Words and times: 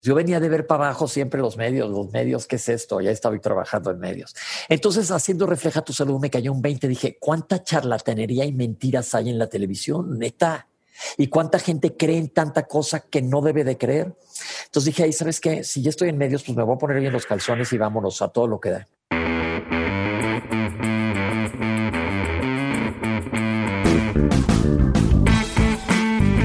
Yo 0.00 0.14
venía 0.14 0.38
de 0.38 0.48
ver 0.48 0.66
para 0.66 0.84
abajo 0.84 1.08
siempre 1.08 1.40
los 1.40 1.56
medios, 1.56 1.90
los 1.90 2.10
medios, 2.12 2.46
¿qué 2.46 2.56
es 2.56 2.68
esto? 2.68 3.00
Ya 3.00 3.10
estaba 3.10 3.36
trabajando 3.38 3.90
en 3.90 3.98
medios. 3.98 4.34
Entonces, 4.68 5.10
haciendo 5.10 5.46
Refleja 5.46 5.82
tu 5.82 5.92
Salud, 5.92 6.20
me 6.20 6.30
cayó 6.30 6.52
un 6.52 6.62
20. 6.62 6.86
Dije, 6.86 7.18
¿cuánta 7.20 7.64
charlatanería 7.64 8.44
y 8.44 8.52
mentiras 8.52 9.14
hay 9.14 9.30
en 9.30 9.38
la 9.38 9.48
televisión? 9.48 10.18
Neta. 10.18 10.68
¿Y 11.16 11.28
cuánta 11.28 11.58
gente 11.58 11.96
cree 11.96 12.18
en 12.18 12.28
tanta 12.28 12.66
cosa 12.66 13.00
que 13.00 13.22
no 13.22 13.40
debe 13.40 13.64
de 13.64 13.76
creer? 13.76 14.16
Entonces 14.66 14.84
dije, 14.84 15.04
ahí, 15.04 15.12
¿sabes 15.12 15.40
qué? 15.40 15.64
Si 15.64 15.82
ya 15.82 15.90
estoy 15.90 16.08
en 16.08 16.18
medios, 16.18 16.44
pues 16.44 16.56
me 16.56 16.62
voy 16.62 16.76
a 16.76 16.78
poner 16.78 17.00
bien 17.00 17.12
los 17.12 17.26
calzones 17.26 17.72
y 17.72 17.78
vámonos 17.78 18.22
a 18.22 18.28
todo 18.28 18.46
lo 18.46 18.60
que 18.60 18.70
da. 18.70 18.88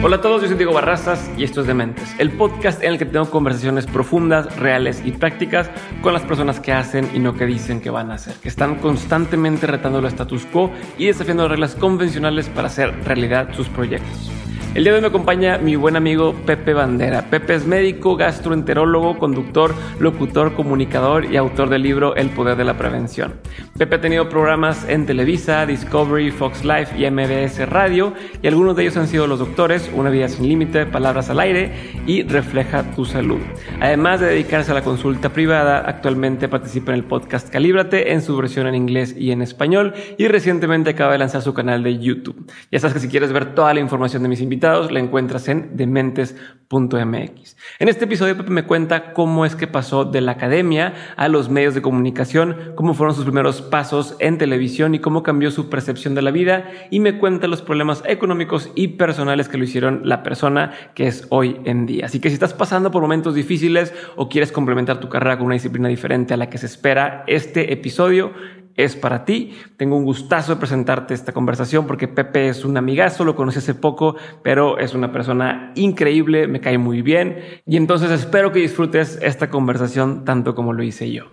Hola 0.05 0.17
a 0.17 0.21
todos, 0.21 0.41
yo 0.41 0.49
soy 0.49 0.57
Diego 0.57 0.73
Barrazas 0.73 1.31
y 1.37 1.45
esto 1.45 1.61
es 1.61 1.67
Dementes, 1.67 2.13
el 2.19 2.29
podcast 2.33 2.83
en 2.83 2.91
el 2.91 2.97
que 2.97 3.05
tengo 3.05 3.29
conversaciones 3.29 3.85
profundas, 3.85 4.53
reales 4.57 5.01
y 5.05 5.13
prácticas 5.13 5.71
con 6.01 6.11
las 6.11 6.23
personas 6.23 6.59
que 6.59 6.73
hacen 6.73 7.09
y 7.13 7.19
no 7.19 7.35
que 7.35 7.45
dicen 7.45 7.79
que 7.79 7.89
van 7.89 8.11
a 8.11 8.15
hacer, 8.15 8.33
que 8.35 8.49
están 8.49 8.75
constantemente 8.79 9.65
retando 9.65 9.99
el 9.99 10.05
status 10.07 10.45
quo 10.47 10.71
y 10.97 11.05
desafiando 11.05 11.43
las 11.43 11.51
reglas 11.51 11.75
convencionales 11.75 12.49
para 12.49 12.67
hacer 12.67 12.93
realidad 13.05 13.53
sus 13.53 13.69
proyectos. 13.69 14.42
El 14.75 14.83
día 14.83 14.93
de 14.93 14.97
hoy 14.97 15.01
me 15.03 15.09
acompaña 15.09 15.59
mi 15.59 15.75
buen 15.75 15.95
amigo 15.95 16.33
Pepe 16.47 16.73
Bandera. 16.73 17.29
Pepe 17.29 17.53
es 17.53 17.67
médico, 17.67 18.15
gastroenterólogo, 18.15 19.19
conductor, 19.19 19.71
locutor, 19.99 20.55
comunicador 20.55 21.31
y 21.31 21.37
autor 21.37 21.69
del 21.69 21.83
libro 21.83 22.15
El 22.15 22.31
Poder 22.31 22.57
de 22.57 22.63
la 22.63 22.75
Prevención. 22.75 23.35
Pepe 23.77 23.97
ha 23.97 24.01
tenido 24.01 24.29
programas 24.29 24.89
en 24.89 25.05
Televisa, 25.05 25.67
Discovery, 25.67 26.31
Fox 26.31 26.65
Life 26.65 26.97
y 26.97 27.07
MBS 27.07 27.69
Radio 27.69 28.13
y 28.41 28.47
algunos 28.47 28.75
de 28.75 28.81
ellos 28.81 28.97
han 28.97 29.07
sido 29.07 29.27
Los 29.27 29.37
Doctores, 29.37 29.91
Una 29.93 30.09
Vida 30.09 30.27
Sin 30.27 30.47
Límite, 30.47 30.87
Palabras 30.87 31.29
al 31.29 31.39
Aire 31.39 31.71
y 32.07 32.23
Refleja 32.23 32.81
tu 32.95 33.05
Salud. 33.05 33.41
Además 33.79 34.21
de 34.21 34.25
dedicarse 34.25 34.71
a 34.71 34.73
la 34.73 34.81
consulta 34.81 35.29
privada, 35.29 35.83
actualmente 35.85 36.49
participa 36.49 36.93
en 36.93 36.97
el 36.97 37.03
podcast 37.03 37.47
Calíbrate 37.49 38.11
en 38.11 38.23
su 38.23 38.35
versión 38.35 38.65
en 38.65 38.73
inglés 38.73 39.13
y 39.15 39.29
en 39.29 39.43
español 39.43 39.93
y 40.17 40.27
recientemente 40.27 40.89
acaba 40.89 41.11
de 41.11 41.19
lanzar 41.19 41.43
su 41.43 41.53
canal 41.53 41.83
de 41.83 41.99
YouTube. 41.99 42.51
Ya 42.71 42.79
sabes 42.79 42.95
que 42.95 43.01
si 43.01 43.07
quieres 43.07 43.31
ver 43.31 43.53
toda 43.53 43.71
la 43.75 43.79
información 43.79 44.23
de 44.23 44.29
mis 44.29 44.41
invitados, 44.41 44.62
la 44.63 44.99
encuentras 44.99 45.49
en 45.49 45.75
dementes.mx. 45.75 47.57
En 47.79 47.89
este 47.89 48.05
episodio 48.05 48.37
Pepe 48.37 48.49
me 48.49 48.63
cuenta 48.63 49.11
cómo 49.11 49.45
es 49.45 49.57
que 49.57 49.67
pasó 49.67 50.05
de 50.05 50.21
la 50.21 50.31
academia 50.31 50.93
a 51.17 51.27
los 51.27 51.49
medios 51.49 51.75
de 51.75 51.81
comunicación, 51.81 52.71
cómo 52.75 52.93
fueron 52.93 53.13
sus 53.13 53.25
primeros 53.25 53.61
pasos 53.61 54.15
en 54.19 54.37
televisión 54.37 54.95
y 54.95 54.99
cómo 54.99 55.21
cambió 55.21 55.51
su 55.51 55.69
percepción 55.69 56.15
de 56.15 56.21
la 56.21 56.31
vida 56.31 56.71
y 56.89 57.01
me 57.01 57.19
cuenta 57.19 57.47
los 57.47 57.61
problemas 57.61 58.03
económicos 58.05 58.71
y 58.73 58.87
personales 58.89 59.49
que 59.49 59.57
lo 59.57 59.65
hicieron 59.65 60.01
la 60.05 60.23
persona 60.23 60.71
que 60.95 61.07
es 61.07 61.27
hoy 61.29 61.59
en 61.65 61.85
día. 61.85 62.05
Así 62.05 62.21
que 62.21 62.29
si 62.29 62.35
estás 62.35 62.53
pasando 62.53 62.89
por 62.89 63.01
momentos 63.01 63.35
difíciles 63.35 63.93
o 64.15 64.29
quieres 64.29 64.53
complementar 64.53 65.01
tu 65.01 65.09
carrera 65.09 65.37
con 65.37 65.47
una 65.47 65.55
disciplina 65.55 65.89
diferente 65.89 66.33
a 66.33 66.37
la 66.37 66.49
que 66.49 66.57
se 66.57 66.67
espera, 66.67 67.25
este 67.27 67.73
episodio 67.73 68.31
es 68.75 68.95
para 68.95 69.25
ti. 69.25 69.55
Tengo 69.77 69.97
un 69.97 70.05
gustazo 70.05 70.55
de 70.55 70.59
presentarte 70.59 71.13
esta 71.13 71.31
conversación 71.31 71.87
porque 71.87 72.07
Pepe 72.07 72.49
es 72.49 72.65
un 72.65 72.77
amigazo, 72.77 73.23
lo 73.23 73.35
conocí 73.35 73.59
hace 73.59 73.75
poco, 73.75 74.15
pero 74.43 74.77
es 74.77 74.93
una 74.93 75.11
persona 75.11 75.71
increíble, 75.75 76.47
me 76.47 76.61
cae 76.61 76.77
muy 76.77 77.01
bien 77.01 77.39
y 77.65 77.77
entonces 77.77 78.11
espero 78.11 78.51
que 78.51 78.59
disfrutes 78.59 79.19
esta 79.21 79.49
conversación 79.49 80.25
tanto 80.25 80.55
como 80.55 80.73
lo 80.73 80.83
hice 80.83 81.11
yo. 81.11 81.25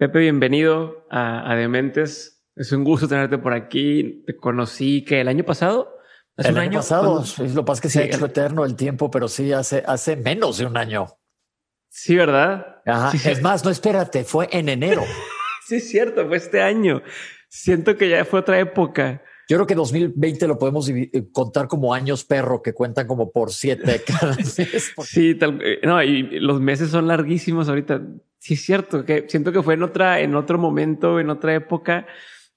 Pepe, 0.00 0.20
bienvenido 0.20 1.04
a, 1.10 1.54
Dementes. 1.56 2.42
Es 2.56 2.72
un 2.72 2.84
gusto 2.84 3.06
tenerte 3.06 3.36
por 3.36 3.52
aquí. 3.52 4.22
Te 4.26 4.34
conocí 4.34 5.04
que 5.04 5.20
el 5.20 5.28
año 5.28 5.44
pasado 5.44 5.99
el 6.36 6.58
año, 6.58 6.78
pasado, 6.78 7.24
lo 7.38 7.46
que 7.46 7.62
pasa 7.62 7.72
es 7.72 7.80
que 7.80 7.88
se 7.90 8.00
ha 8.00 8.04
hecho 8.04 8.24
eterno 8.24 8.64
el 8.64 8.76
tiempo, 8.76 9.10
pero 9.10 9.28
sí 9.28 9.52
hace, 9.52 9.82
hace 9.86 10.16
menos 10.16 10.58
de 10.58 10.66
un 10.66 10.76
año. 10.76 11.08
Sí, 11.88 12.16
¿verdad? 12.16 12.82
es 13.24 13.42
más, 13.42 13.64
no 13.64 13.70
espérate, 13.70 14.24
fue 14.24 14.48
en 14.52 14.68
enero. 14.68 15.02
sí, 15.66 15.76
es 15.76 15.88
cierto, 15.88 16.26
fue 16.26 16.36
este 16.36 16.62
año. 16.62 17.02
Siento 17.48 17.96
que 17.96 18.08
ya 18.08 18.24
fue 18.24 18.40
otra 18.40 18.58
época. 18.58 19.22
Yo 19.48 19.56
creo 19.56 19.66
que 19.66 19.74
2020 19.74 20.46
lo 20.46 20.58
podemos 20.58 20.88
eh, 20.88 21.10
contar 21.32 21.66
como 21.66 21.92
años 21.92 22.24
perro 22.24 22.62
que 22.62 22.72
cuentan 22.72 23.08
como 23.08 23.32
por 23.32 23.52
siete 23.52 24.00
cada 24.06 24.36
mes. 24.36 24.94
Sí, 25.02 25.34
tal, 25.34 25.60
eh, 25.60 25.80
no, 25.82 26.00
y 26.02 26.38
los 26.38 26.60
meses 26.60 26.90
son 26.90 27.08
larguísimos 27.08 27.68
ahorita. 27.68 28.00
Sí, 28.38 28.54
es 28.54 28.64
cierto 28.64 29.04
que 29.04 29.26
siento 29.28 29.50
que 29.50 29.62
fue 29.62 29.74
en 29.74 29.82
otra, 29.82 30.20
en 30.20 30.36
otro 30.36 30.56
momento, 30.56 31.18
en 31.18 31.30
otra 31.30 31.54
época. 31.56 32.06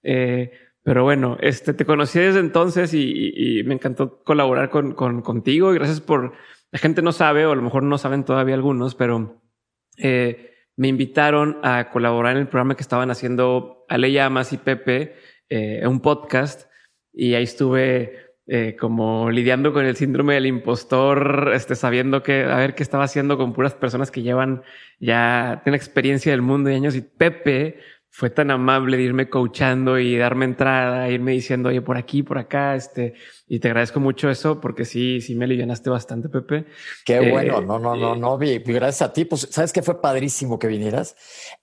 Eh, 0.04 0.52
pero 0.84 1.04
bueno, 1.04 1.38
este, 1.40 1.74
te 1.74 1.86
conocí 1.86 2.20
desde 2.20 2.40
entonces 2.40 2.94
y, 2.94 3.62
me 3.66 3.74
encantó 3.74 4.22
colaborar 4.24 4.70
con, 4.70 4.94
con, 4.94 5.22
contigo. 5.22 5.72
Y 5.72 5.76
gracias 5.76 6.02
por, 6.02 6.34
la 6.72 6.80
gente 6.80 7.02
no 7.02 7.14
sabe, 7.14 7.46
o 7.46 7.52
a 7.54 7.56
lo 7.56 7.62
mejor 7.62 7.84
no 7.84 7.98
saben 7.98 8.26
todavía 8.26 8.56
algunos, 8.56 8.94
pero 8.94 9.42
eh, 9.98 10.52
me 10.76 10.90
invitaron 10.90 11.58
a 11.64 11.90
colaborar 11.90 12.34
en 12.36 12.42
el 12.42 12.48
programa 12.48 12.76
que 12.76 12.82
estaban 12.82 13.12
haciendo 13.12 13.86
Ale 13.88 14.12
Llamas 14.12 14.52
y 14.52 14.58
Pepe, 14.58 15.16
eh, 15.50 15.88
un 15.88 16.02
podcast, 16.02 16.70
y 17.14 17.36
ahí 17.36 17.44
estuve 17.44 18.34
eh, 18.48 18.76
como 18.78 19.30
lidiando 19.30 19.72
con 19.72 19.86
el 19.86 19.96
síndrome 19.96 20.34
del 20.34 20.48
impostor, 20.48 21.52
este, 21.54 21.76
sabiendo 21.76 22.24
que 22.24 22.44
a 22.44 22.58
ver 22.58 22.76
qué 22.76 22.84
estaba 22.84 23.06
haciendo 23.06 23.38
con 23.38 23.54
puras 23.54 23.74
personas 23.74 24.12
que 24.12 24.22
llevan 24.22 24.64
ya, 25.00 25.62
tienen 25.64 25.78
experiencia 25.78 26.34
del 26.34 26.42
mundo 26.42 26.70
y 26.70 26.74
años, 26.74 26.96
y 26.96 27.02
Pepe 27.02 27.80
fue 28.16 28.30
tan 28.30 28.52
amable 28.52 28.96
de 28.96 29.02
irme 29.02 29.28
coachando 29.28 29.98
y 29.98 30.16
darme 30.16 30.46
entrada, 30.46 31.10
irme 31.10 31.32
diciendo, 31.32 31.70
oye, 31.70 31.82
por 31.82 31.98
aquí, 31.98 32.22
por 32.22 32.38
acá, 32.38 32.76
este, 32.76 33.16
y 33.48 33.58
te 33.58 33.70
agradezco 33.70 34.00
mucho 34.00 34.30
eso 34.30 34.62
porque 34.62 34.86
sí, 34.86 35.20
sí 35.20 35.34
me 35.34 35.46
alivianaste 35.46 35.90
bastante, 35.90 36.30
Pepe. 36.30 36.68
Qué 37.06 37.16
eh, 37.16 37.32
bueno, 37.32 37.60
no, 37.62 37.80
no, 37.80 37.96
no, 37.96 38.16
no, 38.16 38.38
vi, 38.38 38.60
gracias 38.60 39.02
a 39.02 39.14
ti, 39.14 39.26
pues, 39.26 39.48
¿sabes 39.50 39.74
qué 39.74 39.82
fue 39.82 40.00
padrísimo 40.00 40.60
que 40.60 40.68
vinieras? 40.68 41.16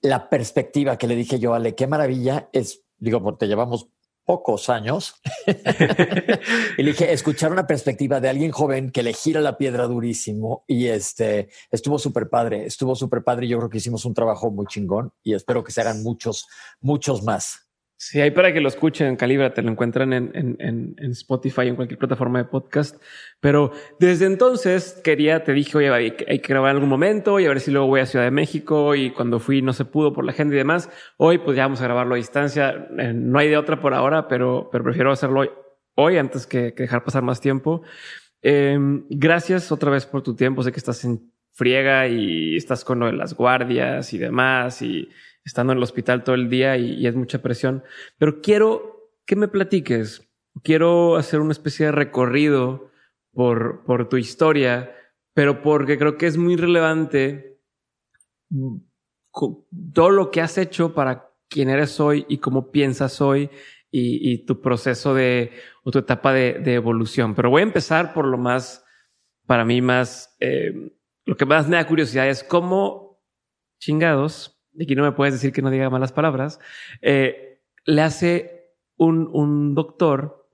La 0.03 0.29
perspectiva 0.29 0.99
que 0.99 1.07
le 1.07 1.15
dije 1.15 1.39
yo, 1.39 1.55
Ale, 1.55 1.77
qué 1.77 1.87
maravilla 1.87 2.49
es, 2.53 2.83
digo, 2.99 3.23
porque 3.23 3.47
te 3.47 3.47
llevamos 3.47 3.89
pocos 4.25 4.69
años. 4.69 5.15
y 6.79 6.83
le 6.83 6.93
dije, 6.93 7.13
escuchar 7.13 7.53
una 7.53 7.67
perspectiva 7.67 8.21
de 8.21 8.29
alguien 8.29 8.51
joven 8.51 8.91
que 8.91 9.03
le 9.03 9.13
gira 9.13 9.41
la 9.41 9.57
piedra 9.57 9.87
durísimo 9.87 10.65
y 10.67 10.87
este 10.87 11.49
estuvo 11.71 11.99
súper 11.99 12.29
padre, 12.29 12.67
estuvo 12.67 12.95
súper 12.95 13.23
padre. 13.23 13.49
Yo 13.49 13.59
creo 13.59 13.71
que 13.71 13.79
hicimos 13.79 14.05
un 14.05 14.15
trabajo 14.15 14.51
muy 14.51 14.67
chingón 14.67 15.13
y 15.23 15.35
espero 15.35 15.65
que 15.65 15.73
se 15.73 15.81
hagan 15.81 16.03
muchos, 16.03 16.47
muchos 16.81 17.23
más. 17.23 17.70
Sí, 18.03 18.19
hay 18.19 18.31
para 18.31 18.51
que 18.55 18.63
lo 18.63 18.69
escuchen, 18.69 19.15
Calibra, 19.17 19.53
te 19.53 19.61
lo 19.61 19.71
encuentran 19.71 20.15
en, 20.15 20.31
en, 20.33 20.57
en, 20.99 21.11
Spotify, 21.11 21.69
en 21.69 21.77
cualquier 21.77 21.99
plataforma 21.99 22.39
de 22.39 22.47
podcast. 22.47 22.97
Pero 23.41 23.73
desde 23.99 24.25
entonces 24.25 24.99
quería, 25.05 25.45
te 25.45 25.53
dije, 25.53 25.77
oye, 25.77 25.91
hay, 25.91 26.13
que 26.13 26.49
grabar 26.49 26.71
en 26.71 26.77
algún 26.77 26.89
momento 26.89 27.39
y 27.39 27.45
a 27.45 27.51
ver 27.51 27.61
si 27.61 27.71
luego 27.71 27.89
voy 27.89 28.01
a 28.01 28.07
Ciudad 28.07 28.25
de 28.25 28.31
México 28.31 28.95
y 28.95 29.11
cuando 29.11 29.39
fui 29.39 29.61
no 29.61 29.75
se 29.75 29.85
pudo 29.85 30.15
por 30.15 30.25
la 30.25 30.33
gente 30.33 30.55
y 30.55 30.57
demás. 30.57 30.89
Hoy 31.19 31.41
pues 31.41 31.59
ya 31.59 31.65
vamos 31.65 31.83
a 31.83 31.85
grabarlo 31.85 32.15
a 32.15 32.17
distancia. 32.17 32.89
Eh, 32.99 33.13
no 33.13 33.39
hay 33.39 33.51
de 33.51 33.59
otra 33.59 33.83
por 33.83 33.93
ahora, 33.93 34.29
pero, 34.29 34.71
pero 34.73 34.83
prefiero 34.83 35.13
hacerlo 35.13 35.41
hoy, 35.41 35.51
hoy 35.95 36.17
antes 36.17 36.47
que, 36.47 36.71
dejar 36.71 37.05
pasar 37.05 37.23
más 37.23 37.43
tiempo. 37.43 37.83
Em, 38.41 39.05
gracias 39.11 39.71
otra 39.71 39.91
vez 39.91 40.07
por 40.07 40.23
tu 40.23 40.35
tiempo. 40.35 40.63
Sé 40.63 40.73
que 40.73 40.81
estás 40.81 41.05
en 41.05 41.31
friega 41.53 42.09
y 42.09 42.57
estás 42.57 42.83
con 42.83 42.99
lo 42.99 43.07
de 43.07 43.13
las 43.13 43.35
guardias 43.35 44.15
y 44.15 44.19
demás 44.19 44.81
y 44.81 45.07
estando 45.51 45.73
en 45.73 45.79
el 45.79 45.83
hospital 45.83 46.23
todo 46.23 46.37
el 46.37 46.49
día 46.49 46.77
y, 46.77 47.07
es 47.07 47.15
mucha 47.15 47.43
presión. 47.43 47.83
Pero 48.19 48.41
quiero 48.41 49.11
que 49.27 49.35
me 49.35 49.49
platiques. 49.49 50.29
Quiero 50.63 51.17
hacer 51.17 51.41
una 51.41 51.53
especie 51.53 51.87
de 51.87 51.93
recorrido 51.93 52.91
por, 53.33 54.09
tu 54.09 54.17
historia, 54.17 54.95
pero 55.35 55.61
porque 55.63 55.99
creo 55.99 56.17
que 56.17 56.27
es 56.27 56.37
muy 56.37 56.57
relevante 56.57 57.61
todo 59.93 60.11
lo 60.11 60.31
que 60.31 60.41
has 60.41 60.57
hecho 60.57 60.95
para 60.95 61.31
quién 61.49 61.69
eres 61.69 61.99
hoy 62.01 62.27
y 62.29 62.39
cómo 62.39 62.71
piensas 62.71 63.21
hoy 63.21 63.51
y, 63.91 64.45
tu 64.45 64.61
proceso 64.61 65.15
de 65.15 65.51
o 65.83 65.91
tu 65.91 65.99
etapa 65.99 66.33
de, 66.33 66.75
evolución. 66.75 67.35
Pero 67.35 67.51
voy 67.51 67.63
a 67.63 67.65
empezar 67.65 68.13
por 68.15 68.25
lo 68.25 68.39
más, 68.39 68.85
para 69.47 69.65
mí 69.65 69.83
más, 69.83 70.37
eh, 70.39 70.93
lo 71.27 71.37
que 71.37 71.47
más 71.47 71.69
me 71.69 71.77
da 71.77 71.87
curiosidad 71.89 72.29
es 72.29 72.45
cómo 72.45 73.21
chingados 73.81 74.60
y 74.75 74.85
aquí 74.85 74.95
no 74.95 75.03
me 75.03 75.13
puedes 75.13 75.35
decir 75.35 75.53
que 75.53 75.63
no 75.63 75.71
diga 75.71 75.91
malas 75.91 76.13
palabras, 76.13 76.61
eh, 77.03 77.61
le 77.85 78.03
hace 78.03 78.75
un, 78.97 79.29
un, 79.33 79.75
doctor 79.75 80.49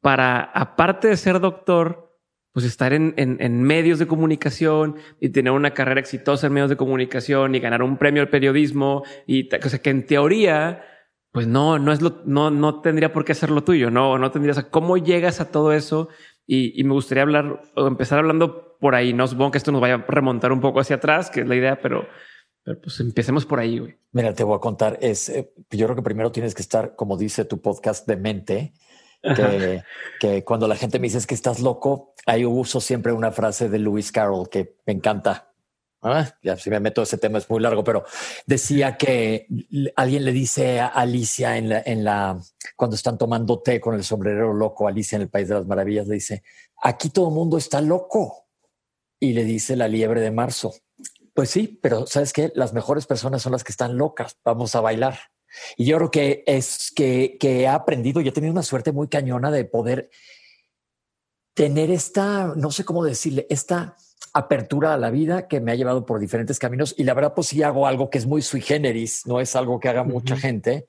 para, 0.00 0.42
aparte 0.42 1.08
de 1.08 1.16
ser 1.16 1.40
doctor, 1.40 2.04
pues 2.52 2.66
estar 2.66 2.92
en, 2.92 3.14
en, 3.16 3.62
medios 3.62 3.98
de 3.98 4.06
comunicación 4.06 4.96
y 5.20 5.30
tener 5.30 5.52
una 5.52 5.74
carrera 5.74 6.00
exitosa 6.00 6.46
en 6.46 6.52
medios 6.52 6.70
de 6.70 6.76
comunicación 6.76 7.54
y 7.54 7.58
ganar 7.58 7.82
un 7.82 7.96
premio 7.96 8.22
al 8.22 8.30
periodismo 8.30 9.02
y 9.26 9.48
o 9.52 9.68
sea 9.68 9.80
que 9.80 9.90
en 9.90 10.06
teoría 10.06 10.84
pues 11.32 11.48
no 11.48 11.80
no 11.80 11.90
es 11.90 12.00
lo 12.00 12.22
no 12.26 12.52
no 12.52 12.80
tendría 12.80 13.12
por 13.12 13.24
qué 13.24 13.34
ser 13.34 13.50
lo 13.50 13.64
tuyo 13.64 13.90
no 13.90 14.18
no 14.18 14.30
tendrías 14.30 14.62
cómo 14.66 14.96
llegas 14.96 15.40
a 15.40 15.50
todo 15.50 15.72
eso 15.72 16.08
y, 16.46 16.80
y, 16.80 16.84
me 16.84 16.92
gustaría 16.92 17.24
hablar 17.24 17.60
o 17.74 17.88
empezar 17.88 18.20
hablando 18.20 18.76
por 18.78 18.94
ahí 18.94 19.12
no 19.12 19.26
supongo 19.26 19.50
que 19.50 19.58
esto 19.58 19.72
nos 19.72 19.80
vaya 19.80 19.94
a 19.94 20.04
remontar 20.06 20.52
un 20.52 20.60
poco 20.60 20.78
hacia 20.78 20.96
atrás 20.96 21.30
que 21.30 21.40
es 21.40 21.48
la 21.48 21.56
idea 21.56 21.80
pero 21.80 22.06
pero 22.64 22.80
pues 22.80 22.98
empecemos 23.00 23.44
por 23.44 23.60
ahí, 23.60 23.78
güey. 23.78 23.98
Mira, 24.12 24.32
te 24.32 24.42
voy 24.42 24.56
a 24.56 24.60
contar, 24.60 24.98
es, 25.02 25.28
eh, 25.28 25.52
yo 25.70 25.86
creo 25.86 25.96
que 25.96 26.02
primero 26.02 26.32
tienes 26.32 26.54
que 26.54 26.62
estar, 26.62 26.96
como 26.96 27.18
dice 27.18 27.44
tu 27.44 27.60
podcast, 27.60 28.08
de 28.08 28.16
mente. 28.16 28.72
que, 30.20 30.44
cuando 30.44 30.66
la 30.66 30.76
gente 30.76 30.98
me 30.98 31.08
dice 31.08 31.26
que 31.26 31.34
estás 31.34 31.60
loco, 31.60 32.14
ahí 32.26 32.44
uso 32.44 32.80
siempre 32.80 33.12
una 33.12 33.32
frase 33.32 33.68
de 33.68 33.78
Lewis 33.78 34.10
Carroll 34.10 34.48
que 34.48 34.76
me 34.86 34.94
encanta. 34.94 35.50
Ah, 36.02 36.30
ya 36.42 36.56
si 36.56 36.68
me 36.68 36.80
meto 36.80 37.02
ese 37.02 37.16
tema 37.16 37.38
es 37.38 37.48
muy 37.48 37.60
largo, 37.60 37.82
pero 37.82 38.04
decía 38.46 38.98
que 38.98 39.46
alguien 39.96 40.26
le 40.26 40.32
dice 40.32 40.78
a 40.78 40.88
Alicia 40.88 41.56
en 41.56 41.70
la, 41.70 41.82
en 41.84 42.04
la 42.04 42.38
cuando 42.76 42.96
están 42.96 43.16
tomando 43.16 43.62
té 43.62 43.80
con 43.80 43.94
el 43.94 44.04
sombrerero 44.04 44.52
loco, 44.52 44.86
Alicia 44.86 45.16
en 45.16 45.22
el 45.22 45.30
País 45.30 45.48
de 45.48 45.54
las 45.54 45.66
Maravillas, 45.66 46.06
le 46.06 46.14
dice, 46.14 46.42
aquí 46.82 47.08
todo 47.08 47.28
el 47.28 47.34
mundo 47.34 47.56
está 47.56 47.80
loco. 47.80 48.42
Y 49.18 49.32
le 49.32 49.44
dice 49.44 49.76
la 49.76 49.88
liebre 49.88 50.20
de 50.20 50.30
marzo. 50.30 50.74
Pues 51.34 51.50
sí, 51.50 51.78
pero 51.82 52.06
sabes 52.06 52.32
que 52.32 52.52
las 52.54 52.72
mejores 52.72 53.06
personas 53.06 53.42
son 53.42 53.52
las 53.52 53.64
que 53.64 53.72
están 53.72 53.98
locas. 53.98 54.38
Vamos 54.44 54.74
a 54.76 54.80
bailar. 54.80 55.18
Y 55.76 55.84
yo 55.84 55.96
creo 55.96 56.10
que 56.10 56.44
es 56.46 56.92
que, 56.94 57.36
que 57.38 57.62
he 57.62 57.68
aprendido 57.68 58.20
y 58.20 58.28
he 58.28 58.32
tenido 58.32 58.52
una 58.52 58.62
suerte 58.62 58.92
muy 58.92 59.08
cañona 59.08 59.50
de 59.50 59.64
poder 59.64 60.10
tener 61.54 61.90
esta, 61.90 62.54
no 62.56 62.70
sé 62.70 62.84
cómo 62.84 63.04
decirle, 63.04 63.46
esta 63.50 63.96
apertura 64.32 64.94
a 64.94 64.98
la 64.98 65.10
vida 65.10 65.46
que 65.46 65.60
me 65.60 65.72
ha 65.72 65.76
llevado 65.76 66.06
por 66.06 66.20
diferentes 66.20 66.58
caminos. 66.58 66.94
Y 66.98 67.04
la 67.04 67.14
verdad, 67.14 67.34
pues 67.34 67.48
sí 67.48 67.62
hago 67.62 67.86
algo 67.86 68.10
que 68.10 68.18
es 68.18 68.26
muy 68.26 68.42
sui 68.42 68.60
generis, 68.60 69.26
no 69.26 69.40
es 69.40 69.54
algo 69.56 69.80
que 69.80 69.88
haga 69.88 70.04
mucha 70.04 70.36
gente. 70.36 70.86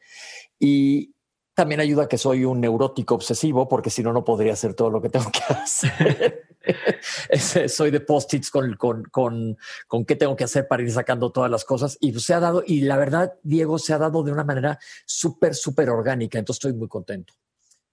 Y 0.60 1.15
también 1.56 1.80
ayuda 1.80 2.08
que 2.08 2.18
soy 2.18 2.44
un 2.44 2.60
neurótico 2.60 3.16
obsesivo, 3.16 3.68
porque 3.68 3.90
si 3.90 4.04
no, 4.04 4.12
no 4.12 4.24
podría 4.24 4.54
hacer 4.54 4.74
todo 4.74 4.90
lo 4.90 5.02
que 5.02 5.10
tengo 5.10 5.32
que 5.32 5.54
hacer. 5.54 6.44
soy 7.68 7.92
de 7.92 8.02
post-its 8.02 8.52
con, 8.52 8.76
con, 8.76 9.04
con, 9.06 9.58
con 9.88 10.06
qué 10.06 10.18
tengo 10.18 10.36
que 10.36 10.44
hacer 10.44 10.68
para 10.68 10.84
ir 10.84 10.92
sacando 10.92 11.32
todas 11.32 11.50
las 11.50 11.64
cosas. 11.64 11.98
Y 12.02 12.14
se 12.20 12.34
ha 12.34 12.42
dado, 12.42 12.62
y 12.68 12.82
la 12.82 12.98
verdad, 12.98 13.34
Diego, 13.42 13.80
se 13.80 13.94
ha 13.94 13.98
dado 13.98 14.22
de 14.22 14.34
una 14.34 14.44
manera 14.44 14.78
súper, 15.06 15.56
súper 15.56 15.90
orgánica. 15.90 16.38
Entonces 16.38 16.58
estoy 16.64 16.78
muy 16.78 16.90
contento. 16.90 17.34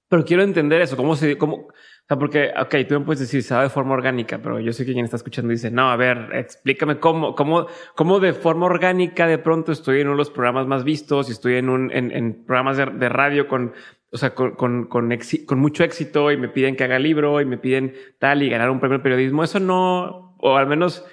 Pero 0.08 0.24
quiero 0.24 0.42
entender 0.42 0.82
eso, 0.82 0.96
cómo 0.96 1.16
se, 1.16 1.38
cómo, 1.38 1.68
o 2.04 2.08
sea, 2.08 2.18
porque, 2.18 2.50
ok, 2.60 2.74
tú 2.88 2.98
me 2.98 3.06
puedes 3.06 3.20
decir, 3.20 3.42
se 3.42 3.54
da 3.54 3.62
de 3.62 3.70
forma 3.70 3.94
orgánica, 3.94 4.40
pero 4.42 4.58
yo 4.58 4.72
sé 4.72 4.84
que 4.84 4.92
quien 4.92 5.04
está 5.04 5.16
escuchando 5.16 5.52
dice, 5.52 5.70
no, 5.70 5.90
a 5.90 5.96
ver, 5.96 6.30
explícame 6.34 6.98
cómo, 6.98 7.34
cómo, 7.36 7.66
cómo 7.94 8.18
de 8.18 8.32
forma 8.32 8.66
orgánica 8.66 9.26
de 9.26 9.38
pronto 9.38 9.70
estoy 9.70 10.00
en 10.00 10.08
uno 10.08 10.16
de 10.16 10.18
los 10.18 10.30
programas 10.30 10.66
más 10.66 10.82
vistos 10.82 11.28
y 11.28 11.32
estoy 11.32 11.54
en 11.54 11.68
un, 11.68 11.92
en, 11.92 12.10
en 12.10 12.44
programas 12.44 12.76
de, 12.76 12.86
de, 12.86 13.08
radio 13.08 13.46
con, 13.46 13.72
o 14.10 14.16
sea, 14.16 14.34
con, 14.34 14.56
con, 14.56 14.86
con, 14.86 15.16
con, 15.46 15.58
mucho 15.60 15.84
éxito 15.84 16.32
y 16.32 16.36
me 16.36 16.48
piden 16.48 16.74
que 16.74 16.84
haga 16.84 16.98
libro 16.98 17.40
y 17.40 17.44
me 17.44 17.56
piden 17.56 17.94
tal 18.18 18.42
y 18.42 18.50
ganar 18.50 18.70
un 18.70 18.80
premio 18.80 18.98
de 18.98 19.04
periodismo. 19.04 19.44
Eso 19.44 19.60
no, 19.60 20.34
o 20.38 20.56
al 20.56 20.66
menos 20.66 21.06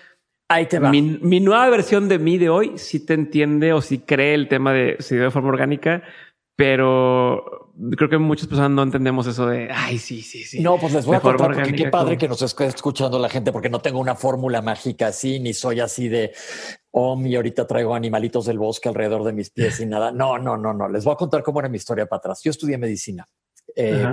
Ahí 0.52 0.66
te 0.66 0.80
va. 0.80 0.90
Mi, 0.90 1.04
mi, 1.04 1.40
nueva 1.40 1.70
versión 1.70 2.10
de 2.10 2.18
mí 2.18 2.40
de 2.40 2.50
hoy 2.50 2.72
sí 2.78 3.06
te 3.06 3.14
entiende 3.14 3.72
o 3.72 3.82
sí 3.82 4.00
cree 4.00 4.34
el 4.34 4.48
tema 4.48 4.74
de 4.74 4.98
dio 5.08 5.22
de 5.22 5.30
forma 5.30 5.50
orgánica, 5.50 6.02
pero 6.56 7.59
creo 7.96 8.10
que 8.10 8.18
muchas 8.18 8.48
personas 8.48 8.72
no 8.72 8.84
entendemos 8.84 9.28
eso 9.28 9.48
de 9.48 9.70
ay, 9.72 9.98
sí, 9.98 10.22
sí, 10.22 10.44
sí. 10.44 10.62
No, 10.62 10.78
pues 10.78 10.94
les 10.94 11.06
voy 11.06 11.16
a 11.16 11.20
contar 11.20 11.54
porque 11.54 11.74
qué 11.74 11.90
padre 11.90 12.18
que 12.18 12.28
nos 12.28 12.42
esté 12.42 12.66
escuchando 12.66 13.20
la 13.20 13.30
gente, 13.30 13.52
porque 13.52 13.70
no 13.70 13.80
tengo 13.80 14.00
una 14.00 14.16
fórmula 14.16 14.62
mágica 14.62 15.08
así, 15.08 15.40
ni 15.40 15.54
soy 15.54 15.80
así 15.80 16.10
de 16.10 16.34
oh, 16.92 17.20
y 17.24 17.36
ahorita 17.36 17.68
traigo 17.68 17.96
animalitos 17.96 18.46
del 18.46 18.60
bosque 18.60 18.90
alrededor 18.90 19.24
de 19.24 19.34
mis 19.34 19.50
pies 19.50 19.80
y 19.80 19.86
nada. 19.86 20.12
No, 20.12 20.38
no, 20.38 20.58
no, 20.58 20.74
no. 20.74 20.90
Les 20.90 21.04
voy 21.04 21.14
a 21.14 21.18
contar 21.18 21.44
cómo 21.44 21.60
era 21.60 21.70
mi 21.70 21.78
historia 21.78 22.06
para 22.06 22.20
atrás. 22.20 22.42
Yo 22.44 22.52
estudié 22.52 22.78
medicina. 22.78 23.28
Eh, 23.76 24.04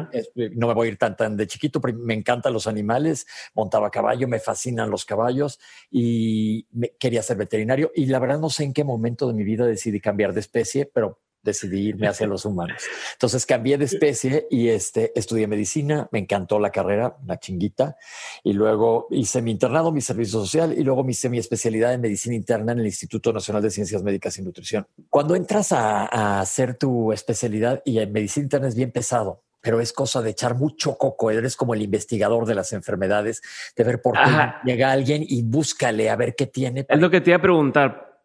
no 0.55 0.69
me 0.69 0.75
voy 0.75 0.89
a 0.89 0.91
ir 0.93 0.99
tan, 0.99 1.17
tan 1.17 1.37
de 1.37 1.47
chiquito, 1.47 1.81
pero 1.81 1.97
me 1.99 2.15
encantan 2.15 2.53
los 2.53 2.67
animales, 2.67 3.27
montaba 3.55 3.91
caballo, 3.91 4.29
me 4.29 4.39
fascinan 4.39 4.91
los 4.91 5.05
caballos 5.05 5.59
y 5.91 6.69
me, 6.73 6.91
quería 6.99 7.23
ser 7.23 7.37
veterinario. 7.37 7.91
Y 7.95 8.07
la 8.07 8.19
verdad 8.19 8.39
no 8.39 8.51
sé 8.51 8.65
en 8.65 8.73
qué 8.73 8.85
momento 8.85 9.27
de 9.27 9.35
mi 9.35 9.45
vida 9.45 9.67
decidí 9.67 10.01
cambiar 10.01 10.35
de 10.35 10.41
especie, 10.41 10.87
pero 10.87 11.21
decidí 11.47 11.89
irme 11.89 12.09
hacia 12.09 12.27
los 12.29 12.45
humanos. 12.45 12.83
Entonces 13.15 13.47
cambié 13.47 13.79
de 13.79 13.87
especie 13.87 14.47
y 14.51 14.69
este, 14.69 15.19
estudié 15.19 15.47
medicina, 15.47 16.09
me 16.13 16.19
encantó 16.19 16.59
la 16.59 16.71
carrera, 16.71 17.17
la 17.25 17.39
chinguita, 17.39 17.97
y 18.45 18.53
luego 18.53 19.07
hice 19.11 19.41
mi 19.41 19.53
internado, 19.53 19.93
mi 19.93 20.03
servicio 20.03 20.41
social, 20.41 20.75
y 20.77 20.83
luego 20.83 21.09
hice 21.09 21.31
mi 21.31 21.39
especialidad 21.39 21.95
en 21.95 22.03
medicina 22.03 22.35
interna 22.35 22.73
en 22.73 22.81
el 22.81 22.87
Instituto 22.87 23.33
Nacional 23.33 23.63
de 23.63 23.71
Ciencias 23.71 24.03
Médicas 24.03 24.37
y 24.39 24.43
Nutrición. 24.43 24.87
Cuando 25.09 25.35
entras 25.35 25.73
a, 25.73 26.05
a 26.05 26.41
hacer 26.41 26.77
tu 26.77 27.13
especialidad 27.13 27.81
y 27.85 27.99
en 27.99 28.13
medicina 28.13 28.45
interna 28.45 28.69
es 28.69 28.75
bien 28.75 28.91
pesado, 28.91 29.43
pero 29.67 29.81
es 29.81 29.93
cosa 29.93 30.23
de 30.23 30.31
echar 30.31 30.55
mucho 30.55 30.97
coco. 30.97 31.29
Eres 31.29 31.57
como 31.57 31.75
el 31.75 31.83
investigador 31.83 32.47
de 32.47 32.55
las 32.55 32.73
enfermedades, 32.73 33.43
de 33.75 33.83
ver 33.83 34.01
por 34.01 34.15
qué 34.15 34.31
llega 34.65 34.93
alguien 34.93 35.25
y 35.27 35.43
búscale 35.43 36.09
a 36.09 36.15
ver 36.15 36.37
qué 36.37 36.47
tiene. 36.47 36.87
Es 36.89 37.01
lo 37.01 37.11
que 37.11 37.21
te 37.21 37.31
iba 37.31 37.39
a 37.39 37.43
preguntar 37.43 38.16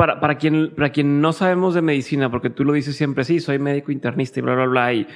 para, 0.00 0.18
para, 0.18 0.38
quien, 0.38 0.74
para 0.74 0.92
quien 0.92 1.20
no 1.20 1.34
sabemos 1.34 1.74
de 1.74 1.82
medicina, 1.82 2.30
porque 2.30 2.48
tú 2.48 2.64
lo 2.64 2.72
dices 2.72 2.96
siempre, 2.96 3.22
sí, 3.22 3.38
soy 3.38 3.58
médico 3.58 3.92
internista 3.92 4.38
y 4.38 4.42
bla, 4.42 4.54
bla, 4.54 4.64
bla. 4.64 4.94
Y 4.94 5.06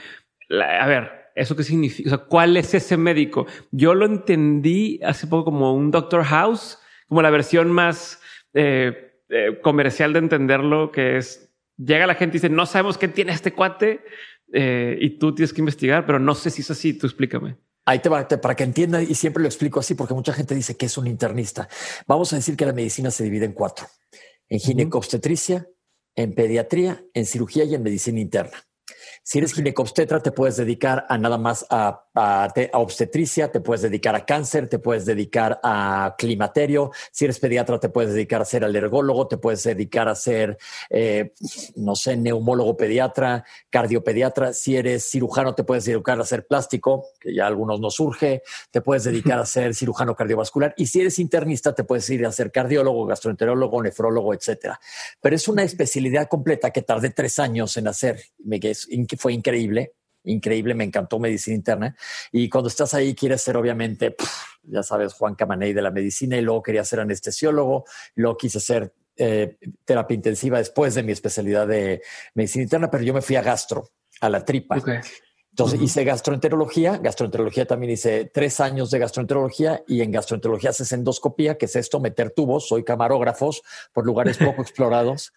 a 0.51 0.87
ver, 0.87 1.31
¿eso 1.35 1.57
qué 1.57 1.63
significa? 1.63 2.11
O 2.11 2.11
sea, 2.15 2.27
¿cuál 2.27 2.55
es 2.59 2.75
ese 2.75 2.99
médico? 2.99 3.47
Yo 3.71 3.95
lo 3.95 4.05
entendí 4.05 5.01
hace 5.03 5.27
poco 5.27 5.47
como 5.47 5.73
un 5.73 5.91
Doctor 5.91 6.23
House, 6.25 6.79
como 7.09 7.23
la 7.23 7.31
versión 7.31 7.71
más 7.73 8.21
eh, 8.53 9.23
eh, 9.31 9.59
comercial 9.63 10.13
de 10.13 10.19
entenderlo, 10.19 10.93
que 10.93 11.17
es, 11.17 11.51
llega 11.79 12.07
la 12.07 12.15
gente 12.15 12.37
y 12.37 12.41
dice, 12.41 12.51
no 12.51 12.67
sabemos 12.67 12.99
qué 12.99 13.09
tiene 13.09 13.33
este 13.33 13.55
cuate 13.55 14.05
eh, 14.53 14.99
y 15.01 15.19
tú 15.19 15.35
tienes 15.35 15.55
que 15.55 15.63
investigar, 15.63 16.05
pero 16.05 16.19
no 16.19 16.35
sé 16.35 16.51
si 16.51 16.61
es 16.61 16.71
así, 16.71 16.93
tú 16.93 17.07
explícame. 17.07 17.57
Ahí 17.87 18.01
te 18.01 18.11
va, 18.11 18.29
para 18.29 18.55
que 18.55 18.65
entienda, 18.65 19.03
y 19.03 19.15
siempre 19.15 19.43
lo 19.43 19.49
explico 19.49 19.81
así, 19.81 19.95
porque 19.95 20.13
mucha 20.13 20.35
gente 20.35 20.55
dice 20.55 20.77
que 20.77 20.85
es 20.85 20.99
un 20.99 21.07
internista. 21.07 21.71
Vamos 22.07 22.35
a 22.35 22.37
decir 22.37 22.55
que 22.55 22.67
la 22.67 22.75
medicina 22.75 23.11
se 23.11 23.25
divide 23.25 23.47
en 23.47 23.53
cuatro 23.53 23.87
en 24.49 24.61
ginecobstetricia, 24.61 25.69
en 26.17 26.35
pediatría, 26.35 27.05
en 27.15 27.27
cirugía 27.27 27.65
y 27.65 27.75
en 27.75 27.83
medicina 27.83 28.21
interna. 28.21 28.65
Si 29.27 29.39
eres 29.39 29.55
ginecobstetra, 29.55 30.21
te 30.21 30.33
puedes 30.33 30.59
dedicar 30.59 31.07
a 31.09 31.17
nada 31.17 31.39
más 31.39 31.65
a, 31.71 32.03
obstetricia, 32.75 33.51
te 33.51 33.61
puedes 33.61 33.81
dedicar 33.81 34.15
a 34.15 34.27
cáncer, 34.27 34.69
te 34.69 34.79
puedes 34.79 35.07
dedicar 35.07 35.59
a 35.63 36.15
climaterio. 36.19 36.93
Si 37.11 37.25
eres 37.25 37.41
pediatra, 37.41 37.81
te 37.81 37.89
puedes 37.89 38.13
dedicar 38.13 38.43
a 38.43 38.45
ser 38.45 38.65
alergólogo, 38.65 39.27
te 39.27 39.39
puedes 39.39 39.65
dedicar 39.65 40.09
a 40.09 40.15
ser, 40.15 40.59
eh, 40.91 41.33
no 41.75 41.97
sé, 41.97 42.19
neumólogo 42.19 42.77
pediatra, 42.77 43.45
cardiopediatra. 43.71 44.53
Si 44.53 44.77
eres 44.77 45.11
cirujano, 45.11 45.55
te 45.55 45.65
puedes 45.65 45.87
dedicar 45.87 46.21
a 46.21 46.25
ser 46.27 46.47
plástico, 46.47 47.07
que 47.19 47.35
ya 47.35 47.45
a 47.45 47.47
algunos 47.47 47.81
nos 47.81 47.95
surge. 47.95 48.43
Te 48.71 48.83
puedes 48.83 49.05
dedicar 49.05 49.39
a 49.39 49.47
ser 49.47 49.75
cirujano 49.75 50.15
cardiovascular. 50.15 50.75
Y 50.77 50.87
si 50.87 51.01
eres 51.01 51.19
internista, 51.19 51.75
te 51.75 51.83
puedes 51.83 52.09
ir 52.11 52.27
a 52.27 52.31
ser 52.31 52.53
cardiólogo, 52.53 53.07
gastroenterólogo, 53.07 53.83
nefrólogo, 53.83 54.35
etcétera. 54.35 54.79
Pero 55.23 55.35
es 55.35 55.49
una 55.49 55.63
especialidad 55.63 56.29
completa 56.29 56.71
que 56.71 56.83
tardé 56.83 57.09
tres 57.09 57.39
años 57.39 57.75
en 57.79 57.89
hacer. 57.89 58.21
Me, 58.45 58.61
fue 59.17 59.33
increíble, 59.33 59.93
increíble, 60.25 60.75
me 60.75 60.85
encantó 60.85 61.19
medicina 61.19 61.57
interna. 61.57 61.97
Y 62.33 62.49
cuando 62.49 62.69
estás 62.69 62.95
ahí 62.95 63.15
quieres 63.15 63.43
ser 63.43 63.57
obviamente, 63.57 64.17
ya 64.63 64.83
sabes, 64.83 65.15
Juan 65.15 65.35
Camaney 65.35 65.73
de 65.73 65.83
la 65.83 65.91
medicina 65.91 66.37
y 66.37 66.43
luego 66.43 66.63
quería 66.63 66.85
ser 66.85 67.01
anestesiólogo, 67.01 67.85
luego 68.17 68.37
quise 68.37 68.61
ser 68.61 68.93
eh, 69.17 69.57
terapia 69.85 70.15
intensiva 70.15 70.59
después 70.59 70.95
de 70.95 71.03
mi 71.03 71.13
especialidad 71.13 71.67
de 71.67 72.03
medicina 72.35 72.65
interna, 72.65 72.91
pero 72.91 73.05
yo 73.05 73.15
me 73.15 73.23
fui 73.23 73.37
a 73.37 73.43
gastro, 73.43 73.91
a 74.21 74.29
la 74.29 74.45
tripa. 74.45 74.77
Entonces 75.51 75.81
hice 75.81 76.03
gastroenterología, 76.03 76.99
gastroenterología 76.99 77.65
también 77.65 77.93
hice 77.93 78.25
tres 78.25 78.59
años 78.59 78.91
de 78.91 78.99
gastroenterología 78.99 79.85
y 79.87 80.01
en 80.01 80.11
gastroenterología 80.11 80.71
haces 80.71 80.91
endoscopía, 80.91 81.57
que 81.57 81.67
es 81.67 81.77
esto, 81.77 82.01
meter 82.01 82.33
tubos, 82.33 82.67
soy 82.67 82.83
camarógrafos 82.83 83.63
por 83.93 84.05
lugares 84.05 84.37
poco 84.37 84.63
explorados 84.63 85.33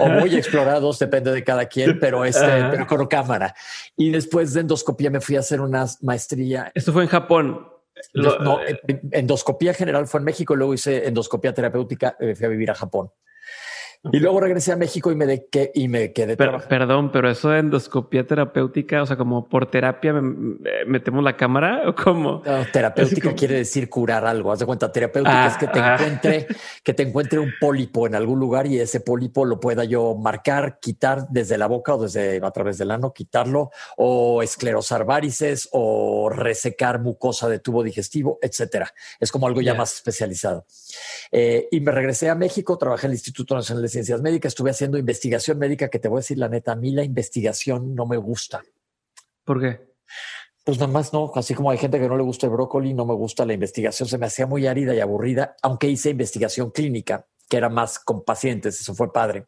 o 0.00 0.08
muy 0.08 0.34
explorados, 0.36 0.98
depende 0.98 1.32
de 1.32 1.42
cada 1.42 1.66
quien, 1.66 1.98
pero 1.98 2.24
este, 2.24 2.46
pero 2.70 2.86
con 2.86 3.06
cámara. 3.06 3.54
Y 3.96 4.10
después 4.10 4.54
de 4.54 4.60
endoscopía 4.60 5.10
me 5.10 5.20
fui 5.20 5.36
a 5.36 5.40
hacer 5.40 5.60
una 5.60 5.86
maestría. 6.02 6.70
Esto 6.74 6.92
fue 6.92 7.02
en 7.02 7.08
Japón. 7.08 7.68
no, 8.14 8.60
endoscopía 9.10 9.74
general 9.74 10.06
fue 10.06 10.20
en 10.20 10.24
México, 10.24 10.54
luego 10.54 10.74
hice 10.74 11.06
endoscopía 11.06 11.52
terapéutica, 11.52 12.16
eh, 12.20 12.34
fui 12.34 12.46
a 12.46 12.48
vivir 12.48 12.70
a 12.70 12.74
Japón. 12.74 13.10
Y 14.12 14.18
luego 14.18 14.40
regresé 14.40 14.72
a 14.72 14.76
México 14.76 15.12
y 15.12 15.14
me, 15.14 15.26
de 15.26 15.46
que, 15.46 15.70
y 15.74 15.88
me 15.88 16.14
quedé 16.14 16.34
Perdón, 16.34 17.12
pero 17.12 17.30
eso 17.30 17.50
de 17.50 17.58
endoscopía 17.58 18.26
terapéutica, 18.26 19.02
o 19.02 19.06
sea, 19.06 19.18
como 19.18 19.46
por 19.46 19.70
terapia 19.70 20.14
metemos 20.14 21.22
la 21.22 21.36
cámara 21.36 21.82
o 21.86 21.94
cómo? 21.94 22.42
terapéutica 22.72 23.34
quiere 23.34 23.56
decir 23.56 23.90
curar 23.90 24.24
algo. 24.24 24.52
Haz 24.52 24.60
de 24.60 24.66
cuenta, 24.66 24.90
terapéutica 24.90 25.46
es 25.46 25.56
que 25.58 25.66
te 25.66 25.80
ah, 25.80 25.90
ah. 25.90 25.94
encuentre, 25.96 26.46
que 26.82 26.94
te 26.94 27.02
encuentre 27.02 27.38
un 27.40 27.52
pólipo 27.60 28.06
en 28.06 28.14
algún 28.14 28.40
lugar 28.40 28.66
y 28.66 28.80
ese 28.80 29.00
pólipo 29.00 29.44
lo 29.44 29.60
pueda 29.60 29.84
yo 29.84 30.14
marcar, 30.14 30.78
quitar 30.80 31.28
desde 31.28 31.58
la 31.58 31.66
boca 31.66 31.94
o 31.94 32.02
desde 32.02 32.40
a 32.42 32.50
través 32.52 32.78
del 32.78 32.92
ano, 32.92 33.12
quitarlo 33.12 33.70
o 33.98 34.42
esclerosar 34.42 35.04
varices 35.04 35.68
o 35.72 36.30
resecar 36.30 37.00
mucosa 37.00 37.50
de 37.50 37.58
tubo 37.58 37.82
digestivo, 37.82 38.38
etcétera. 38.40 38.94
Es 39.18 39.30
como 39.30 39.46
algo 39.46 39.60
ya 39.60 39.74
más 39.74 39.92
especializado. 39.92 40.64
Eh, 41.30 41.68
y 41.70 41.80
me 41.80 41.92
regresé 41.92 42.30
a 42.30 42.34
México, 42.34 42.78
trabajé 42.78 43.06
en 43.06 43.10
el 43.10 43.16
Instituto 43.16 43.54
Nacional 43.54 43.82
de 43.82 43.89
Ciencias 43.90 44.22
Médicas, 44.22 44.50
estuve 44.52 44.70
haciendo 44.70 44.98
investigación 44.98 45.58
médica 45.58 45.88
que 45.88 45.98
te 45.98 46.08
voy 46.08 46.18
a 46.18 46.20
decir 46.20 46.38
la 46.38 46.48
neta, 46.48 46.72
a 46.72 46.76
mí 46.76 46.92
la 46.92 47.04
investigación 47.04 47.94
no 47.94 48.06
me 48.06 48.16
gusta. 48.16 48.62
¿Por 49.44 49.60
qué? 49.60 49.90
Pues 50.64 50.78
nada 50.78 50.92
más 50.92 51.12
no, 51.12 51.32
así 51.34 51.54
como 51.54 51.70
hay 51.70 51.78
gente 51.78 51.98
que 51.98 52.08
no 52.08 52.16
le 52.16 52.22
gusta 52.22 52.46
el 52.46 52.52
brócoli, 52.52 52.94
no 52.94 53.04
me 53.04 53.14
gusta 53.14 53.44
la 53.44 53.52
investigación, 53.52 54.08
se 54.08 54.18
me 54.18 54.26
hacía 54.26 54.46
muy 54.46 54.66
árida 54.66 54.94
y 54.94 55.00
aburrida, 55.00 55.56
aunque 55.62 55.88
hice 55.88 56.10
investigación 56.10 56.70
clínica 56.70 57.26
que 57.50 57.56
era 57.56 57.68
más 57.68 57.98
con 57.98 58.22
pacientes, 58.24 58.80
eso 58.80 58.94
fue 58.94 59.12
padre. 59.12 59.46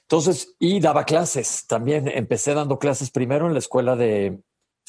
Entonces, 0.00 0.56
y 0.58 0.80
daba 0.80 1.04
clases 1.04 1.66
también. 1.66 2.08
Empecé 2.08 2.54
dando 2.54 2.78
clases 2.78 3.10
primero 3.10 3.46
en 3.46 3.52
la 3.52 3.58
escuela 3.58 3.96
de, 3.96 4.40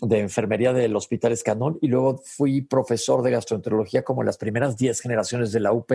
de 0.02 0.20
enfermería 0.20 0.74
del 0.74 0.96
Hospital 0.96 1.34
Escanón 1.34 1.78
y 1.82 1.88
luego 1.88 2.22
fui 2.24 2.62
profesor 2.62 3.22
de 3.24 3.32
gastroenterología 3.32 4.04
como 4.04 4.22
en 4.22 4.28
las 4.28 4.38
primeras 4.38 4.78
10 4.78 5.02
generaciones 5.02 5.52
de 5.52 5.60
la 5.60 5.74
UP. 5.74 5.92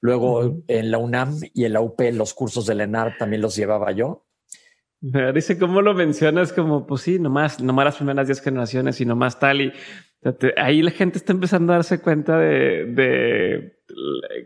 Luego 0.00 0.62
en 0.68 0.90
la 0.90 0.98
UNAM 0.98 1.40
y 1.54 1.64
en 1.64 1.72
la 1.72 1.80
UP 1.80 2.00
los 2.12 2.34
cursos 2.34 2.66
del 2.66 2.80
ENAR 2.80 3.16
también 3.18 3.42
los 3.42 3.56
llevaba 3.56 3.92
yo. 3.92 4.24
Dice 5.00 5.58
cómo 5.58 5.80
lo 5.80 5.94
mencionas 5.94 6.52
como, 6.52 6.86
pues 6.86 7.02
sí, 7.02 7.20
nomás, 7.20 7.62
nomás 7.62 7.84
las 7.84 7.96
primeras 7.96 8.26
10 8.26 8.40
generaciones 8.40 9.00
y 9.00 9.06
nomás 9.06 9.38
tal. 9.38 9.60
Y 9.60 9.72
ahí 10.56 10.82
la 10.82 10.90
gente 10.90 11.18
está 11.18 11.32
empezando 11.32 11.72
a 11.72 11.76
darse 11.76 12.00
cuenta 12.00 12.36
de, 12.38 12.84
de 12.86 13.78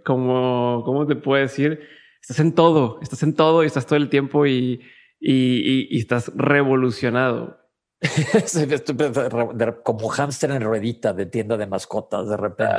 cómo, 0.04 0.82
cómo 0.85 1.06
te 1.06 1.16
puedo 1.16 1.40
decir, 1.40 1.80
estás 2.21 2.38
en 2.40 2.54
todo, 2.54 2.99
estás 3.00 3.23
en 3.23 3.35
todo 3.35 3.62
y 3.62 3.66
estás 3.66 3.87
todo 3.87 3.97
el 3.97 4.11
tiempo 4.11 4.47
y, 4.47 4.82
y, 5.18 5.88
y 5.90 5.99
estás 5.99 6.30
revolucionado. 6.35 7.62
como 9.82 10.09
hámster 10.09 10.50
en 10.50 10.62
ruedita 10.62 11.12
de 11.12 11.26
tienda 11.26 11.56
de 11.56 11.66
mascotas 11.66 12.28
de 12.28 12.37
repente. 12.37 12.75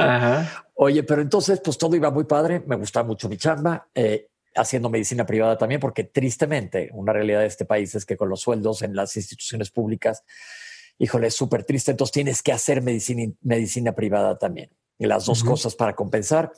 Oye, 0.76 1.04
pero 1.04 1.22
entonces 1.22 1.62
pues 1.64 1.78
todo 1.78 1.96
iba 1.96 2.12
muy 2.12 2.26
padre, 2.26 2.62
me 2.66 2.76
gustaba 2.76 3.08
mucho 3.08 3.30
mi 3.30 3.38
chamba, 3.38 3.88
eh, 3.96 4.30
haciendo 4.56 4.90
medicina 4.90 5.26
privada 5.26 5.58
también, 5.58 5.80
porque 5.80 6.04
tristemente 6.04 6.90
una 6.94 7.14
realidad 7.14 7.40
de 7.40 7.48
este 7.48 7.66
país 7.66 7.96
es 7.96 8.06
que 8.06 8.18
con 8.18 8.30
los 8.30 8.42
sueldos 8.42 8.82
en 8.82 8.96
las 8.96 9.16
instituciones 9.16 9.72
públicas, 9.72 10.24
híjole, 10.98 11.28
es 11.28 11.36
súper 11.36 11.64
triste, 11.64 11.92
entonces 11.92 12.14
tienes 12.14 12.42
que 12.42 12.52
hacer 12.52 12.82
medicina, 12.82 13.34
medicina 13.42 13.94
privada 13.94 14.38
también, 14.38 14.70
y 15.00 15.06
las 15.06 15.26
dos 15.26 15.44
cosas 15.44 15.76
para 15.76 15.96
compensar. 15.96 16.52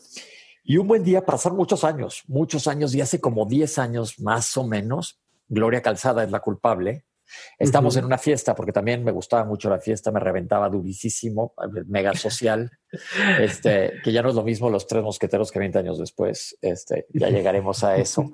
Y 0.64 0.78
un 0.78 0.88
buen 0.88 1.04
día, 1.04 1.24
pasar 1.24 1.54
muchos 1.54 1.84
años, 1.84 2.24
muchos 2.28 2.68
años, 2.68 2.96
y 2.96 3.02
hace 3.02 3.22
como 3.22 3.46
10 3.46 3.78
años 3.78 4.20
más 4.20 4.58
o 4.58 4.68
menos, 4.68 5.20
Gloria 5.48 5.82
Calzada 5.82 6.24
es 6.24 6.32
la 6.32 6.40
culpable, 6.40 7.06
Estamos 7.58 7.96
en 7.98 8.06
una 8.06 8.18
fiesta, 8.18 8.56
porque 8.56 8.72
también 8.72 9.04
me 9.04 9.12
gustaba 9.12 9.46
mucho 9.46 9.70
la 9.70 9.80
fiesta, 9.80 10.12
me 10.12 10.20
reventaba 10.20 10.70
durísimo, 10.70 11.54
mega 11.88 12.14
social, 12.14 12.72
este, 13.40 13.94
que 14.04 14.12
ya 14.12 14.22
no 14.22 14.30
es 14.30 14.36
lo 14.36 14.44
mismo 14.44 14.70
los 14.70 14.88
tres 14.88 15.04
mosqueteros 15.04 15.52
que 15.52 15.60
20 15.60 15.80
años 15.80 15.98
después, 15.98 16.58
este, 16.62 17.08
ya 17.14 17.30
llegaremos 17.30 17.84
a 17.84 17.98
eso. 17.98 18.32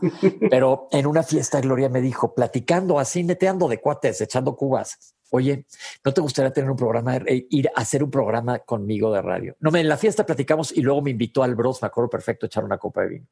Pero 0.50 0.88
en 0.92 1.06
una 1.06 1.24
fiesta, 1.24 1.62
Gloria 1.62 1.90
me 1.90 2.02
dijo, 2.02 2.34
platicando 2.34 3.00
así, 3.00 3.24
neteando 3.24 3.68
de 3.68 3.80
cuates, 3.80 4.22
echando 4.22 4.56
cubas, 4.56 5.16
oye, 5.30 5.66
¿no 6.04 6.14
te 6.14 6.22
gustaría 6.22 6.52
tener 6.52 6.70
un 6.70 6.78
programa, 6.78 7.18
eh, 7.18 7.48
ir 7.50 7.70
a 7.76 7.82
hacer 7.82 8.04
un 8.04 8.12
programa 8.12 8.60
conmigo 8.60 9.14
de 9.14 9.22
radio? 9.22 9.56
No, 9.60 9.76
en 9.76 9.88
la 9.88 9.98
fiesta 9.98 10.26
platicamos 10.26 10.72
y 10.72 10.82
luego 10.82 11.02
me 11.02 11.12
invitó 11.12 11.44
al 11.44 11.56
Bros, 11.56 11.82
me 11.82 11.88
acuerdo 11.88 12.10
perfecto, 12.10 12.46
echar 12.46 12.64
una 12.64 12.78
copa 12.78 13.02
de 13.02 13.08
vino. 13.08 13.28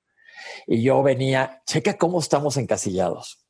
Y 0.66 0.82
yo 0.82 1.04
venía, 1.04 1.62
checa 1.66 1.98
cómo 1.98 2.20
estamos 2.20 2.56
encasillados 2.58 3.49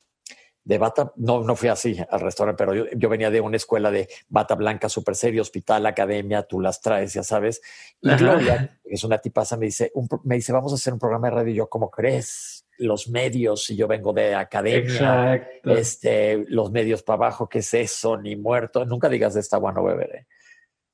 de 0.70 0.78
bata, 0.78 1.12
no, 1.16 1.44
no 1.44 1.56
fui 1.56 1.68
así 1.68 1.98
al 2.12 2.20
restaurante, 2.20 2.64
pero 2.64 2.86
yo, 2.96 3.10
venía 3.10 3.32
de 3.32 3.42
una 3.42 3.58
escuela 3.58 3.90
de 3.90 4.08
bata 4.28 4.54
blanca 4.54 4.88
súper 4.88 5.16
serio, 5.16 5.42
hospital, 5.42 5.84
academia, 5.88 6.44
tú 6.44 6.62
las 6.62 6.80
traes, 6.80 7.12
ya 7.12 7.24
sabes. 7.24 7.60
Y 8.00 8.14
Gloria, 8.14 8.80
que 8.84 8.94
es 8.94 9.04
una 9.04 9.18
tipaza, 9.18 9.58
me 9.58 9.66
dice, 9.66 9.92
me 10.26 10.36
dice, 10.36 10.54
vamos 10.54 10.72
a 10.72 10.76
hacer 10.76 10.94
un 10.94 11.00
programa 11.00 11.30
de 11.30 11.36
radio. 11.38 11.52
Y 11.54 11.56
yo, 11.56 11.70
¿cómo 11.70 11.90
crees? 11.90 12.68
Los 12.78 13.10
medios, 13.10 13.68
y 13.72 13.78
yo 13.78 13.88
vengo 13.88 14.14
de 14.14 14.36
academia, 14.36 15.44
este, 15.64 16.46
los 16.50 16.70
medios 16.72 17.02
para 17.02 17.16
abajo, 17.16 17.50
¿qué 17.50 17.60
es 17.60 17.74
eso? 17.74 18.18
Ni 18.18 18.36
muerto. 18.36 18.86
Nunca 18.86 19.10
digas 19.10 19.34
de 19.34 19.40
esta 19.40 19.56
agua 19.56 19.72
no 19.72 19.84
beberé. 19.84 20.28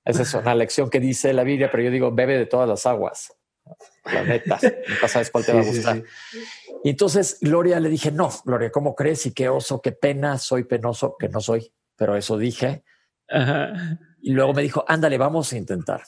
Esa 0.06 0.22
es 0.22 0.34
una 0.36 0.56
lección 0.56 0.90
que 0.90 1.02
dice 1.02 1.34
la 1.34 1.44
Biblia, 1.44 1.70
pero 1.70 1.84
yo 1.84 1.92
digo, 1.92 2.14
bebe 2.14 2.38
de 2.38 2.46
todas 2.46 2.70
las 2.70 2.86
aguas. 2.86 3.34
La 4.06 4.24
neta, 4.24 4.58
nunca 4.88 5.08
sabes 5.10 5.32
cuál 5.32 5.46
te 5.46 5.52
va 5.52 5.60
a 5.60 5.66
gustar. 5.66 6.02
Y 6.86 6.90
entonces 6.90 7.40
Gloria 7.42 7.80
le 7.80 7.90
dije, 7.90 8.12
no, 8.12 8.30
Gloria, 8.46 8.70
¿cómo 8.70 8.94
crees? 8.94 9.26
Y 9.26 9.34
qué 9.34 9.50
oso, 9.50 9.82
qué 9.82 9.92
pena, 9.92 10.38
soy 10.38 10.66
penoso, 10.66 11.16
que 11.18 11.28
no 11.28 11.42
soy, 11.42 11.74
pero 11.96 12.16
eso 12.16 12.38
dije. 12.38 12.84
Y 14.22 14.30
luego 14.34 14.54
me 14.54 14.62
dijo, 14.62 14.86
ándale, 14.88 15.18
vamos 15.18 15.52
a 15.52 15.58
intentar. 15.58 16.04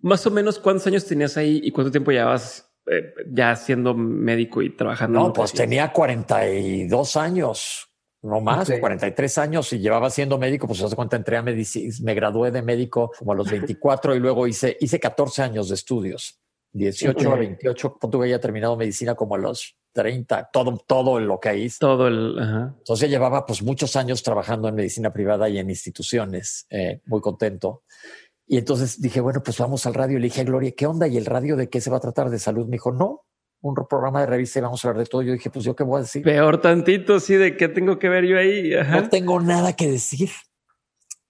Más 0.00 0.26
o 0.26 0.32
menos, 0.32 0.58
¿cuántos 0.58 0.88
años 0.88 1.04
tenías 1.04 1.36
ahí 1.36 1.60
y 1.62 1.70
cuánto 1.70 1.92
tiempo 1.92 2.10
llevabas 2.10 2.68
eh, 2.90 3.14
ya 3.30 3.54
siendo 3.54 3.94
médico 3.94 4.60
y 4.60 4.70
trabajando? 4.70 5.20
No, 5.20 5.32
pues 5.32 5.52
tenía 5.52 5.92
42 5.92 7.16
años, 7.16 7.88
no 8.22 8.40
más, 8.40 8.68
43 8.68 9.38
años 9.38 9.72
y 9.72 9.78
llevaba 9.78 10.10
siendo 10.10 10.36
médico, 10.36 10.66
pues 10.66 10.82
hace 10.82 10.96
cuenta 10.96 11.14
entré 11.14 11.36
a 11.36 11.42
medicina, 11.42 11.94
me 12.02 12.14
gradué 12.14 12.50
de 12.50 12.62
médico 12.62 13.12
como 13.16 13.30
a 13.30 13.34
los 13.36 13.48
24 13.52 14.16
y 14.16 14.18
luego 14.18 14.48
hice, 14.48 14.76
hice 14.80 14.98
14 14.98 15.42
años 15.42 15.68
de 15.68 15.76
estudios. 15.76 16.40
18 16.76 17.32
a 17.32 17.36
28, 17.36 17.98
punto 17.98 18.18
que 18.18 18.24
había 18.24 18.40
terminado 18.40 18.76
medicina 18.76 19.14
como 19.14 19.34
a 19.34 19.38
los 19.38 19.75
30, 19.96 20.50
todo, 20.52 20.76
todo 20.86 21.18
lo 21.18 21.40
que 21.40 21.56
hice. 21.56 21.78
Todo 21.80 22.06
el. 22.06 22.36
Entonces 22.78 23.08
llevaba 23.08 23.46
pues 23.46 23.62
muchos 23.62 23.96
años 23.96 24.22
trabajando 24.22 24.68
en 24.68 24.74
medicina 24.74 25.10
privada 25.10 25.48
y 25.48 25.58
en 25.58 25.70
instituciones, 25.70 26.66
eh, 26.68 27.00
muy 27.06 27.22
contento. 27.22 27.82
Y 28.46 28.58
entonces 28.58 29.00
dije, 29.00 29.20
bueno, 29.20 29.42
pues 29.42 29.58
vamos 29.58 29.86
al 29.86 29.94
radio. 29.94 30.18
Le 30.18 30.26
dije 30.26 30.42
a 30.42 30.44
Gloria, 30.44 30.72
¿qué 30.76 30.86
onda? 30.86 31.08
¿Y 31.08 31.16
el 31.16 31.24
radio 31.24 31.56
de 31.56 31.70
qué 31.70 31.80
se 31.80 31.90
va 31.90 31.96
a 31.96 32.00
tratar? 32.00 32.28
¿De 32.28 32.38
salud? 32.38 32.66
Me 32.66 32.72
dijo, 32.72 32.92
no, 32.92 33.24
un 33.62 33.74
programa 33.74 34.20
de 34.20 34.26
revista 34.26 34.58
y 34.58 34.62
vamos 34.62 34.84
a 34.84 34.88
hablar 34.88 35.02
de 35.02 35.10
todo. 35.10 35.22
Yo 35.22 35.32
dije, 35.32 35.48
pues 35.48 35.64
yo 35.64 35.74
qué 35.74 35.82
voy 35.82 35.98
a 35.98 36.02
decir. 36.02 36.22
Peor 36.22 36.60
tantito, 36.60 37.18
sí, 37.18 37.34
de 37.34 37.56
qué 37.56 37.68
tengo 37.68 37.98
que 37.98 38.10
ver 38.10 38.26
yo 38.26 38.38
ahí. 38.38 38.72
No 38.90 39.08
tengo 39.08 39.40
nada 39.40 39.72
que 39.72 39.90
decir. 39.90 40.28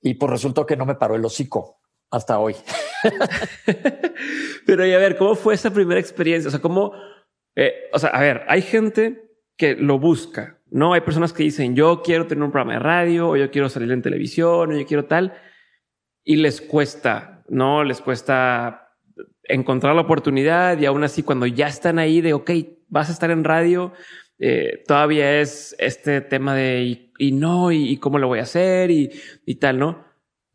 Y 0.03 0.15
pues 0.15 0.31
resultó 0.31 0.67
que 0.67 0.77
no 0.77 0.85
me 0.85 0.97
paró 0.97 1.15
el 1.15 1.25
hocico 1.25 1.79
hasta 2.11 2.41
hoy. 2.41 2.57
Pero 4.67 4.85
y 4.85 4.93
a 4.93 4.99
ver, 4.99 5.17
¿cómo 5.17 5.37
fue 5.37 5.55
esa 5.55 5.71
primera 5.71 6.01
experiencia? 6.01 6.49
O 6.49 6.51
sea, 6.51 6.61
¿cómo? 6.61 6.93
Eh, 7.57 7.89
o 7.93 7.99
sea, 7.99 8.11
a 8.11 8.21
ver, 8.21 8.45
hay 8.49 8.63
gente 8.63 9.31
que 9.57 9.75
lo 9.75 9.99
busca, 9.99 10.61
¿no? 10.71 10.93
Hay 10.93 11.01
personas 11.01 11.33
que 11.33 11.43
dicen, 11.43 11.75
yo 11.75 12.03
quiero 12.03 12.27
tener 12.27 12.45
un 12.45 12.53
programa 12.53 12.75
de 12.75 12.79
radio, 12.81 13.31
o 13.31 13.37
yo 13.37 13.51
quiero 13.51 13.69
salir 13.69 13.91
en 13.91 14.03
televisión, 14.03 14.71
o 14.71 14.79
yo 14.79 14.87
quiero 14.87 15.07
tal, 15.07 15.35
y 16.23 16.37
les 16.37 16.61
cuesta, 16.61 17.43
¿no? 17.49 17.83
Les 17.83 18.01
cuesta 18.01 18.93
encontrar 19.45 19.95
la 19.95 20.03
oportunidad 20.03 20.79
y 20.79 20.87
aún 20.87 21.05
así 21.05 21.23
cuando 21.23 21.47
ya 21.47 21.69
están 21.69 21.99
ahí 21.99 22.21
de, 22.21 22.35
ok, 22.35 22.51
vas 22.89 23.09
a 23.09 23.13
estar 23.13 23.31
en 23.31 23.45
radio, 23.45 23.93
eh, 24.39 24.83
todavía 24.87 25.41
es 25.41 25.75
este 25.79 26.21
tema 26.21 26.55
de 26.55 27.11
y, 27.19 27.33
no, 27.33 27.73
y, 27.73 27.97
cómo 27.97 28.19
lo 28.19 28.29
voy 28.29 28.41
a 28.41 28.43
hacer 28.43 28.91
y, 28.91 29.11
y 29.47 29.55
tal, 29.55 29.79
¿no? 29.79 30.07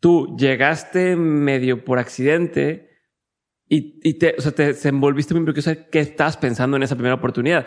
tú 0.01 0.35
llegaste 0.35 1.15
medio 1.15 1.85
por 1.85 1.99
accidente 1.99 2.90
y, 3.73 4.15
te, 4.15 4.35
o 4.37 4.41
sea, 4.41 4.51
te, 4.51 4.75
envolviste 4.89 5.33
muy 5.33 5.45
curioso 5.45 5.71
qué 5.89 6.01
estabas 6.01 6.35
pensando 6.35 6.75
en 6.75 6.83
esa 6.83 6.95
primera 6.95 7.15
oportunidad. 7.15 7.65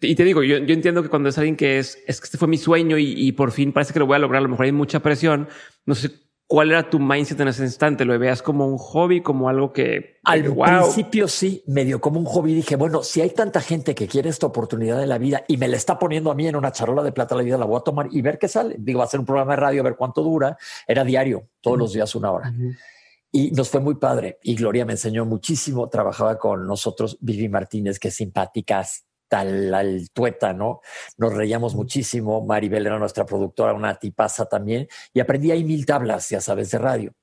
Y 0.00 0.14
te 0.14 0.22
digo, 0.22 0.44
yo, 0.44 0.58
yo 0.58 0.72
entiendo 0.72 1.02
que 1.02 1.08
cuando 1.08 1.30
es 1.30 1.36
alguien 1.36 1.56
que 1.56 1.80
es, 1.80 1.98
es 2.06 2.20
que 2.20 2.26
este 2.26 2.38
fue 2.38 2.46
mi 2.46 2.58
sueño 2.58 2.96
y, 2.96 3.32
por 3.32 3.50
fin 3.50 3.72
parece 3.72 3.92
que 3.92 3.98
lo 3.98 4.06
voy 4.06 4.14
a 4.14 4.20
lograr, 4.20 4.38
a 4.38 4.42
lo 4.42 4.48
mejor 4.50 4.66
hay 4.66 4.72
mucha 4.72 5.00
presión. 5.00 5.48
No 5.84 5.96
sé 5.96 6.12
¿Cuál 6.46 6.70
era 6.70 6.90
tu 6.90 7.00
mindset 7.00 7.40
en 7.40 7.48
ese 7.48 7.64
instante? 7.64 8.04
¿Lo 8.04 8.16
veías 8.18 8.42
como 8.42 8.66
un 8.66 8.76
hobby, 8.76 9.22
como 9.22 9.48
algo 9.48 9.72
que... 9.72 10.20
Al 10.22 10.44
principio 10.54 11.26
sí, 11.26 11.64
medio 11.66 11.98
como 11.98 12.20
un 12.20 12.26
hobby. 12.26 12.52
Dije, 12.52 12.76
bueno, 12.76 13.02
si 13.02 13.22
hay 13.22 13.30
tanta 13.30 13.62
gente 13.62 13.94
que 13.94 14.06
quiere 14.06 14.28
esta 14.28 14.46
oportunidad 14.46 15.00
de 15.00 15.06
la 15.06 15.16
vida 15.16 15.44
y 15.48 15.56
me 15.56 15.66
la 15.66 15.78
está 15.78 15.98
poniendo 15.98 16.30
a 16.30 16.34
mí 16.34 16.46
en 16.46 16.54
una 16.54 16.70
charola 16.70 17.02
de 17.02 17.10
plata 17.10 17.34
la 17.34 17.42
vida, 17.42 17.56
la 17.56 17.64
voy 17.64 17.78
a 17.78 17.80
tomar 17.80 18.08
y 18.12 18.20
ver 18.20 18.38
qué 18.38 18.48
sale. 18.48 18.76
Digo, 18.78 18.98
va 18.98 19.06
a 19.06 19.08
ser 19.08 19.20
un 19.20 19.26
programa 19.26 19.54
de 19.54 19.56
radio, 19.56 19.80
a 19.80 19.84
ver 19.84 19.96
cuánto 19.96 20.22
dura. 20.22 20.58
Era 20.86 21.04
diario, 21.04 21.48
todos 21.62 21.78
los 21.78 21.94
días 21.94 22.14
una 22.14 22.30
hora. 22.30 22.52
Y 23.32 23.50
nos 23.52 23.70
fue 23.70 23.80
muy 23.80 23.94
padre. 23.94 24.38
Y 24.42 24.54
Gloria 24.54 24.84
me 24.84 24.92
enseñó 24.92 25.24
muchísimo. 25.24 25.88
Trabajaba 25.88 26.38
con 26.38 26.66
nosotros, 26.66 27.16
Vivi 27.20 27.48
Martínez, 27.48 27.98
que 27.98 28.08
es 28.08 28.14
simpáticas, 28.14 29.06
tal 29.26 29.72
altueta, 29.72 30.52
¿no? 30.52 30.82
Nos 31.16 31.32
reíamos 31.32 31.74
muchísimo. 31.74 32.44
Maribel 32.44 32.86
era 32.86 32.98
nuestra 32.98 33.24
productora, 33.24 33.72
una 33.72 33.94
tipaza 33.94 34.44
también. 34.44 34.86
Y 35.14 35.20
aprendí 35.20 35.50
ahí 35.50 35.64
mil 35.64 35.86
tablas, 35.86 36.28
ya 36.28 36.42
sabes, 36.42 36.70
de 36.70 36.78
radio. 36.78 37.14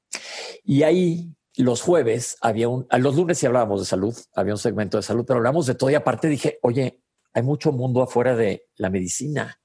Y 0.64 0.82
ahí 0.82 1.36
los 1.56 1.82
jueves 1.82 2.38
había 2.42 2.70
un, 2.70 2.88
a 2.90 2.98
los 2.98 3.16
lunes 3.16 3.38
sí 3.38 3.46
hablábamos 3.46 3.82
de 3.82 3.86
salud, 3.86 4.16
había 4.34 4.54
un 4.54 4.60
segmento 4.60 4.98
de 4.98 5.04
salud, 5.04 5.26
pero 5.28 5.38
hablamos 5.38 5.68
de 5.68 5.76
todo 5.76 5.90
y 5.90 5.96
aparte 5.96 6.28
dije, 6.28 6.58
oye, 6.64 7.02
hay 7.34 7.44
mucho 7.44 7.72
mundo 7.72 8.02
afuera 8.02 8.36
de 8.36 8.66
la 8.78 8.90
medicina. 8.90 9.60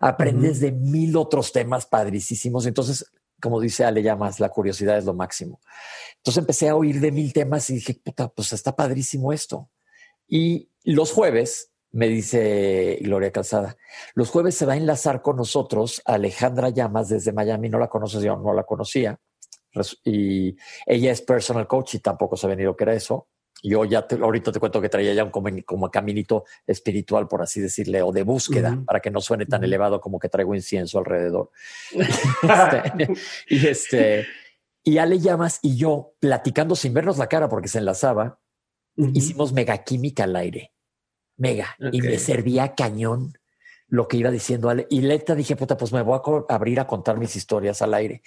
Aprendes 0.00 0.60
de 0.60 0.72
mil 0.72 1.16
otros 1.16 1.52
temas 1.52 1.86
padricísimos. 1.86 2.66
Entonces, 2.66 3.04
como 3.40 3.60
dice 3.60 3.84
Ale 3.84 4.02
Llamas, 4.02 4.40
la 4.40 4.48
curiosidad 4.48 4.98
es 4.98 5.04
lo 5.04 5.14
máximo. 5.14 5.60
Entonces 6.16 6.38
empecé 6.38 6.68
a 6.68 6.76
oír 6.76 7.00
de 7.00 7.12
mil 7.12 7.32
temas 7.32 7.70
y 7.70 7.74
dije, 7.74 7.94
puta, 7.94 8.28
pues 8.28 8.52
está 8.52 8.74
padrísimo 8.74 9.32
esto. 9.32 9.70
Y 10.28 10.70
los 10.84 11.12
jueves 11.12 11.72
me 11.92 12.08
dice 12.08 12.98
Gloria 13.00 13.32
Calzada. 13.32 13.76
Los 14.14 14.30
jueves 14.30 14.54
se 14.54 14.66
va 14.66 14.74
a 14.74 14.76
enlazar 14.76 15.22
con 15.22 15.36
nosotros 15.36 16.02
Alejandra 16.04 16.70
Llamas 16.70 17.08
desde 17.08 17.32
Miami. 17.32 17.68
No 17.68 17.78
la 17.78 17.88
conoces, 17.88 18.22
yo 18.22 18.36
no 18.36 18.52
la 18.52 18.64
conocía. 18.64 19.18
Y 20.04 20.56
ella 20.86 21.12
es 21.12 21.22
personal 21.22 21.66
coach 21.66 21.94
y 21.94 21.98
tampoco 22.00 22.36
se 22.36 22.46
ha 22.46 22.50
venido 22.50 22.76
que 22.76 22.84
era 22.84 22.94
eso. 22.94 23.28
Yo 23.62 23.84
ya 23.84 24.06
ahorita 24.20 24.52
te 24.52 24.60
cuento 24.60 24.80
que 24.80 24.88
traía 24.88 25.14
ya 25.14 25.24
un 25.24 25.30
como, 25.30 25.48
como 25.64 25.90
caminito 25.90 26.44
espiritual, 26.66 27.26
por 27.26 27.42
así 27.42 27.60
decirle, 27.60 28.02
o 28.02 28.12
de 28.12 28.22
búsqueda, 28.22 28.82
para 28.84 29.00
que 29.00 29.10
no 29.10 29.20
suene 29.20 29.46
tan 29.46 29.64
elevado 29.64 30.00
como 30.00 30.18
que 30.18 30.28
traigo 30.28 30.54
incienso 30.54 30.98
alrededor. 30.98 31.50
Este, 32.46 33.12
y 33.48 33.66
este, 33.66 34.26
y 34.84 34.98
Ale 34.98 35.18
Llamas 35.18 35.58
y 35.62 35.76
yo 35.76 36.14
platicando 36.20 36.76
sin 36.76 36.94
vernos 36.94 37.18
la 37.18 37.28
cara 37.28 37.48
porque 37.48 37.68
se 37.68 37.78
enlazaba, 37.78 38.40
hicimos 39.14 39.52
megaquímica 39.52 40.24
al 40.24 40.36
aire. 40.36 40.72
Mega. 41.36 41.76
Y 41.92 42.00
me 42.02 42.18
servía 42.18 42.74
cañón 42.74 43.32
lo 43.88 44.08
que 44.08 44.16
iba 44.16 44.30
diciendo 44.30 44.68
Ale. 44.68 44.86
Y 44.90 45.00
Leta 45.00 45.34
dije, 45.34 45.56
puta, 45.56 45.76
pues 45.76 45.92
me 45.92 46.02
voy 46.02 46.18
a 46.18 46.54
abrir 46.54 46.80
a 46.80 46.86
contar 46.86 47.18
mis 47.18 47.36
historias 47.36 47.82
al 47.82 47.94
aire. 47.94 48.22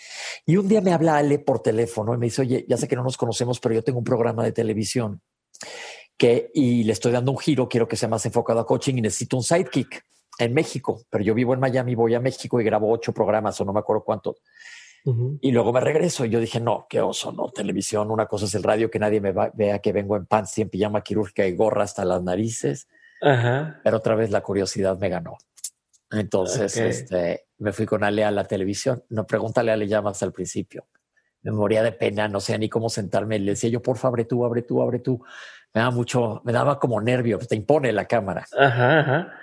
Y 0.45 0.57
un 0.57 0.67
día 0.67 0.81
me 0.81 0.93
habla 0.93 1.17
Ale 1.17 1.39
por 1.39 1.61
teléfono 1.61 2.13
y 2.13 2.17
me 2.17 2.27
dice, 2.27 2.41
oye, 2.41 2.65
ya 2.67 2.77
sé 2.77 2.87
que 2.87 2.95
no 2.95 3.03
nos 3.03 3.17
conocemos, 3.17 3.59
pero 3.59 3.75
yo 3.75 3.83
tengo 3.83 3.99
un 3.99 4.05
programa 4.05 4.43
de 4.43 4.51
televisión 4.51 5.21
que, 6.17 6.51
y 6.53 6.83
le 6.83 6.93
estoy 6.93 7.11
dando 7.11 7.31
un 7.31 7.37
giro, 7.37 7.67
quiero 7.67 7.87
que 7.87 7.95
sea 7.95 8.09
más 8.09 8.25
enfocado 8.25 8.59
a 8.59 8.65
coaching 8.65 8.95
y 8.95 9.01
necesito 9.01 9.37
un 9.37 9.43
sidekick 9.43 10.03
en 10.37 10.53
México, 10.53 11.01
pero 11.09 11.23
yo 11.23 11.33
vivo 11.33 11.53
en 11.53 11.59
Miami, 11.59 11.95
voy 11.95 12.13
a 12.13 12.19
México 12.19 12.59
y 12.59 12.63
grabo 12.63 12.91
ocho 12.91 13.13
programas 13.13 13.59
o 13.59 13.65
no 13.65 13.73
me 13.73 13.79
acuerdo 13.79 14.03
cuánto. 14.03 14.37
Y 15.41 15.51
luego 15.51 15.73
me 15.73 15.79
regreso 15.79 16.25
y 16.25 16.29
yo 16.29 16.39
dije, 16.39 16.59
no, 16.59 16.85
qué 16.89 17.01
oso, 17.01 17.31
no, 17.31 17.49
televisión, 17.49 18.11
una 18.11 18.27
cosa 18.27 18.45
es 18.45 18.53
el 18.53 18.63
radio, 18.63 18.91
que 18.91 18.99
nadie 18.99 19.21
me 19.21 19.33
vea 19.53 19.79
que 19.79 19.91
vengo 19.91 20.15
en 20.15 20.25
pants 20.25 20.57
y 20.57 20.61
en 20.61 20.69
pijama 20.69 21.01
quirúrgica 21.01 21.47
y 21.47 21.55
gorra 21.55 21.83
hasta 21.83 22.05
las 22.05 22.21
narices. 22.21 22.87
Pero 23.83 23.97
otra 23.97 24.15
vez 24.15 24.29
la 24.29 24.41
curiosidad 24.41 24.97
me 24.97 25.09
ganó. 25.09 25.37
Entonces, 26.11 26.75
este, 26.77 27.45
me 27.57 27.71
fui 27.71 27.85
con 27.85 28.03
Ale 28.03 28.23
a 28.23 28.31
la 28.31 28.45
televisión. 28.45 29.03
No 29.09 29.25
pregúntale 29.27 29.71
a 29.71 29.75
Ale 29.75 29.87
llamas 29.87 30.21
al 30.23 30.33
principio. 30.33 30.87
Me 31.41 31.51
moría 31.51 31.83
de 31.83 31.91
pena, 31.91 32.27
no 32.27 32.39
sé 32.39 32.57
ni 32.57 32.67
cómo 32.67 32.89
sentarme. 32.89 33.39
Le 33.39 33.51
decía 33.51 33.69
yo, 33.69 33.81
por 33.81 33.97
favor, 33.97 34.19
abre 34.19 34.25
tú, 34.25 34.45
abre 34.45 34.61
tú, 34.63 34.81
abre 34.81 34.99
tú. 34.99 35.23
Me 35.73 35.81
daba 35.81 35.91
mucho, 35.91 36.41
me 36.43 36.51
daba 36.51 36.79
como 36.79 36.99
nervio, 36.99 37.37
te 37.37 37.55
impone 37.55 37.91
la 37.91 38.05
cámara. 38.05 38.45
Ajá, 38.57 38.99
ajá. 38.99 39.33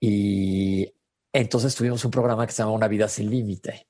Y 0.00 0.92
entonces 1.32 1.74
tuvimos 1.74 2.04
un 2.04 2.10
programa 2.10 2.46
que 2.46 2.52
se 2.52 2.62
llama 2.62 2.72
Una 2.72 2.88
vida 2.88 3.08
sin 3.08 3.30
límite 3.30 3.86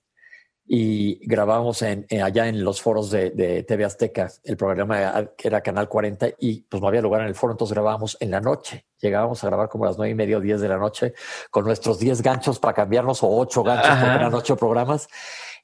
y 0.70 1.26
grabamos 1.26 1.80
en, 1.80 2.06
allá 2.22 2.46
en 2.46 2.62
los 2.62 2.82
foros 2.82 3.10
de, 3.10 3.30
de, 3.30 3.62
TV 3.62 3.86
Azteca, 3.86 4.30
el 4.44 4.58
programa 4.58 5.30
que 5.36 5.48
era 5.48 5.62
Canal 5.62 5.88
40 5.88 6.28
y 6.38 6.60
pues 6.60 6.82
no 6.82 6.88
había 6.88 7.00
lugar 7.00 7.22
en 7.22 7.28
el 7.28 7.34
foro, 7.34 7.52
entonces 7.52 7.74
grabábamos 7.74 8.18
en 8.20 8.30
la 8.30 8.40
noche. 8.40 8.84
Llegábamos 9.00 9.42
a 9.42 9.46
grabar 9.46 9.70
como 9.70 9.84
a 9.84 9.88
las 9.88 9.96
nueve 9.96 10.10
y 10.10 10.14
media 10.14 10.36
o 10.36 10.40
diez 10.40 10.60
de 10.60 10.68
la 10.68 10.76
noche 10.76 11.14
con 11.50 11.64
nuestros 11.64 11.98
diez 11.98 12.20
ganchos 12.20 12.58
para 12.58 12.74
cambiarnos 12.74 13.22
o 13.22 13.28
ocho 13.30 13.62
ganchos 13.62 13.96
porque 13.96 14.14
eran 14.14 14.34
ocho 14.34 14.56
programas 14.56 15.08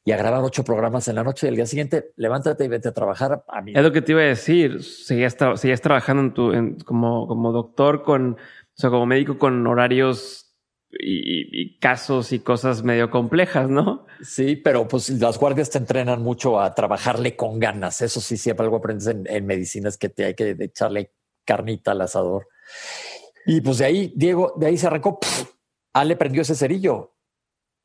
y 0.07 0.13
a 0.13 0.17
grabar 0.17 0.43
ocho 0.43 0.65
programas 0.65 1.07
en 1.09 1.17
la 1.17 1.25
noche 1.25 1.47
y 1.47 1.51
el 1.51 1.57
día 1.57 1.67
siguiente 1.67 2.13
levántate 2.17 2.65
y 2.65 2.69
vete 2.69 2.89
a 2.89 2.93
trabajar. 2.93 3.45
A 3.49 3.61
mí. 3.61 3.73
Es 3.75 3.83
lo 3.83 3.93
que 3.93 4.01
te 4.01 4.13
iba 4.13 4.23
a 4.23 4.25
decir. 4.25 4.83
Seguías, 4.83 5.37
seguías 5.57 5.81
trabajando 5.83 6.23
en 6.23 6.35
tu, 6.35 6.53
en, 6.53 6.81
como, 6.81 7.27
como 7.27 7.53
doctor 7.53 8.03
con, 8.03 8.33
o 8.33 8.37
sea, 8.75 8.89
como 8.89 9.05
médico 9.05 9.39
con 9.39 9.67
horarios 9.67 10.44
y, 10.99 11.79
casos 11.79 12.33
y 12.33 12.41
cosas 12.41 12.83
medio 12.83 13.11
complejas, 13.11 13.69
¿no? 13.69 14.07
Sí, 14.23 14.57
pero 14.57 14.89
pues 14.89 15.11
las 15.11 15.39
guardias 15.39 15.71
te 15.71 15.79
entrenan 15.79 16.23
mucho 16.23 16.61
a 16.61 16.75
trabajarle 16.75 17.37
con 17.37 17.59
ganas. 17.59 18.01
Eso 18.01 18.21
sí, 18.21 18.37
siempre 18.37 18.65
algo 18.65 18.77
aprendes 18.77 19.07
en, 19.07 19.27
en 19.29 19.47
medicina 19.47 19.89
es 19.89 19.97
que 19.97 20.09
te 20.09 20.25
hay 20.25 20.35
que 20.35 20.57
echarle 20.59 21.13
carnita 21.45 21.93
al 21.93 22.01
asador. 22.01 22.49
Y 23.47 23.61
pues 23.61 23.79
de 23.79 23.85
ahí, 23.85 24.13
Diego, 24.17 24.55
de 24.57 24.67
ahí 24.67 24.79
se 24.79 24.87
arrancó. 24.87 25.19
Ale 25.93 26.17
prendió 26.17 26.43
ese 26.43 26.55
cerillo. 26.55 27.14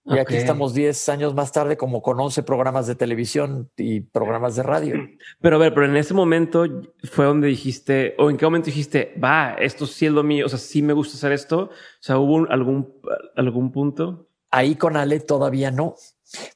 Y 0.09 0.17
aquí 0.17 0.35
estamos 0.35 0.73
10 0.73 1.09
años 1.09 1.35
más 1.35 1.51
tarde, 1.51 1.77
como 1.77 2.01
con 2.01 2.19
11 2.19 2.43
programas 2.43 2.87
de 2.87 2.95
televisión 2.95 3.69
y 3.77 4.01
programas 4.01 4.55
de 4.55 4.63
radio. 4.63 4.95
Pero 5.39 5.55
a 5.55 5.59
ver, 5.59 5.73
pero 5.73 5.85
en 5.85 5.97
ese 5.97 6.13
momento 6.13 6.65
fue 7.11 7.25
donde 7.25 7.47
dijiste, 7.47 8.15
o 8.17 8.29
en 8.29 8.37
qué 8.37 8.45
momento 8.45 8.65
dijiste, 8.67 9.13
va, 9.23 9.53
esto 9.59 9.85
sí 9.85 10.07
es 10.07 10.11
lo 10.11 10.23
mío, 10.23 10.45
o 10.45 10.49
sea, 10.49 10.59
sí 10.59 10.81
me 10.81 10.93
gusta 10.93 11.15
hacer 11.15 11.31
esto. 11.31 11.63
O 11.65 11.71
sea, 11.99 12.17
hubo 12.17 12.49
algún, 12.49 12.93
algún 13.35 13.71
punto. 13.71 14.27
Ahí 14.51 14.75
con 14.75 14.97
Ale 14.97 15.19
todavía 15.19 15.69
no. 15.69 15.95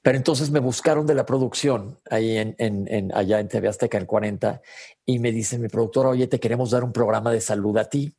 Pero 0.01 0.17
entonces 0.17 0.51
me 0.51 0.59
buscaron 0.59 1.05
de 1.05 1.15
la 1.15 1.25
producción 1.25 1.99
ahí 2.09 2.37
en, 2.37 2.55
en, 2.57 3.11
allá 3.15 3.39
en 3.39 3.47
TV 3.47 3.67
Azteca 3.67 3.97
en 3.97 4.05
40 4.05 4.61
y 5.05 5.19
me 5.19 5.31
dice 5.31 5.57
mi 5.57 5.67
productora, 5.67 6.09
oye, 6.09 6.27
te 6.27 6.39
queremos 6.39 6.71
dar 6.71 6.83
un 6.83 6.93
programa 6.93 7.31
de 7.31 7.41
salud 7.41 7.77
a 7.77 7.85
ti. 7.85 8.15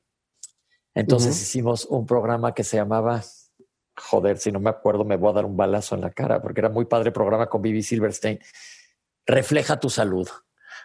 Entonces 0.95 1.41
hicimos 1.41 1.87
un 1.87 2.07
programa 2.07 2.55
que 2.55 2.65
se 2.65 2.77
llamaba 2.77 3.23
joder, 3.97 4.39
si 4.39 4.53
no 4.53 4.61
me 4.61 4.71
acuerdo, 4.71 5.05
me 5.05 5.17
voy 5.17 5.31
a 5.31 5.35
dar 5.35 5.45
un 5.45 5.57
balazo 5.57 5.95
en 5.95 6.01
la 6.01 6.11
cara, 6.11 6.41
porque 6.43 6.61
era 6.61 6.69
muy 6.69 6.85
padre 6.85 7.13
programa 7.13 7.47
con 7.47 7.63
Bibi 7.63 7.83
Silverstein. 7.83 8.39
Refleja 9.27 9.79
tu 9.81 9.89
salud, 9.91 10.29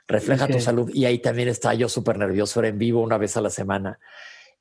refleja 0.08 0.48
tu 0.48 0.60
salud. 0.60 0.90
Y 0.94 1.06
ahí 1.06 1.20
también 1.20 1.48
estaba 1.50 1.74
yo 1.74 1.90
súper 1.90 2.18
nervioso, 2.18 2.60
era 2.60 2.70
en 2.70 2.78
vivo 2.78 3.02
una 3.02 3.18
vez 3.18 3.36
a 3.38 3.42
la 3.42 3.50
semana. 3.50 4.00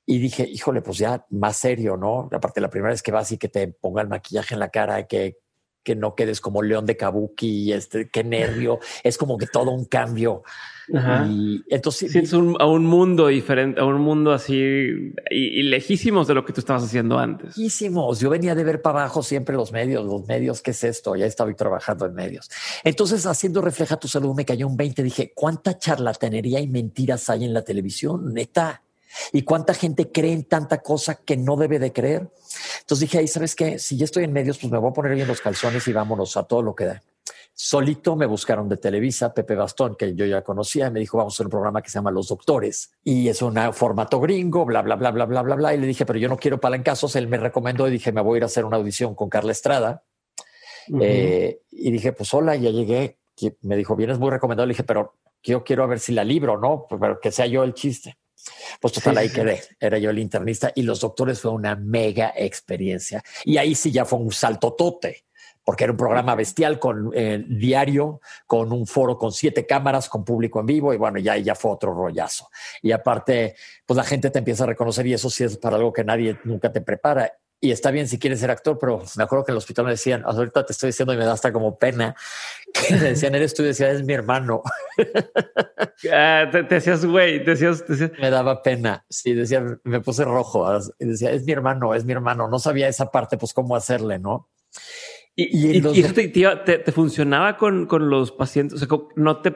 Y 0.06 0.18
dije, 0.18 0.48
híjole, 0.48 0.80
pues 0.80 0.98
ya 0.98 1.26
más 1.30 1.58
serio, 1.58 1.96
¿no? 1.96 2.28
Aparte, 2.32 2.61
la 2.61 2.70
primera 2.70 2.92
vez 2.92 3.02
que 3.02 3.12
vas 3.12 3.30
y 3.30 3.38
que 3.38 3.48
te 3.48 3.68
ponga 3.68 4.00
el 4.00 4.08
maquillaje 4.08 4.54
en 4.54 4.61
la 4.61 4.70
cara, 4.70 5.06
que, 5.06 5.38
que 5.82 5.94
no 5.94 6.14
quedes 6.14 6.40
como 6.40 6.62
león 6.62 6.87
de 6.87 6.96
kabuki, 6.96 7.72
este, 7.72 8.08
qué 8.08 8.24
nervio. 8.24 8.78
es 9.02 9.18
como 9.18 9.37
que 9.37 9.46
todo 9.46 9.70
un 9.70 9.84
cambio. 9.84 10.42
Y 10.88 11.64
entonces 11.68 12.11
sientes 12.11 12.33
a 12.33 12.38
un 12.38 12.87
mundo 12.87 13.27
diferente, 13.27 13.81
a 13.81 13.85
un 13.85 14.01
mundo 14.01 14.33
así 14.33 15.12
y, 15.31 15.62
lejísimos 15.62 16.27
de 16.27 16.35
lo 16.35 16.44
que 16.44 16.53
tú 16.53 16.61
estabas 16.61 16.85
haciendo 16.85 17.18
antes. 17.18 17.57
Lejísimos. 17.57 18.20
Yo 18.20 18.31
venía 18.31 18.55
de 18.55 18.64
ver 18.64 18.81
para 18.81 19.01
abajo 19.01 19.22
siempre 19.22 19.57
los 19.57 19.72
medios, 19.72 20.05
los 20.05 20.27
medios, 20.27 20.62
¿qué 20.62 20.70
es 20.70 20.85
esto? 20.85 21.14
Ya 21.16 21.27
estaba 21.27 21.53
trabajando 21.55 22.07
en 22.07 22.14
medios. 22.14 22.51
Entonces, 22.85 23.27
haciendo 23.27 23.61
Refleja 23.61 23.96
tu 23.98 24.09
Salud, 24.09 24.35
me 24.35 24.44
cayó 24.44 24.66
un 24.66 24.77
20. 24.77 25.03
Dije, 25.03 25.33
¿cuánta 25.35 25.79
charlatanería 25.79 26.61
y 26.61 26.68
mentiras 26.68 27.29
hay 27.31 27.44
en 27.44 27.53
la 27.53 27.62
televisión? 27.62 28.33
Neta. 28.33 28.83
¿Y 29.33 29.42
cuánta 29.42 29.74
gente 29.74 30.11
cree 30.11 30.33
en 30.33 30.44
tanta 30.44 30.79
cosa 30.79 31.16
que 31.16 31.37
no 31.37 31.57
debe 31.57 31.79
de 31.79 31.92
creer? 31.92 32.31
Entonces 32.81 33.01
dije, 33.01 33.18
ahí, 33.18 33.29
¿sabes 33.29 33.55
qué? 33.55 33.79
Si 33.79 33.96
ya 33.96 34.05
estoy 34.05 34.24
en 34.24 34.33
medios, 34.33 34.59
pues 34.59 34.70
me 34.70 34.79
voy 34.79 34.90
a 34.90 34.94
poner 34.94 35.14
bien 35.14 35.29
los 35.29 35.40
calzones 35.40 35.87
y 35.88 35.92
vámonos 35.92 36.37
a 36.37 36.44
todo 36.44 36.62
lo 36.62 36.74
que 36.74 36.85
da. 36.85 37.03
Solito 37.61 38.14
me 38.14 38.27
buscaron 38.27 38.68
de 38.68 38.77
Televisa, 38.77 39.35
Pepe 39.35 39.57
Bastón, 39.57 39.97
que 39.97 40.14
yo 40.14 40.25
ya 40.25 40.42
conocía, 40.42 40.90
me 40.90 41.01
dijo, 41.01 41.18
vamos 41.18 41.35
a 41.35 41.37
hacer 41.37 41.47
un 41.47 41.51
programa 41.51 41.83
que 41.83 41.90
se 41.90 41.99
llama 41.99 42.12
Los 42.12 42.29
Doctores. 42.29 42.92
Y 43.03 43.27
es 43.27 43.42
un 43.42 43.57
formato 43.73 44.21
gringo, 44.21 44.64
bla, 44.64 44.81
bla, 44.81 44.94
bla, 44.94 45.11
bla, 45.11 45.25
bla, 45.25 45.42
bla, 45.42 45.57
bla. 45.57 45.75
Y 45.75 45.79
le 45.79 45.88
dije, 45.88 46.07
pero 46.07 46.21
yo 46.21 46.29
no 46.29 46.37
quiero 46.37 46.61
palancazos. 46.61 47.16
Él 47.16 47.27
me 47.27 47.37
recomendó 47.37 47.88
y 47.88 47.90
dije, 47.90 48.12
me 48.12 48.21
voy 48.21 48.37
a 48.37 48.38
ir 48.38 48.42
a 48.44 48.47
hacer 48.47 48.64
una 48.64 48.77
audición 48.77 49.16
con 49.16 49.29
Carla 49.29 49.51
Estrada. 49.51 50.05
Eh, 51.01 51.62
y 51.73 51.90
dije, 51.90 52.12
pues 52.12 52.33
hola, 52.33 52.55
ya 52.55 52.71
llegué. 52.71 53.18
Me 53.62 53.75
dijo, 53.75 53.97
vienes 53.97 54.21
muy 54.21 54.31
recomendado. 54.31 54.64
Le 54.64 54.75
dije, 54.75 54.85
pero 54.85 55.16
yo 55.42 55.64
quiero 55.64 55.88
ver 55.88 55.99
si 55.99 56.12
la 56.12 56.23
libro, 56.23 56.61
¿no? 56.61 56.87
Pero 56.88 57.18
que 57.18 57.33
sea 57.33 57.47
yo 57.47 57.64
el 57.64 57.75
chiste. 57.75 58.18
Pues 58.81 58.92
total, 58.92 59.18
ahí 59.18 59.31
quedé. 59.31 59.62
Era 59.81 59.99
yo 59.99 60.11
el 60.11 60.21
internista 60.21 60.71
y 60.77 60.83
los 60.83 61.01
doctores 61.01 61.40
fue 61.40 61.51
una 61.51 61.75
mega 61.75 62.33
experiencia. 62.37 63.21
Y 63.44 63.57
ahí 63.57 63.75
sí 63.75 63.90
ya 63.90 64.05
fue 64.05 64.21
un 64.21 64.31
saltotote 64.31 65.25
porque 65.68 65.85
era 65.85 65.92
un 65.92 65.98
programa 65.98 66.35
bestial 66.35 66.78
con 66.78 67.11
eh, 67.12 67.44
diario, 67.46 68.22
con 68.46 68.72
un 68.72 68.87
foro 68.87 69.18
con 69.18 69.33
siete 69.33 69.66
cámaras, 69.66 70.09
con 70.09 70.24
público 70.24 70.61
en 70.61 70.64
vivo, 70.64 70.94
y 70.94 70.96
bueno, 70.96 71.18
ya, 71.18 71.37
ya 71.37 71.54
fue 71.54 71.70
otro 71.72 71.92
rollazo. 71.92 72.48
Y 72.81 72.90
aparte, 72.90 73.54
pues 73.85 73.94
la 73.98 74.04
gente 74.04 74.31
te 74.31 74.38
empieza 74.38 74.64
a 74.64 74.68
reconocer 74.68 75.07
y 75.07 75.12
eso 75.12 75.28
sí 75.28 75.44
es 75.44 75.59
para 75.59 75.76
algo 75.76 75.92
que 75.92 76.04
nadie 76.04 76.38
nunca 76.44 76.72
te 76.72 76.81
prepara. 76.81 77.35
Y 77.61 77.70
está 77.70 77.90
bien 77.90 78.09
si 78.09 78.18
quieres 78.18 78.40
ser 78.40 78.50
actor, 78.50 78.78
pero 78.81 79.02
me 79.18 79.24
acuerdo 79.24 79.44
que 79.44 79.50
en 79.50 79.57
el 79.57 79.59
hospital 79.59 79.85
me 79.85 79.90
decían, 79.90 80.22
ahorita 80.24 80.64
te 80.64 80.72
estoy 80.72 80.87
diciendo 80.87 81.12
y 81.12 81.18
me 81.18 81.26
da 81.26 81.35
hasta 81.35 81.52
como 81.52 81.76
pena, 81.76 82.16
que 82.72 82.94
me 82.94 83.11
decían, 83.11 83.35
eres 83.35 83.52
tú 83.52 83.62
y 83.62 83.66
decía, 83.66 83.90
es 83.90 84.02
mi 84.02 84.14
hermano. 84.14 84.62
Ah, 86.12 86.48
te, 86.50 86.62
decías, 86.62 87.04
güey, 87.04 87.44
te 87.44 87.57
decías, 87.57 87.85
Me 88.20 88.31
daba 88.31 88.62
pena, 88.62 89.04
sí, 89.11 89.35
decía, 89.35 89.64
me 89.83 90.00
puse 90.00 90.24
rojo, 90.24 90.64
y 90.98 91.07
decía, 91.07 91.33
es 91.33 91.44
mi 91.44 91.50
hermano, 91.50 91.92
es 91.92 92.04
mi 92.04 92.12
hermano. 92.12 92.46
No 92.46 92.61
sabía 92.61 92.87
esa 92.87 93.11
parte, 93.11 93.37
pues 93.37 93.52
cómo 93.52 93.74
hacerle, 93.74 94.20
¿no? 94.20 94.48
Y, 95.40 96.01
eso 96.01 96.14
te, 96.64 96.90
funcionaba 96.90 97.57
con, 97.57 97.87
con, 97.87 98.11
los 98.11 98.33
pacientes, 98.33 98.83
o 98.83 98.85
sea, 98.85 98.98
no 99.14 99.40
te, 99.40 99.55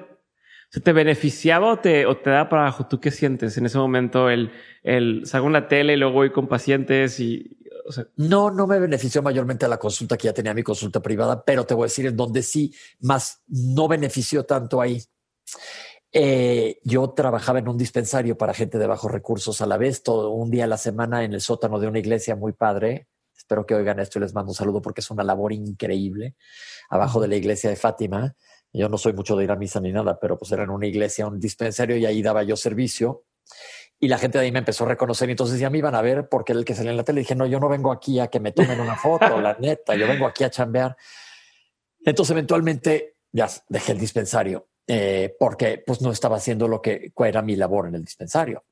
¿se 0.68 0.81
te 0.81 0.92
beneficiaba 0.92 1.73
o 1.73 1.81
te, 1.81 2.07
o 2.07 2.16
te 2.16 2.31
da 2.31 2.49
para 2.49 2.62
abajo? 2.62 2.87
¿Tú 2.87 3.01
qué 3.01 3.11
sientes 3.11 3.59
en 3.59 3.66
ese 3.66 3.79
momento? 3.79 4.31
El, 4.31 4.53
el 4.85 5.23
salgo 5.27 5.49
en 5.49 5.55
la 5.55 5.66
tele 5.66 5.95
y 5.95 5.97
luego 5.97 6.14
voy 6.14 6.31
con 6.31 6.47
pacientes 6.47 7.18
y, 7.18 7.59
o 7.85 7.90
sea. 7.90 8.07
No, 8.14 8.53
no 8.53 8.68
me 8.68 8.79
benefició 8.79 9.23
mayormente 9.23 9.64
a 9.64 9.68
la 9.68 9.79
consulta 9.79 10.16
que 10.16 10.27
ya 10.27 10.33
tenía 10.33 10.55
mi 10.55 10.62
consulta 10.62 11.03
privada, 11.03 11.45
pero 11.45 11.64
te 11.64 11.75
voy 11.75 11.83
a 11.83 11.87
decir 11.87 12.07
en 12.07 12.16
donde 12.16 12.45
sí, 12.45 12.73
más 13.01 13.42
no 13.49 13.88
benefició 13.88 14.45
tanto 14.45 14.81
ahí. 14.81 15.03
Eh, 16.12 16.79
yo 16.85 17.11
trabajaba 17.11 17.59
en 17.59 17.66
un 17.66 17.77
dispensario 17.77 18.38
para 18.38 18.55
gente 18.55 18.79
de 18.79 18.87
bajos 18.87 19.11
recursos 19.11 19.61
a 19.61 19.66
la 19.66 19.79
vez, 19.79 20.05
todo 20.05 20.31
un 20.31 20.49
día 20.49 20.62
a 20.62 20.68
la 20.68 20.79
semana 20.79 21.25
en 21.25 21.33
el 21.33 21.40
sótano 21.40 21.81
de 21.81 21.88
una 21.88 21.99
iglesia 21.99 22.37
muy 22.37 22.53
padre, 22.53 23.09
Espero 23.53 23.67
que 23.67 23.75
oigan 23.75 24.01
esto 24.01 24.19
y 24.19 24.23
les 24.23 24.33
mando 24.33 24.53
un 24.53 24.55
saludo 24.55 24.81
porque 24.81 25.03
es 25.03 25.11
una 25.11 25.23
labor 25.23 25.53
increíble. 25.53 26.37
Abajo 26.88 27.21
de 27.21 27.29
la 27.29 27.37
iglesia 27.37 27.69
de 27.69 27.77
Fátima, 27.77 28.35
yo 28.73 28.88
no 28.88 28.97
soy 28.97 29.12
mucho 29.12 29.37
de 29.37 29.45
ir 29.45 29.51
a 29.51 29.57
misa 29.57 29.79
ni 29.79 29.93
nada, 29.93 30.19
pero 30.19 30.38
pues 30.38 30.51
era 30.53 30.62
en 30.62 30.71
una 30.71 30.87
iglesia, 30.87 31.27
un 31.27 31.38
dispensario 31.38 31.99
y 31.99 32.07
ahí 32.07 32.23
daba 32.23 32.45
yo 32.45 32.57
servicio. 32.57 33.25
Y 34.01 34.09
la 34.09 34.17
gente 34.17 34.38
de 34.38 34.47
ahí 34.47 34.53
me 34.53 34.61
empezó 34.61 34.85
a 34.85 34.88
reconocer 34.88 35.29
y 35.29 35.33
entonces 35.33 35.61
ya 35.61 35.69
me 35.69 35.77
iban 35.77 35.95
a 35.95 36.01
ver 36.01 36.31
porque 36.31 36.55
el 36.55 36.65
que 36.65 36.75
salía 36.75 36.93
en 36.93 36.97
la 36.97 37.05
tele 37.05 37.21
dije, 37.21 37.35
no, 37.35 37.45
yo 37.45 37.61
no 37.61 37.69
vengo 37.69 37.93
aquí 37.93 38.21
a 38.21 38.29
que 38.29 38.41
me 38.41 38.53
tomen 38.53 38.81
una 38.81 38.97
foto, 38.97 39.38
la 39.38 39.55
neta, 39.61 39.95
yo 39.97 40.09
vengo 40.09 40.27
aquí 40.27 40.45
a 40.45 40.49
chambear. 40.49 40.97
Entonces 42.07 42.31
eventualmente 42.31 43.17
ya 43.33 43.51
dejé 43.69 43.93
el 43.93 43.99
dispensario 43.99 44.71
eh, 44.87 45.37
porque 45.38 45.85
pues 45.87 46.01
no 46.01 46.11
estaba 46.11 46.38
haciendo 46.38 46.69
lo 46.69 46.81
que 46.81 47.12
era 47.19 47.43
mi 47.43 47.55
labor 47.55 47.88
en 47.88 47.97
el 47.97 48.03
dispensario. 48.03 48.65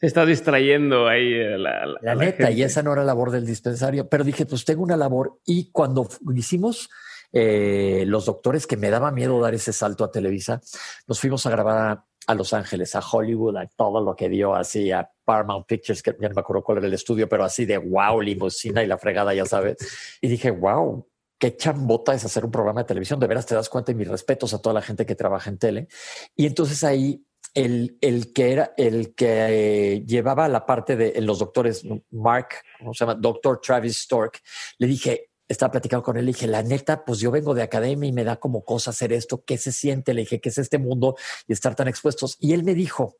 Se 0.00 0.06
está 0.06 0.24
distrayendo 0.24 1.08
ahí 1.08 1.34
eh, 1.34 1.58
la, 1.58 1.84
la, 2.00 2.14
neta, 2.14 2.50
y 2.50 2.62
esa 2.62 2.82
no 2.82 2.92
era 2.94 3.04
labor 3.04 3.30
del 3.30 3.44
dispensario, 3.44 4.08
pero 4.08 4.24
dije, 4.24 4.46
pues 4.46 4.64
tengo 4.64 4.82
una 4.82 4.96
labor. 4.96 5.40
Y 5.44 5.70
cuando 5.70 6.08
hicimos 6.34 6.88
eh, 7.32 8.04
los 8.06 8.24
doctores 8.24 8.66
que 8.66 8.78
me 8.78 8.88
daba 8.88 9.12
miedo 9.12 9.38
dar 9.40 9.54
ese 9.54 9.74
salto 9.74 10.02
a 10.02 10.10
Televisa, 10.10 10.62
nos 11.06 11.20
fuimos 11.20 11.44
a 11.44 11.50
grabar 11.50 12.02
a, 12.26 12.34
Los 12.34 12.54
Ángeles, 12.54 12.94
a 12.94 13.00
Hollywood, 13.00 13.58
a 13.58 13.66
todo 13.66 14.00
lo 14.00 14.16
que 14.16 14.30
dio 14.30 14.54
así, 14.54 14.90
a 14.90 15.10
Paramount 15.22 15.66
Pictures, 15.66 16.02
que 16.02 16.16
ya 16.18 16.28
no 16.28 16.34
me 16.34 16.40
acuerdo 16.40 16.62
cuál 16.62 16.78
era 16.78 16.86
el 16.86 16.94
estudio, 16.94 17.28
pero 17.28 17.44
así 17.44 17.66
de 17.66 17.76
wow, 17.76 18.22
limosina 18.22 18.82
y 18.82 18.86
la 18.86 18.96
fregada, 18.96 19.34
ya 19.34 19.44
sabes. 19.44 19.76
Y 20.22 20.28
dije, 20.28 20.50
wow, 20.50 21.06
qué 21.38 21.56
chambota 21.56 22.14
es 22.14 22.24
hacer 22.24 22.44
un 22.44 22.50
programa 22.50 22.82
de 22.82 22.88
televisión. 22.88 23.20
De 23.20 23.26
veras 23.26 23.46
te 23.46 23.54
das 23.54 23.68
cuenta 23.68 23.92
y 23.92 23.94
mis 23.94 24.08
respetos 24.08 24.54
a 24.54 24.62
toda 24.62 24.74
la 24.74 24.82
gente 24.82 25.04
que 25.04 25.14
trabaja 25.14 25.50
en 25.50 25.58
tele. 25.58 25.88
Y 26.34 26.46
entonces 26.46 26.84
ahí 26.84 27.22
el, 27.54 27.98
el 28.00 28.32
que 28.32 28.52
era 28.52 28.74
el 28.76 29.14
que 29.14 30.02
llevaba 30.06 30.48
la 30.48 30.66
parte 30.66 30.96
de 30.96 31.20
los 31.20 31.38
doctores, 31.38 31.84
Mark, 32.10 32.48
¿cómo 32.78 32.94
se 32.94 33.04
llama? 33.04 33.14
Doctor 33.14 33.60
Travis 33.60 33.96
Stork, 33.98 34.40
le 34.78 34.86
dije, 34.86 35.30
estaba 35.48 35.72
platicando 35.72 36.04
con 36.04 36.16
él, 36.16 36.26
le 36.26 36.32
dije, 36.32 36.46
la 36.46 36.62
neta, 36.62 37.04
pues 37.04 37.18
yo 37.18 37.30
vengo 37.30 37.54
de 37.54 37.62
academia 37.62 38.08
y 38.08 38.12
me 38.12 38.22
da 38.22 38.36
como 38.36 38.64
cosa 38.64 38.90
hacer 38.90 39.12
esto, 39.12 39.42
¿qué 39.44 39.58
se 39.58 39.72
siente? 39.72 40.14
Le 40.14 40.22
dije, 40.22 40.40
¿qué 40.40 40.48
es 40.50 40.58
este 40.58 40.78
mundo 40.78 41.16
y 41.48 41.52
estar 41.52 41.74
tan 41.74 41.88
expuestos? 41.88 42.36
Y 42.38 42.52
él 42.52 42.62
me 42.62 42.74
dijo, 42.74 43.16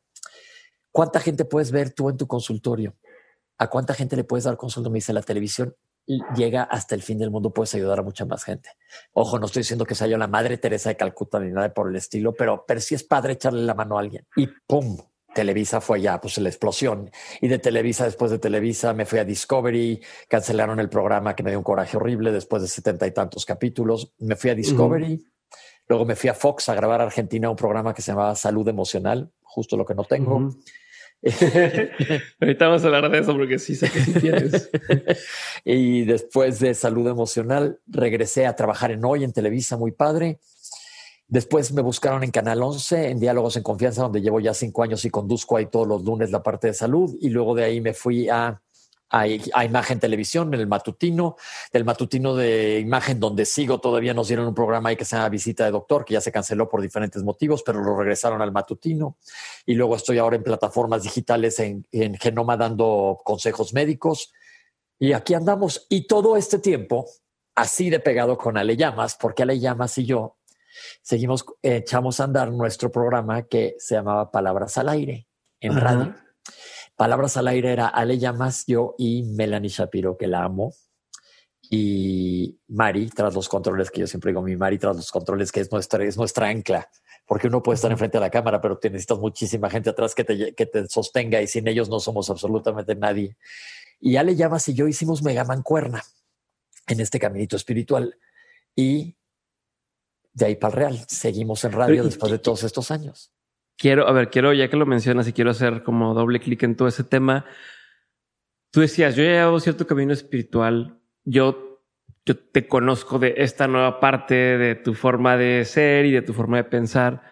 ¿cuánta 0.93 1.19
gente 1.19 1.45
puedes 1.45 1.73
ver 1.73 1.93
tú 1.93 2.09
en 2.09 2.17
tu 2.17 2.29
consultorio? 2.29 2.97
¿A 3.59 3.69
cuánta 3.69 3.95
gente 3.95 4.15
le 4.15 4.25
puedes 4.25 4.45
dar 4.45 4.57
consulta? 4.57 4.91
Me 4.91 4.99
dice, 4.99 5.13
la 5.13 5.23
televisión 5.23 5.75
llega 6.37 6.63
hasta 6.65 6.95
el 6.95 7.03
fin 7.03 7.19
del 7.19 7.31
mundo, 7.31 7.53
puedes 7.53 7.75
ayudar 7.75 7.99
a 8.01 8.03
mucha 8.03 8.25
más 8.25 8.45
gente. 8.45 8.71
Ojo, 9.13 9.39
no 9.39 9.47
estoy 9.47 9.61
diciendo 9.61 9.85
que 9.85 9.95
sea 9.95 10.07
yo 10.07 10.19
la 10.19 10.27
madre 10.27 10.59
Teresa 10.59 10.89
de 10.89 10.97
Calcuta 10.97 11.39
ni 11.39 11.51
nada 11.53 11.73
por 11.73 11.89
el 11.89 11.97
estilo, 11.97 12.35
pero, 12.35 12.65
pero 12.67 12.81
sí 12.81 12.95
es 12.95 13.05
padre 13.05 13.35
echarle 13.35 13.63
la 13.63 13.75
mano 13.75 13.97
a 13.97 14.01
alguien. 14.01 14.27
Y 14.37 14.49
¡pum! 14.67 14.99
Televisa 15.35 15.81
fue 15.81 16.01
ya, 16.01 16.21
pues 16.21 16.39
la 16.39 16.49
explosión. 16.49 17.11
Y 17.41 17.49
de 17.49 17.59
Televisa, 17.59 18.05
después 18.05 18.31
de 18.31 18.39
Televisa, 18.39 18.93
me 18.95 19.07
fui 19.07 19.19
a 19.21 19.25
Discovery, 19.25 20.03
cancelaron 20.29 20.81
el 20.81 20.89
programa 20.89 21.37
que 21.37 21.43
me 21.43 21.51
dio 21.51 21.59
un 21.59 21.65
coraje 21.65 21.97
horrible 21.97 22.33
después 22.33 22.63
de 22.63 22.69
setenta 22.69 23.07
y 23.07 23.13
tantos 23.13 23.45
capítulos. 23.45 24.13
Me 24.19 24.35
fui 24.35 24.51
a 24.51 24.55
Discovery, 24.55 25.25
luego 25.87 26.05
me 26.05 26.17
fui 26.17 26.31
a 26.31 26.35
Fox 26.35 26.69
a 26.69 26.75
grabar 26.75 27.01
Argentina 27.01 27.49
un 27.49 27.57
programa 27.57 27.95
que 27.95 28.03
se 28.03 28.11
llamaba 28.11 28.35
Salud 28.35 28.67
Emocional, 28.69 29.31
justo 29.43 29.77
lo 29.77 29.85
que 29.85 29.95
no 29.95 30.05
tengo. 30.05 30.51
a 32.85 32.87
hablar 32.87 33.11
de 33.11 33.19
eso 33.19 33.33
porque 33.33 33.59
sí 33.59 33.75
sé 33.75 33.91
que 33.91 34.21
tienes. 34.21 34.71
y 35.65 36.05
después 36.05 36.61
de 36.61 36.75
salud 36.75 37.07
emocional, 37.09 37.79
regresé 37.87 38.47
a 38.47 38.57
trabajar 38.57 38.91
en 38.91 39.05
Hoy 39.05 39.25
en 39.25 39.33
Televisa, 39.33 39.77
muy 39.77 39.93
padre. 39.93 40.39
Después 41.29 41.73
me 41.73 41.83
buscaron 41.83 42.25
en 42.25 42.31
Canal 42.31 42.63
11, 42.63 43.11
en 43.11 43.21
Diálogos 43.21 43.57
en 43.57 43.63
Confianza, 43.63 44.03
donde 44.03 44.21
llevo 44.21 44.41
ya 44.41 44.55
cinco 44.55 44.83
años 44.83 45.05
y 45.05 45.11
conduzco 45.11 45.57
ahí 45.57 45.67
todos 45.67 45.87
los 45.87 46.03
lunes 46.05 46.31
la 46.31 46.43
parte 46.43 46.69
de 46.69 46.75
salud. 46.75 47.15
Y 47.21 47.29
luego 47.29 47.55
de 47.55 47.65
ahí 47.65 47.81
me 47.81 47.95
fui 47.95 48.29
a 48.29 48.61
a, 49.11 49.65
Imagen 49.65 49.99
Televisión, 49.99 50.55
en 50.55 50.61
el 50.61 50.67
matutino, 50.67 51.37
del 51.73 51.85
matutino 51.85 52.35
de 52.35 52.79
Imagen, 52.79 53.19
donde 53.19 53.45
sigo, 53.45 53.81
todavía 53.81 54.15
nos 54.15 54.29
dieron 54.29 54.47
un 54.47 54.55
programa 54.55 54.91
ahí 54.91 54.97
que 54.97 55.05
se 55.05 55.17
llama 55.17 55.29
Visita 55.29 55.65
de 55.65 55.73
Doctor, 55.73 56.05
que 56.05 56.15
ya 56.15 56.21
se 56.21 56.33
canceló 56.33 56.69
por 56.69 56.81
diferentes 56.81 57.23
motivos, 57.23 57.63
pero 57.63 57.83
lo 57.83 57.97
regresaron 57.97 58.41
al 58.41 58.53
matutino. 58.53 59.17
Y 59.67 59.75
luego 59.75 59.97
estoy 59.97 60.19
ahora 60.19 60.37
en 60.37 60.43
plataformas 60.43 61.03
digitales 61.03 61.59
en, 61.59 61.87
en 61.93 62.17
Genoma 62.17 62.57
dando 62.57 63.19
consejos 63.25 63.75
médicos. 63.75 64.33
Y 64.99 65.13
aquí 65.13 65.35
andamos. 65.35 65.87
Y 65.89 66.07
todo 66.07 66.37
este 66.37 66.59
tiempo, 66.59 67.07
así 67.55 67.91
de 67.91 68.01
pegado 68.01 68.39
con 68.39 68.57
Ale 68.57 68.77
Llamas, 68.77 69.17
porque 69.21 69.43
Ale 69.43 69.59
Llamas 69.59 69.99
y 69.99 70.07
yo 70.07 70.37
seguimos, 71.03 71.45
echamos 71.63 72.21
a 72.21 72.25
andar 72.25 72.51
nuestro 72.53 72.91
programa 72.91 73.43
que 73.43 73.77
se 73.79 73.95
llamaba 73.97 74.31
Palabras 74.31 74.79
al 74.79 74.89
Aire 74.89 75.27
en 75.61 75.77
radio. 75.77 76.15
Palabras 77.01 77.39
al 77.39 77.49
aire 77.49 77.73
era 77.73 77.89
Ale 77.89 78.19
Llamas, 78.19 78.67
yo 78.67 78.95
y 78.99 79.23
Melanie 79.23 79.71
Shapiro, 79.71 80.19
que 80.19 80.27
la 80.27 80.45
amo. 80.45 80.75
Y 81.71 82.61
Mari, 82.69 83.09
tras 83.09 83.33
los 83.33 83.49
controles, 83.49 83.91
que 83.91 84.03
yo 84.03 84.07
siempre 84.07 84.33
digo 84.33 84.43
mi 84.43 84.55
Mari, 84.55 84.77
tras 84.77 84.97
los 84.97 85.11
controles, 85.11 85.51
que 85.51 85.61
es 85.61 85.73
nuestra, 85.73 86.05
es 86.05 86.19
nuestra 86.19 86.49
ancla. 86.49 86.91
Porque 87.25 87.47
uno 87.47 87.63
puede 87.63 87.77
estar 87.77 87.91
enfrente 87.91 88.19
de 88.19 88.21
la 88.21 88.29
cámara, 88.29 88.61
pero 88.61 88.77
te 88.77 88.91
necesitas 88.91 89.19
muchísima 89.19 89.71
gente 89.71 89.89
atrás 89.89 90.15
que 90.15 90.25
te, 90.25 90.55
que 90.55 90.67
te 90.67 90.87
sostenga 90.89 91.41
y 91.41 91.47
sin 91.47 91.69
ellos 91.69 91.89
no 91.89 92.01
somos 92.01 92.29
absolutamente 92.29 92.95
nadie. 92.95 93.35
Y 93.99 94.17
Ale 94.17 94.37
Llamas 94.37 94.69
y 94.69 94.75
yo 94.75 94.87
hicimos 94.87 95.23
mega 95.23 95.45
mancuerna 95.45 96.05
en 96.87 97.01
este 97.01 97.19
caminito 97.19 97.57
espiritual. 97.57 98.15
Y 98.77 99.17
de 100.35 100.45
ahí 100.45 100.57
para 100.57 100.75
el 100.75 100.79
real, 100.79 101.05
seguimos 101.09 101.65
en 101.65 101.73
radio 101.73 102.05
después 102.05 102.31
de 102.31 102.41
todos 102.41 102.63
estos 102.63 102.91
años 102.91 103.33
quiero, 103.81 104.07
a 104.07 104.13
ver, 104.13 104.29
quiero, 104.29 104.53
ya 104.53 104.69
que 104.69 104.77
lo 104.77 104.85
mencionas 104.85 105.27
y 105.27 105.33
quiero 105.33 105.51
hacer 105.51 105.83
como 105.83 106.13
doble 106.13 106.39
clic 106.39 106.63
en 106.63 106.77
todo 106.77 106.87
ese 106.87 107.03
tema. 107.03 107.47
Tú 108.71 108.81
decías, 108.81 109.17
yo 109.17 109.25
ya 109.25 109.31
llevo 109.31 109.59
cierto 109.59 109.87
camino 109.87 110.13
espiritual. 110.13 111.01
Yo, 111.25 111.83
yo 112.27 112.39
te 112.39 112.69
conozco 112.69 113.19
de 113.19 113.35
esta 113.39 113.67
nueva 113.67 113.99
parte 113.99 114.35
de 114.35 114.75
tu 114.75 114.93
forma 114.95 115.37
de 115.39 115.65
ser 115.65 116.05
y 116.05 116.13
de 116.13 116.23
tu 116.23 116.35
forma 116.35 116.59
de 116.59 116.65
pensar, 116.65 117.23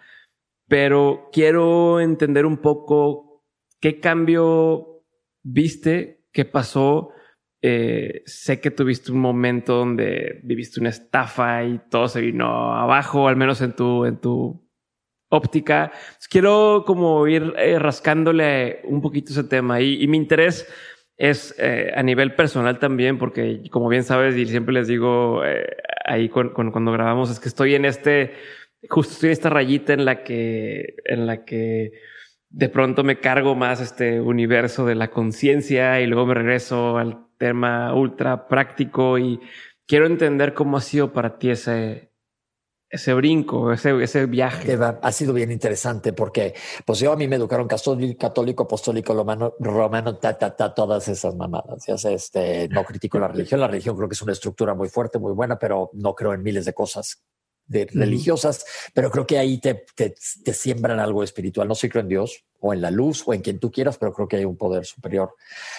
pero 0.67 1.29
quiero 1.31 2.01
entender 2.01 2.45
un 2.45 2.57
poco 2.57 3.45
qué 3.79 3.99
cambio 3.99 5.03
viste, 5.43 6.25
qué 6.33 6.45
pasó. 6.45 7.11
Eh, 7.61 8.23
sé 8.25 8.59
que 8.59 8.71
tuviste 8.71 9.11
un 9.11 9.19
momento 9.19 9.75
donde 9.75 10.39
viviste 10.43 10.79
una 10.79 10.89
estafa 10.89 11.63
y 11.63 11.79
todo 11.89 12.07
se 12.07 12.21
vino 12.21 12.73
abajo, 12.73 13.27
al 13.27 13.35
menos 13.35 13.61
en 13.61 13.75
tu, 13.75 14.05
en 14.05 14.17
tu 14.17 14.68
óptica. 15.29 15.91
Quiero 16.29 16.83
como 16.85 17.25
ir 17.27 17.53
eh, 17.57 17.79
rascándole 17.79 18.81
un 18.83 19.01
poquito 19.01 19.31
ese 19.31 19.43
tema 19.43 19.81
y, 19.81 20.07
mi 20.07 20.17
interés 20.17 20.67
es 21.17 21.55
eh, 21.59 21.91
a 21.95 22.03
nivel 22.03 22.35
personal 22.35 22.79
también, 22.79 23.17
porque 23.17 23.63
como 23.71 23.89
bien 23.89 24.03
sabes 24.03 24.35
y 24.35 24.45
siempre 24.45 24.73
les 24.73 24.87
digo 24.87 25.43
eh, 25.45 25.77
ahí 26.05 26.29
cuando 26.29 26.91
grabamos, 26.91 27.29
es 27.29 27.39
que 27.39 27.49
estoy 27.49 27.75
en 27.75 27.85
este, 27.85 28.33
justo 28.89 29.13
estoy 29.13 29.27
en 29.27 29.33
esta 29.33 29.49
rayita 29.49 29.93
en 29.93 30.05
la 30.05 30.23
que, 30.23 30.95
en 31.05 31.27
la 31.27 31.45
que 31.45 31.91
de 32.49 32.69
pronto 32.69 33.03
me 33.03 33.19
cargo 33.19 33.55
más 33.55 33.81
este 33.81 34.21
universo 34.21 34.85
de 34.85 34.95
la 34.95 35.11
conciencia 35.11 36.01
y 36.01 36.07
luego 36.07 36.25
me 36.25 36.33
regreso 36.33 36.97
al 36.97 37.27
tema 37.37 37.93
ultra 37.93 38.47
práctico 38.47 39.17
y 39.17 39.39
quiero 39.85 40.07
entender 40.07 40.53
cómo 40.53 40.77
ha 40.77 40.81
sido 40.81 41.13
para 41.13 41.37
ti 41.37 41.51
ese, 41.51 42.08
ese 42.89 43.13
brinco, 43.13 43.71
ese, 43.71 44.01
ese 44.03 44.25
viaje. 44.25 44.77
Ha 45.01 45.11
sido 45.11 45.33
bien 45.33 45.51
interesante 45.51 46.13
porque, 46.13 46.55
pues 46.85 46.99
yo 46.99 47.11
a 47.11 47.15
mí 47.15 47.27
me 47.27 47.35
educaron 47.35 47.67
católico, 47.67 48.63
apostólico, 48.63 49.13
romano, 49.13 49.53
romano, 49.59 50.17
ta, 50.17 50.37
ta, 50.37 50.55
ta, 50.55 50.73
todas 50.73 51.07
esas 51.07 51.35
mamadas. 51.35 51.85
Ya 51.87 51.97
sé, 51.97 52.13
este, 52.13 52.67
no 52.69 52.83
critico 52.83 53.19
la 53.19 53.27
religión. 53.27 53.59
La 53.59 53.67
religión 53.67 53.95
creo 53.95 54.09
que 54.09 54.13
es 54.13 54.21
una 54.21 54.33
estructura 54.33 54.73
muy 54.73 54.89
fuerte, 54.89 55.19
muy 55.19 55.33
buena, 55.33 55.59
pero 55.59 55.91
no 55.93 56.15
creo 56.15 56.33
en 56.33 56.41
miles 56.41 56.65
de 56.65 56.73
cosas 56.73 57.21
de 57.69 57.87
religiosas, 57.93 58.65
pero 58.95 59.11
creo 59.11 59.27
que 59.27 59.37
ahí 59.37 59.59
te, 59.59 59.85
te, 59.95 60.15
te, 60.43 60.53
siembran 60.53 60.99
algo 60.99 61.21
espiritual. 61.23 61.67
No 61.67 61.75
sé, 61.75 61.87
creo 61.87 62.01
en 62.01 62.09
Dios 62.09 62.43
o 62.59 62.73
en 62.73 62.81
la 62.81 62.89
luz 62.89 63.23
o 63.27 63.33
en 63.33 63.41
quien 63.41 63.59
tú 63.59 63.71
quieras, 63.71 63.97
pero 63.99 64.11
creo 64.11 64.27
que 64.27 64.37
hay 64.37 64.45
un 64.45 64.57
poder 64.57 64.85
superior 64.85 65.35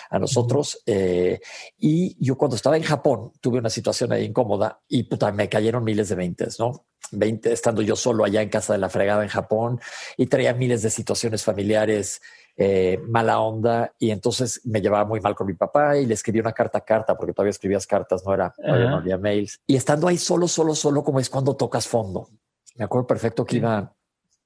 a 0.08 0.20
nosotros. 0.20 0.80
Eh, 0.86 1.40
y 1.78 2.16
yo 2.24 2.38
cuando 2.38 2.54
estaba 2.54 2.76
en 2.76 2.84
Japón 2.84 3.32
tuve 3.40 3.58
una 3.58 3.70
situación 3.70 4.12
ahí 4.12 4.24
incómoda 4.24 4.80
y 4.88 5.02
puta, 5.02 5.32
me 5.32 5.48
cayeron 5.48 5.82
miles 5.82 6.08
de 6.08 6.14
veintes, 6.14 6.60
¿no? 6.60 6.86
20 7.12 7.52
estando 7.52 7.82
yo 7.82 7.96
solo 7.96 8.24
allá 8.24 8.42
en 8.42 8.48
casa 8.48 8.72
de 8.72 8.78
la 8.78 8.88
fregada 8.88 9.22
en 9.22 9.28
Japón 9.28 9.80
y 10.16 10.26
traía 10.26 10.54
miles 10.54 10.82
de 10.82 10.90
situaciones 10.90 11.44
familiares 11.44 12.20
eh, 12.56 13.00
mala 13.08 13.40
onda 13.40 13.94
y 13.98 14.10
entonces 14.10 14.60
me 14.64 14.82
llevaba 14.82 15.06
muy 15.06 15.20
mal 15.20 15.34
con 15.34 15.46
mi 15.46 15.54
papá 15.54 15.96
y 15.96 16.04
le 16.04 16.12
escribí 16.12 16.40
una 16.40 16.52
carta 16.52 16.78
a 16.78 16.84
carta 16.84 17.16
porque 17.16 17.32
todavía 17.32 17.50
escribías 17.52 17.86
cartas, 17.86 18.22
no 18.26 18.34
era, 18.34 18.52
no 18.58 18.96
había 18.96 19.16
mails. 19.16 19.60
Y 19.66 19.76
estando 19.76 20.08
ahí 20.08 20.18
solo, 20.18 20.46
solo, 20.46 20.74
solo, 20.74 21.02
como 21.02 21.20
es 21.20 21.30
cuando 21.30 21.56
tocas 21.56 21.88
fondo. 21.88 22.28
Me 22.76 22.84
acuerdo 22.84 23.06
perfecto 23.06 23.46
que 23.46 23.56
iba, 23.56 23.94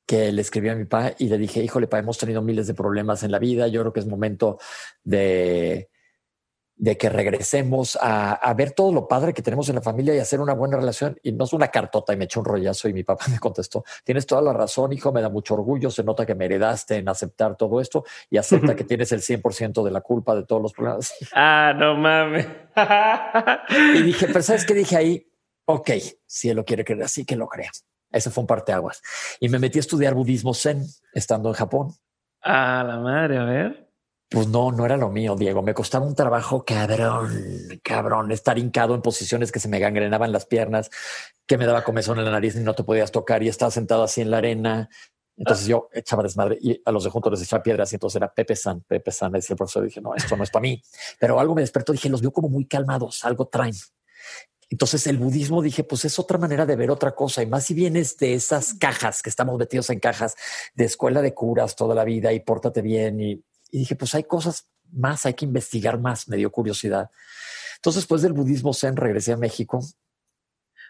que 0.06 0.30
le 0.30 0.42
escribí 0.42 0.68
a 0.68 0.76
mi 0.76 0.84
papá 0.84 1.14
y 1.18 1.28
le 1.28 1.38
dije, 1.38 1.60
híjole, 1.60 1.88
pa, 1.88 1.98
hemos 1.98 2.16
tenido 2.16 2.40
miles 2.40 2.68
de 2.68 2.74
problemas 2.74 3.24
en 3.24 3.32
la 3.32 3.40
vida. 3.40 3.66
Yo 3.66 3.80
creo 3.80 3.92
que 3.92 4.00
es 4.00 4.06
momento 4.06 4.58
de, 5.02 5.88
de 6.76 6.98
que 6.98 7.08
regresemos 7.08 7.96
a, 8.00 8.52
ver 8.54 8.72
todo 8.72 8.92
lo 8.92 9.06
padre 9.06 9.32
que 9.32 9.42
tenemos 9.42 9.68
en 9.68 9.76
la 9.76 9.80
familia 9.80 10.14
y 10.14 10.18
hacer 10.18 10.40
una 10.40 10.54
buena 10.54 10.76
relación. 10.76 11.18
Y 11.22 11.32
no 11.32 11.44
es 11.44 11.52
una 11.52 11.68
cartota 11.68 12.12
y 12.12 12.16
me 12.16 12.24
echó 12.24 12.40
un 12.40 12.46
rollazo 12.46 12.88
y 12.88 12.92
mi 12.92 13.04
papá 13.04 13.26
me 13.30 13.38
contestó, 13.38 13.84
tienes 14.04 14.26
toda 14.26 14.42
la 14.42 14.52
razón, 14.52 14.92
hijo, 14.92 15.12
me 15.12 15.22
da 15.22 15.28
mucho 15.28 15.54
orgullo, 15.54 15.90
se 15.90 16.02
nota 16.02 16.26
que 16.26 16.34
me 16.34 16.46
heredaste 16.46 16.96
en 16.96 17.08
aceptar 17.08 17.56
todo 17.56 17.80
esto 17.80 18.04
y 18.30 18.36
acepta 18.36 18.74
que 18.76 18.84
tienes 18.84 19.12
el 19.12 19.20
100% 19.20 19.84
de 19.84 19.90
la 19.90 20.00
culpa 20.00 20.34
de 20.34 20.44
todos 20.44 20.62
los 20.62 20.72
problemas. 20.72 21.14
Ah, 21.36 21.72
no 21.76 21.96
mames. 21.96 22.46
y 23.94 24.02
dije, 24.02 24.26
pero 24.26 24.42
¿sabes 24.42 24.64
qué 24.64 24.74
dije 24.74 24.96
ahí? 24.96 25.26
Ok, 25.66 25.90
si 26.26 26.48
él 26.48 26.56
lo 26.56 26.64
quiere 26.64 26.84
creer 26.84 27.02
así, 27.02 27.24
que 27.24 27.36
lo 27.36 27.48
crea. 27.48 27.70
Ese 28.10 28.30
fue 28.30 28.42
un 28.42 28.46
parteaguas. 28.46 29.02
Y 29.40 29.48
me 29.48 29.58
metí 29.58 29.78
a 29.78 29.80
estudiar 29.80 30.14
budismo 30.14 30.54
zen 30.54 30.84
estando 31.12 31.48
en 31.48 31.54
Japón. 31.54 31.92
Ah, 32.42 32.84
la 32.86 32.98
madre, 32.98 33.38
a 33.38 33.44
ver. 33.44 33.83
Pues 34.30 34.48
no, 34.48 34.72
no 34.72 34.84
era 34.84 34.96
lo 34.96 35.10
mío, 35.10 35.36
Diego. 35.36 35.62
Me 35.62 35.74
costaba 35.74 36.06
un 36.06 36.14
trabajo 36.14 36.64
cabrón, 36.64 37.80
cabrón, 37.82 38.32
estar 38.32 38.58
hincado 38.58 38.94
en 38.94 39.02
posiciones 39.02 39.52
que 39.52 39.60
se 39.60 39.68
me 39.68 39.78
gangrenaban 39.78 40.32
las 40.32 40.46
piernas, 40.46 40.90
que 41.46 41.58
me 41.58 41.66
daba 41.66 41.84
comezón 41.84 42.18
en 42.18 42.24
la 42.24 42.32
nariz 42.32 42.56
y 42.56 42.60
no 42.60 42.74
te 42.74 42.84
podías 42.84 43.12
tocar 43.12 43.42
y 43.42 43.48
estaba 43.48 43.70
sentado 43.70 44.02
así 44.02 44.22
en 44.22 44.30
la 44.30 44.38
arena. 44.38 44.88
Entonces 45.36 45.66
yo 45.66 45.88
echaba 45.92 46.22
desmadre 46.22 46.58
y 46.60 46.80
a 46.84 46.92
los 46.92 47.04
de 47.04 47.10
juntos 47.10 47.32
les 47.32 47.42
echaba 47.42 47.62
piedras 47.62 47.92
y 47.92 47.96
entonces 47.96 48.16
era 48.16 48.32
Pepe 48.32 48.56
San, 48.56 48.80
Pepe 48.82 49.10
San. 49.10 49.32
Decía 49.32 49.54
el 49.54 49.58
profesor, 49.58 49.84
dije, 49.84 50.00
no, 50.00 50.14
esto 50.14 50.36
no 50.36 50.44
es 50.44 50.50
para 50.50 50.62
mí. 50.62 50.80
Pero 51.18 51.38
algo 51.38 51.54
me 51.54 51.60
despertó, 51.60 51.92
dije, 51.92 52.08
los 52.08 52.20
veo 52.20 52.32
como 52.32 52.48
muy 52.48 52.66
calmados, 52.66 53.24
algo 53.24 53.46
traen. 53.48 53.74
Entonces 54.70 55.06
el 55.06 55.18
budismo 55.18 55.60
dije, 55.60 55.84
pues 55.84 56.04
es 56.04 56.18
otra 56.18 56.38
manera 56.38 56.66
de 56.66 56.76
ver 56.76 56.90
otra 56.90 57.14
cosa. 57.14 57.42
Y 57.42 57.46
más 57.46 57.64
si 57.64 57.74
vienes 57.74 58.16
de 58.16 58.34
esas 58.34 58.74
cajas 58.74 59.22
que 59.22 59.30
estamos 59.30 59.58
metidos 59.58 59.90
en 59.90 60.00
cajas 60.00 60.34
de 60.74 60.84
escuela 60.84 61.20
de 61.20 61.34
curas 61.34 61.76
toda 61.76 61.94
la 61.94 62.04
vida 62.04 62.32
y 62.32 62.40
pórtate 62.40 62.80
bien. 62.80 63.20
Y, 63.20 63.44
y 63.74 63.78
dije, 63.78 63.96
pues 63.96 64.14
hay 64.14 64.22
cosas 64.22 64.68
más, 64.92 65.26
hay 65.26 65.34
que 65.34 65.44
investigar 65.44 65.98
más. 65.98 66.28
Me 66.28 66.36
dio 66.36 66.52
curiosidad. 66.52 67.10
Entonces, 67.76 68.02
después 68.02 68.22
del 68.22 68.32
budismo 68.32 68.72
zen, 68.72 68.96
regresé 68.96 69.32
a 69.32 69.36
México 69.36 69.80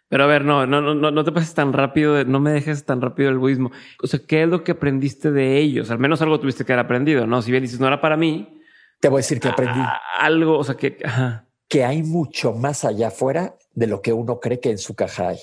pero 0.08 0.24
a 0.24 0.26
ver, 0.26 0.44
no, 0.44 0.66
no, 0.66 0.80
no, 0.80 1.10
no 1.10 1.24
te 1.24 1.32
pases 1.32 1.54
tan 1.54 1.72
rápido, 1.72 2.24
no 2.24 2.38
me 2.38 2.52
dejes 2.52 2.84
tan 2.84 3.00
rápido 3.00 3.30
el 3.30 3.38
budismo. 3.38 3.70
O 4.02 4.06
sea, 4.06 4.20
¿qué 4.26 4.42
es 4.42 4.48
lo 4.48 4.62
que 4.62 4.72
aprendiste 4.72 5.30
de 5.30 5.58
ellos? 5.58 5.90
Al 5.90 5.98
menos 5.98 6.20
algo 6.20 6.38
tuviste 6.38 6.64
que 6.64 6.72
haber 6.72 6.84
aprendido, 6.84 7.26
¿no? 7.26 7.40
Si 7.42 7.50
bien 7.50 7.62
dices, 7.62 7.80
no 7.80 7.86
era 7.86 8.00
para 8.00 8.16
mí. 8.16 8.60
Te 9.00 9.08
voy 9.08 9.18
a 9.18 9.22
decir 9.22 9.40
que 9.40 9.48
aprendí. 9.48 9.80
algo, 10.18 10.58
o 10.58 10.64
sea, 10.64 10.74
que... 10.76 10.98
Que 11.66 11.84
hay 11.84 12.02
mucho 12.02 12.52
más 12.52 12.84
allá 12.84 13.08
afuera 13.08 13.56
de 13.72 13.86
lo 13.86 14.02
que 14.02 14.12
uno 14.12 14.38
cree 14.38 14.60
que 14.60 14.70
en 14.70 14.78
su 14.78 14.94
caja 14.94 15.28
hay. 15.28 15.38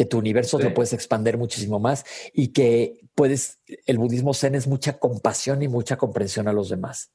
Que 0.00 0.06
tu 0.06 0.16
universo 0.16 0.56
te 0.56 0.64
lo 0.64 0.72
puedes 0.72 0.94
expandir 0.94 1.36
muchísimo 1.36 1.78
más 1.78 2.06
y 2.32 2.48
que 2.54 3.00
puedes, 3.14 3.60
el 3.84 3.98
budismo 3.98 4.32
zen 4.32 4.54
es 4.54 4.66
mucha 4.66 4.98
compasión 4.98 5.60
y 5.60 5.68
mucha 5.68 5.98
comprensión 5.98 6.48
a 6.48 6.54
los 6.54 6.70
demás. 6.70 7.12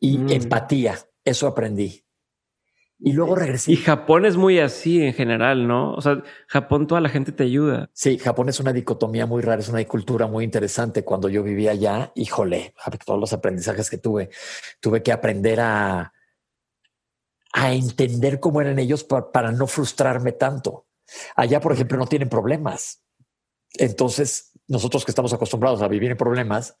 Y 0.00 0.18
mm. 0.18 0.32
empatía, 0.32 0.98
eso 1.24 1.46
aprendí. 1.46 2.04
Y 2.98 3.12
luego 3.12 3.36
regresé. 3.36 3.70
Y 3.70 3.76
Japón 3.76 4.26
es 4.26 4.36
muy 4.36 4.58
así 4.58 5.00
en 5.00 5.14
general, 5.14 5.68
¿no? 5.68 5.94
O 5.94 6.00
sea, 6.00 6.24
Japón 6.48 6.88
toda 6.88 7.00
la 7.00 7.08
gente 7.08 7.30
te 7.30 7.44
ayuda. 7.44 7.88
Sí, 7.92 8.18
Japón 8.18 8.48
es 8.48 8.58
una 8.58 8.72
dicotomía 8.72 9.24
muy 9.24 9.40
rara, 9.40 9.60
es 9.60 9.68
una 9.68 9.84
cultura 9.84 10.26
muy 10.26 10.44
interesante. 10.44 11.04
Cuando 11.04 11.28
yo 11.28 11.44
vivía 11.44 11.70
allá, 11.70 12.10
híjole, 12.16 12.74
todos 13.06 13.20
los 13.20 13.32
aprendizajes 13.32 13.88
que 13.88 13.98
tuve, 13.98 14.30
tuve 14.80 15.04
que 15.04 15.12
aprender 15.12 15.60
a, 15.60 16.12
a 17.52 17.72
entender 17.72 18.40
cómo 18.40 18.60
eran 18.60 18.80
ellos 18.80 19.04
para, 19.04 19.30
para 19.30 19.52
no 19.52 19.68
frustrarme 19.68 20.32
tanto. 20.32 20.87
Allá, 21.36 21.60
por 21.60 21.72
ejemplo, 21.72 21.98
no 21.98 22.06
tienen 22.06 22.28
problemas. 22.28 23.02
Entonces, 23.74 24.52
nosotros 24.66 25.04
que 25.04 25.10
estamos 25.10 25.32
acostumbrados 25.32 25.82
a 25.82 25.88
vivir 25.88 26.10
en 26.10 26.16
problemas, 26.16 26.76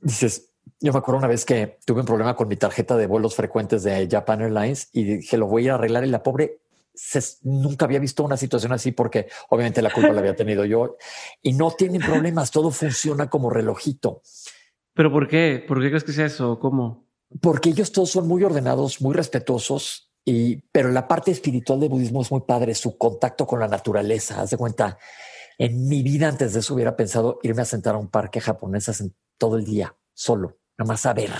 dices, 0.00 0.52
yo 0.80 0.92
me 0.92 0.98
acuerdo 0.98 1.18
una 1.18 1.28
vez 1.28 1.44
que 1.44 1.78
tuve 1.84 2.00
un 2.00 2.06
problema 2.06 2.36
con 2.36 2.48
mi 2.48 2.56
tarjeta 2.56 2.96
de 2.96 3.06
vuelos 3.06 3.34
frecuentes 3.34 3.82
de 3.82 4.08
Japan 4.10 4.42
Airlines 4.42 4.88
y 4.92 5.04
dije, 5.04 5.36
lo 5.36 5.46
voy 5.46 5.62
a 5.62 5.64
ir 5.64 5.70
a 5.72 5.74
arreglar 5.74 6.04
y 6.04 6.08
la 6.08 6.22
pobre 6.22 6.60
nunca 7.42 7.86
había 7.86 7.98
visto 7.98 8.22
una 8.22 8.36
situación 8.36 8.72
así 8.72 8.92
porque 8.92 9.28
obviamente 9.48 9.80
la 9.80 9.90
culpa 9.90 10.12
la 10.12 10.20
había 10.20 10.36
tenido 10.36 10.64
yo 10.64 10.96
y 11.40 11.54
no 11.54 11.70
tienen 11.70 12.02
problemas, 12.02 12.50
todo 12.50 12.70
funciona 12.70 13.30
como 13.30 13.48
relojito. 13.48 14.22
¿Pero 14.94 15.10
por 15.10 15.26
qué? 15.26 15.64
¿Por 15.66 15.80
qué 15.80 15.88
crees 15.88 16.04
que 16.04 16.12
sea 16.12 16.26
eso? 16.26 16.58
¿Cómo? 16.58 17.06
Porque 17.40 17.70
ellos 17.70 17.92
todos 17.92 18.10
son 18.10 18.28
muy 18.28 18.44
ordenados, 18.44 19.00
muy 19.00 19.14
respetuosos 19.14 20.11
y 20.24 20.56
pero 20.72 20.90
la 20.90 21.08
parte 21.08 21.30
espiritual 21.30 21.80
del 21.80 21.88
budismo 21.88 22.22
es 22.22 22.30
muy 22.30 22.42
padre, 22.42 22.74
su 22.74 22.96
contacto 22.96 23.46
con 23.46 23.60
la 23.60 23.68
naturaleza. 23.68 24.40
Haz 24.40 24.50
de 24.50 24.56
cuenta, 24.56 24.98
en 25.58 25.88
mi 25.88 26.02
vida 26.02 26.28
antes 26.28 26.52
de 26.52 26.60
eso 26.60 26.74
hubiera 26.74 26.96
pensado 26.96 27.38
irme 27.42 27.62
a 27.62 27.66
sentar 27.66 27.94
a 27.94 27.98
un 27.98 28.08
parque 28.08 28.40
japonés 28.40 28.90
todo 29.38 29.56
el 29.56 29.64
día 29.64 29.96
solo, 30.14 30.58
nada 30.78 30.88
más 30.88 31.06
a 31.06 31.14
ver, 31.14 31.30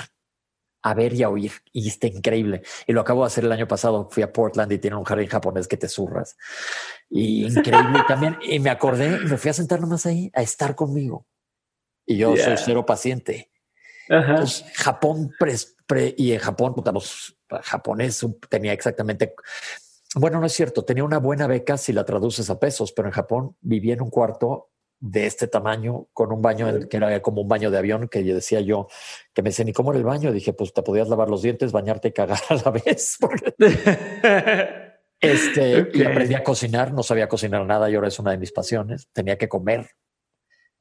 a 0.82 0.94
ver 0.94 1.14
y 1.14 1.22
a 1.22 1.28
oír. 1.28 1.52
Y 1.72 1.88
está 1.88 2.08
increíble. 2.08 2.62
Y 2.86 2.92
lo 2.92 3.00
acabo 3.00 3.22
de 3.22 3.28
hacer 3.28 3.44
el 3.44 3.52
año 3.52 3.68
pasado. 3.68 4.08
Fui 4.10 4.22
a 4.22 4.32
Portland 4.32 4.72
y 4.72 4.78
tiene 4.78 4.96
un 4.96 5.04
jardín 5.04 5.28
japonés 5.28 5.68
que 5.68 5.76
te 5.76 5.88
zurras. 5.88 6.36
Y 7.08 7.46
increíble 7.46 8.00
también. 8.08 8.36
Y 8.42 8.58
me 8.58 8.70
acordé 8.70 9.20
y 9.22 9.26
me 9.26 9.38
fui 9.38 9.50
a 9.50 9.54
sentar 9.54 9.80
nomás 9.80 10.06
ahí 10.06 10.30
a 10.34 10.42
estar 10.42 10.74
conmigo. 10.74 11.26
Y 12.04 12.16
yo 12.16 12.36
soy 12.36 12.56
cero 12.56 12.84
paciente. 12.84 13.51
Japón 14.74 15.32
y 16.16 16.32
en 16.32 16.38
Japón, 16.38 16.74
puta, 16.74 16.92
los 16.92 17.36
japonés 17.62 18.26
tenía 18.48 18.72
exactamente. 18.72 19.34
Bueno, 20.14 20.40
no 20.40 20.46
es 20.46 20.52
cierto. 20.52 20.84
Tenía 20.84 21.04
una 21.04 21.18
buena 21.18 21.46
beca 21.46 21.76
si 21.76 21.92
la 21.92 22.04
traduces 22.04 22.48
a 22.50 22.58
pesos, 22.58 22.92
pero 22.92 23.08
en 23.08 23.12
Japón 23.12 23.56
vivía 23.60 23.94
en 23.94 24.02
un 24.02 24.10
cuarto 24.10 24.70
de 25.02 25.26
este 25.26 25.48
tamaño 25.48 26.06
con 26.12 26.32
un 26.32 26.40
baño 26.40 26.88
que 26.88 26.96
era 26.96 27.20
como 27.20 27.42
un 27.42 27.48
baño 27.48 27.72
de 27.72 27.78
avión 27.78 28.06
que 28.06 28.24
yo 28.24 28.36
decía 28.36 28.60
yo 28.60 28.86
que 29.34 29.42
me 29.42 29.50
decía 29.50 29.64
ni 29.64 29.72
cómo 29.72 29.90
era 29.90 29.98
el 29.98 30.04
baño 30.04 30.30
dije 30.30 30.52
pues 30.52 30.72
te 30.72 30.80
podías 30.84 31.08
lavar 31.08 31.28
los 31.28 31.42
dientes 31.42 31.72
bañarte 31.72 32.08
y 32.08 32.12
cagar 32.12 32.38
a 32.48 32.54
la 32.54 32.70
vez 32.70 33.18
este 35.20 35.88
y 35.92 36.04
aprendí 36.04 36.34
a 36.34 36.44
cocinar 36.44 36.92
no 36.92 37.02
sabía 37.02 37.28
cocinar 37.28 37.66
nada 37.66 37.90
y 37.90 37.96
ahora 37.96 38.06
es 38.06 38.18
una 38.20 38.30
de 38.30 38.38
mis 38.38 38.52
pasiones 38.52 39.08
tenía 39.12 39.36
que 39.36 39.48
comer 39.48 39.90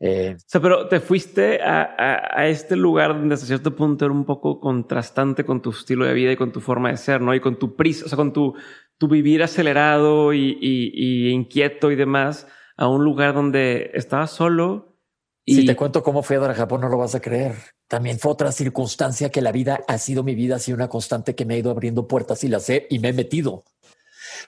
eh, 0.03 0.35
o 0.35 0.43
sea, 0.47 0.59
pero 0.59 0.87
te 0.87 0.99
fuiste 0.99 1.61
a, 1.61 1.95
a, 2.35 2.47
este 2.47 2.75
lugar 2.75 3.13
donde 3.13 3.35
hasta 3.35 3.45
cierto 3.45 3.75
punto 3.75 4.03
era 4.03 4.11
un 4.11 4.25
poco 4.25 4.59
contrastante 4.59 5.45
con 5.45 5.61
tu 5.61 5.69
estilo 5.69 6.05
de 6.05 6.13
vida 6.15 6.31
y 6.31 6.37
con 6.37 6.51
tu 6.51 6.59
forma 6.59 6.89
de 6.89 6.97
ser, 6.97 7.21
¿no? 7.21 7.35
Y 7.35 7.39
con 7.39 7.59
tu 7.59 7.75
prisa, 7.75 8.05
o 8.05 8.09
sea, 8.09 8.15
con 8.15 8.33
tu, 8.33 8.55
tu 8.97 9.07
vivir 9.07 9.43
acelerado 9.43 10.33
y, 10.33 10.57
y, 10.59 10.91
y 10.95 11.29
inquieto 11.29 11.91
y 11.91 11.95
demás 11.95 12.47
a 12.77 12.87
un 12.87 13.03
lugar 13.03 13.35
donde 13.35 13.91
estaba 13.93 14.25
solo. 14.25 14.97
Y... 15.45 15.55
Si 15.55 15.65
te 15.67 15.75
cuento 15.75 16.01
cómo 16.01 16.23
fui 16.23 16.35
a 16.37 16.53
Japón, 16.55 16.81
no 16.81 16.89
lo 16.89 16.97
vas 16.97 17.13
a 17.13 17.21
creer. 17.21 17.53
También 17.87 18.17
fue 18.17 18.31
otra 18.31 18.51
circunstancia 18.51 19.29
que 19.29 19.41
la 19.41 19.51
vida 19.51 19.81
ha 19.87 19.99
sido 19.99 20.23
mi 20.23 20.33
vida, 20.33 20.55
ha 20.55 20.59
sido 20.59 20.77
una 20.77 20.89
constante 20.89 21.35
que 21.35 21.45
me 21.45 21.53
ha 21.53 21.57
ido 21.57 21.69
abriendo 21.69 22.07
puertas 22.07 22.43
y 22.43 22.47
las 22.47 22.63
sé 22.63 22.87
y 22.89 22.97
me 22.97 23.09
he 23.09 23.13
metido. 23.13 23.65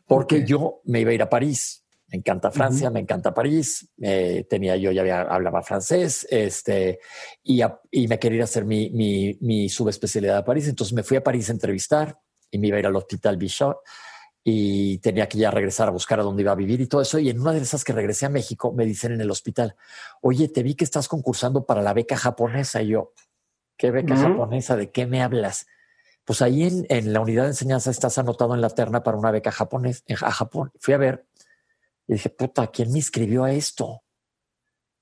Porque 0.08 0.46
yo 0.46 0.82
me 0.86 1.02
iba 1.02 1.12
a 1.12 1.14
ir 1.14 1.22
a 1.22 1.30
París. 1.30 1.83
Me 2.14 2.20
encanta 2.20 2.52
Francia, 2.52 2.92
me 2.92 3.00
encanta 3.00 3.34
París. 3.34 3.90
Eh, 4.00 4.46
tenía 4.48 4.76
yo 4.76 4.92
ya 4.92 5.02
había, 5.02 5.22
hablaba 5.22 5.64
francés, 5.64 6.28
este 6.30 7.00
y, 7.42 7.60
y 7.90 8.08
me 8.08 8.20
quería 8.20 8.36
ir 8.36 8.42
a 8.42 8.44
hacer 8.44 8.66
mi, 8.66 8.92
mi, 8.92 9.36
mi 9.42 9.68
subespecialidad 9.68 10.38
a 10.38 10.46
París. 10.46 10.68
Entonces 10.68 10.94
me 10.94 11.02
fui 11.02 11.18
a 11.18 11.24
París 11.24 11.50
a 11.50 11.54
entrevistar 11.54 12.20
y 12.52 12.60
me 12.60 12.68
iba 12.68 12.78
a 12.78 12.82
ir 12.82 12.86
al 12.86 12.96
Hospital 12.96 13.38
Bichat 13.38 13.76
y 14.44 15.00
tenía 15.00 15.28
que 15.28 15.40
ya 15.40 15.50
regresar 15.50 15.88
a 15.88 15.92
buscar 15.92 16.20
a 16.20 16.24
dónde 16.24 16.44
iba 16.44 16.52
a 16.52 16.56
vivir 16.56 16.82
y 16.82 16.86
todo 16.86 17.02
eso. 17.02 17.18
Y 17.18 17.32
en 17.32 17.40
una 17.40 17.52
de 17.52 17.62
esas 17.62 17.84
que 17.84 17.94
regresé 17.94 18.28
a 18.28 18.30
México, 18.30 18.72
me 18.74 18.86
dicen 18.86 19.14
en 19.14 19.22
el 19.22 19.32
hospital, 19.32 19.76
oye, 20.22 20.50
te 20.50 20.62
vi 20.62 20.76
que 20.76 20.84
estás 20.84 21.08
concursando 21.08 21.66
para 21.66 21.82
la 21.82 21.94
beca 21.94 22.16
japonesa. 22.16 22.84
Y 22.84 22.90
yo, 22.90 23.14
¿qué 23.76 23.90
beca 23.90 24.16
japonesa? 24.16 24.76
¿De 24.76 24.92
qué 24.92 25.08
me 25.08 25.24
hablas? 25.24 25.66
Pues 26.26 26.44
ahí 26.44 26.64
en, 26.64 26.86
en, 26.90 27.12
la 27.12 27.22
unidad 27.22 27.44
de 27.44 27.50
enseñanza 27.50 27.90
estás 27.90 28.20
anotado 28.20 28.54
en 28.54 28.62
la 28.62 28.70
terna 28.70 29.02
para 29.02 29.18
una 29.18 29.32
beca 29.32 29.52
japonés, 29.52 30.04
a 30.22 30.32
Japón. 30.32 30.72
Fui 30.80 30.94
a 30.94 30.98
ver 30.98 31.26
y 32.08 32.14
dije, 32.14 32.30
puta, 32.30 32.68
¿quién 32.68 32.92
me 32.92 33.00
inscribió 33.00 33.44
a 33.44 33.52
esto? 33.52 34.04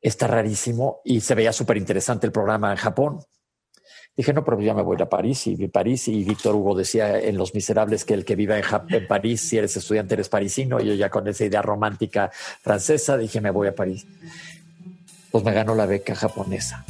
Está 0.02 0.28
rarísimo 0.28 1.02
y 1.04 1.22
se 1.22 1.36
veía 1.36 1.54
súper 1.54 1.78
interesante 1.78 2.26
el 2.26 2.32
programa 2.32 2.72
en 2.72 2.78
Japón. 2.78 3.20
Dije, 4.16 4.34
no, 4.34 4.44
pero 4.44 4.60
ya 4.60 4.74
me 4.74 4.82
voy 4.82 4.98
a 5.02 5.08
París 5.08 5.48
y 5.48 5.56
vi 5.56 5.68
París 5.68 6.08
y 6.10 6.24
Víctor 6.24 6.56
Hugo 6.56 6.76
decía 6.76 7.18
en 7.18 7.38
Los 7.38 7.54
Miserables 7.54 8.04
que 8.04 8.14
el 8.14 8.26
que 8.26 8.36
viva 8.36 8.58
en, 8.58 9.08
París, 9.08 9.42
si 9.42 9.58
eres 9.58 9.78
estudiante, 9.78 10.16
eres 10.16 10.28
parisino. 10.28 10.82
Y 10.82 10.88
yo 10.88 10.94
ya 10.96 11.10
con 11.10 11.28
esa 11.28 11.46
idea 11.46 11.62
romántica 11.62 12.30
francesa 12.62 13.18
dije, 13.18 13.40
me 13.40 13.52
voy 13.52 13.70
a 13.70 13.76
París. 13.76 14.06
Pues 15.32 15.44
me 15.46 15.54
ganó 15.54 15.76
la 15.76 15.86
beca 15.86 16.14
japonesa. 16.14 16.86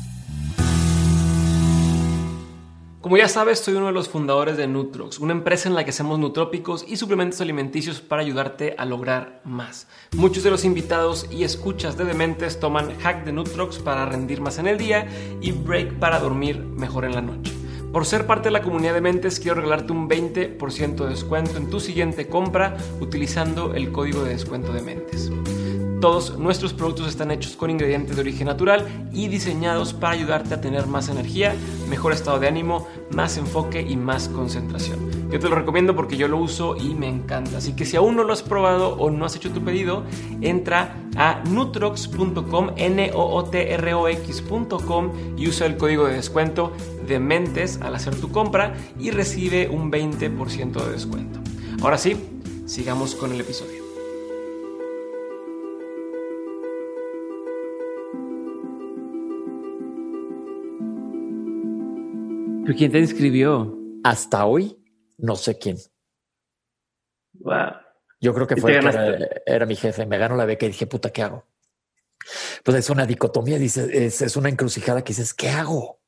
Como 3.02 3.18
ya 3.18 3.28
sabes, 3.28 3.58
soy 3.58 3.74
uno 3.74 3.88
de 3.88 3.94
los 3.94 4.10
fundadores 4.10 4.58
de 4.58 4.68
Nutrox, 4.68 5.18
una 5.18 5.32
empresa 5.32 5.68
en 5.68 5.74
la 5.74 5.84
que 5.84 5.90
hacemos 5.90 6.20
nutrópicos 6.20 6.86
y 6.88 6.98
suplementos 6.98 7.42
alimenticios 7.42 8.00
para 8.00 8.22
ayudarte 8.22 8.76
a 8.78 8.86
lograr 8.86 9.42
más. 9.44 9.88
Muchos 10.16 10.44
de 10.44 10.52
los 10.52 10.66
invitados 10.66 11.26
y 11.32 11.44
escuchas 11.44 11.98
de 11.98 12.06
Dementes 12.06 12.60
toman 12.60 12.96
hack 13.00 13.26
de 13.26 13.32
Nutrox 13.32 13.80
para 13.80 14.06
rendir 14.06 14.40
más 14.40 14.60
en 14.60 14.68
el 14.68 14.78
día 14.78 15.08
y 15.42 15.52
break 15.52 15.98
para 15.98 16.20
dormir 16.20 16.60
mejor 16.60 17.06
en 17.06 17.16
la 17.16 17.22
noche. 17.22 17.52
Por 17.92 18.06
ser 18.06 18.28
parte 18.28 18.50
de 18.50 18.52
la 18.52 18.62
comunidad 18.62 18.94
de 18.94 19.02
mentes, 19.02 19.40
quiero 19.40 19.56
regalarte 19.56 19.92
un 19.92 20.08
20% 20.08 20.96
de 21.04 21.10
descuento 21.10 21.58
en 21.58 21.72
tu 21.72 21.80
siguiente 21.80 22.28
compra 22.28 22.78
utilizando 23.00 23.74
el 23.74 23.92
código 23.92 24.24
de 24.24 24.30
descuento 24.30 24.74
de 24.74 24.82
mentes. 24.84 25.32
Todos 26.02 26.36
nuestros 26.40 26.74
productos 26.74 27.08
están 27.08 27.30
hechos 27.30 27.56
con 27.56 27.70
ingredientes 27.70 28.16
de 28.16 28.24
origen 28.24 28.48
natural 28.48 28.88
y 29.14 29.28
diseñados 29.28 29.94
para 29.94 30.14
ayudarte 30.14 30.56
a 30.56 30.60
tener 30.60 30.88
más 30.88 31.10
energía, 31.10 31.54
mejor 31.88 32.12
estado 32.12 32.40
de 32.40 32.48
ánimo, 32.48 32.88
más 33.12 33.38
enfoque 33.38 33.82
y 33.82 33.96
más 33.98 34.28
concentración. 34.28 35.30
Yo 35.32 35.40
te 35.40 35.48
lo 35.48 35.54
recomiendo 35.54 35.96
porque 35.96 36.18
yo 36.18 36.28
lo 36.28 36.38
uso 36.38 36.76
y 36.76 36.96
me 36.96 37.08
encanta. 37.08 37.60
Así 37.60 37.74
que 37.74 37.86
si 37.86 37.98
aún 37.98 38.16
no 38.16 38.24
lo 38.24 38.34
has 38.34 38.42
probado 38.42 38.96
o 38.96 39.12
no 39.12 39.26
has 39.26 39.36
hecho 39.36 39.52
tu 39.52 39.64
pedido, 39.64 40.04
entra 40.42 40.96
a 41.18 41.44
nutrox.com, 41.48 42.72
n 42.78 43.12
o 43.14 43.36
o 43.36 43.44
t 43.44 43.72
r 43.72 43.94
o 43.94 44.08
x.com 44.08 45.12
y 45.38 45.48
usa 45.48 45.68
el 45.68 45.78
código 45.78 46.08
de 46.08 46.14
descuento 46.14 46.72
de 47.08 47.20
mentes 47.20 47.80
al 47.80 47.94
hacer 47.94 48.16
tu 48.16 48.32
compra 48.32 48.74
y 49.00 49.12
recibe 49.12 49.70
un 49.70 49.92
20% 49.92 50.84
de 50.84 50.92
descuento. 50.92 51.40
Ahora 51.84 52.00
sí, 52.00 52.18
sigamos 52.66 53.14
con 53.14 53.32
el 53.34 53.42
episodio. 53.42 53.81
¿Pero 62.72 62.80
quién 62.80 62.92
te 62.94 63.00
inscribió? 63.00 63.78
Hasta 64.02 64.46
hoy, 64.46 64.82
no 65.18 65.36
sé 65.36 65.58
quién. 65.58 65.76
Wow. 67.34 67.74
Yo 68.22 68.34
creo 68.34 68.48
que 68.48 68.56
fue 68.56 68.80
era, 69.46 69.66
mi 69.66 69.76
jefe. 69.76 70.06
Me 70.06 70.18
ganó 70.18 70.38
la 70.38 70.46
beca 70.46 70.66
y 70.66 70.70
dije, 70.70 70.88
puta, 70.88 71.10
¿qué 71.10 71.22
hago? 71.22 71.44
Pues 72.64 72.78
es 72.78 72.90
una 72.90 73.06
dicotomía, 73.06 73.58
dice, 73.58 74.06
es, 74.06 74.38
una 74.38 74.48
encrucijada 74.48 75.04
que 75.04 75.10
dices, 75.10 75.34
¿qué 75.34 75.50
hago? 75.50 76.00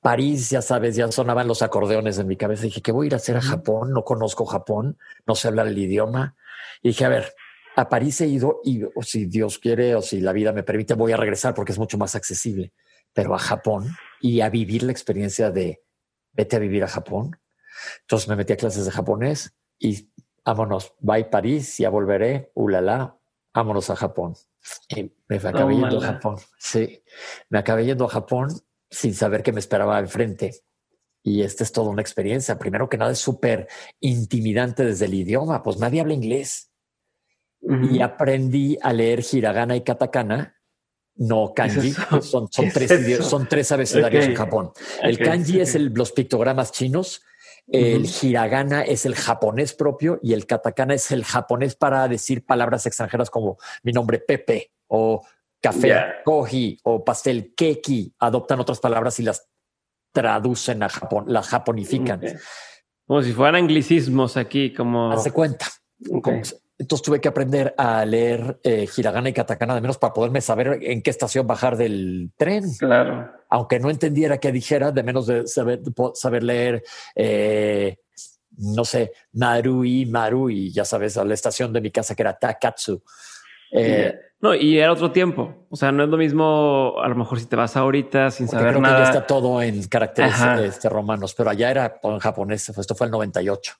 París, 0.00 0.48
ya 0.48 0.62
sabes, 0.62 0.96
ya 0.96 1.12
sonaban 1.12 1.46
los 1.46 1.60
acordeones 1.60 2.18
en 2.18 2.28
mi 2.28 2.36
cabeza. 2.38 2.62
Dije, 2.62 2.80
¿qué 2.80 2.92
voy 2.92 3.04
a 3.04 3.08
ir 3.08 3.12
a 3.12 3.16
hacer 3.16 3.36
a 3.36 3.42
Japón? 3.42 3.92
No 3.92 4.02
conozco 4.02 4.46
Japón, 4.46 4.96
no 5.26 5.34
sé 5.34 5.48
hablar 5.48 5.66
el 5.66 5.76
idioma. 5.76 6.34
Y 6.80 6.88
dije, 6.88 7.04
a 7.04 7.10
ver, 7.10 7.34
a 7.76 7.90
París 7.90 8.22
he 8.22 8.26
ido 8.26 8.62
y 8.64 8.84
si 9.02 9.26
Dios 9.26 9.58
quiere 9.58 9.94
o 9.94 10.00
si 10.00 10.22
la 10.22 10.32
vida 10.32 10.54
me 10.54 10.62
permite, 10.62 10.94
voy 10.94 11.12
a 11.12 11.18
regresar 11.18 11.52
porque 11.52 11.72
es 11.72 11.78
mucho 11.78 11.98
más 11.98 12.14
accesible. 12.14 12.72
Pero 13.12 13.34
a 13.34 13.38
Japón 13.38 13.94
y 14.18 14.40
a 14.40 14.48
vivir 14.48 14.82
la 14.82 14.92
experiencia 14.92 15.50
de 15.50 15.82
vete 16.36 16.56
a 16.56 16.58
vivir 16.58 16.84
a 16.84 16.88
Japón. 16.88 17.38
Entonces 18.02 18.28
me 18.28 18.36
metí 18.36 18.52
a 18.52 18.56
clases 18.56 18.84
de 18.84 18.90
japonés 18.90 19.54
y 19.78 20.10
vámonos, 20.44 20.94
bye 21.00 21.24
París, 21.24 21.78
ya 21.78 21.90
volveré, 21.90 22.52
ulala, 22.54 23.18
vámonos 23.52 23.90
a 23.90 23.96
Japón. 23.96 24.34
Y 24.88 25.12
me 25.28 25.36
acabé 25.36 25.74
yendo 25.74 25.98
a 25.98 26.06
Japón. 26.06 26.36
Sí, 26.58 27.02
me 27.48 27.58
acabé 27.58 27.84
yendo 27.84 28.04
a 28.04 28.08
Japón 28.08 28.48
sin 28.90 29.14
saber 29.14 29.42
qué 29.42 29.52
me 29.52 29.60
esperaba 29.60 29.98
enfrente. 29.98 30.54
Y 31.22 31.42
esta 31.42 31.64
es 31.64 31.72
toda 31.72 31.90
una 31.90 32.02
experiencia. 32.02 32.58
Primero 32.58 32.88
que 32.88 32.98
nada 32.98 33.10
es 33.10 33.18
súper 33.18 33.68
intimidante 34.00 34.84
desde 34.84 35.06
el 35.06 35.14
idioma, 35.14 35.62
pues 35.62 35.78
nadie 35.78 36.00
habla 36.00 36.14
inglés. 36.14 36.70
Y 37.60 38.00
aprendí 38.00 38.78
a 38.80 38.92
leer 38.92 39.24
hiragana 39.32 39.74
y 39.74 39.82
katakana, 39.82 40.55
no 41.16 41.52
kanji. 41.56 41.92
son, 42.22 42.50
son, 42.50 42.70
tres, 42.72 43.24
son 43.24 43.48
tres 43.48 43.72
abecedarios 43.72 44.26
en 44.26 44.34
Japón. 44.34 44.72
El 45.02 45.18
kanji 45.18 45.60
es 45.60 45.74
el, 45.74 45.92
los 45.94 46.12
pictogramas 46.12 46.72
chinos, 46.72 47.22
el 47.68 48.08
hiragana 48.22 48.82
es 48.82 49.06
el 49.06 49.16
japonés 49.16 49.72
propio 49.72 50.20
y 50.22 50.34
el 50.34 50.46
katakana 50.46 50.94
es 50.94 51.10
el 51.10 51.24
japonés 51.24 51.74
para 51.74 52.06
decir 52.06 52.44
palabras 52.44 52.86
extranjeras 52.86 53.28
como 53.28 53.58
mi 53.82 53.92
nombre 53.92 54.20
Pepe 54.20 54.70
o 54.86 55.22
café 55.60 56.22
koji 56.24 56.78
o 56.84 57.04
pastel 57.04 57.54
keki. 57.56 58.14
Adoptan 58.20 58.60
otras 58.60 58.78
palabras 58.78 59.18
y 59.18 59.24
las 59.24 59.48
traducen 60.12 60.82
a 60.82 60.88
Japón, 60.88 61.24
las 61.28 61.48
japonifican. 61.48 62.20
Como 63.06 63.22
si 63.22 63.32
fueran 63.32 63.56
anglicismos 63.56 64.36
aquí, 64.36 64.72
como... 64.72 65.12
Hace 65.12 65.30
cuenta. 65.30 65.66
Entonces 66.78 67.04
tuve 67.04 67.20
que 67.20 67.28
aprender 67.28 67.74
a 67.78 68.04
leer 68.04 68.60
eh, 68.62 68.86
hiragana 68.96 69.30
y 69.30 69.32
katakana 69.32 69.74
de 69.74 69.80
menos 69.80 69.96
para 69.96 70.12
poderme 70.12 70.42
saber 70.42 70.78
en 70.82 71.00
qué 71.00 71.10
estación 71.10 71.46
bajar 71.46 71.76
del 71.76 72.32
tren. 72.36 72.64
Claro. 72.78 73.30
Aunque 73.48 73.80
no 73.80 73.88
entendiera 73.88 74.38
qué 74.38 74.52
dijera, 74.52 74.92
de 74.92 75.02
menos 75.02 75.26
de 75.26 75.46
saber, 75.46 75.80
saber 76.14 76.42
leer, 76.42 76.82
eh, 77.14 77.96
no 78.58 78.84
sé, 78.84 79.12
Marui, 79.32 80.04
Marui, 80.06 80.70
ya 80.70 80.84
sabes, 80.84 81.16
a 81.16 81.24
la 81.24 81.34
estación 81.34 81.72
de 81.72 81.80
mi 81.80 81.90
casa 81.90 82.14
que 82.14 82.22
era 82.22 82.38
Takatsu. 82.38 83.02
Eh, 83.72 84.14
no, 84.40 84.54
y 84.54 84.78
era 84.78 84.92
otro 84.92 85.10
tiempo. 85.10 85.66
O 85.70 85.76
sea, 85.76 85.92
no 85.92 86.04
es 86.04 86.08
lo 86.08 86.16
mismo 86.16 86.94
a 87.02 87.08
lo 87.08 87.14
mejor 87.14 87.40
si 87.40 87.46
te 87.46 87.56
vas 87.56 87.76
ahorita 87.76 88.30
sin 88.30 88.48
saber 88.48 88.78
nada. 88.80 88.98
Que 88.98 89.04
está 89.04 89.26
todo 89.26 89.62
en 89.62 89.82
caracteres 89.88 90.34
este, 90.62 90.88
romanos, 90.88 91.34
pero 91.34 91.50
allá 91.50 91.70
era 91.70 92.00
en 92.02 92.18
japonés. 92.18 92.68
Esto 92.68 92.94
fue 92.94 93.06
el 93.06 93.10
98. 93.12 93.72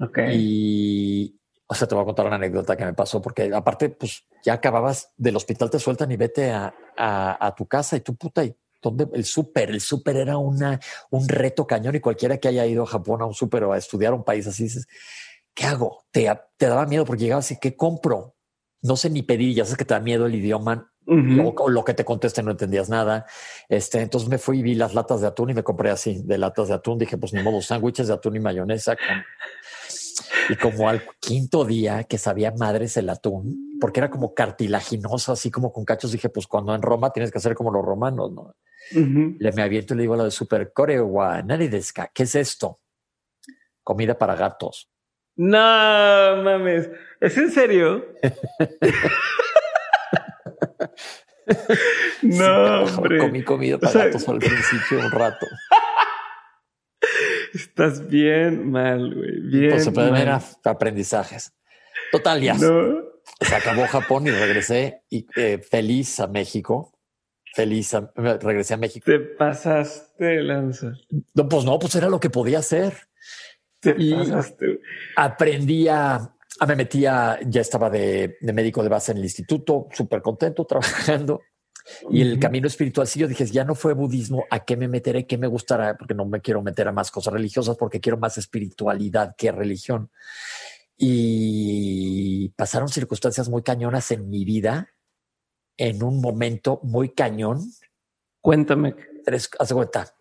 Ok. 0.00 0.18
Y, 0.32 1.38
o 1.72 1.74
sea, 1.74 1.88
te 1.88 1.94
voy 1.94 2.02
a 2.02 2.04
contar 2.04 2.26
una 2.26 2.36
anécdota 2.36 2.76
que 2.76 2.84
me 2.84 2.92
pasó, 2.92 3.22
porque 3.22 3.50
aparte, 3.54 3.88
pues 3.88 4.24
ya 4.44 4.52
acababas 4.52 5.10
del 5.16 5.36
hospital, 5.36 5.70
te 5.70 5.78
sueltan 5.78 6.12
y 6.12 6.16
vete 6.16 6.50
a, 6.50 6.74
a, 6.96 7.54
tu 7.56 7.66
casa 7.66 7.96
y 7.96 8.00
tu 8.00 8.14
puta, 8.14 8.44
y 8.44 8.54
donde 8.82 9.08
el 9.14 9.24
súper, 9.24 9.70
el 9.70 9.80
súper 9.80 10.16
era 10.18 10.36
una, 10.36 10.78
un 11.10 11.26
reto 11.26 11.66
cañón 11.66 11.94
y 11.94 12.00
cualquiera 12.00 12.36
que 12.36 12.48
haya 12.48 12.66
ido 12.66 12.82
a 12.82 12.86
Japón 12.86 13.22
a 13.22 13.24
un 13.24 13.32
súper 13.32 13.64
o 13.64 13.72
a 13.72 13.78
estudiar 13.78 14.12
a 14.12 14.16
un 14.16 14.22
país 14.22 14.46
así, 14.46 14.64
dices, 14.64 14.86
¿qué 15.54 15.64
hago? 15.64 16.04
Te, 16.10 16.30
te 16.58 16.66
daba 16.66 16.84
miedo 16.84 17.06
porque 17.06 17.24
llegabas 17.24 17.50
y 17.52 17.58
¿qué 17.58 17.74
compro? 17.74 18.36
No 18.82 18.96
sé 18.96 19.08
ni 19.08 19.22
pedir, 19.22 19.54
ya 19.54 19.64
sabes 19.64 19.78
que 19.78 19.86
te 19.86 19.94
da 19.94 20.00
miedo 20.00 20.26
el 20.26 20.34
idioma, 20.34 20.92
o, 21.06 21.70
lo 21.70 21.84
que 21.84 21.94
te 21.94 22.04
conteste 22.04 22.42
no 22.42 22.50
entendías 22.50 22.90
nada. 22.90 23.24
Este, 23.68 24.00
entonces 24.00 24.28
me 24.28 24.36
fui 24.36 24.58
y 24.58 24.62
vi 24.62 24.74
las 24.74 24.94
latas 24.94 25.22
de 25.22 25.26
atún 25.26 25.50
y 25.50 25.54
me 25.54 25.62
compré 25.62 25.90
así 25.90 26.22
de 26.22 26.36
latas 26.36 26.68
de 26.68 26.74
atún. 26.74 26.98
Dije, 26.98 27.16
pues 27.16 27.32
ni 27.32 27.42
modo, 27.42 27.62
sándwiches 27.62 28.08
de 28.08 28.14
atún 28.14 28.36
y 28.36 28.40
mayonesa 28.40 28.94
con 28.96 29.24
y 30.48 30.56
como 30.56 30.88
al 30.88 31.02
quinto 31.20 31.64
día 31.64 32.04
que 32.04 32.18
sabía 32.18 32.52
madres 32.52 32.96
el 32.96 33.08
atún, 33.08 33.78
porque 33.80 34.00
era 34.00 34.10
como 34.10 34.34
cartilaginoso, 34.34 35.32
así 35.32 35.50
como 35.50 35.72
con 35.72 35.84
cachos, 35.84 36.12
dije, 36.12 36.28
pues 36.28 36.46
cuando 36.46 36.74
en 36.74 36.82
Roma 36.82 37.12
tienes 37.12 37.30
que 37.30 37.38
hacer 37.38 37.54
como 37.54 37.70
los 37.70 37.84
romanos, 37.84 38.32
¿no? 38.32 38.54
Le 38.90 39.52
me 39.52 39.62
aviento 39.62 39.94
y 39.94 39.96
le 39.96 40.02
digo 40.02 40.14
a 40.14 40.18
lo 40.18 40.24
de 40.24 40.30
Super 40.30 40.72
Corewa, 40.72 41.40
Naridesca, 41.42 42.10
¿qué 42.12 42.24
es 42.24 42.34
esto? 42.34 42.80
Comida 43.82 44.18
para 44.18 44.34
gatos. 44.34 44.90
No 45.36 46.42
mames, 46.42 46.90
¿es 47.20 47.38
en 47.38 47.50
serio? 47.50 48.04
no, 52.22 52.84
hombre. 52.84 53.18
Comí 53.18 53.42
comida 53.42 53.78
para 53.78 54.06
gatos 54.06 54.28
al 54.28 54.38
principio 54.38 54.98
un 54.98 55.10
rato. 55.10 55.46
Estás 57.54 58.08
bien 58.08 58.70
mal, 58.70 59.14
güey. 59.14 59.40
Bien. 59.40 59.70
Pues 59.70 59.84
se 59.84 59.92
puede 59.92 60.10
ver 60.10 60.28
aprendizajes. 60.64 61.52
Total, 62.10 62.40
ya. 62.40 62.56
Se 62.56 63.54
acabó 63.54 63.86
Japón 63.86 64.26
y 64.26 64.30
regresé 64.30 65.02
y, 65.08 65.26
eh, 65.36 65.58
feliz 65.58 66.20
a 66.20 66.26
México. 66.26 66.92
Feliz, 67.54 67.94
regresé 68.16 68.74
a 68.74 68.78
México. 68.78 69.04
Te 69.04 69.18
pasaste, 69.18 70.42
Lanza. 70.42 70.94
No, 71.34 71.48
pues 71.48 71.64
no, 71.64 71.78
pues 71.78 71.94
era 71.94 72.08
lo 72.08 72.18
que 72.18 72.30
podía 72.30 72.60
hacer. 72.60 72.94
Te 73.80 73.94
pasaste. 73.94 74.80
Aprendí 75.16 75.86
a, 75.88 76.34
me 76.66 76.76
metía, 76.76 77.38
ya 77.46 77.60
estaba 77.60 77.90
de, 77.90 78.38
de 78.40 78.52
médico 78.52 78.82
de 78.82 78.88
base 78.88 79.12
en 79.12 79.18
el 79.18 79.24
instituto, 79.24 79.88
súper 79.92 80.22
contento 80.22 80.64
trabajando. 80.68 81.42
Y 82.10 82.22
el 82.22 82.38
camino 82.38 82.66
espiritual, 82.66 83.06
si 83.06 83.20
yo 83.20 83.28
dije, 83.28 83.44
ya 83.46 83.64
no 83.64 83.74
fue 83.74 83.92
budismo, 83.94 84.44
¿a 84.50 84.64
qué 84.64 84.76
me 84.76 84.88
meteré? 84.88 85.26
¿Qué 85.26 85.38
me 85.38 85.46
gustará? 85.46 85.96
Porque 85.96 86.14
no 86.14 86.24
me 86.24 86.40
quiero 86.40 86.62
meter 86.62 86.88
a 86.88 86.92
más 86.92 87.10
cosas 87.10 87.32
religiosas, 87.32 87.76
porque 87.76 88.00
quiero 88.00 88.18
más 88.18 88.38
espiritualidad 88.38 89.34
que 89.36 89.52
religión. 89.52 90.10
Y 90.96 92.50
pasaron 92.50 92.88
circunstancias 92.88 93.48
muy 93.48 93.62
cañonas 93.62 94.10
en 94.10 94.28
mi 94.30 94.44
vida, 94.44 94.94
en 95.76 96.02
un 96.02 96.20
momento 96.20 96.80
muy 96.82 97.10
cañón. 97.10 97.60
Cuéntame. 98.40 98.94
Tres, 99.24 99.50
hace 99.58 99.74
cuenta. 99.74 100.14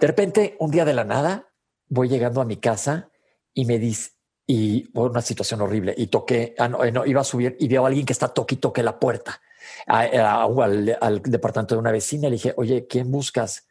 De 0.00 0.06
repente, 0.06 0.56
un 0.60 0.70
día 0.70 0.84
de 0.84 0.94
la 0.94 1.04
nada, 1.04 1.52
voy 1.88 2.08
llegando 2.08 2.40
a 2.40 2.44
mi 2.44 2.56
casa 2.56 3.10
y 3.52 3.64
me 3.64 3.78
dice, 3.78 4.10
y 4.46 4.88
una 4.94 5.22
situación 5.22 5.60
horrible, 5.60 5.94
y 5.96 6.06
toqué, 6.06 6.54
ah, 6.58 6.68
no, 6.68 6.84
eh, 6.84 6.92
no, 6.92 7.04
iba 7.04 7.20
a 7.20 7.24
subir 7.24 7.56
y 7.58 7.68
veo 7.68 7.84
a 7.84 7.88
alguien 7.88 8.06
que 8.06 8.12
está 8.12 8.28
toque 8.28 8.54
y 8.54 8.58
toque 8.58 8.82
la 8.82 8.98
puerta 8.98 9.40
al, 9.86 11.22
departamento 11.22 11.74
de 11.74 11.80
una 11.80 11.92
vecina. 11.92 12.28
Le 12.28 12.36
dije, 12.36 12.54
oye, 12.56 12.86
¿quién 12.86 13.10
buscas? 13.10 13.66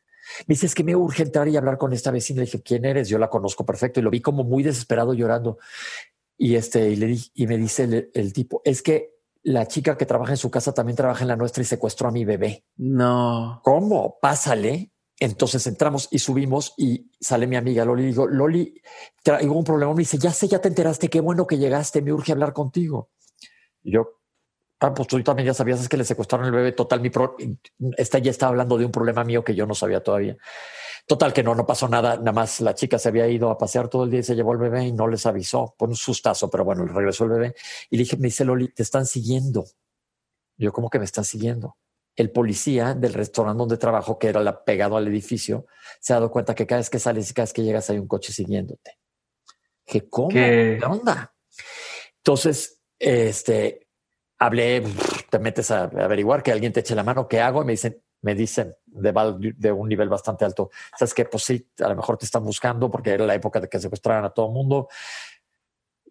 Me 0.47 0.53
dice, 0.53 0.65
es 0.65 0.75
que 0.75 0.83
me 0.83 0.95
urge 0.95 1.23
entrar 1.23 1.47
y 1.47 1.57
hablar 1.57 1.77
con 1.77 1.93
esta 1.93 2.11
vecina. 2.11 2.39
Le 2.39 2.45
dije, 2.45 2.61
¿quién 2.61 2.85
eres? 2.85 3.09
Yo 3.09 3.17
la 3.17 3.29
conozco 3.29 3.65
perfecto 3.65 3.99
y 3.99 4.03
lo 4.03 4.09
vi 4.09 4.21
como 4.21 4.43
muy 4.43 4.63
desesperado 4.63 5.13
llorando. 5.13 5.57
Y 6.37 6.55
este, 6.55 6.89
y 6.89 6.95
le 6.95 7.07
di, 7.07 7.31
y 7.33 7.47
me 7.47 7.57
dice 7.57 8.09
el, 8.13 8.33
tipo, 8.33 8.61
es 8.65 8.81
que 8.81 9.15
la 9.43 9.67
chica 9.67 9.97
que 9.97 10.05
trabaja 10.05 10.31
en 10.31 10.37
su 10.37 10.49
casa 10.49 10.73
también 10.73 10.95
trabaja 10.95 11.21
en 11.21 11.29
la 11.29 11.35
nuestra 11.35 11.61
y 11.61 11.65
secuestró 11.65 12.09
a 12.09 12.11
mi 12.11 12.25
bebé. 12.25 12.65
No. 12.77 13.61
¿Cómo? 13.63 14.17
Pásale. 14.21 14.91
Entonces 15.17 15.65
entramos 15.67 16.09
y 16.11 16.19
subimos 16.19 16.73
y 16.77 17.09
sale 17.21 17.47
mi 17.47 17.55
amiga 17.55 17.85
Loli. 17.85 18.05
Digo, 18.07 18.27
Loli, 18.27 18.81
traigo 19.23 19.57
un 19.57 19.63
problema. 19.63 19.93
Me 19.93 20.01
dice, 20.01 20.17
ya 20.17 20.31
sé, 20.31 20.47
ya 20.47 20.59
te 20.59 20.67
enteraste. 20.67 21.09
Qué 21.09 21.21
bueno 21.21 21.47
que 21.47 21.57
llegaste. 21.57 22.01
Me 22.01 22.11
urge 22.11 22.33
hablar 22.33 22.51
contigo. 22.51 23.11
Y 23.81 23.93
yo, 23.93 24.09
Ah, 24.79 24.93
pues 24.93 25.07
tú 25.07 25.21
también 25.23 25.47
ya 25.47 25.53
sabías 25.53 25.79
es 25.79 25.89
que 25.89 25.97
le 25.97 26.03
secuestraron 26.03 26.47
el 26.47 26.51
bebé. 26.51 26.71
Total, 26.73 26.99
mi 26.99 27.09
pro, 27.09 27.37
esta 27.97 28.19
ya 28.19 28.31
estaba 28.31 28.49
hablando 28.49 28.77
de 28.77 28.85
un 28.85 28.91
problema 28.91 29.23
mío 29.23 29.43
que 29.43 29.55
yo 29.55 29.65
no 29.65 29.73
sabía 29.73 30.03
todavía. 30.03 30.37
Total, 31.07 31.33
que 31.33 31.43
no, 31.43 31.55
no 31.55 31.65
pasó 31.65 31.87
nada. 31.87 32.17
Nada 32.17 32.31
más 32.31 32.59
la 32.61 32.73
chica 32.73 32.99
se 32.99 33.09
había 33.09 33.27
ido 33.27 33.49
a 33.49 33.57
pasear 33.57 33.87
todo 33.87 34.03
el 34.03 34.11
día 34.11 34.19
y 34.19 34.23
se 34.23 34.35
llevó 34.35 34.53
el 34.53 34.57
bebé 34.57 34.85
y 34.85 34.91
no 34.91 35.07
les 35.07 35.25
avisó. 35.25 35.75
Por 35.77 35.89
un 35.89 35.95
sustazo, 35.95 36.49
pero 36.49 36.65
bueno, 36.65 36.85
regresó 36.85 37.23
el 37.25 37.29
bebé. 37.31 37.55
Y 37.89 37.97
le 37.97 38.03
dije, 38.03 38.17
me 38.17 38.27
dice 38.27 38.43
Loli, 38.43 38.69
te 38.69 38.83
están 38.83 39.05
siguiendo. 39.05 39.65
Yo, 40.57 40.73
¿cómo 40.73 40.89
que 40.89 40.99
me 40.99 41.05
están 41.05 41.23
siguiendo? 41.23 41.77
El 42.15 42.31
policía 42.31 42.93
del 42.93 43.13
restaurante 43.13 43.59
donde 43.59 43.77
trabajo, 43.77 44.17
que 44.17 44.27
era 44.27 44.41
la, 44.41 44.63
pegado 44.63 44.97
al 44.97 45.07
edificio, 45.07 45.67
se 45.99 46.13
ha 46.13 46.17
dado 46.17 46.31
cuenta 46.31 46.55
que 46.55 46.65
cada 46.65 46.79
vez 46.79 46.89
que 46.89 46.99
sales 46.99 47.29
y 47.29 47.33
cada 47.33 47.45
vez 47.45 47.53
que 47.53 47.63
llegas 47.63 47.89
hay 47.89 47.99
un 47.99 48.07
coche 48.07 48.33
siguiéndote. 48.33 48.97
Que 49.85 50.09
¿cómo? 50.09 50.29
¿Qué 50.29 50.79
onda? 50.85 51.33
Entonces, 52.17 52.81
este, 52.97 53.84
hablé, 54.39 54.83
te 55.29 55.39
metes 55.39 55.71
a 55.71 55.83
averiguar 55.83 56.43
que 56.43 56.51
alguien 56.51 56.73
te 56.73 56.81
eche 56.81 56.95
la 56.95 57.03
mano, 57.03 57.27
¿qué 57.27 57.41
hago? 57.41 57.61
Y 57.61 57.65
me 57.65 57.73
dicen, 57.73 58.01
me 58.21 58.35
dicen 58.35 58.73
de, 58.85 59.53
de 59.57 59.71
un 59.71 59.87
nivel 59.87 60.09
bastante 60.09 60.45
alto, 60.45 60.71
sabes 60.97 61.13
que 61.13 61.25
pues 61.25 61.43
sí, 61.43 61.69
a 61.79 61.89
lo 61.89 61.95
mejor 61.95 62.17
te 62.17 62.25
están 62.25 62.43
buscando 62.43 62.89
porque 62.89 63.11
era 63.11 63.25
la 63.25 63.35
época 63.35 63.59
de 63.59 63.69
que 63.69 63.79
secuestraran 63.79 64.25
a 64.25 64.29
todo 64.31 64.47
el 64.47 64.53
mundo. 64.53 64.87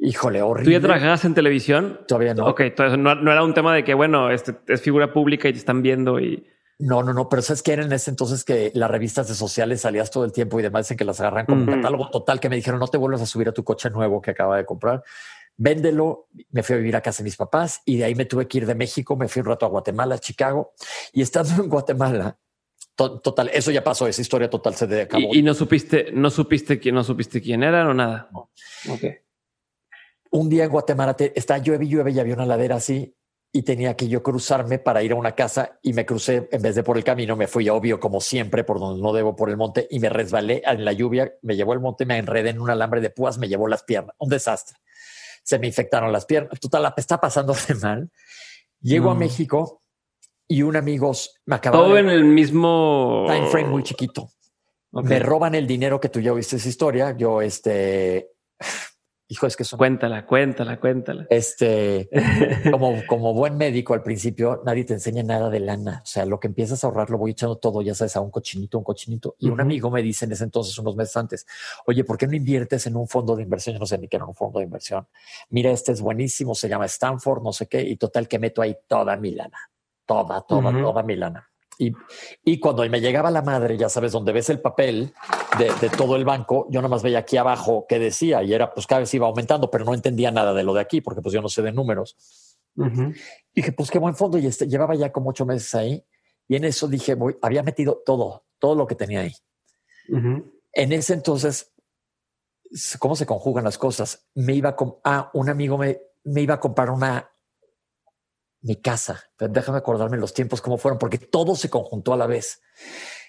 Híjole, 0.01 0.43
horrible. 0.43 0.65
¿Tú 0.65 0.71
ya 0.73 0.81
trabajabas 0.81 1.25
en 1.25 1.35
televisión? 1.35 2.01
Todavía 2.07 2.35
no. 2.35 2.47
Ok, 2.47 2.61
entonces 2.61 2.99
no, 2.99 3.15
no, 3.15 3.33
era 3.33 3.45
un 3.45 3.55
tema 3.55 3.75
de 3.75 3.85
que, 3.85 3.95
bueno, 3.95 4.31
este 4.31 4.57
es 4.69 4.81
figura 4.81 5.13
pública 5.13 5.49
y 5.49 5.53
te 5.53 5.59
están 5.59 5.83
viendo 5.83 6.21
y... 6.21 6.47
No, 6.77 7.05
no, 7.05 7.15
no, 7.15 7.29
pero 7.29 7.41
sabes 7.41 7.63
que 7.63 7.73
era 7.73 7.85
en 7.85 7.93
ese 7.93 8.11
entonces 8.11 8.43
que 8.45 8.73
las 8.75 8.91
revistas 8.91 9.29
de 9.29 9.35
sociales 9.35 9.83
salías 9.83 10.11
todo 10.11 10.25
el 10.25 10.33
tiempo 10.33 10.59
y 10.59 10.63
demás 10.63 10.87
dicen 10.87 10.97
que 10.97 11.05
las 11.05 11.21
agarran 11.21 11.47
como 11.47 11.65
catálogo 11.67 12.11
total 12.11 12.41
que 12.41 12.49
me 12.49 12.57
dijeron 12.57 12.81
no 12.81 12.89
te 12.89 12.99
vuelvas 12.99 13.23
a 13.23 13.27
subir 13.27 13.49
a 13.49 13.53
tu 13.53 13.63
coche 13.63 13.91
nuevo 13.91 14.21
que 14.21 14.33
acaba 14.33 14.57
de 14.57 14.67
comprar 14.67 15.05
véndelo, 15.57 16.29
me 16.51 16.63
fui 16.63 16.75
a 16.75 16.79
vivir 16.79 16.97
a 16.97 17.01
casa 17.01 17.23
de 17.23 17.25
mis 17.25 17.37
papás 17.37 17.83
y 17.85 17.99
de 17.99 18.05
ahí 18.05 18.15
me 18.15 18.25
tuve 18.25 18.49
que 18.49 18.59
ir 18.59 18.67
de 18.67 18.75
México, 18.75 19.17
me 19.17 19.29
fui 19.29 19.41
un 19.41 19.47
rato 19.47 19.67
a 19.67 19.69
Guatemala, 19.69 20.19
Chicago 20.19 20.73
y 21.13 21.23
estando 21.23 21.63
en 21.63 21.69
Guatemala, 21.69 22.39
total, 22.95 23.51
eso 23.53 23.71
ya 23.71 23.83
pasó, 23.83 24.07
esa 24.07 24.23
historia 24.23 24.49
total 24.49 24.75
se 24.75 25.03
acabó. 25.03 25.35
¿Y, 25.35 25.43
no 25.43 25.55
supiste, 25.55 26.13
no 26.13 26.31
supiste 26.31 26.79
quién, 26.79 26.95
no 26.95 27.05
supiste 27.05 27.41
quién 27.41 27.63
era 27.63 27.89
o 27.89 27.95
nada? 27.95 28.31
Un 30.31 30.49
día 30.49 30.65
en 30.65 30.71
Guatemala 30.71 31.17
está 31.35 31.59
llueve 31.59 31.85
y 31.85 31.89
llueve 31.89 32.13
y 32.13 32.19
había 32.19 32.35
una 32.35 32.47
ladera 32.47 32.77
así 32.77 33.17
y 33.53 33.63
tenía 33.63 33.95
que 33.95 34.09
yo 34.09 34.21
cruzarme 34.21 34.81
para 34.81 35.05
ir 35.05 35.13
a 35.13 35.15
una 35.15 35.37
casa 35.37 35.79
y 35.81 35.93
me 35.93 36.05
crucé 36.05 36.49
en 36.51 36.61
vez 36.61 36.75
de 36.75 36.83
por 36.83 36.97
el 36.97 37.05
camino, 37.05 37.37
me 37.37 37.47
fui 37.47 37.69
obvio 37.69 38.01
como 38.01 38.21
siempre 38.21 38.65
por 38.65 38.81
donde 38.81 39.01
no 39.01 39.13
debo 39.13 39.37
por 39.37 39.49
el 39.49 39.57
monte 39.57 39.87
y 39.89 40.01
me 40.01 40.09
resbalé 40.09 40.61
en 40.67 40.85
la 40.85 40.93
lluvia, 40.93 41.33
me 41.43 41.55
llevó 41.55 41.73
el 41.73 41.79
monte, 41.79 42.05
me 42.05 42.19
enredé 42.19 42.51
en 42.51 42.61
un 42.61 42.69
alambre 42.69 43.01
de 43.01 43.11
púas, 43.11 43.39
me 43.39 43.49
llevó 43.49 43.69
las 43.69 43.85
piernas, 43.85 44.17
un 44.19 44.29
desastre. 44.29 44.77
Se 45.45 45.59
me 45.61 45.69
infectaron 45.69 46.11
las 46.11 46.27
piernas, 46.27 46.59
total, 46.59 46.83
la 46.83 46.95
está 46.97 47.21
pasando 47.21 47.55
de 47.69 47.75
mal. 47.77 48.11
Llego 48.81 49.11
a 49.11 49.15
México 49.15 49.83
y 50.49 50.63
un 50.63 50.77
amigo 50.77 51.13
me 51.47 51.57
acaba 51.57 51.79
Todo 51.79 51.97
en 51.97 52.09
el 52.09 52.25
mismo 52.25 53.25
time 53.29 53.47
frame 53.47 53.69
muy 53.69 53.83
chiquito. 53.83 54.31
Me 54.93 55.19
roban 55.19 55.55
el 55.55 55.67
dinero 55.67 56.01
que 56.01 56.09
tú 56.09 56.21
ya 56.21 56.33
viste 56.33 56.57
esa 56.57 56.69
historia. 56.69 57.17
Yo, 57.17 57.41
este, 57.41 58.31
hijo, 59.29 59.47
es 59.47 59.57
que 59.57 59.65
son. 59.65 59.79
Cuéntala, 59.79 60.27
cuéntala, 60.27 60.79
cuéntala. 60.81 61.27
Este, 61.31 62.09
como, 62.71 62.95
como 63.07 63.35
buen 63.35 63.57
médico 63.57 63.95
al 63.95 64.03
principio, 64.03 64.63
nadie 64.65 64.85
te 64.85 64.95
enseña 64.95 65.23
nada 65.23 65.51
de 65.51 65.61
lana. 65.61 66.01
O 66.03 66.07
sea, 66.07 66.27
lo 66.27 66.41
que 66.41 66.49
empiezas 66.49 66.83
a 66.83 66.87
ahorrar 66.87 67.11
lo 67.11 67.19
voy 67.19 67.33
echando 67.33 67.57
todo, 67.57 67.83
ya 67.83 67.95
sabes, 67.95 68.17
a 68.17 68.21
un 68.21 68.31
cochinito, 68.31 68.79
un 68.79 68.85
cochinito. 68.85 69.37
Y 69.39 69.49
un 69.49 69.61
amigo 69.61 69.91
me 69.91 70.03
dice 70.03 70.25
en 70.25 70.33
ese 70.33 70.45
entonces, 70.45 70.79
unos 70.79 70.97
meses 70.97 71.17
antes, 71.17 71.47
oye, 71.87 72.05
¿por 72.05 72.19
qué 72.19 72.27
no 72.27 72.35
inviertes 72.35 72.87
en 72.87 72.97
un 72.97 73.09
fondo 73.09 73.37
de 73.37 73.43
inversión? 73.43 73.75
Yo 73.75 73.81
no 73.81 73.87
sé 73.87 73.99
ni 73.99 74.09
qué 74.09 74.17
era 74.17 74.27
un 74.27 74.35
fondo 74.35 74.59
de 74.59 74.65
inversión. 74.65 75.07
Mira, 75.51 75.71
este 75.71 75.93
es 75.93 76.01
buenísimo, 76.01 76.55
se 76.55 76.69
llama 76.69 76.87
Stanford, 76.87 77.43
no 77.43 77.53
sé 77.53 77.67
qué, 77.67 77.81
y 77.83 77.97
total 77.97 78.29
que 78.29 78.39
meto 78.39 78.63
ahí 78.63 78.77
toda 78.89 79.17
mi 79.17 79.31
lana 79.33 79.59
toda, 80.07 80.43
toda, 80.43 80.73
toda 80.73 81.03
mi 81.03 81.17
lana. 81.17 81.51
Y, 81.79 81.93
y, 82.45 82.61
cuando 82.61 82.89
me 82.89 83.01
llegaba 83.01 83.31
la 83.31 83.43
madre, 83.43 83.77
ya 83.77 83.89
sabes, 83.89 84.13
donde 84.13 84.33
ves 84.33 84.49
el 84.49 84.61
papel 84.61 85.13
de, 85.59 85.91
todo 85.91 86.15
el 86.17 86.25
banco, 86.25 86.67
yo 86.71 86.81
nada 86.81 86.89
más 86.89 87.03
veía 87.03 87.19
aquí 87.19 87.37
abajo 87.37 87.87
qué 87.89 87.99
decía 87.99 88.43
y 88.43 88.55
era, 88.55 88.73
pues 88.73 88.87
cada 88.87 89.01
vez 89.01 89.13
iba 89.15 89.27
aumentando, 89.27 89.71
pero 89.71 89.85
no 89.85 89.93
entendía 89.93 90.31
nada 90.31 90.55
de 90.55 90.63
lo 90.63 90.73
de 90.73 90.81
aquí 90.81 91.01
porque 91.01 91.21
pues 91.21 91.33
yo 91.33 91.43
no 91.43 91.49
sé 91.49 91.63
de 91.63 91.73
números. 91.73 92.17
Y 92.77 93.15
dije, 93.55 93.73
pues 93.73 93.91
qué 93.91 93.99
buen 93.99 94.15
fondo. 94.15 94.39
Y 94.39 94.47
este, 94.47 94.69
llevaba 94.69 94.95
ya 94.95 95.13
como 95.13 95.31
ocho 95.31 95.47
meses 95.47 95.75
ahí 95.75 96.05
y 96.49 96.57
en 96.57 96.65
eso 96.65 96.89
dije, 96.89 97.15
voy, 97.15 97.37
había 97.43 97.63
metido 97.63 98.03
todo, 98.05 98.45
todo 98.59 98.75
lo 98.75 98.87
que 98.87 98.95
tenía 98.95 99.21
ahí. 99.21 99.35
En 100.09 100.93
ese 100.93 101.15
entonces, 101.15 101.73
¿cómo 102.99 103.17
se 103.17 103.27
conjugan 103.27 103.65
las 103.65 103.79
cosas? 103.79 104.27
Me 104.35 104.55
iba 104.55 104.71
a, 104.71 104.77
ah, 105.05 105.31
un 105.35 105.49
amigo 105.49 105.79
me, 105.79 106.01
me 106.25 106.43
iba 106.43 106.55
a 106.55 106.61
comprar 106.61 106.91
una 106.91 107.31
mi 108.65 108.77
casa. 108.77 109.23
Déjame 109.39 109.79
acordarme 109.79 110.17
los 110.17 110.35
tiempos, 110.35 110.61
cómo 110.61 110.79
fueron, 110.79 110.99
porque 110.99 111.19
todo 111.19 111.55
se 111.55 111.71
conjuntó 111.71 112.15
a 112.15 112.17
la 112.17 112.27
vez. 112.27 112.63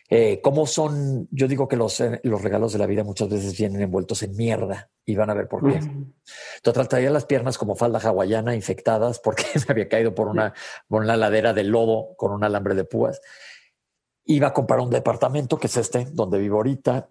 Eh, 0.09 0.39
cómo 0.41 0.65
son, 0.65 1.27
yo 1.31 1.47
digo 1.47 1.67
que 1.67 1.75
los, 1.75 1.99
eh, 1.99 2.21
los 2.23 2.41
regalos 2.41 2.71
de 2.73 2.79
la 2.79 2.85
vida 2.85 3.03
muchas 3.03 3.27
veces 3.27 3.57
vienen 3.57 3.81
envueltos 3.81 4.21
en 4.23 4.35
mierda 4.35 4.91
y 5.03 5.15
van 5.15 5.29
a 5.29 5.33
ver 5.33 5.47
por 5.47 5.67
qué. 5.67 5.79
Total, 6.61 6.87
traía 6.87 7.09
las 7.09 7.25
piernas 7.25 7.57
como 7.57 7.75
falda 7.75 7.99
hawaiana 7.99 8.55
infectadas 8.55 9.19
porque 9.19 9.43
me 9.55 9.65
había 9.67 9.89
caído 9.89 10.15
por 10.15 10.27
una, 10.27 10.53
por 10.87 11.01
una 11.01 11.17
ladera 11.17 11.53
de 11.53 11.63
lodo 11.63 12.15
con 12.17 12.31
un 12.31 12.43
alambre 12.43 12.75
de 12.75 12.85
púas. 12.85 13.19
Iba 14.25 14.47
a 14.47 14.53
comprar 14.53 14.79
un 14.79 14.89
departamento, 14.89 15.57
que 15.57 15.67
es 15.67 15.77
este, 15.77 16.05
donde 16.11 16.39
vivo 16.39 16.57
ahorita. 16.57 17.09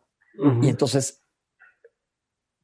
Y 0.62 0.68
entonces 0.68 1.23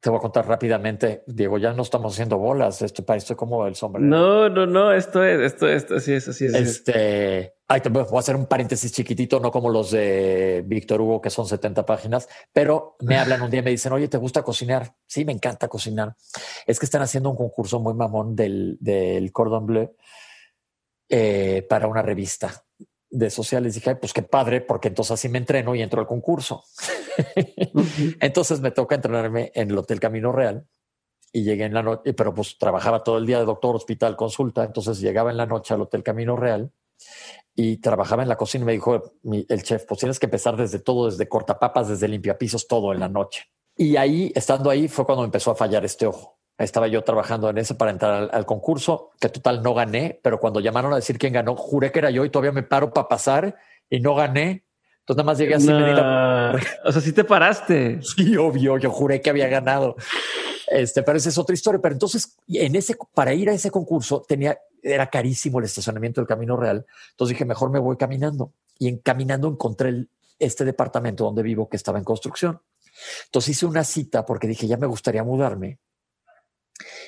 te 0.01 0.09
voy 0.09 0.17
a 0.17 0.21
contar 0.21 0.47
rápidamente, 0.47 1.23
Diego, 1.27 1.59
ya 1.59 1.73
no 1.73 1.83
estamos 1.83 2.13
haciendo 2.13 2.39
bolas, 2.39 2.81
esto 2.81 3.05
parece 3.05 3.35
como 3.35 3.67
el 3.67 3.75
sombrero. 3.75 4.07
No, 4.07 4.49
no, 4.49 4.65
no, 4.65 4.91
esto 4.91 5.23
es, 5.23 5.39
esto, 5.39 5.69
esto, 5.69 5.95
así 5.95 6.13
es, 6.13 6.27
así 6.27 6.45
es. 6.45 6.55
Este, 6.55 7.53
ay, 7.67 7.81
te 7.81 7.89
voy 7.89 8.03
a 8.11 8.19
hacer 8.19 8.35
un 8.35 8.47
paréntesis 8.47 8.91
chiquitito, 8.91 9.39
no 9.39 9.51
como 9.51 9.69
los 9.69 9.91
de 9.91 10.63
Víctor 10.65 11.01
Hugo, 11.01 11.21
que 11.21 11.29
son 11.29 11.45
70 11.45 11.85
páginas, 11.85 12.27
pero 12.51 12.95
me 13.01 13.19
hablan 13.19 13.43
un 13.43 13.51
día 13.51 13.59
y 13.59 13.63
me 13.63 13.69
dicen, 13.69 13.93
oye, 13.93 14.07
¿te 14.07 14.17
gusta 14.17 14.41
cocinar? 14.41 14.95
Sí, 15.05 15.23
me 15.23 15.33
encanta 15.33 15.67
cocinar. 15.67 16.15
Es 16.65 16.79
que 16.79 16.85
están 16.87 17.03
haciendo 17.03 17.29
un 17.29 17.37
concurso 17.37 17.79
muy 17.79 17.93
mamón 17.93 18.35
del, 18.35 18.77
del 18.79 19.31
Cordon 19.31 19.67
Bleu 19.67 19.95
eh, 21.09 21.63
para 21.69 21.85
una 21.85 22.01
revista 22.01 22.65
de 23.11 23.29
sociales. 23.29 23.75
Dije, 23.75 23.95
pues 23.95 24.13
qué 24.13 24.23
padre, 24.23 24.61
porque 24.61 24.87
entonces 24.87 25.11
así 25.11 25.29
me 25.29 25.37
entreno 25.37 25.75
y 25.75 25.81
entro 25.81 25.99
al 25.99 26.07
concurso. 26.07 26.63
entonces 28.19 28.61
me 28.61 28.71
toca 28.71 28.95
entrenarme 28.95 29.51
en 29.53 29.69
el 29.69 29.77
Hotel 29.77 29.99
Camino 29.99 30.31
Real 30.31 30.65
y 31.31 31.43
llegué 31.43 31.65
en 31.65 31.73
la 31.73 31.83
noche, 31.83 32.13
pero 32.13 32.33
pues 32.33 32.57
trabajaba 32.57 33.03
todo 33.03 33.17
el 33.17 33.25
día 33.25 33.39
de 33.39 33.45
doctor, 33.45 33.75
hospital, 33.75 34.15
consulta. 34.15 34.63
Entonces 34.63 34.99
llegaba 34.99 35.29
en 35.29 35.37
la 35.37 35.45
noche 35.45 35.73
al 35.73 35.81
Hotel 35.81 36.03
Camino 36.03 36.35
Real 36.35 36.71
y 37.53 37.77
trabajaba 37.77 38.23
en 38.23 38.29
la 38.29 38.37
cocina 38.37 38.63
y 38.63 38.65
me 38.65 38.73
dijo 38.73 39.19
el 39.23 39.63
chef, 39.63 39.85
pues 39.85 39.99
tienes 39.99 40.19
que 40.19 40.25
empezar 40.25 40.55
desde 40.55 40.79
todo, 40.79 41.09
desde 41.09 41.27
cortapapas, 41.27 41.89
desde 41.89 42.07
limpiapisos, 42.07 42.67
todo 42.67 42.93
en 42.93 42.99
la 42.99 43.09
noche. 43.09 43.45
Y 43.75 43.97
ahí, 43.97 44.31
estando 44.35 44.69
ahí, 44.69 44.87
fue 44.87 45.05
cuando 45.05 45.23
empezó 45.23 45.51
a 45.51 45.55
fallar 45.55 45.83
este 45.85 46.05
ojo 46.05 46.40
estaba 46.63 46.87
yo 46.87 47.03
trabajando 47.03 47.49
en 47.49 47.57
eso 47.57 47.77
para 47.77 47.91
entrar 47.91 48.29
al, 48.31 48.45
concurso, 48.45 49.11
que 49.19 49.29
total 49.29 49.63
no 49.63 49.73
gané, 49.73 50.19
pero 50.21 50.39
cuando 50.39 50.59
llamaron 50.59 50.93
a 50.93 50.97
decir 50.97 51.17
quién 51.17 51.33
ganó, 51.33 51.55
juré 51.55 51.91
que 51.91 51.99
era 51.99 52.09
yo 52.09 52.25
y 52.25 52.29
todavía 52.29 52.51
me 52.51 52.63
paro 52.63 52.93
para 52.93 53.07
pasar 53.07 53.55
y 53.89 53.99
no 53.99 54.15
gané. 54.15 54.65
Entonces 54.99 55.17
nada 55.17 55.23
más 55.23 55.37
llegué 55.37 55.55
así. 55.55 55.69
O 56.83 56.91
sea, 56.91 57.01
sí 57.01 57.13
te 57.13 57.23
paraste. 57.23 57.99
Sí, 58.15 58.37
obvio, 58.37 58.77
yo 58.77 58.91
juré 58.91 59.21
que 59.21 59.29
había 59.29 59.47
ganado. 59.47 59.95
Este, 60.67 61.03
pero 61.03 61.17
esa 61.17 61.29
es 61.29 61.37
otra 61.37 61.53
historia. 61.53 61.81
Pero 61.81 61.93
entonces, 61.93 62.37
en 62.47 62.75
ese, 62.75 62.95
para 63.13 63.33
ir 63.33 63.49
a 63.49 63.53
ese 63.53 63.71
concurso, 63.71 64.23
tenía, 64.27 64.57
era 64.83 65.07
carísimo 65.07 65.59
el 65.59 65.65
estacionamiento 65.65 66.21
del 66.21 66.27
Camino 66.27 66.55
Real. 66.55 66.85
Entonces 67.11 67.35
dije, 67.35 67.45
mejor 67.45 67.71
me 67.71 67.79
voy 67.79 67.97
caminando. 67.97 68.53
Y 68.77 68.87
en 68.87 68.99
caminando 68.99 69.47
encontré 69.47 70.05
este 70.37 70.65
departamento 70.65 71.23
donde 71.23 71.43
vivo 71.43 71.67
que 71.67 71.77
estaba 71.77 71.97
en 71.97 72.03
construcción. 72.03 72.61
Entonces 73.25 73.57
hice 73.57 73.65
una 73.65 73.83
cita 73.83 74.25
porque 74.25 74.47
dije, 74.47 74.67
ya 74.67 74.77
me 74.77 74.87
gustaría 74.87 75.23
mudarme 75.23 75.79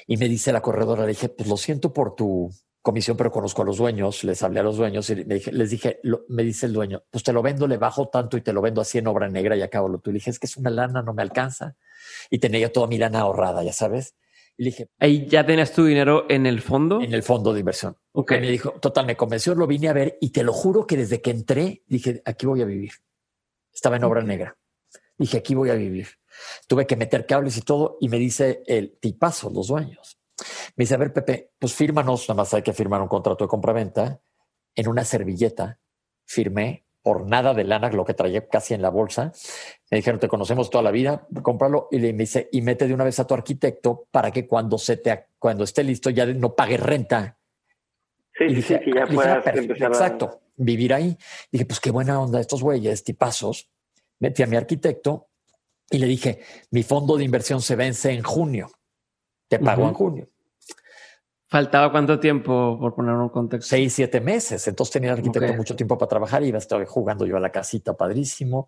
y 0.07 0.17
me 0.17 0.28
dice 0.28 0.51
la 0.51 0.61
corredora, 0.61 1.03
le 1.03 1.09
dije, 1.09 1.30
pues 1.30 1.47
lo 1.47 1.57
siento 1.57 1.93
por 1.93 2.15
tu 2.15 2.51
comisión, 2.84 3.15
pero 3.15 3.32
conozco 3.32 3.61
a 3.61 3.65
los 3.65 3.78
dueños, 3.78 4.24
les 4.26 4.43
hablé 4.43 4.59
a 4.59 4.63
los 4.63 4.76
dueños 4.76 5.09
y 5.09 5.15
les 5.24 5.69
dije, 5.69 6.01
me 6.28 6.43
dice 6.43 6.65
el 6.65 6.74
dueño, 6.74 7.03
pues 7.09 7.24
te 7.24 7.32
lo 7.32 7.41
vendo, 7.41 7.65
le 7.65 7.78
bajo 7.78 8.09
tanto 8.09 8.36
y 8.36 8.41
te 8.41 8.51
lo 8.51 8.61
vendo 8.61 8.82
así 8.82 8.97
en 8.97 9.07
obra 9.07 9.30
negra 9.30 9.55
y 9.55 9.61
acabo 9.61 9.88
lo 9.88 9.99
tú. 9.99 10.09
Y 10.09 10.13
le 10.13 10.17
dije, 10.17 10.30
es 10.30 10.38
que 10.38 10.47
es 10.47 10.57
una 10.57 10.69
lana, 10.69 11.01
no 11.01 11.13
me 11.13 11.21
alcanza. 11.21 11.78
Y 12.30 12.39
tenía 12.39 12.59
yo 12.59 12.71
toda 12.71 12.88
mi 12.88 12.97
lana 12.97 13.21
ahorrada, 13.21 13.63
ya 13.63 13.71
sabes. 13.71 14.15
Y 14.57 14.63
le 14.65 14.69
dije, 14.71 14.89
¿ahí 14.99 15.26
ya 15.28 15.45
tenías 15.45 15.71
tu 15.71 15.86
dinero 15.86 16.26
en 16.30 16.45
el 16.45 16.61
fondo? 16.61 17.01
En 17.01 17.13
el 17.13 17.24
fondo 17.24 17.53
de 17.53 17.61
inversión. 17.61 17.97
Ok. 18.11 18.32
me 18.34 18.51
dijo, 18.51 18.71
total, 18.82 19.05
me 19.05 19.15
convenció, 19.15 19.55
lo 19.55 19.65
vine 19.65 19.88
a 19.88 19.93
ver 19.93 20.17
y 20.19 20.32
te 20.32 20.43
lo 20.43 20.51
juro 20.51 20.86
que 20.86 20.97
desde 20.97 21.21
que 21.21 21.32
entré 21.32 21.84
dije, 21.88 22.21
aquí 22.26 22.45
voy 22.45 22.61
a 22.61 22.65
vivir. 22.65 22.91
Estaba 23.74 23.95
en 23.95 24.03
obra 24.03 24.21
negra. 24.21 24.57
Dije, 25.17 25.38
aquí 25.38 25.55
voy 25.55 25.69
a 25.69 25.76
vivir. 25.76 26.07
Tuve 26.67 26.88
que 26.88 26.95
meter 26.95 27.25
cables 27.25 27.57
y 27.57 27.61
todo 27.61 27.97
y 27.99 28.09
me 28.09 28.17
dice 28.17 28.63
el 28.65 28.97
tipazo, 28.99 29.49
los 29.49 29.67
dueños. 29.67 30.17
Me 30.75 30.84
dice, 30.84 30.95
a 30.95 30.97
ver, 30.97 31.13
Pepe, 31.13 31.51
pues 31.59 31.73
fírmanos, 31.73 32.27
nada 32.27 32.41
más 32.41 32.53
hay 32.53 32.61
que 32.61 32.73
firmar 32.73 33.01
un 33.01 33.07
contrato 33.07 33.43
de 33.43 33.49
compraventa 33.49 34.19
en 34.75 34.88
una 34.88 35.05
servilleta. 35.05 35.79
Firmé 36.25 36.86
por 37.01 37.27
nada 37.27 37.53
de 37.53 37.65
lana, 37.65 37.89
lo 37.91 38.05
que 38.05 38.13
traía 38.13 38.47
casi 38.47 38.73
en 38.73 38.81
la 38.81 38.89
bolsa. 38.89 39.34
Me 39.91 39.97
dijeron, 39.97 40.19
te 40.19 40.29
conocemos 40.29 40.69
toda 40.69 40.84
la 40.84 40.91
vida, 40.91 41.27
cómpralo. 41.43 41.89
Y 41.91 41.99
le 41.99 42.13
dice, 42.13 42.49
y 42.51 42.61
mete 42.61 42.88
de 42.88 42.93
una 42.93 43.03
vez 43.03 43.19
a 43.19 43.27
tu 43.27 43.34
arquitecto 43.34 44.07
para 44.09 44.31
que 44.31 44.47
cuando 44.47 44.77
se 44.77 44.97
te, 44.97 45.25
cuando 45.38 45.65
esté 45.65 45.84
listo 45.84 46.09
ya 46.09 46.25
no 46.25 46.55
pague 46.55 46.77
renta. 46.77 47.38
Sí, 48.38 48.45
y 48.45 48.55
dije, 48.55 48.81
sí, 48.84 48.91
ya 48.95 49.05
puedas 49.05 49.45
empezar 49.45 49.91
Exacto, 49.91 50.41
vivir 50.55 50.93
ahí. 50.93 51.17
Dije, 51.51 51.65
pues 51.65 51.79
qué 51.79 51.91
buena 51.91 52.19
onda 52.19 52.39
estos 52.39 52.63
güeyes, 52.63 53.03
tipazos. 53.03 53.69
Metí 54.19 54.41
a 54.41 54.47
mi 54.47 54.55
arquitecto 54.55 55.27
y 55.94 56.00
le 56.00 56.08
dije, 56.08 56.39
mi 56.72 56.82
fondo 56.82 57.18
de 57.18 57.24
inversión 57.24 57.62
se 57.62 57.76
vence 57.76 58.12
en 58.12 58.24
junio. 58.24 58.72
Te 59.48 59.60
pago 59.60 59.88
en 59.88 59.94
junio. 59.94 60.28
¿Faltaba 61.48 61.91
cuánto 61.91 62.20
tiempo, 62.20 62.80
por 62.80 62.96
poner 62.96 63.14
un 63.14 63.30
contexto? 63.30 63.70
Seis, 63.70 63.94
siete 63.94 64.20
meses. 64.20 64.68
Entonces 64.68 64.91
tenía 64.91 65.12
el 65.12 65.20
arquitecto 65.20 65.54
mucho 65.54 65.76
tiempo 65.76 65.96
para 65.96 66.10
trabajar 66.10 66.41
y 66.41 66.48
iba 66.48 66.58
a 66.58 66.66
estar 66.66 66.84
jugando 66.86 67.28
yo 67.28 67.38
a 67.38 67.39
la 67.39 67.52
casita, 67.52 67.96
padrísimo. 67.96 68.66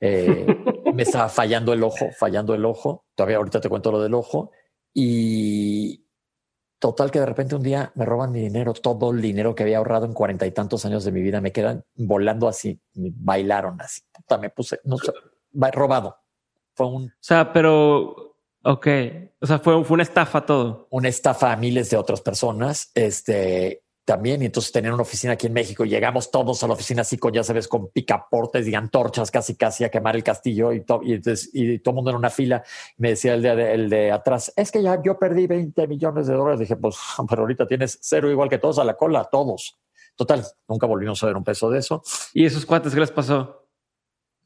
Eh, 0.00 0.44
me 0.92 1.04
estaba 1.04 1.28
fallando 1.28 1.72
el 1.72 1.84
ojo, 1.84 2.10
fallando 2.18 2.54
el 2.54 2.64
ojo. 2.64 3.04
Todavía 3.14 3.36
ahorita 3.36 3.60
te 3.60 3.68
cuento 3.68 3.92
lo 3.92 4.02
del 4.02 4.14
ojo. 4.14 4.50
Y 4.92 6.08
total 6.80 7.12
que 7.12 7.20
de 7.20 7.26
repente 7.26 7.54
un 7.54 7.62
día 7.62 7.92
me 7.94 8.04
roban 8.04 8.32
mi 8.32 8.40
dinero, 8.40 8.72
todo 8.72 9.12
el 9.12 9.22
dinero 9.22 9.54
que 9.54 9.62
había 9.62 9.78
ahorrado 9.78 10.06
en 10.06 10.12
cuarenta 10.12 10.44
y 10.44 10.50
tantos 10.50 10.84
años 10.86 11.04
de 11.04 11.12
mi 11.12 11.22
vida. 11.22 11.40
Me 11.40 11.52
quedan 11.52 11.84
volando 11.94 12.48
así, 12.48 12.80
bailaron 12.94 13.80
así. 13.80 14.02
me 14.40 14.50
puse, 14.50 14.80
no 14.82 14.98
sé, 14.98 15.12
robado. 15.72 16.23
Fue 16.74 16.86
un... 16.86 17.04
O 17.06 17.12
sea, 17.20 17.52
pero... 17.52 18.36
Ok. 18.62 18.86
O 19.40 19.46
sea, 19.46 19.58
fue, 19.58 19.84
fue 19.84 19.94
una 19.94 20.02
estafa 20.02 20.46
todo. 20.46 20.88
Una 20.90 21.08
estafa 21.08 21.52
a 21.52 21.56
miles 21.56 21.90
de 21.90 21.96
otras 21.96 22.20
personas. 22.20 22.90
Este, 22.94 23.84
también. 24.04 24.42
Y 24.42 24.46
entonces 24.46 24.72
tenían 24.72 24.94
una 24.94 25.02
oficina 25.02 25.34
aquí 25.34 25.46
en 25.46 25.52
México. 25.52 25.84
Llegamos 25.84 26.30
todos 26.30 26.62
a 26.62 26.66
la 26.66 26.74
oficina 26.74 27.02
así 27.02 27.16
con, 27.16 27.32
ya 27.32 27.42
sabes, 27.42 27.68
con 27.68 27.90
picaportes 27.90 28.66
y 28.66 28.74
antorchas 28.74 29.30
casi, 29.30 29.56
casi 29.56 29.84
a 29.84 29.90
quemar 29.90 30.16
el 30.16 30.22
castillo 30.22 30.72
y, 30.72 30.84
todo 30.84 31.00
y, 31.02 31.20
y 31.52 31.78
todo 31.78 31.92
el 31.92 31.96
mundo 31.96 32.10
en 32.10 32.16
una 32.16 32.30
fila. 32.30 32.62
Me 32.96 33.10
decía 33.10 33.34
el 33.34 33.42
de, 33.42 33.74
el 33.74 33.90
de 33.90 34.12
atrás, 34.12 34.52
es 34.56 34.70
que 34.70 34.82
ya 34.82 35.00
yo 35.02 35.18
perdí 35.18 35.46
20 35.46 35.86
millones 35.86 36.26
de 36.26 36.34
dólares. 36.34 36.60
Dije, 36.60 36.76
pues, 36.76 36.96
pero 37.28 37.42
ahorita 37.42 37.66
tienes 37.66 37.98
cero 38.00 38.30
igual 38.30 38.48
que 38.48 38.58
todos 38.58 38.78
a 38.78 38.84
la 38.84 38.94
cola, 38.94 39.28
todos. 39.30 39.78
Total, 40.16 40.44
nunca 40.68 40.86
volvimos 40.86 41.22
a 41.22 41.26
ver 41.26 41.36
un 41.36 41.44
peso 41.44 41.70
de 41.70 41.80
eso. 41.80 42.02
¿Y 42.32 42.44
esos 42.44 42.64
cuates 42.64 42.94
qué 42.94 43.00
les 43.00 43.10
pasó? 43.10 43.68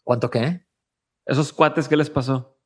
¿Cuánto 0.02 0.30
qué? 0.30 0.67
Esos 1.28 1.52
cuates 1.52 1.86
qué 1.88 1.96
les 1.96 2.08
pasó? 2.08 2.56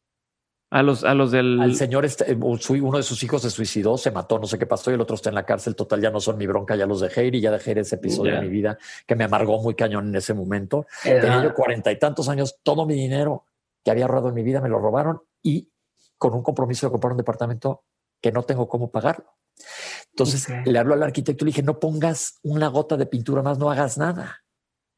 A 0.70 0.82
los, 0.82 1.04
a 1.04 1.12
los 1.12 1.32
del. 1.32 1.60
Al 1.60 1.74
señor, 1.74 2.06
este, 2.06 2.32
uno 2.34 2.96
de 2.96 3.02
sus 3.02 3.22
hijos 3.22 3.42
se 3.42 3.50
suicidó, 3.50 3.98
se 3.98 4.10
mató, 4.10 4.38
no 4.38 4.46
sé 4.46 4.58
qué 4.58 4.64
pasó, 4.64 4.90
y 4.90 4.94
el 4.94 5.00
otro 5.02 5.16
está 5.16 5.28
en 5.28 5.34
la 5.34 5.44
cárcel. 5.44 5.76
Total, 5.76 6.00
ya 6.00 6.10
no 6.10 6.18
son 6.20 6.38
mi 6.38 6.46
bronca, 6.46 6.76
ya 6.76 6.86
los 6.86 7.00
dejé 7.00 7.26
ir 7.26 7.34
y 7.34 7.40
ya 7.42 7.50
dejé 7.50 7.78
ese 7.78 7.96
episodio 7.96 8.36
de 8.36 8.40
mi 8.40 8.48
vida 8.48 8.78
que 9.06 9.14
me 9.14 9.24
amargó 9.24 9.60
muy 9.60 9.74
cañón 9.74 10.08
en 10.08 10.14
ese 10.14 10.32
momento. 10.32 10.86
Tenía 11.02 11.42
yo 11.42 11.52
cuarenta 11.52 11.92
y 11.92 11.98
tantos 11.98 12.28
años, 12.30 12.56
todo 12.62 12.86
mi 12.86 12.94
dinero 12.94 13.44
que 13.84 13.90
había 13.90 14.04
ahorrado 14.04 14.28
en 14.28 14.34
mi 14.34 14.42
vida 14.42 14.62
me 14.62 14.70
lo 14.70 14.78
robaron 14.78 15.20
y 15.42 15.70
con 16.16 16.32
un 16.32 16.42
compromiso 16.42 16.86
de 16.86 16.92
comprar 16.92 17.12
un 17.12 17.18
departamento 17.18 17.84
que 18.22 18.32
no 18.32 18.44
tengo 18.44 18.68
cómo 18.68 18.90
pagarlo. 18.90 19.26
Entonces 20.12 20.46
le 20.64 20.78
hablo 20.78 20.94
al 20.94 21.02
arquitecto 21.02 21.44
y 21.44 21.46
le 21.46 21.50
dije, 21.50 21.62
no 21.62 21.80
pongas 21.80 22.38
una 22.44 22.68
gota 22.68 22.96
de 22.96 23.06
pintura 23.06 23.42
más, 23.42 23.58
no 23.58 23.70
hagas 23.70 23.98
nada. 23.98 24.42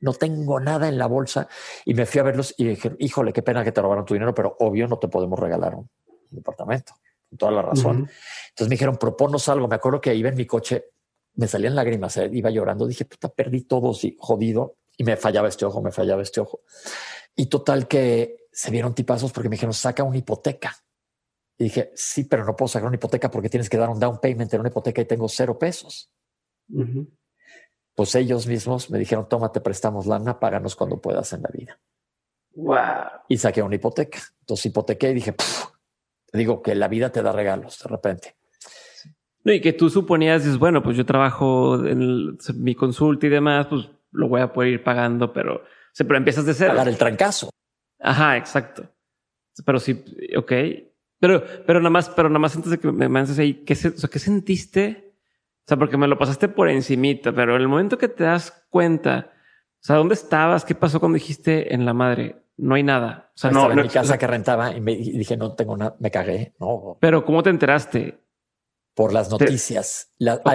No 0.00 0.12
tengo 0.12 0.60
nada 0.60 0.88
en 0.88 0.98
la 0.98 1.06
bolsa. 1.06 1.48
Y 1.84 1.94
me 1.94 2.06
fui 2.06 2.20
a 2.20 2.24
verlos 2.24 2.54
y 2.56 2.66
dije, 2.66 2.94
híjole, 2.98 3.32
qué 3.32 3.42
pena 3.42 3.64
que 3.64 3.72
te 3.72 3.80
robaron 3.80 4.04
tu 4.04 4.14
dinero, 4.14 4.34
pero 4.34 4.56
obvio 4.60 4.86
no 4.86 4.98
te 4.98 5.08
podemos 5.08 5.38
regalar 5.38 5.74
un, 5.74 5.88
departamento. 6.30 6.94
Con 7.30 7.38
toda 7.38 7.52
la 7.52 7.62
razón. 7.62 8.08
Entonces 8.48 8.68
me 8.68 8.74
dijeron, 8.74 8.96
proponos 8.96 9.48
algo. 9.48 9.68
Me 9.68 9.76
acuerdo 9.76 10.00
que 10.00 10.14
iba 10.14 10.28
en 10.28 10.36
mi 10.36 10.46
coche, 10.46 10.86
me 11.34 11.46
salían 11.46 11.74
lágrimas, 11.74 12.16
eh, 12.16 12.28
iba 12.32 12.50
llorando. 12.50 12.86
Dije, 12.86 13.04
puta, 13.04 13.28
perdí 13.28 13.62
todo, 13.62 13.94
sí, 13.94 14.16
jodido. 14.18 14.76
Y 14.96 15.04
me 15.04 15.16
fallaba 15.16 15.48
este 15.48 15.64
ojo, 15.64 15.82
me 15.82 15.90
fallaba 15.90 16.22
este 16.22 16.40
ojo. 16.40 16.60
Y 17.36 17.46
total 17.46 17.88
que 17.88 18.46
se 18.52 18.70
vieron 18.70 18.94
tipazos 18.94 19.32
porque 19.32 19.48
me 19.48 19.54
dijeron, 19.54 19.74
saca 19.74 20.04
una 20.04 20.16
hipoteca. 20.16 20.76
Y 21.58 21.64
dije, 21.64 21.92
sí, 21.94 22.24
pero 22.24 22.44
no 22.44 22.56
puedo 22.56 22.68
sacar 22.68 22.86
una 22.86 22.96
hipoteca 22.96 23.30
porque 23.30 23.48
tienes 23.48 23.68
que 23.68 23.76
dar 23.76 23.88
un 23.88 23.98
down 23.98 24.18
payment 24.20 24.52
en 24.54 24.60
una 24.60 24.68
hipoteca 24.68 25.00
y 25.00 25.04
tengo 25.04 25.28
cero 25.28 25.58
pesos. 25.58 26.10
Pues 27.94 28.14
ellos 28.14 28.46
mismos 28.46 28.90
me 28.90 28.98
dijeron, 28.98 29.28
tómate, 29.28 29.60
prestamos 29.60 30.06
lana, 30.06 30.40
páganos 30.40 30.74
cuando 30.74 31.00
puedas 31.00 31.32
en 31.32 31.42
la 31.42 31.48
vida. 31.52 31.78
Wow. 32.54 33.22
Y 33.28 33.38
saqué 33.38 33.62
una 33.62 33.76
hipoteca. 33.76 34.18
Entonces 34.40 34.66
hipotequé 34.66 35.10
y 35.10 35.14
dije, 35.14 35.32
te 35.32 36.38
digo 36.38 36.62
que 36.62 36.74
la 36.74 36.88
vida 36.88 37.10
te 37.10 37.22
da 37.22 37.32
regalos 37.32 37.78
de 37.82 37.88
repente. 37.88 38.36
No, 39.44 39.52
y 39.52 39.60
que 39.60 39.72
tú 39.74 39.90
suponías, 39.90 40.42
dices, 40.42 40.58
bueno, 40.58 40.82
pues 40.82 40.96
yo 40.96 41.04
trabajo 41.04 41.84
en 41.84 42.38
mi 42.54 42.74
consulta 42.74 43.26
y 43.26 43.30
demás, 43.30 43.66
pues 43.68 43.88
lo 44.10 44.28
voy 44.28 44.40
a 44.40 44.52
poder 44.52 44.72
ir 44.72 44.82
pagando, 44.82 45.32
pero, 45.32 45.62
pero 45.96 46.16
empiezas 46.16 46.46
de 46.46 46.54
cero. 46.54 46.70
Pagar 46.70 46.88
el 46.88 46.96
trancazo. 46.96 47.50
Ajá, 48.00 48.36
exacto. 48.36 48.88
Pero 49.64 49.78
sí, 49.78 50.02
ok. 50.36 50.52
Pero, 51.20 51.44
pero 51.66 51.80
nada 51.80 51.90
más, 51.90 52.08
pero 52.10 52.28
nada 52.28 52.38
más 52.38 52.56
antes 52.56 52.70
de 52.70 52.78
que 52.78 52.90
me 52.90 53.08
mandes 53.08 53.38
ahí, 53.38 53.64
¿qué, 53.64 53.74
¿qué 53.74 54.18
sentiste? 54.18 55.03
O 55.64 55.66
sea, 55.66 55.78
porque 55.78 55.96
me 55.96 56.06
lo 56.06 56.18
pasaste 56.18 56.48
por 56.48 56.68
encimita, 56.68 57.32
pero 57.32 57.56
en 57.56 57.62
el 57.62 57.68
momento 57.68 57.96
que 57.96 58.08
te 58.08 58.24
das 58.24 58.66
cuenta, 58.68 59.32
o 59.32 59.86
sea, 59.86 59.96
¿dónde 59.96 60.14
estabas? 60.14 60.64
¿Qué 60.64 60.74
pasó 60.74 61.00
cuando 61.00 61.16
dijiste 61.16 61.74
en 61.74 61.86
la 61.86 61.94
madre? 61.94 62.42
No 62.58 62.74
hay 62.74 62.82
nada. 62.82 63.30
O 63.34 63.38
sea, 63.38 63.50
no, 63.50 63.70
en 63.70 63.80
mi 63.80 63.88
casa 63.88 64.18
que 64.18 64.26
rentaba 64.26 64.76
y 64.76 64.80
me 64.82 64.94
dije, 64.94 65.38
no 65.38 65.54
tengo 65.54 65.76
nada, 65.76 65.96
me 66.00 66.10
cagué. 66.10 66.54
No. 66.60 66.98
Pero 67.00 67.24
¿cómo 67.24 67.42
te 67.42 67.48
enteraste? 67.48 68.20
Por 68.94 69.12
las 69.12 69.30
noticias. 69.30 70.12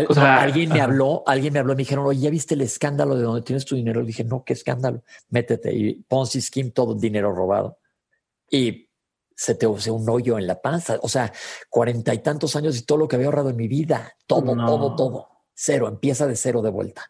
o 0.08 0.14
sea, 0.14 0.42
alguien 0.42 0.70
me 0.70 0.80
habló, 0.80 1.24
alguien 1.26 1.54
me 1.54 1.60
habló 1.60 1.74
y 1.74 1.76
me 1.76 1.82
dijeron, 1.82 2.06
oye, 2.06 2.22
¿ya 2.22 2.30
viste 2.30 2.54
el 2.54 2.62
escándalo 2.62 3.16
de 3.16 3.24
donde 3.24 3.42
tienes 3.42 3.66
tu 3.66 3.76
dinero? 3.76 4.02
Y 4.02 4.06
dije, 4.06 4.24
no, 4.24 4.44
qué 4.44 4.54
escándalo. 4.54 5.04
Métete. 5.30 5.76
Y 5.76 6.04
Ponzi 6.04 6.40
Scheme, 6.40 6.70
todo 6.70 6.94
dinero 6.94 7.34
robado. 7.34 7.80
Y 8.50 8.89
se 9.40 9.56
te 9.56 9.66
hace 9.66 9.90
un 9.90 10.08
hoyo 10.10 10.38
en 10.38 10.46
la 10.46 10.62
panza. 10.62 11.00
O 11.02 11.08
sea, 11.08 11.32
cuarenta 11.70 12.14
y 12.14 12.18
tantos 12.18 12.58
años 12.58 12.78
y 12.78 12.82
todo 12.82 12.98
lo 12.98 13.08
que 13.08 13.16
había 13.16 13.28
ahorrado 13.28 13.52
en 13.52 13.56
mi 13.56 13.70
vida, 13.70 14.18
todo, 14.28 14.54
todo, 14.54 14.96
todo. 14.98 15.30
Cero, 15.54 15.88
empieza 15.88 16.28
de 16.28 16.36
cero 16.36 16.62
de 16.62 16.70
vuelta. 16.70 17.10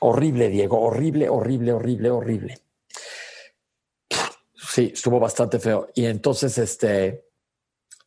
horrible, 0.00 0.48
Diego, 0.48 0.80
horrible, 0.80 1.28
horrible, 1.28 1.72
horrible, 1.72 2.10
horrible. 2.10 2.58
Sí, 4.54 4.90
estuvo 4.92 5.20
bastante 5.20 5.60
feo. 5.60 5.88
Y 5.94 6.06
entonces, 6.06 6.58
este, 6.58 7.28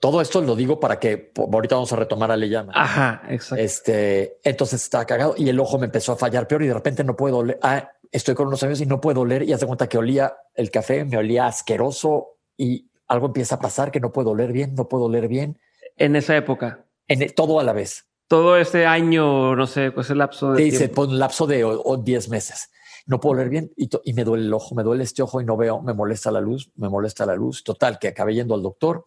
todo 0.01 0.19
esto 0.19 0.41
lo 0.41 0.57
digo 0.57 0.81
para 0.81 0.99
que 0.99 1.31
ahorita 1.37 1.75
vamos 1.75 1.93
a 1.93 1.95
retomar 1.95 2.29
a 2.29 2.35
Leyama. 2.35 2.73
Ajá, 2.75 3.23
exacto. 3.29 3.63
Este, 3.63 4.37
entonces 4.43 4.83
estaba 4.83 5.05
cagado 5.05 5.33
y 5.37 5.47
el 5.47 5.57
ojo 5.61 5.79
me 5.79 5.85
empezó 5.85 6.11
a 6.11 6.17
fallar 6.17 6.45
peor 6.45 6.61
y 6.63 6.67
de 6.67 6.73
repente 6.73 7.05
no 7.05 7.15
puedo 7.15 7.41
leer. 7.41 7.59
Ah, 7.61 7.89
estoy 8.11 8.35
con 8.35 8.47
unos 8.47 8.63
amigos 8.63 8.81
y 8.81 8.85
no 8.85 9.01
puedo 9.01 9.21
oler 9.21 9.43
y 9.43 9.53
hace 9.53 9.65
cuenta 9.65 9.87
que 9.87 9.97
olía 9.97 10.35
el 10.55 10.71
café, 10.71 11.05
me 11.05 11.17
olía 11.17 11.47
asqueroso 11.47 12.37
y 12.57 12.89
algo 13.07 13.27
empieza 13.27 13.55
a 13.55 13.59
pasar 13.59 13.91
que 13.91 13.99
no 13.99 14.11
puedo 14.11 14.31
oler 14.31 14.51
bien, 14.51 14.75
no 14.75 14.87
puedo 14.87 15.05
oler 15.05 15.27
bien. 15.27 15.59
En 15.97 16.15
esa 16.15 16.35
época. 16.35 16.85
En 17.07 17.33
todo 17.33 17.59
a 17.59 17.63
la 17.63 17.73
vez. 17.73 18.05
Todo 18.27 18.57
este 18.57 18.85
año, 18.85 19.55
no 19.55 19.65
sé, 19.65 19.91
pues 19.91 20.09
el 20.11 20.19
lapso 20.19 20.53
de. 20.53 20.63
Dice, 20.63 20.89
pues 20.89 21.09
un 21.09 21.17
lapso 21.17 21.47
de 21.47 21.65
10 22.03 22.29
meses. 22.29 22.69
No 23.07 23.19
puedo 23.19 23.33
oler 23.33 23.49
bien 23.49 23.71
y, 23.75 23.89
y, 24.03 24.13
me 24.13 24.23
duele 24.23 24.45
el 24.45 24.53
ojo, 24.53 24.75
me 24.75 24.83
duele 24.83 25.03
este 25.03 25.23
ojo 25.23 25.41
y 25.41 25.45
no 25.45 25.57
veo, 25.57 25.81
me 25.81 25.93
molesta 25.93 26.29
la 26.29 26.39
luz, 26.39 26.69
me 26.75 26.89
molesta 26.89 27.25
la 27.25 27.33
luz. 27.33 27.63
Total, 27.63 27.97
que 27.97 28.09
acabé 28.09 28.35
yendo 28.35 28.53
al 28.53 28.61
doctor 28.61 29.05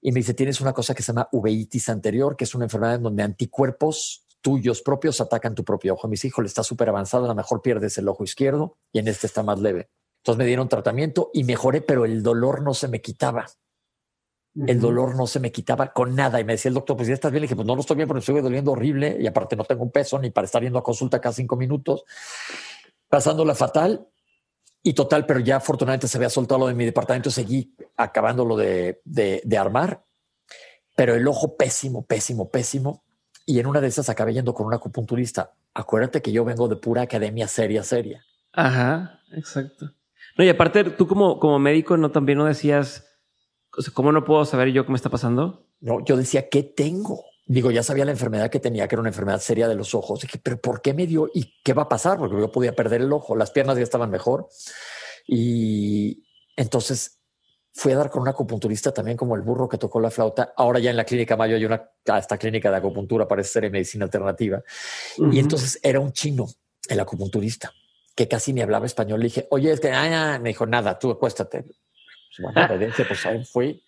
y 0.00 0.12
me 0.12 0.20
dice, 0.20 0.34
tienes 0.34 0.60
una 0.60 0.72
cosa 0.72 0.94
que 0.94 1.02
se 1.02 1.08
llama 1.08 1.28
uveitis 1.32 1.88
anterior, 1.88 2.36
que 2.36 2.44
es 2.44 2.54
una 2.54 2.66
enfermedad 2.66 2.96
en 2.96 3.02
donde 3.02 3.24
anticuerpos 3.24 4.24
tuyos 4.48 4.80
propios 4.80 5.20
atacan 5.20 5.54
tu 5.54 5.62
propio 5.62 5.92
ojo. 5.92 6.08
Mis 6.08 6.24
hijos 6.24 6.42
le 6.42 6.46
está 6.46 6.62
súper 6.62 6.88
avanzado, 6.88 7.26
a 7.26 7.28
lo 7.28 7.34
mejor 7.34 7.60
pierdes 7.60 7.98
el 7.98 8.08
ojo 8.08 8.24
izquierdo 8.24 8.78
y 8.90 8.98
en 8.98 9.06
este 9.06 9.26
está 9.26 9.42
más 9.42 9.58
leve. 9.60 9.90
Entonces 10.22 10.38
me 10.38 10.46
dieron 10.46 10.70
tratamiento 10.70 11.30
y 11.34 11.44
mejoré, 11.44 11.82
pero 11.82 12.06
el 12.06 12.22
dolor 12.22 12.62
no 12.62 12.72
se 12.72 12.88
me 12.88 13.02
quitaba. 13.02 13.44
El 14.66 14.80
dolor 14.80 15.14
no 15.16 15.26
se 15.26 15.38
me 15.38 15.52
quitaba 15.52 15.92
con 15.92 16.16
nada. 16.16 16.40
Y 16.40 16.44
me 16.44 16.54
decía 16.54 16.70
el 16.70 16.74
doctor, 16.76 16.96
pues 16.96 17.08
ya 17.08 17.14
estás 17.14 17.30
bien. 17.30 17.42
Le 17.42 17.44
dije, 17.44 17.56
pues 17.56 17.66
no, 17.66 17.74
no 17.74 17.82
estoy 17.82 17.96
bien 17.96 18.08
porque 18.08 18.20
estoy 18.20 18.40
doliendo 18.40 18.72
horrible 18.72 19.18
y 19.20 19.26
aparte 19.26 19.54
no 19.54 19.64
tengo 19.64 19.82
un 19.84 19.90
peso 19.90 20.18
ni 20.18 20.30
para 20.30 20.46
estar 20.46 20.62
yendo 20.62 20.78
a 20.78 20.82
consulta 20.82 21.20
cada 21.20 21.34
cinco 21.34 21.54
minutos. 21.56 22.04
Pasándola 23.06 23.54
fatal 23.54 24.08
y 24.82 24.94
total, 24.94 25.26
pero 25.26 25.40
ya 25.40 25.56
afortunadamente 25.56 26.08
se 26.08 26.16
había 26.16 26.30
soltado 26.30 26.60
lo 26.60 26.66
de 26.68 26.74
mi 26.74 26.86
departamento. 26.86 27.30
Seguí 27.30 27.76
acabándolo 27.98 28.56
de, 28.56 29.02
de, 29.04 29.42
de 29.44 29.58
armar, 29.58 30.06
pero 30.96 31.14
el 31.14 31.28
ojo 31.28 31.54
pésimo, 31.54 32.06
pésimo, 32.06 32.48
pésimo. 32.48 33.04
Y 33.48 33.60
en 33.60 33.66
una 33.66 33.80
de 33.80 33.86
esas 33.86 34.10
acabé 34.10 34.34
yendo 34.34 34.52
con 34.52 34.66
un 34.66 34.74
acupunturista. 34.74 35.54
Acuérdate 35.72 36.20
que 36.20 36.32
yo 36.32 36.44
vengo 36.44 36.68
de 36.68 36.76
pura 36.76 37.00
academia 37.00 37.48
seria, 37.48 37.82
seria. 37.82 38.22
Ajá, 38.52 39.22
exacto. 39.32 39.90
No, 40.36 40.44
y 40.44 40.50
aparte, 40.50 40.84
tú 40.84 41.06
como, 41.08 41.40
como 41.40 41.58
médico, 41.58 41.96
¿no 41.96 42.10
también 42.10 42.36
no 42.36 42.44
decías, 42.44 43.06
o 43.74 43.80
sea, 43.80 43.94
¿cómo 43.94 44.12
no 44.12 44.26
puedo 44.26 44.44
saber 44.44 44.68
yo 44.68 44.84
qué 44.84 44.92
me 44.92 44.96
está 44.96 45.08
pasando? 45.08 45.66
No, 45.80 46.04
yo 46.04 46.18
decía, 46.18 46.50
¿qué 46.50 46.62
tengo? 46.62 47.24
Digo, 47.46 47.70
ya 47.70 47.82
sabía 47.82 48.04
la 48.04 48.10
enfermedad 48.10 48.50
que 48.50 48.60
tenía, 48.60 48.86
que 48.86 48.96
era 48.96 49.00
una 49.00 49.08
enfermedad 49.08 49.40
seria 49.40 49.66
de 49.66 49.76
los 49.76 49.94
ojos. 49.94 50.20
Dije, 50.20 50.38
pero 50.42 50.60
¿por 50.60 50.82
qué 50.82 50.92
me 50.92 51.06
dio? 51.06 51.30
¿Y 51.32 51.54
qué 51.64 51.72
va 51.72 51.84
a 51.84 51.88
pasar? 51.88 52.18
Porque 52.18 52.38
yo 52.38 52.52
podía 52.52 52.76
perder 52.76 53.00
el 53.00 53.10
ojo, 53.14 53.34
las 53.34 53.50
piernas 53.50 53.78
ya 53.78 53.82
estaban 53.82 54.10
mejor. 54.10 54.50
Y 55.26 56.26
entonces 56.54 57.17
Fui 57.78 57.92
a 57.92 57.96
dar 57.96 58.10
con 58.10 58.22
un 58.22 58.28
acupunturista 58.28 58.92
también 58.92 59.16
como 59.16 59.36
el 59.36 59.42
burro 59.42 59.68
que 59.68 59.78
tocó 59.78 60.00
la 60.00 60.10
flauta. 60.10 60.52
Ahora 60.56 60.80
ya 60.80 60.90
en 60.90 60.96
la 60.96 61.04
clínica 61.04 61.36
Mayo 61.36 61.54
hay 61.54 61.64
una 61.64 61.80
esta 62.18 62.36
clínica 62.36 62.72
de 62.72 62.76
acupuntura, 62.76 63.28
parece 63.28 63.50
ser 63.50 63.66
en 63.66 63.72
medicina 63.72 64.04
alternativa. 64.04 64.60
Y 65.30 65.38
entonces 65.38 65.78
era 65.80 66.00
un 66.00 66.12
chino, 66.12 66.48
el 66.88 66.98
acupunturista, 66.98 67.72
que 68.16 68.26
casi 68.26 68.52
ni 68.52 68.62
hablaba 68.62 68.84
español. 68.84 69.20
Le 69.20 69.26
dije, 69.26 69.46
oye, 69.50 69.70
es 69.70 69.78
que 69.78 69.92
ah, 69.92 70.40
me 70.42 70.48
dijo, 70.48 70.66
nada, 70.66 70.98
tú 70.98 71.12
acuéstate. 71.12 71.62
Pues, 71.62 72.52
bueno, 72.52 72.90
pues 73.06 73.26
ahí 73.26 73.44
fui. 73.44 73.80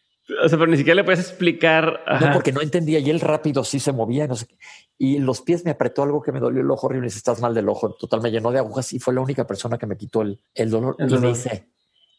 O 0.44 0.48
sea, 0.48 0.56
pero 0.56 0.70
ni 0.70 0.76
siquiera 0.76 0.94
le 0.94 1.02
puedes 1.02 1.18
explicar. 1.18 2.04
No, 2.20 2.32
porque 2.32 2.52
no 2.52 2.60
entendía 2.60 3.00
y 3.00 3.10
él 3.10 3.18
rápido 3.18 3.64
sí 3.64 3.80
se 3.80 3.90
movía, 3.90 4.28
no 4.28 4.36
sé 4.36 4.46
qué. 4.46 4.56
Y 4.98 5.18
los 5.18 5.40
pies 5.40 5.64
me 5.64 5.72
apretó 5.72 6.04
algo 6.04 6.22
que 6.22 6.30
me 6.30 6.38
dolió 6.38 6.62
el 6.62 6.70
ojo 6.70 6.86
horrible. 6.86 7.08
Y 7.08 7.10
si 7.10 7.16
estás 7.16 7.40
mal 7.40 7.54
del 7.54 7.68
ojo, 7.68 7.92
total 7.94 8.20
me 8.20 8.30
llenó 8.30 8.52
de 8.52 8.60
agujas 8.60 8.92
y 8.92 9.00
fue 9.00 9.14
la 9.14 9.20
única 9.20 9.48
persona 9.48 9.78
que 9.78 9.86
me 9.86 9.96
quitó 9.96 10.22
el, 10.22 10.38
el 10.54 10.70
dolor. 10.70 10.94
y 11.00 11.12
me 11.12 11.26
dice, 11.26 11.66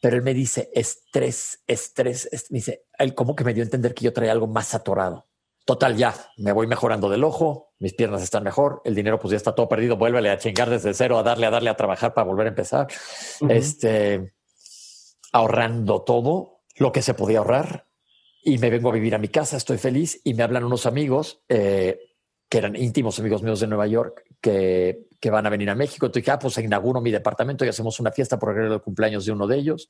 pero 0.01 0.17
él 0.17 0.23
me 0.23 0.33
dice 0.33 0.69
estrés, 0.73 1.63
estrés, 1.67 2.27
me 2.49 2.57
dice, 2.57 2.85
él 2.97 3.13
como 3.13 3.35
que 3.35 3.43
me 3.43 3.53
dio 3.53 3.61
a 3.61 3.65
entender 3.65 3.93
que 3.93 4.03
yo 4.03 4.11
traía 4.11 4.31
algo 4.31 4.47
más 4.47 4.73
atorado. 4.73 5.27
Total, 5.63 5.95
ya 5.95 6.15
me 6.37 6.51
voy 6.51 6.65
mejorando 6.65 7.07
del 7.07 7.23
ojo, 7.23 7.71
mis 7.77 7.93
piernas 7.93 8.23
están 8.23 8.43
mejor, 8.43 8.81
el 8.83 8.95
dinero 8.95 9.19
pues 9.19 9.31
ya 9.31 9.37
está 9.37 9.53
todo 9.53 9.69
perdido, 9.69 9.95
vuélvele 9.95 10.31
a 10.31 10.39
chingar 10.39 10.71
desde 10.71 10.95
cero, 10.95 11.19
a 11.19 11.23
darle, 11.23 11.45
a 11.45 11.51
darle 11.51 11.69
a 11.69 11.77
trabajar 11.77 12.15
para 12.15 12.25
volver 12.25 12.47
a 12.47 12.49
empezar. 12.49 12.87
Este, 13.47 14.33
ahorrando 15.31 16.01
todo 16.01 16.63
lo 16.77 16.91
que 16.91 17.03
se 17.03 17.13
podía 17.13 17.37
ahorrar 17.37 17.87
y 18.43 18.57
me 18.57 18.71
vengo 18.71 18.89
a 18.89 18.93
vivir 18.93 19.13
a 19.13 19.19
mi 19.19 19.27
casa, 19.27 19.55
estoy 19.55 19.77
feliz 19.77 20.19
y 20.23 20.33
me 20.33 20.41
hablan 20.41 20.63
unos 20.63 20.87
amigos 20.87 21.43
eh, 21.47 21.99
que 22.49 22.57
eran 22.57 22.75
íntimos 22.75 23.19
amigos 23.19 23.43
míos 23.43 23.59
de 23.59 23.67
Nueva 23.67 23.85
York 23.85 24.23
que 24.41 25.10
que 25.21 25.29
van 25.29 25.45
a 25.45 25.49
venir 25.49 25.69
a 25.69 25.75
México. 25.75 26.07
Entonces 26.07 26.23
dije, 26.23 26.31
ah, 26.31 26.39
pues 26.39 26.57
inauguro 26.57 26.99
mi 26.99 27.11
departamento 27.11 27.63
y 27.63 27.69
hacemos 27.69 27.99
una 27.99 28.11
fiesta 28.11 28.39
por 28.39 28.57
el 28.57 28.81
cumpleaños 28.81 29.23
de 29.25 29.31
uno 29.31 29.45
de 29.45 29.57
ellos. 29.57 29.87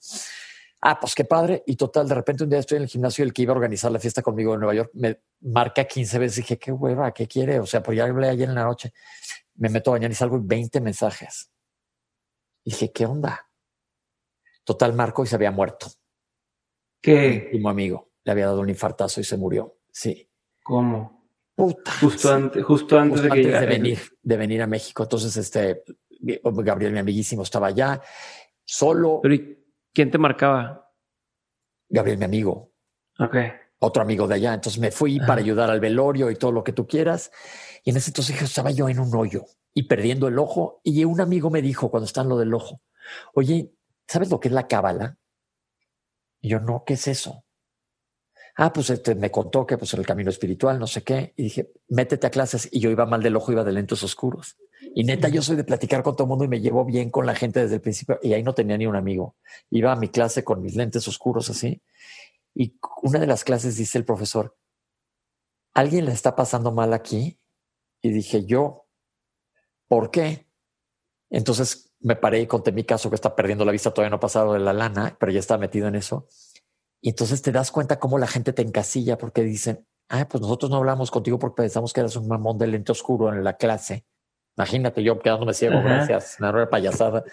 Ah, 0.82 1.00
pues 1.00 1.16
qué 1.16 1.24
padre. 1.24 1.64
Y 1.66 1.78
total, 1.78 2.08
de 2.08 2.16
repente 2.16 2.44
un 2.44 2.50
día 2.50 2.60
estoy 2.60 2.78
en 2.78 2.84
el 2.84 2.90
gimnasio 2.90 3.24
y 3.24 3.28
el 3.28 3.34
que 3.34 3.44
iba 3.44 3.54
a 3.54 3.56
organizar 3.56 3.92
la 3.92 4.00
fiesta 4.00 4.22
conmigo 4.22 4.54
en 4.54 4.60
Nueva 4.60 4.76
York 4.76 4.92
me 4.94 5.22
marca 5.40 5.86
15 5.86 6.20
veces. 6.20 6.36
Dije, 6.38 6.60
qué 6.60 6.72
hueva, 6.72 7.14
¿qué 7.14 7.28
quiere? 7.28 7.60
O 7.60 7.66
sea, 7.66 7.82
pues 7.82 7.98
ya 7.98 8.04
hablé 8.04 8.28
ayer 8.28 8.50
en 8.50 8.56
la 8.56 8.66
noche. 8.66 8.94
Me 9.56 9.70
meto 9.70 9.92
a 9.92 9.94
bañar 9.94 10.12
y 10.12 10.16
salgo 10.16 10.38
y 10.38 10.42
20 10.44 10.82
mensajes. 10.82 11.50
dije, 12.66 12.92
¿qué 12.92 13.06
onda? 13.06 13.48
Total, 14.66 14.94
Marco 14.94 15.24
y 15.24 15.28
se 15.28 15.36
había 15.36 15.52
muerto. 15.52 15.88
¿Qué? 17.02 17.50
Mi 17.54 17.68
amigo 17.70 18.12
le 18.24 18.32
había 18.32 18.48
dado 18.48 18.60
un 18.60 18.70
infartazo 18.70 19.22
y 19.22 19.24
se 19.24 19.38
murió. 19.38 19.78
Sí. 19.92 20.30
¿Cómo? 20.62 21.21
Justo 21.56 22.34
antes, 22.34 22.64
justo 22.64 23.00
antes, 23.00 23.22
de, 23.22 23.30
de 23.30 23.66
venir, 23.66 24.00
de 24.22 24.38
venir 24.38 24.62
a 24.62 24.68
México. 24.68 25.04
Entonces, 25.04 25.36
este 25.38 25.84
Gabriel, 26.22 26.94
mi 26.94 27.00
amiguísimo, 27.00 27.44
estaba 27.44 27.68
allá 27.68 28.02
solo. 28.64 29.20
Pero 29.22 29.36
quién 29.94 30.12
te 30.12 30.18
marcaba? 30.18 30.92
Gabriel, 31.90 32.18
mi 32.18 32.26
amigo. 32.26 32.72
Ok. 33.20 33.36
Otro 33.80 34.04
amigo 34.04 34.28
de 34.28 34.36
allá. 34.36 34.54
Entonces 34.54 34.80
me 34.80 34.92
fui 34.92 35.20
para 35.20 35.42
ayudar 35.42 35.70
al 35.70 35.80
velorio 35.80 36.30
y 36.30 36.36
todo 36.36 36.52
lo 36.52 36.64
que 36.64 36.74
tú 36.74 36.88
quieras. 36.88 37.32
Y 37.84 37.90
en 37.90 37.98
ese 37.98 38.12
entonces 38.12 38.40
estaba 38.42 38.72
yo 38.72 38.88
en 38.90 39.00
un 39.00 39.14
hoyo 39.16 39.46
y 39.74 39.84
perdiendo 39.84 40.28
el 40.28 40.38
ojo. 40.38 40.82
Y 40.84 41.04
un 41.04 41.20
amigo 41.20 41.50
me 41.50 41.62
dijo 41.62 41.90
cuando 41.90 42.06
está 42.06 42.22
en 42.22 42.30
lo 42.30 42.38
del 42.38 42.54
ojo, 42.54 42.82
oye, 43.34 43.74
¿sabes 44.08 44.30
lo 44.30 44.40
que 44.40 44.50
es 44.50 44.54
la 44.54 44.68
cábala? 44.68 45.18
Y 46.40 46.50
yo, 46.50 46.60
no, 46.60 46.84
¿qué 46.86 46.94
es 46.94 47.08
eso? 47.08 47.44
Ah, 48.56 48.74
pues 48.74 48.90
este, 48.90 49.16
me 49.16 49.32
contó 49.32 49.66
que 49.66 49.78
pues 49.78 49.94
el 49.94 50.06
camino 50.06 50.30
espiritual, 50.30 50.80
no 50.80 50.88
sé 50.88 51.04
qué. 51.04 51.34
Y 51.36 51.44
dije, 51.44 51.72
métete 51.90 52.28
a 52.28 52.30
clases. 52.30 52.68
Y 52.72 52.80
yo 52.80 52.90
iba 52.90 53.06
mal 53.06 53.24
del 53.24 53.36
ojo, 53.36 53.52
iba 53.52 53.64
de 53.64 53.72
lentes 53.72 54.04
oscuros. 54.04 54.58
Y 54.94 55.04
neta, 55.04 55.30
yo 55.30 55.42
soy 55.42 55.56
de 55.56 55.64
platicar 55.64 56.04
con 56.04 56.16
todo 56.16 56.26
el 56.26 56.30
mundo 56.30 56.46
y 56.46 56.48
me 56.48 56.60
llevo 56.60 56.84
bien 56.84 57.10
con 57.10 57.26
la 57.26 57.36
gente 57.36 57.62
desde 57.62 57.76
el 57.76 57.82
principio. 57.82 58.20
Y 58.22 58.34
ahí 58.34 58.44
no 58.44 58.54
tenía 58.54 58.78
ni 58.78 58.88
un 58.88 58.96
amigo. 58.96 59.36
Iba 59.70 59.92
a 59.92 59.96
mi 59.96 60.10
clase 60.10 60.44
con 60.44 60.62
mis 60.62 60.76
lentes 60.76 61.08
oscuros 61.08 61.50
así. 61.50 61.82
Y 62.54 62.78
una 63.04 63.20
de 63.20 63.28
las 63.28 63.44
clases 63.44 63.78
dice 63.78 63.98
el 63.98 64.06
profesor, 64.06 64.58
¿alguien 65.74 66.06
le 66.06 66.12
está 66.12 66.36
pasando 66.36 66.72
mal 66.72 66.94
aquí? 66.94 67.40
Y 68.02 68.10
dije, 68.10 68.46
yo, 68.46 68.88
¿por 69.88 70.12
qué? 70.12 70.48
Entonces 71.30 71.94
me 72.02 72.16
paré 72.16 72.42
y 72.42 72.48
conté 72.48 72.72
mi 72.72 72.84
caso 72.84 73.10
que 73.10 73.16
está 73.16 73.36
perdiendo 73.36 73.64
la 73.64 73.72
vista, 73.72 73.92
todavía 73.92 74.10
no 74.10 74.18
ha 74.18 74.22
pasado 74.22 74.54
de 74.54 74.60
la 74.60 74.74
lana, 74.74 75.16
pero 75.20 75.32
ya 75.32 75.40
está 75.40 75.58
metido 75.58 75.88
en 75.88 75.96
eso. 75.96 76.28
Y 77.02 77.10
entonces 77.10 77.42
te 77.42 77.52
das 77.52 77.72
cuenta 77.72 78.00
cómo 78.00 78.20
la 78.20 78.28
gente 78.28 78.54
te 78.54 78.62
encasilla 78.62 79.18
porque 79.18 79.42
dicen, 79.44 79.88
ah, 80.10 80.28
pues 80.30 80.40
nosotros 80.42 80.70
no 80.70 80.78
hablamos 80.78 81.10
contigo 81.10 81.40
porque 81.40 81.64
pensamos 81.64 81.92
que 81.94 82.02
eres 82.02 82.16
un 82.16 82.28
mamón 82.28 82.60
de 82.60 82.68
lente 82.68 82.92
oscuro 82.92 83.34
en 83.34 83.44
la 83.44 83.58
clase. 83.58 84.06
Imagínate 84.58 85.02
yo 85.02 85.18
quedándome 85.18 85.54
ciego, 85.54 85.82
gracias, 85.82 86.38
una 86.40 86.70
payasada. 86.70 87.24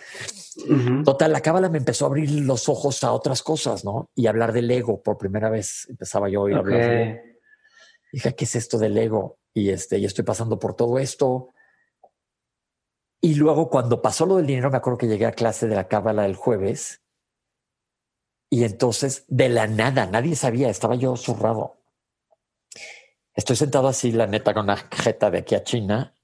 Total, 1.04 1.32
la 1.32 1.40
cábala 1.40 1.68
me 1.68 1.78
empezó 1.78 2.06
a 2.06 2.08
abrir 2.08 2.30
los 2.30 2.68
ojos 2.68 3.04
a 3.04 3.12
otras 3.12 3.42
cosas, 3.42 3.84
¿no? 3.84 4.08
Y 4.14 4.28
hablar 4.28 4.52
del 4.52 4.70
ego 4.70 5.02
por 5.02 5.18
primera 5.18 5.50
vez. 5.50 5.86
Empezaba 5.90 6.28
yo 6.28 6.40
a 6.40 6.42
oír 6.44 6.56
hablar 6.56 6.80
de 6.80 7.38
Dije, 8.12 8.34
¿qué 8.34 8.44
es 8.44 8.56
esto 8.56 8.78
del 8.78 8.96
ego? 8.96 9.38
Y 9.52 9.68
este, 9.68 9.98
y 9.98 10.06
estoy 10.06 10.24
pasando 10.24 10.58
por 10.58 10.74
todo 10.74 10.98
esto. 10.98 11.50
Y 13.20 13.34
luego 13.34 13.68
cuando 13.68 14.00
pasó 14.00 14.24
lo 14.24 14.36
del 14.36 14.46
dinero, 14.46 14.70
me 14.70 14.78
acuerdo 14.78 14.98
que 14.98 15.08
llegué 15.08 15.26
a 15.26 15.32
clase 15.32 15.66
de 15.66 15.74
la 15.74 15.88
cábala 15.88 16.24
el 16.24 16.36
jueves 16.36 17.02
y 18.50 18.64
entonces, 18.64 19.24
de 19.28 19.48
la 19.48 19.66
nada, 19.66 20.06
nadie 20.06 20.36
sabía, 20.36 20.70
estaba 20.70 20.94
yo 20.94 21.16
zurrado. 21.16 21.78
Estoy 23.34 23.56
sentado 23.56 23.88
así, 23.88 24.12
la 24.12 24.26
neta, 24.26 24.54
con 24.54 24.64
una 24.64 24.76
jeta 24.76 25.30
de 25.30 25.38
aquí 25.38 25.54
a 25.54 25.62
China, 25.62 26.14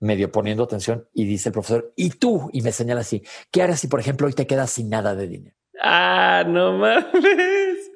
medio 0.00 0.30
poniendo 0.30 0.64
atención, 0.64 1.08
y 1.12 1.24
dice 1.24 1.48
el 1.48 1.52
profesor, 1.52 1.92
¿y 1.96 2.10
tú? 2.10 2.48
Y 2.52 2.62
me 2.62 2.72
señala 2.72 3.00
así, 3.02 3.22
¿qué 3.50 3.62
harás 3.62 3.80
si, 3.80 3.88
por 3.88 4.00
ejemplo, 4.00 4.26
hoy 4.26 4.32
te 4.32 4.46
quedas 4.46 4.70
sin 4.70 4.88
nada 4.88 5.14
de 5.14 5.28
dinero? 5.28 5.56
Ah, 5.82 6.44
no 6.46 6.78
mames. 6.78 7.90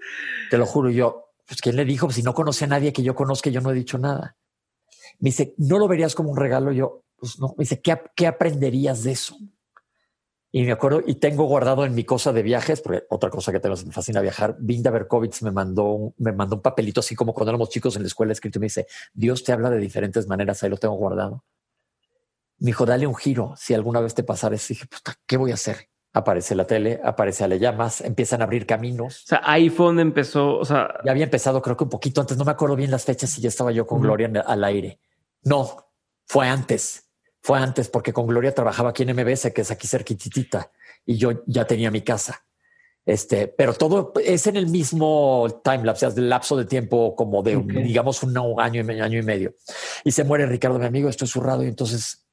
Te 0.51 0.59
lo 0.59 0.67
juro, 0.67 0.91
yo, 0.91 1.31
pues, 1.47 1.61
¿quién 1.61 1.77
le 1.77 1.85
dijo? 1.85 2.07
Pues, 2.07 2.17
si 2.17 2.23
no 2.23 2.35
conoce 2.35 2.65
a 2.65 2.69
nadie 2.69 2.93
que 2.93 3.03
yo 3.03 3.15
conozca, 3.15 3.51
yo 3.51 3.61
no 3.61 3.71
he 3.71 3.75
dicho 3.75 3.99
nada. 3.99 4.37
Me 5.19 5.31
dice, 5.31 5.55
¿no 5.59 5.79
lo 5.79 5.89
verías 5.89 6.15
como 6.15 6.31
un 6.31 6.37
regalo? 6.37 6.73
Yo, 6.73 7.05
pues 7.17 7.39
no. 7.39 7.49
Me 7.57 7.63
dice, 7.63 7.81
¿qué, 7.81 8.01
qué 8.15 8.27
aprenderías 8.27 9.03
de 9.05 9.13
eso? 9.13 9.37
Y 10.53 10.65
me 10.65 10.73
acuerdo, 10.73 11.03
y 11.07 11.15
tengo 11.15 11.45
guardado 11.45 11.85
en 11.85 11.95
mi 11.95 12.05
cosa 12.05 12.33
de 12.33 12.43
viajes, 12.43 12.81
porque 12.81 13.05
otra 13.09 13.31
cosa 13.31 13.53
que 13.53 13.61
tengo, 13.61 13.77
me 13.87 13.93
fascina 13.93 14.21
viajar. 14.21 14.57
Vinda 14.59 14.91
Berkovitz 14.91 15.43
me 15.43 15.53
mandó, 15.53 16.13
me 16.19 16.33
mandó 16.33 16.57
un 16.57 16.63
papelito 16.63 17.01
así 17.01 17.15
como 17.15 17.33
cuando 17.33 17.51
éramos 17.51 17.71
chicos 17.71 17.95
en 17.95 18.03
la 18.03 18.09
escuela 18.09 18.33
escrito 18.33 18.59
y 18.59 18.61
me 18.61 18.67
dice, 18.67 18.87
Dios 19.13 19.45
te 19.45 19.53
habla 19.53 19.71
de 19.71 19.79
diferentes 19.79 20.27
maneras, 20.27 20.63
ahí 20.63 20.71
lo 20.71 20.77
tengo 20.77 20.95
guardado. 20.95 21.45
Me 22.59 22.67
dijo, 22.67 22.85
dale 22.85 23.07
un 23.07 23.15
giro, 23.15 23.55
si 23.57 23.75
alguna 23.75 24.01
vez 24.01 24.15
te 24.15 24.25
pasara 24.25 24.57
eso. 24.57 24.67
dije, 24.71 24.87
¿qué 25.27 25.37
voy 25.37 25.53
a 25.53 25.55
hacer? 25.55 25.89
Aparece 26.13 26.57
la 26.57 26.67
tele, 26.67 27.01
aparece 27.05 27.45
Ale 27.45 27.61
Llamas, 27.61 28.01
empiezan 28.01 28.41
a 28.41 28.45
abrir 28.45 28.67
caminos. 28.67 29.23
O 29.23 29.27
sea, 29.29 29.43
iPhone 29.45 30.01
empezó, 30.01 30.59
o 30.59 30.65
sea... 30.65 30.95
Ya 31.05 31.13
había 31.13 31.25
empezado 31.25 31.63
creo 31.63 31.77
que 31.77 31.85
un 31.85 31.91
poquito 31.91 32.21
antes, 32.21 32.37
no 32.37 32.45
me 32.45 32.51
acuerdo 32.51 32.75
bien 32.75 32.91
las 32.91 33.05
fechas 33.05 33.39
y 33.39 33.41
ya 33.41 33.49
estaba 33.49 33.71
yo 33.71 33.87
con 33.87 34.01
Gloria 34.01 34.29
al 34.45 34.65
aire. 34.65 34.99
No, 35.45 35.93
fue 36.27 36.49
antes 36.49 37.10
fue 37.43 37.59
antes 37.59 37.89
porque 37.89 38.13
con 38.13 38.27
Gloria 38.27 38.55
trabajaba 38.55 38.91
aquí 38.91 39.03
en 39.03 39.15
MBS, 39.15 39.53
que 39.53 39.63
es 39.63 39.71
aquí 39.71 39.87
cerquitita, 39.87 40.71
y 41.07 41.17
yo 41.17 41.43
ya 41.47 41.67
tenía 41.67 41.91
mi 41.91 42.03
casa. 42.03 42.45
Este, 43.07 43.49
pero 43.49 43.73
todo 43.73 44.13
es 44.23 44.47
en 44.47 44.57
el 44.57 44.67
mismo 44.67 45.61
timelapse, 45.65 46.07
el 46.07 46.29
lapso 46.29 46.57
de 46.57 46.67
tiempo 46.67 47.17
como 47.17 47.43
de, 47.43 47.57
digamos, 47.57 48.23
un 48.23 48.37
año 48.61 48.85
y, 48.85 49.01
año 49.01 49.19
y 49.19 49.23
medio. 49.23 49.55
Y 50.05 50.13
se 50.13 50.23
muere 50.25 50.47
Ricardo, 50.47 50.79
mi 50.79 50.85
amigo, 50.85 51.09
estoy 51.09 51.27
zurrado 51.27 51.65
y 51.65 51.69
entonces 51.69 52.27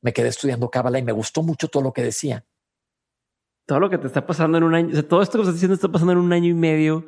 me 0.00 0.12
quedé 0.12 0.28
estudiando 0.28 0.70
cábala 0.70 0.98
y 0.98 1.02
me 1.02 1.12
gustó 1.12 1.42
mucho 1.42 1.68
todo 1.68 1.82
lo 1.82 1.92
que 1.92 2.02
decía. 2.02 2.44
Todo 3.66 3.80
lo 3.80 3.90
que 3.90 3.98
te 3.98 4.06
está 4.06 4.26
pasando 4.26 4.56
en 4.56 4.64
un 4.64 4.74
año, 4.74 4.88
o 4.88 4.92
sea, 4.92 5.06
todo 5.06 5.20
esto 5.20 5.36
que 5.36 5.42
estás 5.42 5.54
diciendo 5.54 5.74
está 5.74 5.88
pasando 5.88 6.12
en 6.12 6.18
un 6.18 6.32
año 6.32 6.48
y 6.48 6.54
medio. 6.54 7.06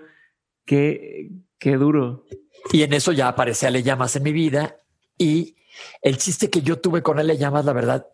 Qué, 0.66 1.30
qué 1.58 1.76
duro. 1.76 2.26
Y 2.70 2.82
en 2.82 2.92
eso 2.92 3.12
ya 3.12 3.28
aparece 3.28 3.66
Ale 3.66 3.82
Llamas 3.82 4.14
en 4.16 4.22
mi 4.24 4.32
vida 4.32 4.76
y 5.16 5.56
el 6.02 6.18
chiste 6.18 6.50
que 6.50 6.62
yo 6.62 6.80
tuve 6.80 7.02
con 7.02 7.18
él, 7.18 7.26
le 7.26 7.36
llamas 7.36 7.64
la 7.64 7.72
verdad, 7.72 8.06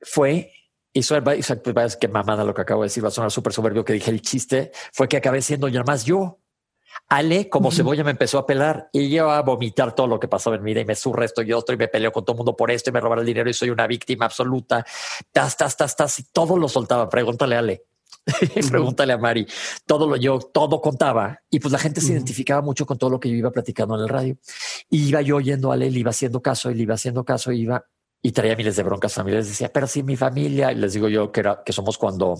fue, 0.00 0.52
y 0.92 1.02
pues, 1.72 1.96
que 1.96 2.08
mamada 2.08 2.44
lo 2.44 2.54
que 2.54 2.62
acabo 2.62 2.82
de 2.82 2.86
decir, 2.86 3.04
va 3.04 3.08
a 3.08 3.12
sonar 3.12 3.30
súper 3.30 3.52
soberbio 3.52 3.84
que 3.84 3.92
dije 3.92 4.10
el 4.10 4.22
chiste, 4.22 4.72
fue 4.92 5.08
que 5.08 5.16
acabé 5.16 5.42
siendo 5.42 5.68
ya 5.68 5.82
más 5.84 6.04
yo. 6.04 6.40
Ale, 7.08 7.48
como 7.48 7.70
cebolla, 7.70 8.02
me 8.02 8.10
empezó 8.10 8.38
a 8.38 8.46
pelar 8.46 8.88
y 8.92 9.08
yo 9.08 9.30
a 9.30 9.42
vomitar 9.42 9.94
todo 9.94 10.06
lo 10.06 10.18
que 10.18 10.26
pasaba 10.26 10.56
en 10.56 10.62
mi 10.62 10.72
vida 10.72 10.80
y 10.80 10.84
me 10.84 10.94
surre 10.94 11.26
esto 11.26 11.42
y 11.42 11.52
otro 11.52 11.74
y 11.74 11.78
me 11.78 11.88
peleo 11.88 12.10
con 12.10 12.24
todo 12.24 12.34
el 12.34 12.38
mundo 12.38 12.56
por 12.56 12.70
esto 12.70 12.90
y 12.90 12.92
me 12.92 13.00
robaron 13.00 13.22
el 13.22 13.26
dinero 13.26 13.48
y 13.48 13.54
soy 13.54 13.70
una 13.70 13.86
víctima 13.86 14.24
absoluta. 14.24 14.84
Tas, 15.30 15.56
tas, 15.56 15.76
tas, 15.76 15.94
tas 15.94 16.18
y 16.18 16.24
todo 16.32 16.56
lo 16.56 16.68
soltaba. 16.68 17.08
Pregúntale 17.08 17.56
a 17.56 17.60
Ale. 17.60 17.84
Pregúntale 18.70 19.12
a 19.12 19.18
Mari. 19.18 19.46
Todo 19.86 20.08
lo 20.08 20.16
yo, 20.16 20.38
todo 20.38 20.80
contaba. 20.80 21.40
Y 21.50 21.60
pues 21.60 21.72
la 21.72 21.78
gente 21.78 22.00
se 22.00 22.12
identificaba 22.12 22.62
mucho 22.62 22.86
con 22.86 22.98
todo 22.98 23.10
lo 23.10 23.20
que 23.20 23.28
yo 23.28 23.36
iba 23.36 23.50
platicando 23.50 23.94
en 23.96 24.02
el 24.02 24.08
radio. 24.08 24.36
Y 24.90 25.08
iba 25.08 25.22
yo 25.22 25.36
oyendo 25.36 25.72
a 25.72 25.76
él, 25.76 25.96
iba 25.96 26.10
haciendo 26.10 26.40
caso, 26.40 26.70
le 26.70 26.82
iba 26.82 26.94
haciendo 26.94 27.24
caso, 27.24 27.52
iba 27.52 27.84
y 28.22 28.32
traía 28.32 28.56
miles 28.56 28.76
de 28.76 28.82
broncas 28.82 29.14
familiares. 29.14 29.48
Decía, 29.48 29.72
pero 29.72 29.86
si 29.86 30.02
mi 30.02 30.16
familia, 30.16 30.72
y 30.72 30.76
les 30.76 30.92
digo 30.92 31.08
yo 31.08 31.30
que 31.30 31.40
era, 31.40 31.62
que 31.64 31.72
somos 31.72 31.98
cuando 31.98 32.34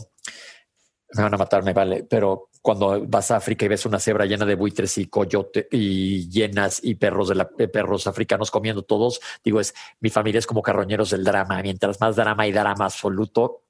me 1.15 1.23
van 1.23 1.35
a 1.35 1.39
matar, 1.39 1.63
me 1.63 1.73
vale, 1.73 2.05
pero 2.05 2.51
cuando 2.61 3.07
vas 3.07 3.31
a 3.31 3.37
África 3.37 3.65
y 3.65 3.69
ves 3.69 3.87
una 3.87 3.99
cebra 3.99 4.27
llena 4.27 4.45
de 4.45 4.55
buitres 4.55 4.99
y 4.99 5.07
coyote 5.07 5.69
y 5.71 6.29
llenas 6.29 6.81
y 6.83 6.97
perros 6.97 7.29
de, 7.29 7.37
la, 7.37 7.49
perros 7.49 8.07
africanos 8.07 8.51
comiendo 8.51 8.83
todos, 8.83 9.21
digo, 9.43 9.61
es 9.61 9.75
mi 10.01 10.11
familia 10.11 10.41
es 10.41 10.47
como 10.47 10.63
carroñeros 10.63 11.11
del 11.11 11.25
drama. 11.25 11.63
Mientras 11.63 12.01
más 12.01 12.17
drama 12.17 12.47
y 12.47 12.53
drama 12.53 12.85
absoluto, 12.85 13.63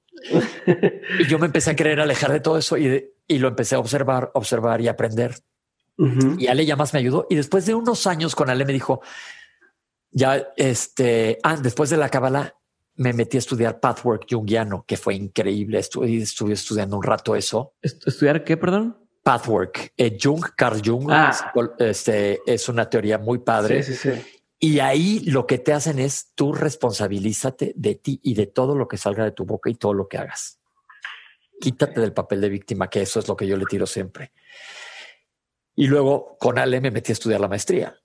y 1.19 1.27
yo 1.27 1.39
me 1.39 1.47
empecé 1.47 1.71
a 1.71 1.77
querer 1.77 2.01
alejar 2.01 2.33
de 2.33 2.41
todo 2.41 2.59
eso 2.59 2.77
y, 2.77 3.11
y 3.27 3.39
lo 3.39 3.49
empecé 3.49 3.75
a 3.75 3.79
observar, 3.79 4.31
observar 4.35 4.81
y 4.81 4.89
aprender. 4.89 5.37
Y 6.39 6.47
Ale 6.47 6.65
ya 6.65 6.77
más 6.77 6.93
me 6.93 7.01
ayudó. 7.01 7.27
Y 7.29 7.35
después 7.35 7.67
de 7.67 7.75
unos 7.75 8.07
años 8.07 8.37
con 8.37 8.49
Ale 8.49 8.65
me 8.65 8.73
dijo, 8.73 9.01
ya 10.13 10.49
este, 10.57 11.39
ah, 11.43 11.57
después 11.57 11.91
de 11.91 11.97
la 11.97 12.09
cábala 12.09 12.55
me 12.95 13.13
metí 13.13 13.37
a 13.37 13.41
estudiar 13.41 13.81
pathwork 13.81 14.27
jungiano, 14.31 14.85
que 14.87 14.97
fue 14.97 15.15
increíble. 15.15 15.79
Estuve, 15.79 16.19
estuve 16.19 16.53
estudiando 16.53 16.97
un 16.97 17.03
rato 17.03 17.35
eso. 17.35 17.75
¿Estudiar 17.83 18.45
qué, 18.45 18.57
perdón? 18.57 18.97
Pathwork. 19.23 19.93
Eh, 19.97 20.17
Jung, 20.21 20.43
Carl 20.57 20.81
Jung, 20.85 21.09
ah. 21.11 21.33
este, 21.79 22.41
es 22.47 22.69
una 22.69 22.89
teoría 22.89 23.19
muy 23.19 23.39
padre. 23.39 23.83
Sí, 23.83 23.95
sí, 23.95 24.11
sí. 24.11 24.38
Y 24.61 24.81
ahí 24.81 25.21
lo 25.21 25.47
que 25.47 25.59
te 25.59 25.73
hacen 25.73 25.99
es 25.99 26.33
tú 26.35 26.53
responsabilízate 26.53 27.73
de 27.77 27.95
ti 27.95 28.21
y 28.23 28.35
de 28.35 28.47
todo 28.47 28.75
lo 28.75 28.89
que 28.89 28.97
salga 28.97 29.25
de 29.25 29.31
tu 29.31 29.45
boca 29.45 29.71
y 29.71 29.75
todo 29.75 29.95
lo 29.95 30.09
que 30.09 30.19
hagas. 30.19 30.59
Quítate 31.61 32.01
del 32.01 32.13
papel 32.13 32.41
de 32.41 32.49
víctima, 32.49 32.91
que 32.91 33.03
eso 33.03 33.21
es 33.21 33.29
lo 33.29 33.37
que 33.37 33.47
yo 33.47 33.57
le 33.57 33.67
tiro 33.67 33.87
siempre. 33.87 34.33
Y 35.77 35.87
luego 35.87 36.37
con 36.39 36.59
Ale 36.59 36.81
me 36.81 36.91
metí 36.91 37.13
a 37.13 37.15
estudiar 37.15 37.41
la 37.41 37.49
maestría. 37.49 37.97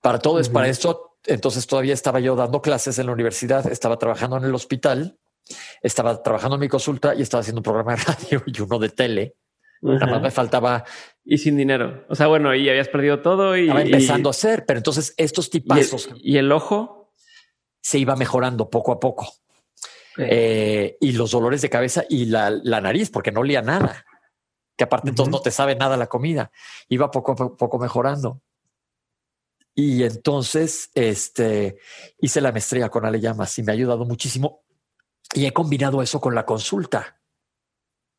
Para 0.00 0.18
todo 0.18 0.40
es 0.40 0.48
para 0.48 0.68
esto. 0.68 1.18
Entonces 1.24 1.66
todavía 1.66 1.94
estaba 1.94 2.20
yo 2.20 2.34
dando 2.34 2.62
clases 2.62 2.98
en 2.98 3.06
la 3.06 3.12
universidad, 3.12 3.70
estaba 3.70 3.98
trabajando 3.98 4.38
en 4.38 4.44
el 4.44 4.54
hospital, 4.54 5.18
estaba 5.82 6.22
trabajando 6.22 6.56
en 6.56 6.60
mi 6.60 6.68
consulta 6.68 7.14
y 7.14 7.22
estaba 7.22 7.42
haciendo 7.42 7.60
un 7.60 7.64
programa 7.64 7.96
de 7.96 8.02
radio 8.02 8.42
y 8.46 8.60
uno 8.60 8.78
de 8.78 8.88
tele. 8.88 9.36
Nada 9.82 10.06
más 10.06 10.22
me 10.22 10.30
faltaba. 10.30 10.84
Y 11.24 11.38
sin 11.38 11.56
dinero. 11.56 12.04
O 12.08 12.14
sea, 12.14 12.28
bueno, 12.28 12.54
y 12.54 12.68
habías 12.68 12.88
perdido 12.88 13.20
todo 13.20 13.56
y. 13.56 13.62
Estaba 13.62 13.82
empezando 13.82 14.28
a 14.28 14.30
hacer, 14.30 14.64
pero 14.64 14.78
entonces 14.78 15.12
estos 15.16 15.50
tipazos. 15.50 16.08
¿Y 16.16 16.38
el, 16.38 16.50
ojo? 16.52 17.12
Se 17.80 17.98
iba 17.98 18.14
mejorando 18.16 18.70
poco 18.70 18.92
a 18.92 19.00
poco. 19.00 19.28
Eh, 20.18 20.98
y 21.00 21.12
los 21.12 21.32
dolores 21.32 21.62
de 21.62 21.70
cabeza 21.70 22.04
y 22.08 22.26
la, 22.26 22.50
nariz, 22.80 23.10
porque 23.10 23.32
no 23.32 23.40
olía 23.40 23.60
nada. 23.60 24.04
Que 24.76 24.84
aparte, 24.84 25.10
entonces 25.10 25.32
no 25.32 25.40
te 25.40 25.50
sabe 25.50 25.74
nada 25.74 25.96
la 25.96 26.06
comida. 26.06 26.52
Iba 26.88 27.10
poco 27.10 27.32
a 27.32 27.56
poco 27.56 27.78
mejorando. 27.78 28.40
Y 29.74 30.04
entonces 30.04 30.90
este, 30.94 31.78
hice 32.18 32.40
la 32.40 32.52
maestría 32.52 32.88
con 32.88 33.04
Ale 33.04 33.20
Llamas 33.20 33.58
y 33.58 33.62
me 33.62 33.72
ha 33.72 33.74
ayudado 33.74 34.04
muchísimo. 34.04 34.62
Y 35.34 35.46
he 35.46 35.52
combinado 35.52 36.02
eso 36.02 36.20
con 36.20 36.34
la 36.34 36.44
consulta. 36.44 37.20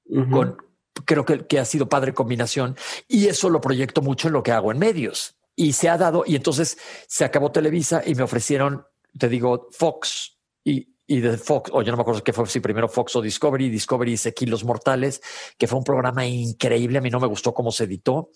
Con 0.05 0.57
creo 1.05 1.25
que, 1.25 1.45
que 1.47 1.59
ha 1.59 1.65
sido 1.65 1.89
padre 1.89 2.13
combinación 2.13 2.77
y 3.07 3.27
eso 3.27 3.49
lo 3.49 3.61
proyecto 3.61 4.01
mucho 4.01 4.27
en 4.27 4.33
lo 4.33 4.43
que 4.43 4.51
hago 4.51 4.71
en 4.71 4.79
medios. 4.79 5.35
y 5.55 5.73
se 5.73 5.89
ha 5.89 5.97
dado, 5.97 6.23
y 6.25 6.35
entonces 6.35 6.77
se 7.07 7.25
acabó 7.25 7.51
Televisa 7.51 8.01
y 8.05 8.15
me 8.15 8.23
ofrecieron, 8.23 8.85
te 9.17 9.29
digo, 9.29 9.67
Fox 9.71 10.37
y, 10.63 10.95
y 11.05 11.19
de 11.19 11.37
Fox, 11.37 11.69
o 11.73 11.81
yo 11.81 11.91
no 11.91 11.97
me 11.97 12.01
acuerdo 12.01 12.23
qué 12.23 12.33
fue, 12.33 12.47
si 12.47 12.59
primero 12.59 12.87
Fox 12.87 13.15
o 13.15 13.21
Discovery, 13.21 13.69
Discovery 13.69 14.13
hice 14.13 14.33
Kilos 14.33 14.63
Mortales, 14.63 15.21
que 15.57 15.67
fue 15.67 15.77
un 15.77 15.83
programa 15.83 16.25
increíble, 16.25 16.97
a 16.97 17.01
mí 17.01 17.09
no 17.09 17.19
me 17.19 17.27
gustó 17.27 17.53
cómo 17.53 17.71
se 17.71 17.83
editó, 17.83 18.31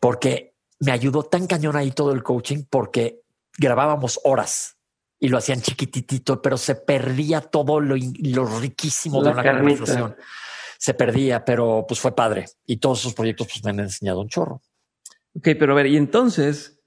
porque 0.00 0.54
me 0.80 0.92
ayudó 0.92 1.24
tan 1.24 1.46
cañón 1.46 1.76
ahí 1.76 1.90
todo 1.90 2.12
el 2.12 2.22
coaching, 2.22 2.64
porque 2.70 3.22
grabábamos 3.58 4.20
horas 4.24 4.78
y 5.20 5.28
lo 5.28 5.38
hacían 5.38 5.62
chiquititito, 5.62 6.40
pero 6.42 6.56
se 6.56 6.74
perdía 6.74 7.40
todo 7.40 7.80
lo, 7.80 7.96
lo 8.22 8.60
riquísimo 8.60 9.22
de 9.22 9.30
una 9.30 9.42
conversación. 9.42 10.16
Se 10.84 10.92
perdía, 10.92 11.46
pero 11.46 11.86
pues 11.88 11.98
fue 11.98 12.14
padre. 12.14 12.44
Y 12.66 12.76
todos 12.76 13.00
esos 13.00 13.14
proyectos 13.14 13.46
pues 13.46 13.64
me 13.64 13.70
han 13.70 13.80
enseñado 13.80 14.20
un 14.20 14.28
chorro. 14.28 14.60
Ok, 15.34 15.48
pero 15.58 15.72
a 15.72 15.76
ver, 15.76 15.86
y 15.86 15.96
entonces, 15.96 16.78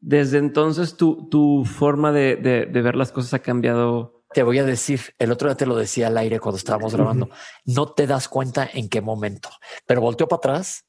desde 0.00 0.38
entonces 0.38 0.96
tu, 0.96 1.28
tu 1.28 1.64
forma 1.64 2.10
de, 2.10 2.34
de, 2.34 2.66
de 2.66 2.82
ver 2.82 2.96
las 2.96 3.12
cosas 3.12 3.34
ha 3.34 3.38
cambiado. 3.38 4.24
Te 4.34 4.42
voy 4.42 4.58
a 4.58 4.64
decir, 4.64 5.14
el 5.20 5.30
otro 5.30 5.46
día 5.48 5.56
te 5.56 5.66
lo 5.66 5.76
decía 5.76 6.08
al 6.08 6.18
aire 6.18 6.40
cuando 6.40 6.56
estábamos 6.56 6.92
grabando, 6.96 7.30
no 7.64 7.92
te 7.92 8.08
das 8.08 8.28
cuenta 8.28 8.68
en 8.72 8.88
qué 8.88 9.00
momento, 9.00 9.50
pero 9.86 10.00
volteo 10.00 10.26
para 10.26 10.38
atrás 10.38 10.88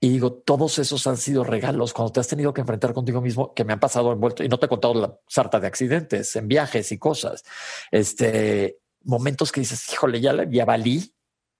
y 0.00 0.08
digo, 0.08 0.32
todos 0.32 0.78
esos 0.78 1.06
han 1.06 1.18
sido 1.18 1.44
regalos 1.44 1.92
cuando 1.92 2.12
te 2.12 2.20
has 2.20 2.28
tenido 2.28 2.54
que 2.54 2.62
enfrentar 2.62 2.94
contigo 2.94 3.20
mismo 3.20 3.52
que 3.52 3.64
me 3.64 3.74
han 3.74 3.80
pasado 3.80 4.12
envuelto 4.12 4.42
y 4.42 4.48
no 4.48 4.58
te 4.58 4.64
he 4.64 4.68
contado 4.70 4.94
la 4.94 5.18
sarta 5.28 5.60
de 5.60 5.66
accidentes 5.66 6.34
en 6.36 6.48
viajes 6.48 6.90
y 6.90 6.98
cosas. 6.98 7.44
Este 7.90 8.78
momentos 9.02 9.52
que 9.52 9.60
dices, 9.60 9.92
híjole, 9.92 10.22
ya, 10.22 10.48
ya 10.50 10.64
valí 10.64 11.14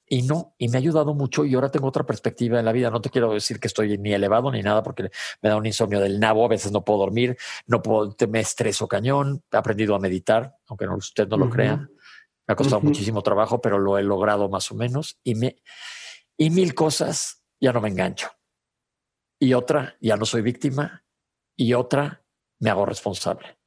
y 0.06 0.22
no, 0.22 0.54
y 0.58 0.68
me 0.68 0.76
ha 0.76 0.80
ayudado 0.80 1.14
mucho 1.14 1.44
y 1.44 1.54
ahora 1.54 1.70
tengo 1.70 1.88
otra 1.88 2.04
perspectiva 2.04 2.58
en 2.58 2.64
la 2.64 2.72
vida. 2.72 2.90
No 2.90 3.00
te 3.00 3.10
quiero 3.10 3.32
decir 3.32 3.58
que 3.58 3.68
estoy 3.68 3.96
ni 3.96 4.12
elevado 4.12 4.50
ni 4.50 4.62
nada 4.62 4.82
porque 4.82 5.10
me 5.40 5.48
da 5.48 5.56
un 5.56 5.66
insomnio 5.66 6.00
del 6.00 6.20
nabo, 6.20 6.44
a 6.44 6.48
veces 6.48 6.72
no 6.72 6.84
puedo 6.84 7.00
dormir, 7.00 7.36
no 7.66 7.80
puedo, 7.80 8.14
me 8.28 8.40
estreso 8.40 8.86
cañón, 8.86 9.42
he 9.50 9.56
aprendido 9.56 9.94
a 9.94 9.98
meditar, 9.98 10.56
aunque 10.68 10.86
no, 10.86 10.96
usted 10.96 11.26
no 11.28 11.36
lo 11.36 11.48
crea. 11.48 11.88
Me 12.46 12.52
ha 12.52 12.56
costado 12.56 12.82
muchísimo 12.82 13.22
trabajo, 13.22 13.62
pero 13.62 13.78
lo 13.78 13.96
he 13.96 14.02
logrado 14.02 14.50
más 14.50 14.70
o 14.70 14.74
menos 14.74 15.18
y 15.24 15.34
me 15.34 15.56
y 16.36 16.50
mil 16.50 16.74
cosas 16.74 17.42
ya 17.60 17.72
no 17.72 17.80
me 17.80 17.88
engancho. 17.88 18.28
Y 19.40 19.54
otra, 19.54 19.96
ya 20.00 20.16
no 20.16 20.26
soy 20.26 20.42
víctima 20.42 21.04
y 21.56 21.72
otra, 21.72 22.22
me 22.60 22.70
hago 22.70 22.84
responsable. 22.84 23.58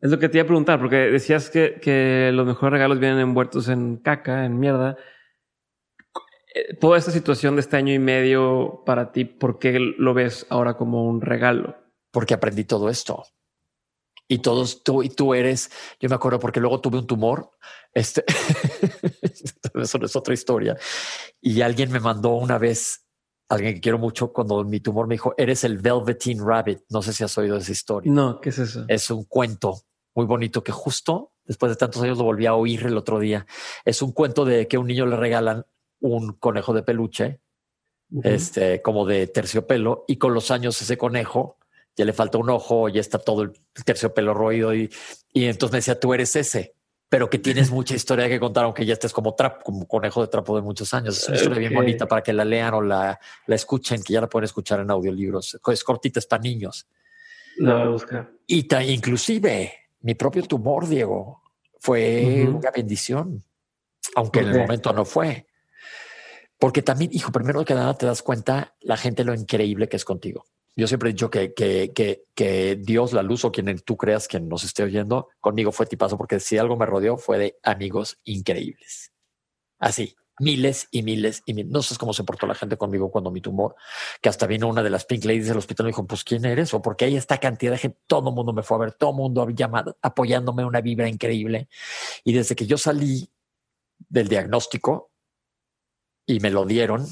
Es 0.00 0.10
lo 0.10 0.18
que 0.18 0.28
te 0.28 0.38
iba 0.38 0.44
a 0.44 0.46
preguntar, 0.46 0.80
porque 0.80 0.96
decías 0.96 1.48
que, 1.48 1.78
que 1.80 2.30
los 2.34 2.46
mejores 2.46 2.72
regalos 2.72 2.98
vienen 2.98 3.20
envueltos 3.20 3.68
en 3.68 3.96
caca, 3.96 4.44
en 4.44 4.58
mierda 4.58 4.98
toda 6.80 6.98
esta 6.98 7.10
situación 7.10 7.56
de 7.56 7.60
este 7.60 7.76
año 7.76 7.92
y 7.92 7.98
medio 7.98 8.82
para 8.86 9.12
ti, 9.12 9.24
¿por 9.24 9.58
qué 9.58 9.78
lo 9.78 10.14
ves 10.14 10.46
ahora 10.50 10.76
como 10.76 11.04
un 11.04 11.20
regalo? 11.20 11.76
Porque 12.10 12.34
aprendí 12.34 12.64
todo 12.64 12.88
esto. 12.88 13.24
Y 14.26 14.38
todos 14.38 14.82
tú 14.82 15.02
y 15.02 15.10
tú 15.10 15.34
eres, 15.34 15.70
yo 16.00 16.08
me 16.08 16.14
acuerdo 16.14 16.38
porque 16.38 16.60
luego 16.60 16.80
tuve 16.80 16.98
un 16.98 17.06
tumor. 17.06 17.50
Este, 17.92 18.24
eso 19.74 19.98
es 20.02 20.16
otra 20.16 20.34
historia. 20.34 20.76
Y 21.40 21.60
alguien 21.60 21.92
me 21.92 22.00
mandó 22.00 22.30
una 22.30 22.56
vez, 22.56 23.06
alguien 23.48 23.74
que 23.74 23.80
quiero 23.80 23.98
mucho, 23.98 24.32
cuando 24.32 24.64
mi 24.64 24.80
tumor 24.80 25.06
me 25.06 25.16
dijo, 25.16 25.34
eres 25.36 25.64
el 25.64 25.78
Velveteen 25.78 26.38
Rabbit. 26.44 26.80
No 26.88 27.02
sé 27.02 27.12
si 27.12 27.22
has 27.22 27.36
oído 27.36 27.58
esa 27.58 27.72
historia. 27.72 28.10
No, 28.10 28.40
¿qué 28.40 28.48
es 28.48 28.58
eso? 28.58 28.84
Es 28.88 29.10
un 29.10 29.24
cuento 29.24 29.82
muy 30.14 30.24
bonito 30.24 30.62
que 30.62 30.72
justo 30.72 31.32
después 31.44 31.70
de 31.70 31.76
tantos 31.76 32.00
años 32.02 32.16
lo 32.16 32.24
volví 32.24 32.46
a 32.46 32.54
oír 32.54 32.86
el 32.86 32.96
otro 32.96 33.18
día. 33.18 33.46
Es 33.84 34.00
un 34.00 34.12
cuento 34.12 34.44
de 34.44 34.66
que 34.68 34.76
a 34.76 34.80
un 34.80 34.86
niño 34.86 35.04
le 35.04 35.16
regalan 35.16 35.66
un 36.04 36.34
conejo 36.34 36.74
de 36.74 36.82
peluche, 36.82 37.40
este, 38.22 38.82
como 38.82 39.06
de 39.06 39.26
terciopelo, 39.26 40.04
y 40.06 40.16
con 40.16 40.34
los 40.34 40.50
años 40.50 40.80
ese 40.80 40.98
conejo 40.98 41.58
ya 41.96 42.04
le 42.04 42.12
falta 42.12 42.38
un 42.38 42.50
ojo, 42.50 42.88
ya 42.88 43.00
está 43.00 43.18
todo 43.18 43.42
el 43.42 43.52
terciopelo 43.84 44.34
roído, 44.34 44.74
y, 44.74 44.90
y 45.32 45.46
entonces 45.46 45.72
me 45.72 45.78
decía, 45.78 45.98
tú 45.98 46.12
eres 46.12 46.36
ese, 46.36 46.74
pero 47.08 47.30
que 47.30 47.38
tienes 47.38 47.70
mucha 47.70 47.94
historia 47.94 48.28
que 48.28 48.38
contar, 48.38 48.64
aunque 48.64 48.84
ya 48.84 48.92
estés 48.92 49.12
como 49.12 49.34
trap, 49.34 49.62
como 49.62 49.86
conejo 49.86 50.20
de 50.20 50.28
trapo 50.28 50.56
de 50.56 50.62
muchos 50.62 50.92
años. 50.92 51.16
Es 51.16 51.28
una 51.28 51.36
historia 51.36 51.58
bien 51.60 51.74
bonita 51.74 52.06
para 52.06 52.22
que 52.22 52.32
la 52.32 52.44
lean 52.44 52.74
o 52.74 52.82
la, 52.82 53.18
la 53.46 53.54
escuchen, 53.54 54.02
que 54.02 54.12
ya 54.12 54.20
la 54.20 54.28
pueden 54.28 54.44
escuchar 54.44 54.80
en 54.80 54.90
audiolibros. 54.90 55.58
Es 55.72 55.84
cortita, 55.84 56.18
es 56.18 56.26
para 56.26 56.42
niños. 56.42 56.88
La 57.58 57.74
voy 57.74 57.82
a 57.82 57.88
buscar. 57.88 58.32
Y 58.46 58.66
inclusive 58.92 59.72
mi 60.00 60.14
propio 60.14 60.42
tumor, 60.42 60.88
Diego, 60.88 61.40
fue 61.78 62.46
una 62.48 62.70
bendición, 62.70 63.44
aunque 64.16 64.40
en 64.40 64.48
el 64.48 64.58
momento 64.58 64.92
no 64.92 65.04
fue. 65.04 65.46
Porque 66.64 66.80
también, 66.80 67.10
hijo, 67.12 67.30
primero 67.30 67.62
que 67.62 67.74
nada 67.74 67.92
te 67.92 68.06
das 68.06 68.22
cuenta 68.22 68.74
la 68.80 68.96
gente 68.96 69.22
lo 69.22 69.34
increíble 69.34 69.86
que 69.86 69.98
es 69.98 70.04
contigo. 70.06 70.46
Yo 70.74 70.86
siempre 70.86 71.10
he 71.10 71.12
dicho 71.12 71.28
que, 71.28 71.52
que, 71.52 71.92
que, 71.94 72.24
que 72.34 72.76
Dios, 72.76 73.12
la 73.12 73.22
luz 73.22 73.44
o 73.44 73.52
quien 73.52 73.78
tú 73.80 73.98
creas 73.98 74.26
que 74.28 74.40
nos 74.40 74.64
esté 74.64 74.82
oyendo, 74.82 75.28
conmigo 75.40 75.72
fue 75.72 75.84
tipazo, 75.84 76.16
porque 76.16 76.40
si 76.40 76.56
algo 76.56 76.78
me 76.78 76.86
rodeó 76.86 77.18
fue 77.18 77.36
de 77.36 77.58
amigos 77.64 78.18
increíbles. 78.24 79.12
Así, 79.78 80.16
miles 80.40 80.88
y 80.90 81.02
miles 81.02 81.42
y 81.44 81.52
miles. 81.52 81.70
No 81.70 81.82
sé 81.82 81.96
cómo 81.98 82.14
se 82.14 82.24
portó 82.24 82.46
la 82.46 82.54
gente 82.54 82.78
conmigo 82.78 83.10
cuando 83.10 83.30
mi 83.30 83.42
tumor, 83.42 83.74
que 84.22 84.30
hasta 84.30 84.46
vino 84.46 84.66
una 84.66 84.82
de 84.82 84.88
las 84.88 85.04
Pink 85.04 85.26
Ladies 85.26 85.48
del 85.48 85.58
hospital 85.58 85.84
y 85.84 85.90
dijo, 85.90 86.06
pues 86.06 86.24
¿quién 86.24 86.46
eres? 86.46 86.72
O 86.72 86.80
porque 86.80 87.04
hay 87.04 87.16
esta 87.16 87.36
cantidad 87.36 87.72
de 87.72 87.78
gente, 87.78 87.98
todo 88.06 88.30
el 88.30 88.34
mundo 88.34 88.54
me 88.54 88.62
fue 88.62 88.78
a 88.78 88.80
ver, 88.80 88.92
todo 88.92 89.10
el 89.10 89.16
mundo 89.16 89.46
llamado, 89.50 89.98
apoyándome 90.00 90.64
una 90.64 90.80
vibra 90.80 91.10
increíble. 91.10 91.68
Y 92.24 92.32
desde 92.32 92.56
que 92.56 92.66
yo 92.66 92.78
salí 92.78 93.28
del 94.08 94.28
diagnóstico, 94.28 95.10
y 96.26 96.40
me 96.40 96.50
lo 96.50 96.64
dieron. 96.64 97.06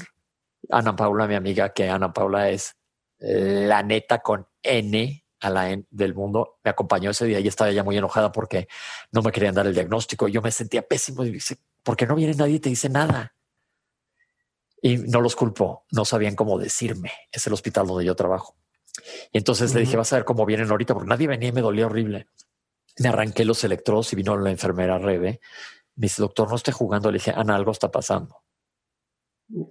Ana 0.69 0.95
Paula, 0.95 1.27
mi 1.27 1.35
amiga, 1.35 1.73
que 1.73 1.89
Ana 1.89 2.13
Paula 2.13 2.49
es 2.49 2.75
la 3.19 3.83
neta 3.83 4.19
con 4.19 4.47
N 4.61 5.25
a 5.39 5.49
la 5.49 5.71
N 5.71 5.85
del 5.89 6.13
mundo, 6.13 6.59
me 6.63 6.71
acompañó 6.71 7.11
ese 7.11 7.25
día 7.25 7.39
y 7.39 7.47
estaba 7.47 7.71
ya 7.71 7.83
muy 7.83 7.97
enojada 7.97 8.31
porque 8.31 8.67
no 9.11 9.21
me 9.21 9.31
querían 9.31 9.55
dar 9.55 9.67
el 9.67 9.73
diagnóstico. 9.73 10.27
Yo 10.27 10.41
me 10.41 10.51
sentía 10.51 10.81
pésimo 10.81 11.25
y 11.25 11.31
dice, 11.31 11.57
¿por 11.83 11.97
qué 11.97 12.05
no 12.05 12.15
viene 12.15 12.33
nadie 12.33 12.55
y 12.55 12.59
te 12.59 12.69
dice 12.69 12.89
nada? 12.89 13.35
Y 14.81 14.97
no 14.97 15.21
los 15.21 15.35
culpo, 15.35 15.85
no 15.91 16.05
sabían 16.05 16.35
cómo 16.35 16.57
decirme. 16.57 17.11
Es 17.31 17.45
el 17.47 17.53
hospital 17.53 17.87
donde 17.87 18.05
yo 18.05 18.15
trabajo. 18.15 18.57
Y 19.31 19.37
entonces 19.37 19.73
le 19.73 19.81
dije, 19.81 19.97
vas 19.97 20.11
a 20.13 20.17
ver 20.17 20.25
cómo 20.25 20.45
vienen 20.45 20.69
ahorita, 20.69 20.93
porque 20.93 21.09
nadie 21.09 21.27
venía 21.27 21.49
y 21.49 21.53
me 21.53 21.61
dolía 21.61 21.87
horrible. 21.87 22.27
Me 22.99 23.09
arranqué 23.09 23.43
los 23.43 23.63
electrodos 23.63 24.11
y 24.13 24.15
vino 24.15 24.37
la 24.37 24.51
enfermera 24.51 24.97
Rebe. 24.97 25.41
Me 25.95 26.05
dice, 26.05 26.21
doctor, 26.21 26.49
no 26.49 26.55
esté 26.55 26.71
jugando. 26.71 27.11
Le 27.11 27.17
dije, 27.17 27.31
Ana, 27.35 27.55
algo 27.55 27.71
está 27.71 27.89
pasando 27.89 28.42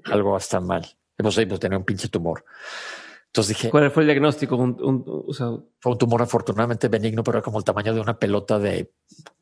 algo 0.05 0.37
está 0.37 0.61
mal. 0.61 0.87
Hemos 1.19 1.37
pues, 1.37 1.61
tenía 1.61 1.79
un 1.79 1.85
pinche 1.85 2.09
tumor. 2.09 2.45
Entonces 3.27 3.57
dije. 3.57 3.71
¿Cuál 3.71 3.91
fue 3.91 4.03
el 4.03 4.09
diagnóstico? 4.09 4.57
fue 4.57 5.93
un 5.93 5.99
tumor 5.99 6.21
afortunadamente 6.21 6.89
benigno, 6.89 7.25
pero 7.25 7.39
era 7.39 7.45
como 7.45 7.59
el 7.59 7.65
tamaño 7.65 7.95
de 7.95 8.01
una 8.01 8.19
pelota 8.19 8.59
de 8.59 8.93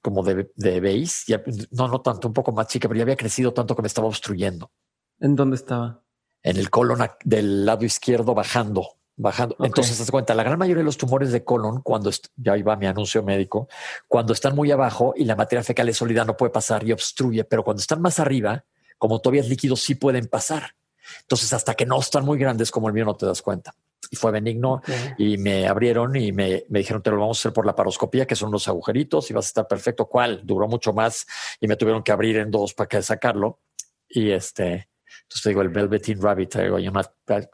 como 0.00 0.22
de, 0.22 0.52
de 0.54 0.80
base. 0.80 1.42
no, 1.72 1.88
no 1.88 2.00
tanto, 2.00 2.28
un 2.28 2.34
poco 2.34 2.52
más 2.52 2.68
chica, 2.68 2.86
pero 2.86 2.98
ya 2.98 3.02
había 3.02 3.16
crecido 3.16 3.52
tanto 3.52 3.74
que 3.74 3.82
me 3.82 3.88
estaba 3.88 4.06
obstruyendo. 4.06 4.70
¿En 5.18 5.34
dónde 5.34 5.56
estaba? 5.56 6.02
En 6.42 6.56
el 6.56 6.70
colon 6.70 7.00
del 7.24 7.66
lado 7.66 7.84
izquierdo, 7.84 8.32
bajando, 8.32 9.00
bajando. 9.16 9.56
Entonces, 9.60 10.02
te 10.04 10.10
cuenta, 10.10 10.34
la 10.34 10.44
gran 10.44 10.58
mayoría 10.58 10.82
de 10.82 10.86
los 10.86 10.96
tumores 10.96 11.32
de 11.32 11.42
colon, 11.42 11.82
cuando 11.82 12.10
ya 12.36 12.56
iba 12.56 12.76
mi 12.76 12.86
anuncio 12.86 13.22
médico, 13.24 13.68
cuando 14.06 14.32
están 14.32 14.54
muy 14.54 14.70
abajo 14.70 15.14
y 15.16 15.24
la 15.24 15.34
materia 15.34 15.64
fecal 15.64 15.88
es 15.88 15.96
sólida, 15.96 16.24
no 16.24 16.36
puede 16.36 16.52
pasar 16.52 16.86
y 16.86 16.92
obstruye, 16.92 17.42
pero 17.44 17.64
cuando 17.64 17.80
están 17.80 18.00
más 18.00 18.20
arriba, 18.20 18.64
como 19.00 19.18
todavía 19.18 19.40
es 19.40 19.48
líquido, 19.48 19.76
sí 19.76 19.94
pueden 19.94 20.26
pasar. 20.26 20.76
Entonces, 21.22 21.50
hasta 21.54 21.74
que 21.74 21.86
no 21.86 21.98
están 21.98 22.22
muy 22.22 22.38
grandes 22.38 22.70
como 22.70 22.86
el 22.86 22.92
mío, 22.92 23.06
no 23.06 23.16
te 23.16 23.24
das 23.24 23.40
cuenta. 23.40 23.74
Y 24.10 24.16
fue 24.16 24.30
benigno 24.30 24.82
y 25.16 25.38
me 25.38 25.66
abrieron 25.66 26.14
y 26.16 26.32
me, 26.32 26.64
dijeron, 26.68 27.02
te 27.02 27.10
lo 27.10 27.18
vamos 27.18 27.38
a 27.38 27.40
hacer 27.40 27.52
por 27.54 27.64
la 27.64 27.74
paroscopía, 27.74 28.26
que 28.26 28.36
son 28.36 28.52
los 28.52 28.68
agujeritos 28.68 29.30
y 29.30 29.34
vas 29.34 29.46
a 29.46 29.48
estar 29.48 29.68
perfecto. 29.68 30.06
¿Cuál? 30.06 30.42
Duró 30.44 30.68
mucho 30.68 30.92
más 30.92 31.26
y 31.60 31.66
me 31.66 31.76
tuvieron 31.76 32.02
que 32.02 32.12
abrir 32.12 32.36
en 32.36 32.50
dos 32.50 32.74
para 32.74 32.88
que 32.88 33.00
sacarlo. 33.00 33.60
Y 34.06 34.30
este, 34.32 34.90
entonces 35.22 35.42
te 35.44 35.48
digo, 35.48 35.62
el 35.62 35.70
Velveteen 35.70 36.20
Rabbit, 36.20 36.50
traigo 36.50 36.76
una, 36.76 37.10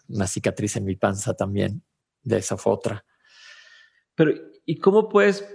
una 0.09 0.27
cicatriz 0.27 0.75
en 0.77 0.85
mi 0.85 0.97
panza 0.97 1.35
también. 1.35 1.81
De 2.25 2.39
esa 2.39 2.57
fue 2.57 2.73
otra. 2.73 3.05
Pero, 4.17 4.33
¿y 4.65 4.79
cómo 4.79 5.09
puedes, 5.09 5.47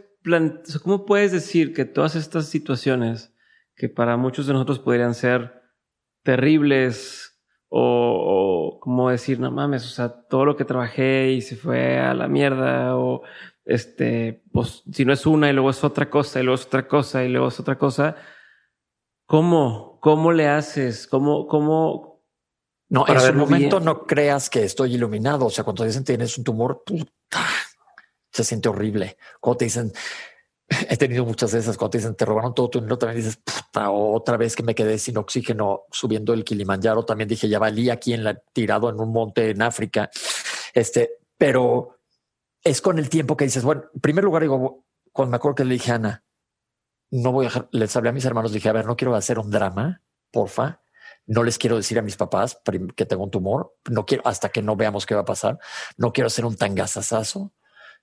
cómo 0.84 1.06
puedes 1.06 1.34
decir 1.34 1.74
que 1.74 1.84
todas 1.84 2.16
estas 2.16 2.46
situaciones 2.46 3.34
que 3.76 3.90
para 3.90 4.16
muchos 4.16 4.48
de 4.48 4.54
nosotros 4.54 4.80
podrían 4.80 5.16
ser 5.16 5.61
terribles 6.24 7.40
o, 7.70 8.80
como 8.82 9.10
decir, 9.10 9.40
no 9.40 9.50
mames, 9.50 9.86
o 9.86 9.90
sea, 9.90 10.10
todo 10.10 10.46
lo 10.46 10.58
que 10.58 10.66
trabajé 10.66 11.32
y 11.32 11.42
se 11.42 11.56
fue 11.56 12.00
a 12.00 12.14
la 12.14 12.28
mierda 12.28 12.98
o 12.98 13.24
este, 13.64 14.44
pues 14.52 14.84
si 14.92 15.06
no 15.06 15.14
es 15.14 15.26
una 15.26 15.50
y 15.50 15.54
luego 15.54 15.70
es 15.70 15.84
otra 15.84 16.10
cosa 16.10 16.40
y 16.40 16.44
luego 16.44 16.60
es 16.60 16.66
otra 16.66 16.88
cosa 16.88 17.24
y 17.24 17.30
luego 17.30 17.48
es 17.48 17.60
otra 17.60 17.78
cosa, 17.78 18.16
¿cómo? 19.26 20.00
¿Cómo 20.02 20.34
le 20.34 20.48
haces? 20.48 21.08
¿Cómo, 21.08 21.48
cómo? 21.48 22.26
No, 22.90 23.06
en 23.08 23.16
ese 23.16 23.32
momento 23.32 23.80
no 23.80 24.06
creas 24.06 24.50
que 24.50 24.64
estoy 24.64 24.96
iluminado. 24.96 25.46
O 25.46 25.50
sea, 25.50 25.64
cuando 25.64 25.86
dicen 25.86 26.04
tienes 26.04 26.38
un 26.38 26.44
tumor, 26.44 26.84
se 28.32 28.44
siente 28.44 28.68
horrible. 28.68 29.18
Cuando 29.40 29.60
te 29.60 29.66
dicen 29.66 29.94
he 30.90 30.98
tenido 30.98 31.26
muchas 31.26 31.52
de 31.52 31.60
esas 31.60 31.78
cuando 31.78 31.92
te 31.92 31.98
dicen 31.98 32.16
te 32.16 32.26
robaron 32.26 32.54
todo 32.54 32.70
tu 32.70 32.80
dinero, 32.80 32.98
también 32.98 33.18
dices 33.24 33.42
otra 33.74 34.38
vez 34.38 34.56
que 34.56 34.64
me 34.64 34.76
quedé 34.76 34.98
sin 34.98 35.18
oxígeno 35.18 35.84
subiendo 35.92 36.34
el 36.34 36.44
Kilimanjaro. 36.44 37.04
También 37.04 37.28
dije 37.28 37.50
ya 37.50 37.60
valí 37.60 37.90
aquí 37.90 38.14
en 38.14 38.24
la 38.24 38.36
tirado 38.36 38.90
en 38.90 39.00
un 39.00 39.12
monte 39.12 39.50
en 39.50 39.62
África. 39.62 40.10
Este, 40.74 41.20
pero 41.38 42.00
es 42.64 42.82
con 42.82 43.00
el 43.00 43.10
tiempo 43.10 43.36
que 43.36 43.46
dices, 43.46 43.64
bueno, 43.64 43.84
en 43.94 44.02
primer 44.02 44.24
lugar 44.24 44.44
digo, 44.44 44.86
cuando 45.12 45.32
me 45.32 45.38
acuerdo 45.38 45.56
que 45.56 45.66
le 45.66 45.74
dije 45.74 45.92
a 45.92 45.96
Ana, 45.96 46.24
no 47.12 47.32
voy 47.32 47.48
a, 47.48 47.68
les 47.72 47.96
hablé 47.96 48.10
a 48.10 48.14
mis 48.14 48.26
hermanos, 48.26 48.54
dije, 48.54 48.70
a 48.70 48.74
ver, 48.74 48.86
no 48.86 48.96
quiero 48.96 49.16
hacer 49.16 49.40
un 49.40 49.52
drama, 49.52 50.02
porfa, 50.32 50.82
no 51.26 51.44
les 51.44 51.58
quiero 51.58 51.76
decir 51.76 52.00
a 52.00 52.02
mis 52.02 52.16
papás 52.16 52.62
que 52.96 53.06
tengo 53.06 53.24
un 53.24 53.32
tumor, 53.32 53.76
no 53.90 54.06
quiero 54.06 54.26
hasta 54.26 54.50
que 54.50 54.62
no 54.62 54.76
veamos 54.76 55.06
qué 55.06 55.16
va 55.16 55.22
a 55.22 55.26
pasar, 55.26 55.60
no 55.98 56.14
quiero 56.14 56.28
hacer 56.28 56.46
un 56.46 56.56
tangazazazo 56.56 57.54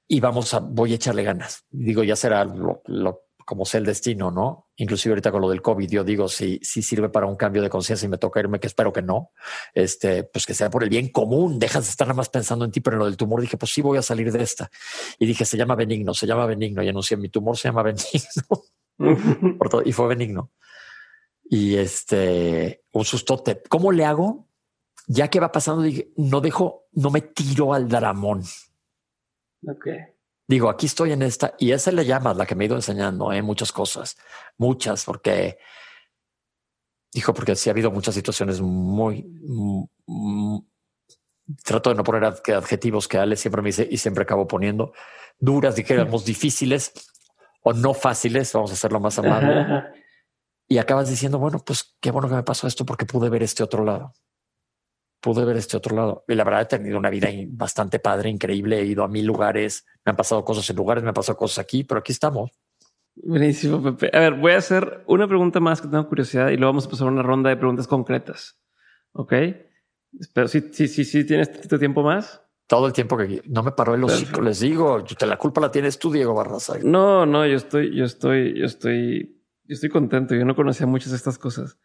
y 0.09 0.21
vamos 0.21 0.55
a, 0.55 0.61
voy 0.61 0.93
a 0.93 0.95
echarle 0.97 1.23
ganas. 1.23 1.65
Digo, 1.71 2.03
ya 2.03 2.17
será 2.17 2.45
lo, 2.45 2.83
como 3.45 3.67
sea 3.67 3.79
el 3.79 3.87
destino, 3.87 4.31
¿no? 4.31 4.69
Inclusive 4.77 5.13
ahorita 5.13 5.31
con 5.31 5.43
lo 5.43 5.51
del 5.51 5.61
COVID, 5.61 5.89
yo 5.89 6.03
digo, 6.03 6.29
si, 6.29 6.59
si 6.63 6.83
sirve 6.83 7.11
para 7.11 7.27
un 7.27 7.37
cambio 7.37 7.61
de 7.63 7.69
conciencia 7.69 8.07
y 8.07 8.09
me 8.09 8.17
toca 8.17 8.41
irme, 8.41 8.59
que 8.59 8.67
espero 8.67 8.93
que 8.93 9.03
no, 9.03 9.33
este, 9.75 10.25
pues 10.25 10.47
que 10.47 10.55
sea 10.55 10.71
por 10.71 10.83
el 10.83 10.89
bien 10.89 11.09
común, 11.09 11.59
dejas 11.59 11.85
de 11.85 11.91
estar 11.91 12.09
nada 12.09 12.17
más 12.17 12.31
pensando 12.31 12.65
en 12.65 12.73
ti, 12.73 12.81
pero 12.81 12.97
en 12.97 13.01
lo 13.01 13.05
del 13.05 13.17
tumor 13.19 13.41
dije, 13.41 13.59
pues 13.59 13.73
sí 13.73 13.83
voy 13.83 13.99
a 13.99 14.03
salir 14.03 14.33
de 14.33 14.43
esta. 14.43 14.71
Y 15.19 15.27
dije, 15.27 15.45
se 15.45 15.57
llama 15.57 15.75
benigno, 15.75 16.15
se 16.15 16.27
llama 16.27 16.47
benigno, 16.47 16.83
y 16.83 16.89
anuncié, 16.89 17.17
mi 17.17 17.29
tumor 17.29 17.57
se 17.57 17.69
llama 17.69 17.83
benigno. 17.85 18.65
por 19.59 19.69
todo, 19.69 19.83
y 19.85 19.93
fue 19.93 20.09
benigno. 20.09 20.53
Y 21.45 21.77
este, 21.77 22.85
un 22.93 23.05
sustote. 23.05 23.63
¿Cómo 23.69 23.93
le 23.93 24.05
hago? 24.05 24.49
Ya 25.07 25.29
que 25.29 25.41
va 25.41 25.53
pasando, 25.53 25.83
dije, 25.83 26.13
no 26.17 26.41
dejo, 26.41 26.89
no 26.93 27.11
me 27.11 27.23
tiro 27.23 27.73
al 27.73 27.89
dramón. 27.89 28.43
Ok. 29.67 29.87
Digo, 30.47 30.71
aquí 30.71 30.87
estoy 30.87 31.13
en 31.13 31.23
esta 31.23 31.55
y 31.59 31.73
esa 31.73 31.93
le 31.93 32.07
llama 32.07 32.33
la 32.33 32.47
que 32.47 32.55
me 32.55 32.65
he 32.65 32.67
ido 32.67 32.77
enseñando 32.77 33.33
¿eh? 33.33 33.43
muchas 33.43 33.71
cosas, 33.71 34.17
muchas, 34.57 35.05
porque 35.05 35.59
dijo, 37.13 37.35
porque 37.35 37.55
sí 37.55 37.69
ha 37.69 37.73
habido 37.73 37.91
muchas 37.91 38.15
situaciones 38.15 38.61
muy, 38.63 39.27
trato 41.63 41.91
de 41.91 41.97
no 41.97 42.03
poner 42.03 42.25
adjetivos 42.25 43.09
que 43.09 43.19
Ale 43.19 43.37
siempre 43.37 43.61
me 43.61 43.69
dice 43.69 43.87
y 43.91 43.99
siempre 43.99 44.23
acabo 44.23 44.47
poniendo 44.47 44.93
duras, 45.39 45.77
dijéramos 45.77 46.25
difíciles 46.25 46.93
o 47.63 47.75
no 47.75 47.93
fáciles, 47.93 48.51
vamos 48.55 48.71
a 48.71 48.75
hacerlo 48.75 49.01
más 49.01 49.19
amable. 49.19 49.85
y 50.67 50.79
acabas 50.79 51.11
diciendo, 51.11 51.39
bueno, 51.39 51.59
pues 51.59 51.95
qué 52.01 52.11
bueno 52.11 52.29
que 52.29 52.37
me 52.37 52.43
pasó 52.43 52.67
esto 52.67 52.87
porque 52.87 53.05
pude 53.05 53.29
ver 53.29 53.43
este 53.43 53.63
otro 53.63 53.85
lado 53.85 54.15
pude 55.21 55.45
ver 55.45 55.57
este 55.57 55.77
otro 55.77 55.97
lado. 55.97 56.25
Y 56.29 56.35
la 56.35 56.45
verdad 56.45 56.63
he 56.63 56.67
tenido 56.67 56.99
una 56.99 57.11
vida 57.11 57.29
bastante 57.49 57.99
padre, 57.99 58.31
increíble. 58.31 58.81
He 58.81 58.87
ido 58.87 59.05
a 59.05 59.09
mil 59.09 59.27
lugares, 59.27 59.87
me 60.05 60.11
han 60.11 60.17
pasado 60.17 60.45
cosas 60.45 60.69
en 60.71 60.77
lugares, 60.77 61.03
me 61.03 61.11
han 61.11 61.15
pasado 61.15 61.37
cosas 61.37 61.59
aquí, 61.59 61.85
pero 61.85 62.01
aquí 62.01 62.13
estamos. 62.13 62.51
Buenísimo, 63.17 63.83
Pepe. 63.83 64.17
A 64.17 64.21
ver, 64.21 64.35
voy 64.35 64.53
a 64.53 64.59
hacer 64.59 65.03
una 65.07 65.27
pregunta 65.27 65.61
más 65.61 65.81
que 65.81 65.89
tengo 65.89 66.07
curiosidad 66.09 66.51
y 66.51 66.57
luego 66.57 66.73
vamos 66.73 66.87
a 66.87 66.91
pasar 66.91 67.09
a 67.09 67.11
una 67.11 67.23
ronda 67.23 67.51
de 67.51 67.57
preguntas 67.57 67.89
concretas. 67.89 68.59
¿Ok? 69.13 69.33
Pero 70.33 70.49
sí, 70.49 70.71
sí, 70.73 70.89
sí, 70.89 71.05
sí, 71.05 71.25
tienes 71.25 71.49
este 71.49 71.79
tiempo 71.79 72.03
más. 72.03 72.43
Todo 72.67 72.87
el 72.87 72.93
tiempo 72.93 73.17
que 73.17 73.43
no 73.47 73.63
me 73.63 73.73
paró 73.73 73.95
el 73.95 74.05
hocico, 74.05 74.43
les 74.43 74.61
digo, 74.61 75.03
te 75.03 75.27
la 75.27 75.39
culpa 75.39 75.61
la 75.61 75.71
tienes 75.71 75.99
tú, 75.99 76.13
Diego 76.13 76.35
Barraza. 76.35 76.75
No, 76.83 77.25
no, 77.25 77.47
yo 77.47 77.57
estoy, 77.57 77.97
yo 77.97 78.05
estoy, 78.05 78.59
yo 78.59 78.67
estoy, 78.67 79.43
yo 79.65 79.75
estoy 79.75 79.89
contento. 79.89 80.35
Yo 80.35 80.45
no 80.45 80.55
conocía 80.55 80.87
muchas 80.87 81.11
de 81.11 81.17
estas 81.17 81.39
cosas. 81.39 81.79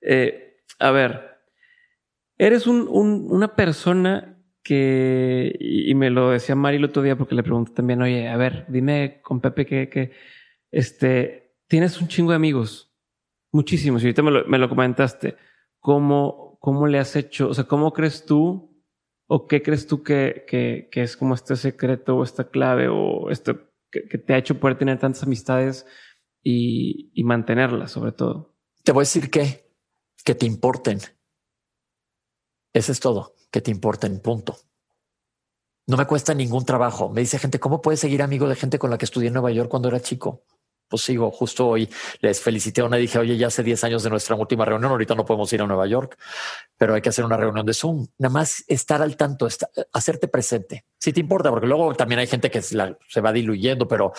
Eh, 0.00 0.56
a 0.78 0.90
ver, 0.90 1.29
Eres 2.42 2.66
un, 2.66 2.88
una 2.88 3.54
persona 3.54 4.42
que, 4.62 5.54
y, 5.60 5.94
me 5.94 6.08
lo 6.08 6.30
decía 6.30 6.54
Mari 6.54 6.78
el 6.78 6.86
otro 6.86 7.02
día 7.02 7.14
porque 7.14 7.34
le 7.34 7.42
pregunté 7.42 7.72
también, 7.72 8.00
oye, 8.00 8.28
a 8.30 8.36
ver, 8.38 8.64
dime 8.70 9.20
con 9.20 9.42
Pepe 9.42 9.66
que, 9.66 9.90
que 9.90 10.12
este, 10.70 11.54
tienes 11.66 12.00
un 12.00 12.08
chingo 12.08 12.30
de 12.30 12.36
amigos, 12.36 12.96
muchísimos, 13.52 14.02
y 14.02 14.06
ahorita 14.06 14.22
me 14.22 14.30
lo, 14.30 14.46
me 14.46 14.56
lo 14.56 14.70
comentaste. 14.70 15.36
¿Cómo, 15.80 16.56
¿Cómo 16.60 16.86
le 16.86 16.98
has 16.98 17.14
hecho? 17.14 17.50
O 17.50 17.52
sea, 17.52 17.64
¿cómo 17.64 17.92
crees 17.92 18.24
tú 18.24 18.74
o 19.26 19.46
qué 19.46 19.60
crees 19.60 19.86
tú 19.86 20.02
que, 20.02 20.46
que, 20.48 20.88
que 20.90 21.02
es 21.02 21.18
como 21.18 21.34
este 21.34 21.56
secreto 21.56 22.16
o 22.16 22.24
esta 22.24 22.48
clave 22.48 22.88
o 22.88 23.28
esto 23.28 23.68
que, 23.90 24.08
que, 24.08 24.16
te 24.16 24.32
ha 24.32 24.38
hecho 24.38 24.58
poder 24.58 24.78
tener 24.78 24.98
tantas 24.98 25.24
amistades 25.24 25.84
y, 26.42 27.12
y 27.12 27.22
mantenerlas 27.22 27.90
sobre 27.90 28.12
todo? 28.12 28.56
Te 28.82 28.92
voy 28.92 29.02
a 29.02 29.02
decir 29.02 29.28
que, 29.28 29.74
que 30.24 30.34
te 30.34 30.46
importen 30.46 31.00
eso 32.72 32.92
es 32.92 33.00
todo, 33.00 33.34
que 33.50 33.60
te 33.60 33.70
importa 33.70 34.06
en 34.06 34.20
punto. 34.20 34.56
No 35.86 35.96
me 35.96 36.06
cuesta 36.06 36.34
ningún 36.34 36.64
trabajo. 36.64 37.08
Me 37.08 37.20
dice 37.20 37.38
gente, 37.38 37.58
¿cómo 37.58 37.82
puedes 37.82 38.00
seguir 38.00 38.22
amigo 38.22 38.48
de 38.48 38.54
gente 38.54 38.78
con 38.78 38.90
la 38.90 38.98
que 38.98 39.06
estudié 39.06 39.28
en 39.28 39.34
Nueva 39.34 39.50
York 39.50 39.68
cuando 39.68 39.88
era 39.88 40.00
chico? 40.00 40.44
Pues 40.90 41.02
sigo, 41.02 41.30
justo 41.30 41.68
hoy 41.68 41.88
les 42.20 42.40
felicité 42.40 42.80
a 42.80 42.84
una 42.84 42.98
y 42.98 43.02
dije, 43.02 43.18
oye, 43.18 43.36
ya 43.36 43.46
hace 43.46 43.62
10 43.62 43.84
años 43.84 44.02
de 44.02 44.10
nuestra 44.10 44.34
última 44.34 44.64
reunión, 44.64 44.90
ahorita 44.90 45.14
no 45.14 45.24
podemos 45.24 45.50
ir 45.52 45.62
a 45.62 45.66
Nueva 45.66 45.86
York, 45.86 46.18
pero 46.76 46.94
hay 46.94 47.00
que 47.00 47.08
hacer 47.10 47.24
una 47.24 47.36
reunión 47.36 47.64
de 47.64 47.72
Zoom. 47.72 48.08
Nada 48.18 48.32
más 48.32 48.64
estar 48.66 49.00
al 49.00 49.16
tanto, 49.16 49.46
hacerte 49.92 50.28
presente. 50.28 50.84
Si 50.98 51.12
te 51.12 51.20
importa, 51.20 51.50
porque 51.50 51.66
luego 51.66 51.94
también 51.94 52.18
hay 52.18 52.26
gente 52.26 52.50
que 52.50 52.60
se, 52.60 52.76
va 53.20 53.32
diluyendo, 53.32 53.86
pero 53.86 54.12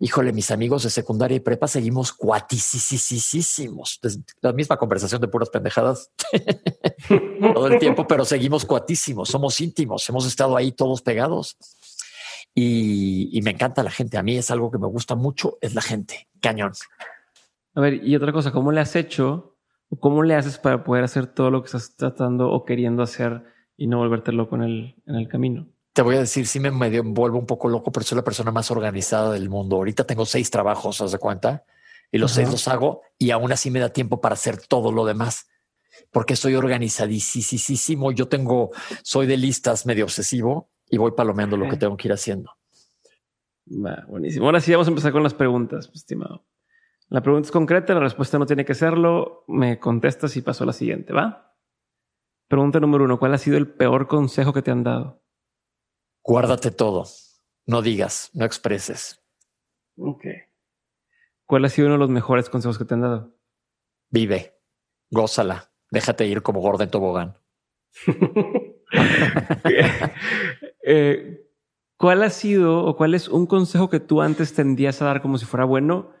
híjole, 0.00 0.32
mis 0.32 0.50
amigos 0.50 0.82
de 0.82 0.90
secundaria 0.90 1.36
y 1.36 1.40
prepa 1.40 1.68
seguimos 1.68 2.12
cuatisísimos. 2.12 4.00
La 4.40 4.52
misma 4.52 4.78
conversación 4.78 5.20
de 5.20 5.28
puras 5.28 5.50
pendejadas 5.50 6.10
todo 7.54 7.66
el 7.66 7.78
tiempo, 7.78 8.06
pero 8.06 8.24
seguimos 8.24 8.64
cuatísimos, 8.64 9.28
somos 9.28 9.60
íntimos, 9.60 10.08
hemos 10.08 10.26
estado 10.26 10.56
ahí 10.56 10.72
todos 10.72 11.02
pegados. 11.02 11.56
Y, 12.58 13.38
me 13.42 13.50
encanta 13.50 13.82
la 13.82 13.90
gente. 13.90 14.16
A 14.16 14.22
mí 14.22 14.38
es 14.38 14.50
algo 14.50 14.70
que 14.70 14.78
me 14.78 14.86
gusta 14.86 15.14
mucho, 15.14 15.58
es 15.60 15.74
la 15.74 15.82
gente. 15.82 16.26
Cañón. 16.40 16.72
A 17.74 17.80
ver, 17.82 18.02
y 18.02 18.16
otra 18.16 18.32
cosa, 18.32 18.50
¿cómo 18.50 18.72
le 18.72 18.80
has 18.80 18.96
hecho 18.96 19.58
o 19.90 20.00
cómo 20.00 20.22
le 20.22 20.34
haces 20.34 20.56
para 20.56 20.82
poder 20.82 21.04
hacer 21.04 21.26
todo 21.26 21.50
lo 21.50 21.60
que 21.60 21.66
estás 21.66 21.94
tratando 21.96 22.50
o 22.50 22.64
queriendo 22.64 23.02
hacer 23.02 23.44
y 23.76 23.88
no 23.88 23.98
volverte 23.98 24.32
loco 24.32 24.56
en 24.56 24.62
el, 24.62 24.94
en 25.06 25.16
el 25.16 25.28
camino? 25.28 25.68
Te 25.92 26.00
voy 26.00 26.16
a 26.16 26.20
decir, 26.20 26.46
sí 26.46 26.58
me 26.58 26.70
medio 26.70 27.02
vuelvo 27.04 27.38
un 27.38 27.46
poco 27.46 27.68
loco, 27.68 27.92
pero 27.92 28.06
soy 28.06 28.16
la 28.16 28.24
persona 28.24 28.50
más 28.50 28.70
organizada 28.70 29.32
del 29.32 29.50
mundo. 29.50 29.76
Ahorita 29.76 30.04
tengo 30.04 30.24
seis 30.24 30.50
trabajos, 30.50 31.02
¿haz 31.02 31.12
de 31.12 31.18
cuenta? 31.18 31.64
Y 32.10 32.16
los 32.16 32.32
seis 32.32 32.50
los 32.50 32.66
hago 32.68 33.02
y 33.18 33.32
aún 33.32 33.52
así 33.52 33.70
me 33.70 33.80
da 33.80 33.90
tiempo 33.90 34.22
para 34.22 34.32
hacer 34.32 34.66
todo 34.66 34.92
lo 34.92 35.04
demás 35.04 35.46
porque 36.10 36.36
soy 36.36 36.54
organizadísimo. 36.54 38.12
Yo 38.12 38.28
tengo, 38.28 38.70
soy 39.02 39.26
de 39.26 39.36
listas 39.36 39.84
medio 39.84 40.04
obsesivo 40.04 40.70
y 40.88 40.98
voy 40.98 41.12
palomeando 41.12 41.56
lo 41.56 41.68
que 41.68 41.76
tengo 41.76 41.96
que 41.96 42.08
ir 42.08 42.12
haciendo. 42.12 42.52
buenísimo. 43.64 44.46
Ahora 44.46 44.60
sí 44.60 44.72
vamos 44.72 44.86
a 44.86 44.90
empezar 44.90 45.12
con 45.12 45.22
las 45.22 45.34
preguntas, 45.34 45.90
estimado. 45.94 46.46
La 47.08 47.22
pregunta 47.22 47.46
es 47.46 47.52
concreta, 47.52 47.94
la 47.94 48.00
respuesta 48.00 48.38
no 48.38 48.46
tiene 48.46 48.64
que 48.64 48.74
serlo. 48.74 49.44
Me 49.46 49.78
contestas 49.78 50.36
y 50.36 50.42
paso 50.42 50.64
a 50.64 50.66
la 50.66 50.72
siguiente, 50.72 51.12
¿va? 51.12 51.56
Pregunta 52.48 52.80
número 52.80 53.04
uno, 53.04 53.18
¿cuál 53.18 53.34
ha 53.34 53.38
sido 53.38 53.56
el 53.56 53.68
peor 53.68 54.06
consejo 54.08 54.52
que 54.52 54.62
te 54.62 54.70
han 54.70 54.84
dado? 54.84 55.22
Guárdate 56.22 56.70
todo. 56.70 57.04
No 57.66 57.82
digas, 57.82 58.30
no 58.34 58.44
expreses. 58.44 59.22
Ok. 59.96 60.24
¿Cuál 61.44 61.64
ha 61.64 61.68
sido 61.68 61.86
uno 61.86 61.94
de 61.94 62.00
los 62.00 62.10
mejores 62.10 62.50
consejos 62.50 62.78
que 62.78 62.84
te 62.84 62.94
han 62.94 63.02
dado? 63.02 63.36
Vive, 64.10 64.60
gózala, 65.10 65.72
déjate 65.90 66.26
ir 66.26 66.42
como 66.42 66.60
gordo 66.60 66.84
en 66.84 66.90
tobogán. 66.90 67.38
Eh, 70.88 71.42
¿Cuál 71.98 72.22
ha 72.22 72.30
sido 72.30 72.84
o 72.84 72.96
cuál 72.96 73.14
es 73.14 73.28
un 73.28 73.46
consejo 73.46 73.90
que 73.90 74.00
tú 74.00 74.22
antes 74.22 74.54
tendías 74.54 75.02
a 75.02 75.06
dar 75.06 75.20
como 75.20 75.36
si 75.36 75.46
fuera 75.46 75.64
bueno 75.64 76.12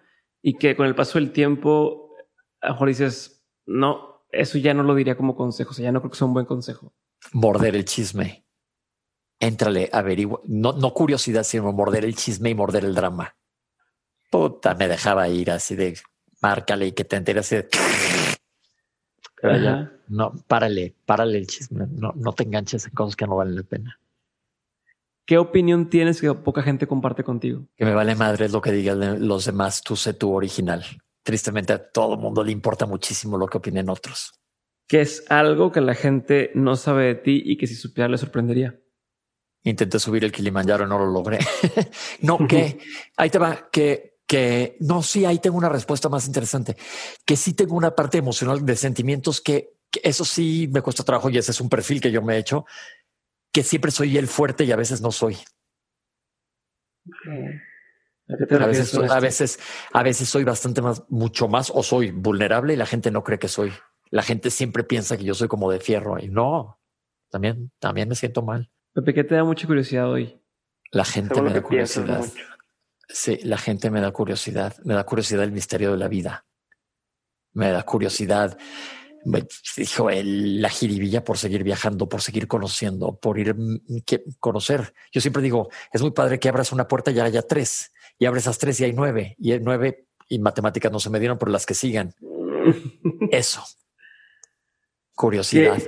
y 0.42 0.58
que 0.58 0.74
con 0.74 0.86
el 0.86 0.94
paso 0.94 1.18
del 1.18 1.32
tiempo 1.32 2.10
a 2.60 2.68
lo 2.68 2.72
mejor 2.72 2.88
dices, 2.88 3.46
no, 3.66 4.24
eso 4.32 4.58
ya 4.58 4.74
no 4.74 4.82
lo 4.82 4.94
diría 4.94 5.16
como 5.16 5.36
consejo, 5.36 5.70
o 5.70 5.74
sea, 5.74 5.84
ya 5.84 5.92
no 5.92 6.00
creo 6.00 6.10
que 6.10 6.16
sea 6.16 6.26
un 6.26 6.34
buen 6.34 6.46
consejo? 6.46 6.92
Morder 7.32 7.76
el 7.76 7.84
chisme. 7.84 8.44
Éntrale, 9.38 9.88
averigua, 9.92 10.40
no, 10.46 10.72
no 10.72 10.92
curiosidad, 10.94 11.44
sino 11.44 11.70
morder 11.72 12.04
el 12.04 12.16
chisme 12.16 12.50
y 12.50 12.54
morder 12.54 12.84
el 12.84 12.94
drama. 12.94 13.36
Puta, 14.30 14.74
me 14.74 14.88
dejaba 14.88 15.28
ir 15.28 15.50
así 15.50 15.76
de 15.76 15.96
márcale 16.40 16.86
y 16.86 16.92
que 16.92 17.04
te 17.04 17.16
enteres 17.16 17.46
así 17.46 17.56
de 17.56 17.68
no, 20.08 20.32
párale, 20.48 20.94
párale 21.04 21.38
el 21.38 21.46
chisme. 21.46 21.86
No, 21.90 22.12
no 22.16 22.32
te 22.32 22.44
enganches 22.44 22.86
en 22.86 22.92
cosas 22.92 23.16
que 23.16 23.26
no 23.26 23.36
valen 23.36 23.56
la 23.56 23.62
pena. 23.62 24.00
¿Qué 25.26 25.38
opinión 25.38 25.90
tienes 25.90 26.20
que 26.20 26.32
poca 26.34 26.62
gente 26.62 26.86
comparte 26.86 27.24
contigo? 27.24 27.66
Que 27.76 27.84
me 27.84 27.94
vale 27.94 28.14
madre 28.14 28.48
lo 28.48 28.60
que 28.60 28.70
digan 28.70 29.26
los 29.26 29.44
demás. 29.44 29.82
Tú 29.82 29.96
sé 29.96 30.14
tu 30.14 30.32
original. 30.32 30.84
Tristemente 31.24 31.72
a 31.72 31.90
todo 31.90 32.16
mundo 32.16 32.44
le 32.44 32.52
importa 32.52 32.86
muchísimo 32.86 33.36
lo 33.36 33.48
que 33.48 33.58
opinen 33.58 33.90
otros. 33.90 34.40
¿Qué 34.86 35.00
es 35.00 35.24
algo 35.28 35.72
que 35.72 35.80
la 35.80 35.94
gente 35.94 36.52
no 36.54 36.76
sabe 36.76 37.06
de 37.06 37.14
ti 37.16 37.42
y 37.44 37.56
que 37.56 37.66
si 37.66 37.74
supiera 37.74 38.08
le 38.08 38.18
sorprendería? 38.18 38.78
Intenté 39.64 39.98
subir 39.98 40.22
el 40.22 40.30
Kilimanjaro 40.30 40.86
y 40.86 40.88
no 40.88 40.96
lo 40.96 41.06
logré. 41.06 41.40
no, 42.20 42.46
que 42.46 42.78
ahí 43.16 43.28
te 43.28 43.38
va, 43.38 43.68
que 43.72 44.16
que 44.26 44.76
no, 44.80 45.02
sí, 45.02 45.24
ahí 45.24 45.38
tengo 45.38 45.56
una 45.56 45.68
respuesta 45.68 46.08
más 46.08 46.26
interesante, 46.26 46.76
que 47.24 47.36
sí 47.36 47.54
tengo 47.54 47.76
una 47.76 47.94
parte 47.94 48.18
emocional 48.18 48.66
de 48.66 48.74
sentimientos 48.74 49.40
que, 49.40 49.76
eso 50.02 50.24
sí 50.24 50.68
me 50.72 50.82
cuesta 50.82 51.04
trabajo 51.04 51.30
y 51.30 51.38
ese 51.38 51.52
es 51.52 51.60
un 51.60 51.70
perfil 51.70 52.00
que 52.00 52.10
yo 52.10 52.20
me 52.20 52.34
he 52.34 52.38
hecho, 52.38 52.66
que 53.56 53.62
siempre 53.62 53.90
soy 53.90 54.18
el 54.18 54.26
fuerte 54.26 54.64
y 54.64 54.72
a 54.72 54.76
veces 54.76 55.00
no 55.00 55.10
soy. 55.10 55.38
A, 58.28 58.66
veces, 58.66 58.94
a 58.94 59.18
veces, 59.18 59.58
a 59.94 60.02
veces 60.02 60.28
soy 60.28 60.44
bastante 60.44 60.82
más, 60.82 61.04
mucho 61.08 61.48
más 61.48 61.72
o 61.74 61.82
soy 61.82 62.10
vulnerable 62.10 62.74
y 62.74 62.76
la 62.76 62.84
gente 62.84 63.10
no 63.10 63.24
cree 63.24 63.38
que 63.38 63.48
soy. 63.48 63.72
La 64.10 64.22
gente 64.22 64.50
siempre 64.50 64.84
piensa 64.84 65.16
que 65.16 65.24
yo 65.24 65.32
soy 65.32 65.48
como 65.48 65.70
de 65.70 65.80
fierro 65.80 66.18
y 66.18 66.28
no, 66.28 66.82
también, 67.30 67.72
también 67.78 68.10
me 68.10 68.14
siento 68.14 68.42
mal. 68.42 68.70
Pepe, 68.92 69.14
¿qué 69.14 69.24
te 69.24 69.36
da 69.36 69.44
mucha 69.44 69.66
curiosidad 69.66 70.10
hoy? 70.10 70.38
La 70.90 71.06
gente 71.06 71.40
me 71.40 71.50
da 71.50 71.62
curiosidad. 71.62 72.26
Sí, 73.08 73.38
la 73.42 73.56
gente 73.56 73.90
me 73.90 74.02
da 74.02 74.10
curiosidad. 74.10 74.76
Me 74.84 74.92
da 74.92 75.04
curiosidad 75.04 75.44
el 75.44 75.52
misterio 75.52 75.92
de 75.92 75.96
la 75.96 76.08
vida. 76.08 76.44
Me 77.54 77.70
da 77.70 77.84
curiosidad, 77.84 78.58
dijo 79.76 80.08
la 80.10 80.68
jiribilla 80.68 81.24
por 81.24 81.38
seguir 81.38 81.64
viajando, 81.64 82.08
por 82.08 82.22
seguir 82.22 82.46
conociendo, 82.46 83.18
por 83.18 83.38
ir 83.38 83.54
mm, 83.54 84.02
que, 84.06 84.24
conocer. 84.38 84.92
Yo 85.12 85.20
siempre 85.20 85.42
digo, 85.42 85.68
es 85.92 86.02
muy 86.02 86.12
padre 86.12 86.38
que 86.38 86.48
abras 86.48 86.72
una 86.72 86.86
puerta 86.88 87.10
y 87.10 87.18
haya 87.18 87.42
tres, 87.42 87.92
y 88.18 88.26
abres 88.26 88.44
esas 88.44 88.58
tres 88.58 88.80
y 88.80 88.84
hay 88.84 88.92
nueve, 88.92 89.34
y 89.38 89.52
hay 89.52 89.60
nueve, 89.60 90.06
y 90.28 90.38
matemáticas 90.38 90.92
no 90.92 91.00
se 91.00 91.10
me 91.10 91.18
dieron 91.18 91.38
por 91.38 91.50
las 91.50 91.66
que 91.66 91.74
sigan. 91.74 92.14
Eso. 93.30 93.62
Curiosidad. 95.14 95.78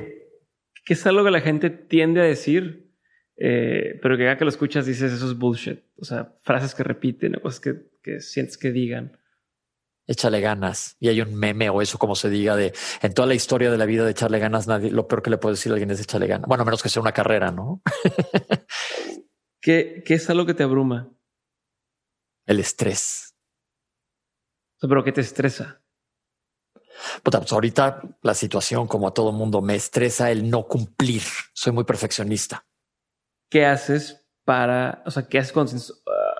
Que, 0.85 0.95
es 0.95 1.07
algo 1.07 1.25
que 1.25 1.31
la 1.31 1.41
gente 1.41 1.71
tiende 1.71 2.21
a 2.21 2.25
decir, 2.25 2.91
eh, 3.37 3.99
pero 4.03 4.17
que 4.17 4.25
ya 4.25 4.37
que 4.39 4.45
lo 4.45 4.51
escuchas 4.51 4.87
dices 4.87 5.13
eso 5.13 5.27
es 5.27 5.37
bullshit. 5.37 5.81
O 5.97 6.05
sea, 6.05 6.35
frases 6.43 6.75
que 6.75 6.83
repiten, 6.83 7.35
cosas 7.35 7.61
que, 7.61 7.75
que 8.03 8.21
sientes 8.21 8.57
que 8.57 8.73
digan. 8.73 9.19
Échale 10.09 10.41
ganas. 10.41 10.97
Y 10.99 11.09
hay 11.09 11.21
un 11.21 11.35
meme 11.37 11.71
o 11.71 11.81
eso 11.81 11.99
como 11.99 12.17
se 12.17 12.29
diga 12.29 12.57
de 12.57 12.75
en 13.01 13.15
toda 13.15 13.29
la 13.29 13.35
historia 13.35 13.71
de 13.71 13.79
la 13.79 13.85
vida 13.85 14.05
de 14.05 14.11
echarle 14.11 14.41
ganas, 14.41 14.67
nadie, 14.67 14.91
lo 14.91 15.07
peor 15.07 15.23
que 15.23 15.31
le 15.31 15.39
puede 15.39 15.55
decir 15.55 15.71
a 15.71 15.75
alguien 15.75 15.93
es 15.93 16.01
echarle 16.01 16.27
ganas. 16.27 16.49
Bueno, 16.49 16.65
menos 16.65 16.83
que 16.83 16.89
sea 16.89 17.01
una 17.01 17.13
carrera, 17.13 17.53
¿no? 17.53 17.81
¿Qué, 19.61 20.03
¿Qué 20.05 20.15
es 20.15 20.29
algo 20.29 20.47
que 20.47 20.55
te 20.55 20.65
abruma? 20.65 21.09
El 22.47 22.59
estrés. 22.59 23.37
¿Pero 24.81 25.05
qué 25.05 25.13
te 25.13 25.21
estresa? 25.21 25.81
pues 27.23 27.53
ahorita 27.53 28.03
la 28.23 28.35
situación, 28.35 28.89
como 28.89 29.07
a 29.07 29.15
todo 29.15 29.31
mundo, 29.31 29.63
me 29.63 29.77
estresa 29.77 30.33
el 30.33 30.51
no 30.51 30.67
cumplir. 30.67 31.23
Soy 31.53 31.73
muy 31.73 31.85
perfeccionista. 31.85 32.65
¿qué 33.49 33.67
haces 33.67 34.27
para, 34.45 35.03
o 35.07 35.11
sea, 35.11 35.27
qué 35.29 35.39
haces 35.39 35.53
cuando 35.53 35.73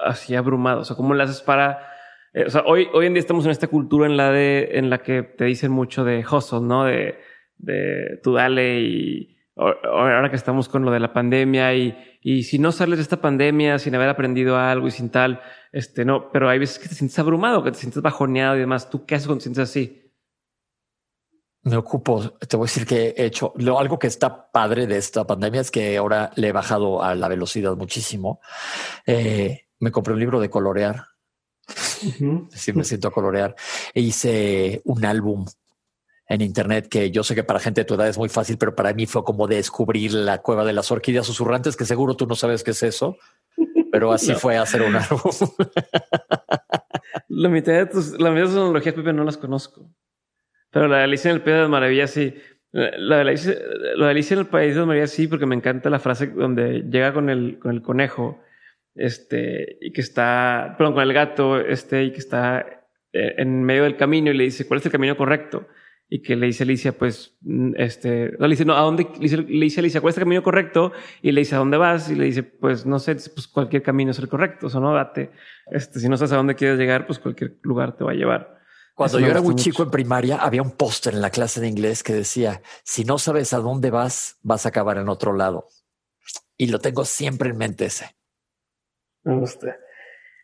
así 0.05 0.35
abrumado? 0.35 0.81
O 0.81 0.85
sea, 0.85 0.97
¿cómo 0.97 1.15
le 1.15 1.25
haces 1.25 1.41
para, 1.41 1.91
eh, 2.33 2.45
o 2.47 2.51
sea, 2.51 2.63
hoy, 2.67 2.89
hoy 2.93 3.07
en 3.07 3.15
día 3.15 3.21
estamos 3.21 3.45
en 3.45 3.51
esta 3.51 3.69
cultura 3.69 4.07
en 4.07 4.17
la 4.17 4.31
de, 4.31 4.71
en 4.73 4.91
la 4.91 4.99
que 4.99 5.23
te 5.23 5.45
dicen 5.45 5.73
mucho 5.73 6.05
de 6.05 6.25
hustle, 6.25 6.61
¿no? 6.61 6.85
De, 6.85 7.19
de 7.57 8.21
tú 8.23 8.35
dale 8.35 8.81
y 8.81 9.37
ahora 9.57 10.31
que 10.31 10.37
estamos 10.37 10.69
con 10.69 10.85
lo 10.85 10.93
de 10.93 11.01
la 11.01 11.13
pandemia 11.13 11.75
y, 11.75 11.97
y 12.23 12.45
si 12.45 12.61
no 12.61 12.71
sales 12.71 12.99
de 12.99 13.03
esta 13.03 13.21
pandemia 13.21 13.81
sin 13.81 13.95
haber 13.95 14.09
aprendido 14.09 14.57
algo 14.57 14.87
y 14.87 14.93
sin 14.93 15.11
tal, 15.11 15.41
este, 15.73 16.05
no, 16.05 16.31
pero 16.31 16.49
hay 16.49 16.61
veces 16.61 16.79
que 16.79 16.89
te 16.89 16.95
sientes 16.95 17.19
abrumado, 17.19 17.65
que 17.65 17.73
te 17.73 17.79
sientes 17.79 18.01
bajoneado 18.01 18.57
y 18.57 18.61
demás. 18.61 18.89
¿Tú 18.89 19.05
qué 19.05 19.17
haces 19.17 19.27
cuando 19.27 19.41
te 19.41 19.45
sientes 19.45 19.69
así? 19.69 20.09
me 21.63 21.77
ocupo, 21.77 22.31
te 22.31 22.57
voy 22.57 22.65
a 22.65 22.69
decir 22.69 22.87
que 22.87 23.15
he 23.17 23.27
hecho 23.27 23.53
lo, 23.57 23.79
algo 23.79 23.99
que 23.99 24.07
está 24.07 24.51
padre 24.51 24.87
de 24.87 24.97
esta 24.97 25.27
pandemia 25.27 25.61
es 25.61 25.71
que 25.71 25.97
ahora 25.97 26.31
le 26.37 26.49
he 26.49 26.53
bajado 26.53 27.03
a 27.03 27.15
la 27.15 27.29
velocidad 27.29 27.77
muchísimo. 27.77 28.41
Eh, 29.07 29.67
me 29.79 29.91
compré 29.91 30.15
un 30.15 30.21
libro 30.21 30.41
de 30.41 30.51
colorear. 30.51 31.05
Si 31.69 32.73
me 32.73 32.85
siento 32.85 33.09
a 33.09 33.13
colorear. 33.13 33.55
E 33.95 34.01
hice 34.01 34.81
un 34.85 35.05
álbum 35.05 35.47
en 36.29 36.43
internet 36.43 36.89
que 36.89 37.11
yo 37.11 37.25
sé 37.25 37.35
que 37.35 37.43
para 37.43 37.59
gente 37.59 37.81
de 37.81 37.85
tu 37.87 37.95
edad 37.95 38.09
es 38.09 38.19
muy 38.19 38.29
fácil, 38.29 38.59
pero 38.59 38.75
para 38.75 38.93
mí 38.93 39.07
fue 39.07 39.25
como 39.25 39.47
descubrir 39.47 40.13
la 40.13 40.39
cueva 40.39 40.65
de 40.65 40.75
las 40.75 40.91
orquídeas 40.91 41.27
susurrantes, 41.27 41.77
que 41.77 41.87
seguro 41.87 42.15
tú 42.15 42.27
no 42.27 42.35
sabes 42.35 42.63
qué 42.63 42.73
es 42.73 42.83
eso, 42.83 43.17
pero 43.91 44.13
así 44.13 44.35
fue 44.35 44.59
hacer 44.59 44.83
un 44.83 44.97
álbum. 44.97 45.19
la 47.29 47.49
mitad 47.49 47.73
de 47.73 47.87
tus, 47.87 48.21
la 48.21 48.31
mitad 48.31 48.43
de 48.43 48.47
tus 48.47 48.55
tecnologías, 48.55 48.95
Pepe, 48.95 49.13
no 49.13 49.25
las 49.25 49.39
conozco. 49.39 49.91
Pero 50.71 50.87
la 50.87 50.99
de 50.99 51.05
Alicia 51.05 51.31
en 51.31 51.37
el 51.37 51.43
País 51.43 51.55
de 51.55 51.61
las 51.63 51.71
Maravillas 51.71 52.11
sí. 52.11 52.35
La 52.73 53.17
de 53.17 53.23
Alicia, 53.23 53.57
la 53.97 54.05
de 54.05 54.11
Alicia 54.11 54.35
en 54.35 54.41
el 54.41 54.47
País 54.47 54.75
de 54.75 54.81
las 54.81 54.87
Maravillas 54.87 55.11
sí, 55.11 55.29
porque 55.29 55.47
me 55.47 55.55
encanta 55.55 55.89
la 55.89 55.99
frase 55.99 56.27
donde 56.27 56.83
llega 56.83 57.15
con 57.15 57.31
el, 57.31 57.59
con 57.59 57.75
el 57.75 57.81
conejo, 57.81 58.39
este, 58.99 59.79
y 59.81 59.93
que 59.93 60.01
está, 60.01 60.75
perdón, 60.77 60.95
con 60.95 61.03
el 61.03 61.13
gato, 61.13 61.59
este, 61.59 62.05
y 62.05 62.13
que 62.13 62.19
está 62.19 62.85
eh, 63.13 63.35
en 63.39 63.63
medio 63.65 63.85
del 63.85 63.97
camino 63.97 64.31
y 64.31 64.37
le 64.37 64.45
dice, 64.45 64.67
¿cuál 64.67 64.81
es 64.81 64.87
el 64.87 64.93
camino 64.93 65.17
correcto? 65.17 65.67
Y 66.11 66.23
que 66.23 66.37
le 66.37 66.47
dice 66.47 66.65
Alicia, 66.65 66.93
pues, 66.97 67.37
mm, 67.43 67.73
este, 67.77 68.33
no, 68.39 68.47
le 68.47 68.53
dice, 68.53 68.65
no, 68.65 68.77
¿a 68.77 68.81
dónde? 68.81 69.09
Le 69.15 69.21
dice, 69.21 69.37
le 69.39 69.65
dice 69.65 69.81
Alicia, 69.81 70.01
¿cuál 70.01 70.11
es 70.11 70.19
el 70.19 70.25
camino 70.25 70.43
correcto? 70.43 70.93
Y 71.23 71.33
le 71.33 71.41
dice, 71.41 71.55
¿a 71.55 71.59
dónde 71.59 71.77
vas? 71.77 72.11
Y 72.11 72.15
le 72.15 72.25
dice, 72.25 72.43
pues, 72.43 72.87
no 72.87 72.99
sé, 72.99 73.15
pues 73.15 73.49
cualquier 73.49 73.83
camino 73.83 74.11
es 74.11 74.19
el 74.19 74.29
correcto, 74.29 74.67
o 74.67 74.71
sea, 74.71 74.81
no, 74.81 74.93
date, 74.95 75.31
este, 75.71 76.01
si 76.01 76.09
no 76.09 76.17
sabes 76.17 76.33
a 76.33 76.37
dónde 76.37 76.55
quieres 76.55 76.79
llegar, 76.79 77.07
pues 77.07 77.19
cualquier 77.19 77.59
lugar 77.63 77.97
te 77.97 78.05
va 78.05 78.13
a 78.13 78.15
llevar. 78.15 78.59
Cuando 78.99 79.21
yo 79.21 79.29
era 79.29 79.41
muy 79.41 79.55
chico 79.55 79.85
en 79.85 79.93
primaria, 79.93 80.39
había 80.39 80.61
un 80.61 80.73
póster 80.73 81.15
en 81.15 81.21
la 81.21 81.31
clase 81.31 81.61
de 81.61 81.69
inglés 81.69 82.03
que 82.03 82.13
decía, 82.13 82.63
si 82.83 83.05
no 83.05 83.19
sabes 83.19 83.53
a 83.53 83.59
dónde 83.59 83.91
vas, 83.91 84.39
vas 84.43 84.67
a 84.67 84.71
acabar 84.71 84.99
en 84.99 85.09
otro 85.09 85.35
lado. 85.35 85.69
Y 86.57 86.67
lo 86.67 86.81
tengo 86.81 87.05
siempre 87.05 87.51
en 87.51 87.59
mente 87.59 87.85
ese. 87.85 88.18
Me 89.29 89.37
gusta. 89.37 89.77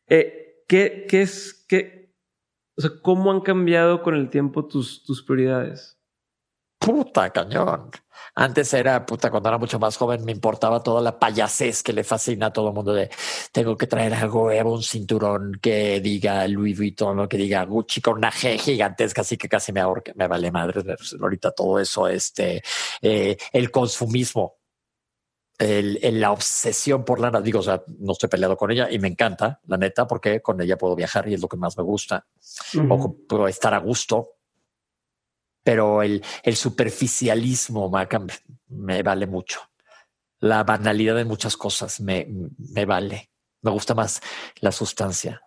Eh, 0.06 0.62
¿qué, 0.68 1.06
¿Qué 1.08 1.22
es, 1.22 1.64
qué, 1.66 2.14
o 2.76 2.82
sea, 2.82 2.90
cómo 3.02 3.32
han 3.32 3.40
cambiado 3.40 4.02
con 4.02 4.14
el 4.14 4.28
tiempo 4.28 4.66
tus, 4.66 5.02
tus 5.04 5.24
prioridades? 5.24 5.98
Puta 6.78 7.30
cañón. 7.30 7.90
Antes 8.34 8.74
era, 8.74 9.06
puta, 9.06 9.30
cuando 9.30 9.48
era 9.48 9.56
mucho 9.56 9.78
más 9.78 9.96
joven 9.96 10.22
me 10.22 10.32
importaba 10.32 10.82
toda 10.82 11.00
la 11.00 11.18
payasés 11.18 11.82
que 11.82 11.94
le 11.94 12.04
fascina 12.04 12.46
a 12.46 12.52
todo 12.52 12.68
el 12.68 12.74
mundo 12.74 12.92
de 12.92 13.08
tengo 13.52 13.74
que 13.74 13.86
traer 13.86 14.12
algo, 14.12 14.48
un 14.48 14.82
cinturón 14.82 15.58
que 15.62 16.02
diga 16.02 16.46
Louis 16.46 16.76
Vuitton 16.76 17.26
que 17.26 17.38
diga 17.38 17.64
Gucci 17.64 18.02
con 18.02 18.18
una 18.18 18.30
G 18.30 18.58
gigantesca, 18.58 19.22
así 19.22 19.38
que 19.38 19.48
casi 19.48 19.72
me 19.72 19.80
ahorca, 19.80 20.12
me 20.14 20.28
vale 20.28 20.50
madre. 20.50 20.82
Ahorita 21.22 21.52
todo 21.52 21.78
eso, 21.78 22.06
este, 22.06 22.62
eh, 23.00 23.38
el 23.50 23.70
consumismo, 23.70 24.58
el, 25.58 25.98
la 26.20 26.32
obsesión 26.32 27.04
por 27.04 27.20
lana. 27.20 27.40
Digo, 27.40 27.60
o 27.60 27.62
sea, 27.62 27.82
no 27.98 28.12
estoy 28.12 28.28
peleado 28.28 28.56
con 28.56 28.70
ella 28.70 28.88
y 28.90 28.98
me 28.98 29.08
encanta, 29.08 29.60
la 29.66 29.76
neta, 29.76 30.06
porque 30.06 30.40
con 30.40 30.60
ella 30.60 30.76
puedo 30.76 30.96
viajar 30.96 31.28
y 31.28 31.34
es 31.34 31.40
lo 31.40 31.48
que 31.48 31.56
más 31.56 31.76
me 31.76 31.84
gusta. 31.84 32.26
O 32.88 33.16
puedo 33.26 33.48
estar 33.48 33.74
a 33.74 33.78
gusto 33.78 34.34
pero 35.64 36.02
el, 36.02 36.22
el 36.44 36.54
superficialismo 36.54 37.90
me 38.68 39.02
vale 39.02 39.26
mucho. 39.26 39.60
La 40.40 40.62
banalidad 40.62 41.16
de 41.16 41.24
muchas 41.24 41.56
cosas 41.56 42.00
me, 42.00 42.28
me 42.58 42.84
vale. 42.84 43.30
Me 43.62 43.70
gusta 43.70 43.94
más 43.94 44.20
la 44.60 44.70
sustancia. 44.70 45.40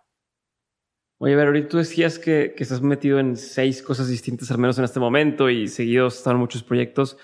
Oye, 1.18 1.34
a 1.34 1.36
ver, 1.36 1.46
ahorita 1.46 1.68
tú 1.68 1.78
decías 1.78 2.18
que, 2.18 2.52
que, 2.56 2.64
estás 2.64 2.80
metido 2.80 3.20
en 3.20 3.36
seis 3.36 3.80
cosas 3.80 4.08
distintas, 4.08 4.50
al 4.50 4.58
menos 4.58 4.78
en 4.78 4.84
este 4.84 5.00
momento, 5.00 5.48
y 5.50 5.68
seguidos 5.68 6.18
están 6.18 6.36
muchos 6.36 6.64
proyectos. 6.64 7.16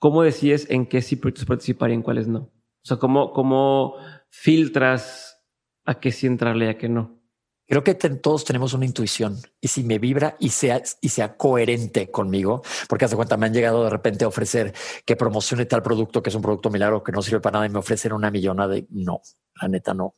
¿Cómo 0.00 0.22
decides 0.22 0.66
en 0.70 0.86
qué 0.86 1.02
sí 1.02 1.16
participar 1.16 1.90
y 1.90 1.94
en 1.94 2.02
cuáles 2.02 2.26
no? 2.26 2.38
O 2.38 2.84
sea, 2.84 2.96
¿cómo, 2.96 3.34
cómo 3.34 3.96
filtras 4.30 5.44
a 5.84 6.00
qué 6.00 6.10
sí 6.10 6.26
entrarle 6.26 6.64
y 6.64 6.68
a 6.70 6.78
qué 6.78 6.88
no? 6.88 7.20
Creo 7.68 7.84
que 7.84 7.94
todos 7.94 8.46
tenemos 8.46 8.72
una 8.72 8.86
intuición 8.86 9.36
y 9.60 9.68
si 9.68 9.84
me 9.84 9.98
vibra 9.98 10.36
y 10.40 10.48
sea, 10.48 10.82
y 11.02 11.10
sea 11.10 11.36
coherente 11.36 12.10
conmigo, 12.10 12.62
porque 12.88 13.04
hace 13.04 13.14
cuenta 13.14 13.36
me 13.36 13.46
han 13.46 13.52
llegado 13.52 13.84
de 13.84 13.90
repente 13.90 14.24
a 14.24 14.28
ofrecer 14.28 14.74
que 15.04 15.16
promocione 15.16 15.66
tal 15.66 15.82
producto 15.82 16.22
que 16.22 16.30
es 16.30 16.34
un 16.34 16.42
producto 16.42 16.70
milagro 16.70 17.04
que 17.04 17.12
no 17.12 17.20
sirve 17.20 17.40
para 17.40 17.58
nada 17.58 17.66
y 17.66 17.68
me 17.68 17.78
ofrecen 17.78 18.14
una 18.14 18.30
millona 18.30 18.66
de 18.66 18.86
no, 18.88 19.20
la 19.60 19.68
neta 19.68 19.92
no. 19.92 20.16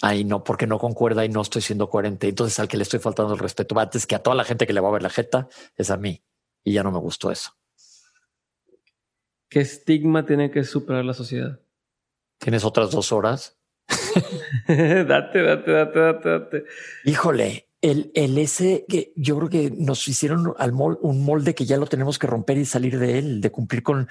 Ahí 0.00 0.24
no, 0.24 0.44
porque 0.44 0.68
no 0.68 0.78
concuerda 0.78 1.24
y 1.24 1.28
no 1.28 1.40
estoy 1.40 1.60
siendo 1.60 1.90
coherente. 1.90 2.28
Entonces 2.28 2.58
al 2.60 2.68
que 2.68 2.76
le 2.76 2.84
estoy 2.84 3.00
faltando 3.00 3.32
el 3.32 3.40
respeto 3.40 3.76
antes 3.78 4.06
que 4.06 4.14
a 4.14 4.22
toda 4.22 4.36
la 4.36 4.44
gente 4.44 4.64
que 4.64 4.72
le 4.72 4.80
va 4.80 4.88
a 4.88 4.92
ver 4.92 5.02
la 5.02 5.10
jeta 5.10 5.48
es 5.74 5.90
a 5.90 5.96
mí 5.96 6.22
y 6.62 6.72
ya 6.72 6.84
no 6.84 6.92
me 6.92 6.98
gustó 6.98 7.32
eso. 7.32 7.50
¿Qué 9.48 9.60
estigma 9.60 10.26
tiene 10.26 10.50
que 10.50 10.64
superar 10.64 11.04
la 11.04 11.14
sociedad? 11.14 11.60
Tienes 12.38 12.64
otras 12.64 12.90
dos 12.90 13.12
horas. 13.12 13.58
date, 14.68 15.42
date, 15.42 15.70
date, 15.70 15.98
date, 15.98 16.28
date. 16.28 16.64
Híjole, 17.04 17.68
el, 17.80 18.10
el 18.14 18.36
ese 18.38 18.84
que 18.88 19.12
yo 19.16 19.36
creo 19.36 19.48
que 19.48 19.70
nos 19.70 20.06
hicieron 20.08 20.54
al 20.58 20.72
un 20.72 21.24
molde 21.24 21.54
que 21.54 21.66
ya 21.66 21.76
lo 21.76 21.86
tenemos 21.86 22.18
que 22.18 22.26
romper 22.26 22.58
y 22.58 22.64
salir 22.64 22.98
de 22.98 23.18
él, 23.18 23.40
de 23.40 23.50
cumplir 23.50 23.82
con 23.82 24.08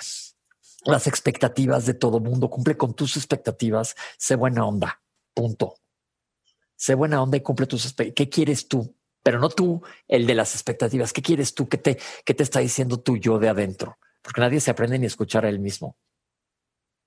las 0.85 1.07
expectativas 1.07 1.85
de 1.85 1.95
todo 1.95 2.19
mundo, 2.19 2.49
cumple 2.49 2.77
con 2.77 2.93
tus 2.93 3.17
expectativas, 3.17 3.95
sé 4.17 4.35
buena 4.35 4.65
onda, 4.65 5.01
punto. 5.33 5.75
Sé 6.75 6.93
buena 6.93 7.21
onda 7.21 7.37
y 7.37 7.41
cumple 7.41 7.65
tus 7.65 7.85
expectativas. 7.85 8.15
¿Qué 8.15 8.29
quieres 8.29 8.67
tú? 8.67 8.95
Pero 9.23 9.39
no 9.39 9.49
tú, 9.49 9.81
el 10.07 10.27
de 10.27 10.35
las 10.35 10.53
expectativas. 10.53 11.11
¿Qué 11.11 11.21
quieres 11.21 11.55
tú? 11.55 11.67
¿Qué 11.67 11.77
te, 11.77 11.97
qué 12.23 12.33
te 12.33 12.43
está 12.43 12.59
diciendo 12.59 12.99
tú 12.99 13.17
yo 13.17 13.39
de 13.39 13.49
adentro? 13.49 13.97
Porque 14.25 14.41
nadie 14.41 14.59
se 14.59 14.71
aprende 14.71 14.97
ni 14.97 15.05
a 15.05 15.07
escuchar 15.07 15.45
a 15.45 15.49
él 15.49 15.59
mismo. 15.59 15.99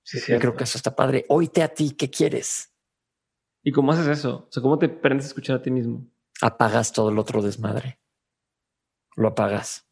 Sí, 0.03 0.19
Yo 0.25 0.39
creo 0.39 0.55
que 0.55 0.63
eso 0.63 0.77
está 0.77 0.95
padre. 0.95 1.25
Oíte 1.27 1.61
a 1.61 1.67
ti, 1.67 1.91
¿qué 1.91 2.09
quieres? 2.09 2.73
¿Y 3.61 3.73
cómo 3.73 3.91
haces 3.91 4.07
eso? 4.07 4.47
O 4.47 4.51
sea, 4.51 4.63
¿cómo 4.63 4.79
te 4.79 4.85
aprendes 4.85 5.25
a 5.25 5.27
escuchar 5.27 5.57
a 5.57 5.61
ti 5.61 5.69
mismo? 5.69 6.09
Apagas 6.41 6.93
todo 6.93 7.09
el 7.09 7.19
otro 7.19 7.41
desmadre. 7.41 7.99
Lo 9.17 9.27
apagas. 9.27 9.85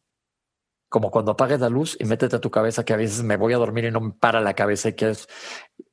Como 0.88 1.10
cuando 1.10 1.32
apagues 1.32 1.60
la 1.60 1.68
luz 1.68 1.98
y 2.00 2.06
métete 2.06 2.36
a 2.36 2.40
tu 2.40 2.50
cabeza 2.50 2.82
que 2.82 2.94
a 2.94 2.96
veces 2.96 3.22
me 3.22 3.36
voy 3.36 3.52
a 3.52 3.58
dormir 3.58 3.84
y 3.84 3.90
no 3.90 4.00
me 4.00 4.12
para 4.12 4.40
la 4.40 4.54
cabeza 4.54 4.88
y 4.88 4.94
quieres, 4.94 5.28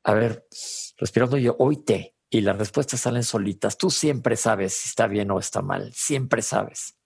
a 0.03 0.13
ver, 0.13 0.47
respirando 0.97 1.37
yo, 1.37 1.57
oíte. 1.59 2.15
Y 2.29 2.41
las 2.41 2.57
respuestas 2.57 3.01
salen 3.01 3.23
solitas. 3.23 3.77
Tú 3.77 3.89
siempre 3.89 4.37
sabes 4.37 4.73
si 4.73 4.87
está 4.87 5.07
bien 5.07 5.29
o 5.31 5.39
está 5.39 5.61
mal. 5.61 5.91
Siempre 5.93 6.41
sabes. 6.41 6.97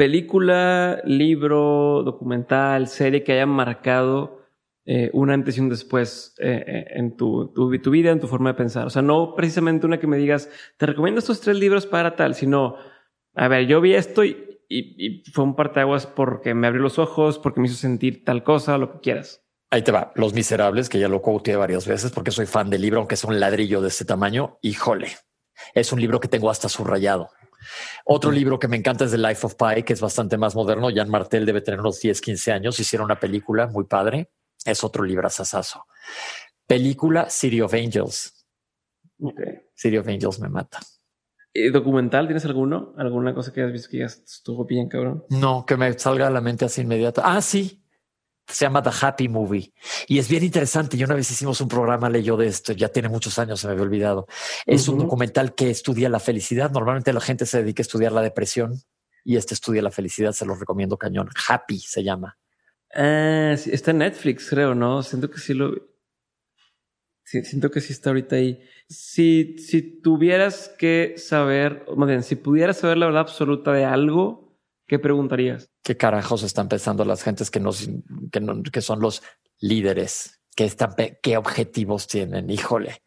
Película, 0.00 1.02
libro, 1.04 2.02
documental, 2.02 2.88
serie 2.88 3.22
que 3.22 3.32
haya 3.32 3.44
marcado 3.44 4.40
eh, 4.86 5.10
un 5.12 5.28
antes 5.28 5.58
y 5.58 5.60
un 5.60 5.68
después 5.68 6.34
eh, 6.38 6.64
eh, 6.66 6.84
en 6.92 7.18
tu, 7.18 7.52
tu, 7.52 7.68
vida, 7.68 8.10
en 8.10 8.18
tu 8.18 8.26
forma 8.26 8.52
de 8.52 8.54
pensar. 8.54 8.86
O 8.86 8.88
sea, 8.88 9.02
no 9.02 9.34
precisamente 9.34 9.84
una 9.84 10.00
que 10.00 10.06
me 10.06 10.16
digas, 10.16 10.48
te 10.78 10.86
recomiendo 10.86 11.18
estos 11.18 11.42
tres 11.42 11.58
libros 11.58 11.84
para 11.84 12.16
tal, 12.16 12.34
sino, 12.34 12.76
a 13.34 13.48
ver, 13.48 13.66
yo 13.66 13.82
vi 13.82 13.92
esto 13.92 14.24
y, 14.24 14.62
y, 14.70 15.22
fue 15.34 15.44
un 15.44 15.54
parteaguas 15.54 16.06
porque 16.06 16.54
me 16.54 16.66
abrió 16.66 16.80
los 16.80 16.98
ojos, 16.98 17.38
porque 17.38 17.60
me 17.60 17.66
hizo 17.66 17.76
sentir 17.76 18.24
tal 18.24 18.42
cosa, 18.42 18.78
lo 18.78 18.92
que 18.92 19.00
quieras. 19.00 19.44
Ahí 19.70 19.82
te 19.82 19.92
va, 19.92 20.12
Los 20.14 20.32
Miserables, 20.32 20.88
que 20.88 20.98
ya 20.98 21.10
lo 21.10 21.20
quoteé 21.20 21.56
varias 21.56 21.86
veces 21.86 22.10
porque 22.10 22.30
soy 22.30 22.46
fan 22.46 22.70
del 22.70 22.80
libro, 22.80 23.00
aunque 23.00 23.16
es 23.16 23.24
un 23.24 23.38
ladrillo 23.38 23.82
de 23.82 23.88
este 23.88 24.06
tamaño. 24.06 24.56
Híjole, 24.62 25.08
es 25.74 25.92
un 25.92 26.00
libro 26.00 26.20
que 26.20 26.28
tengo 26.28 26.48
hasta 26.48 26.70
subrayado. 26.70 27.28
Otro 28.04 28.30
libro 28.30 28.58
que 28.58 28.68
me 28.68 28.76
encanta 28.76 29.04
es 29.04 29.10
The 29.10 29.18
Life 29.18 29.46
of 29.46 29.54
Pi, 29.54 29.82
que 29.82 29.92
es 29.92 30.00
bastante 30.00 30.36
más 30.36 30.54
moderno. 30.54 30.88
Jan 30.94 31.10
Martel 31.10 31.46
debe 31.46 31.60
tener 31.60 31.80
unos 31.80 32.00
10, 32.00 32.20
15 32.20 32.52
años. 32.52 32.78
Hicieron 32.80 33.06
una 33.06 33.18
película 33.18 33.66
muy 33.66 33.84
padre. 33.84 34.30
Es 34.64 34.84
otro 34.84 35.04
libro 35.04 35.26
asasazo. 35.26 35.86
Película 36.66 37.28
City 37.30 37.60
of 37.60 37.74
Angels. 37.74 38.46
City 39.74 39.96
of 39.98 40.08
Angels 40.08 40.40
me 40.40 40.48
mata. 40.48 40.80
¿Y 41.52 41.70
¿Documental? 41.70 42.26
¿Tienes 42.26 42.44
alguno? 42.44 42.94
¿Alguna 42.96 43.34
cosa 43.34 43.52
que 43.52 43.62
has 43.62 43.72
visto 43.72 43.88
que 43.90 43.98
ya 43.98 44.06
estuvo 44.06 44.64
bien, 44.64 44.88
cabrón? 44.88 45.24
No, 45.30 45.64
que 45.66 45.76
me 45.76 45.92
salga 45.98 46.28
a 46.28 46.30
la 46.30 46.40
mente 46.40 46.64
así 46.64 46.82
inmediata. 46.82 47.22
Ah, 47.24 47.42
sí 47.42 47.79
se 48.50 48.64
llama 48.64 48.82
The 48.82 48.90
Happy 49.00 49.28
Movie 49.28 49.72
y 50.06 50.18
es 50.18 50.28
bien 50.28 50.44
interesante. 50.44 50.96
Yo 50.96 51.06
una 51.06 51.14
vez 51.14 51.30
hicimos 51.30 51.60
un 51.60 51.68
programa, 51.68 52.10
leyó 52.10 52.36
de 52.36 52.46
esto, 52.46 52.72
ya 52.72 52.88
tiene 52.88 53.08
muchos 53.08 53.38
años, 53.38 53.60
se 53.60 53.66
me 53.66 53.72
había 53.72 53.84
olvidado. 53.84 54.26
Es 54.66 54.88
un 54.88 54.98
documental 54.98 55.54
que 55.54 55.70
estudia 55.70 56.08
la 56.08 56.20
felicidad. 56.20 56.70
Normalmente 56.70 57.12
la 57.12 57.20
gente 57.20 57.46
se 57.46 57.62
dedica 57.62 57.80
a 57.80 57.84
estudiar 57.84 58.12
la 58.12 58.22
depresión 58.22 58.80
y 59.24 59.36
este 59.36 59.54
estudia 59.54 59.82
la 59.82 59.90
felicidad. 59.90 60.32
Se 60.32 60.46
lo 60.46 60.54
recomiendo 60.54 60.96
cañón. 60.96 61.28
Happy 61.48 61.78
se 61.78 62.02
llama. 62.02 62.38
Ah, 62.94 63.52
está 63.52 63.92
en 63.92 63.98
Netflix, 63.98 64.48
creo, 64.48 64.74
¿no? 64.74 65.02
Siento 65.02 65.30
que 65.30 65.38
sí 65.38 65.54
lo. 65.54 65.74
siento 67.24 67.70
que 67.70 67.80
sí 67.80 67.92
está 67.92 68.10
ahorita 68.10 68.36
ahí. 68.36 68.60
Si, 68.88 69.56
si 69.58 69.82
tuvieras 70.00 70.74
que 70.76 71.14
saber, 71.16 71.84
más 71.96 72.08
bien, 72.08 72.22
si 72.22 72.34
pudieras 72.36 72.78
saber 72.78 72.98
la 72.98 73.06
verdad 73.06 73.22
absoluta 73.22 73.72
de 73.72 73.84
algo, 73.84 74.49
¿Qué 74.90 74.98
preguntarías? 74.98 75.70
¿Qué 75.84 75.96
carajos 75.96 76.42
están 76.42 76.68
pensando 76.68 77.04
las 77.04 77.22
gentes 77.22 77.48
que 77.48 77.60
nos 77.60 77.88
que, 78.32 78.62
que 78.72 78.80
son 78.80 78.98
los 78.98 79.22
líderes? 79.60 80.42
¿Qué, 80.56 80.64
están, 80.64 80.96
¿Qué 81.22 81.36
objetivos 81.36 82.08
tienen? 82.08 82.50
Híjole, 82.50 83.04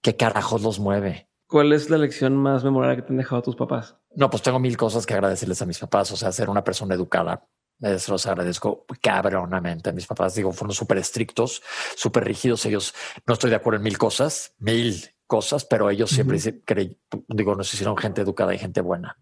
¿qué 0.00 0.16
carajos 0.16 0.62
los 0.62 0.80
mueve? 0.80 1.28
¿Cuál 1.46 1.74
es 1.74 1.90
la 1.90 1.98
lección 1.98 2.34
más 2.34 2.64
memorable 2.64 2.96
que 2.96 3.02
te 3.02 3.12
han 3.12 3.18
dejado 3.18 3.42
tus 3.42 3.56
papás? 3.56 3.98
No, 4.14 4.30
pues 4.30 4.42
tengo 4.42 4.58
mil 4.58 4.74
cosas 4.78 5.04
que 5.04 5.12
agradecerles 5.12 5.60
a 5.60 5.66
mis 5.66 5.78
papás. 5.78 6.12
O 6.12 6.16
sea, 6.16 6.32
ser 6.32 6.48
una 6.48 6.64
persona 6.64 6.94
educada. 6.94 7.46
Eso 7.78 8.12
los 8.12 8.24
agradezco 8.24 8.86
cabronamente. 9.02 9.92
Mis 9.92 10.06
papás, 10.06 10.34
digo, 10.34 10.50
fueron 10.52 10.74
súper 10.74 10.96
estrictos, 10.96 11.62
súper 11.94 12.24
rígidos. 12.24 12.64
Ellos 12.64 12.94
no 13.26 13.34
estoy 13.34 13.50
de 13.50 13.56
acuerdo 13.56 13.76
en 13.76 13.84
mil 13.84 13.98
cosas, 13.98 14.54
mil 14.56 15.10
cosas, 15.26 15.66
pero 15.66 15.90
ellos 15.90 16.08
siempre 16.08 16.38
digo, 17.28 17.54
nos 17.54 17.74
hicieron 17.74 17.98
gente 17.98 18.22
educada 18.22 18.54
y 18.54 18.58
gente 18.58 18.80
buena. 18.80 19.18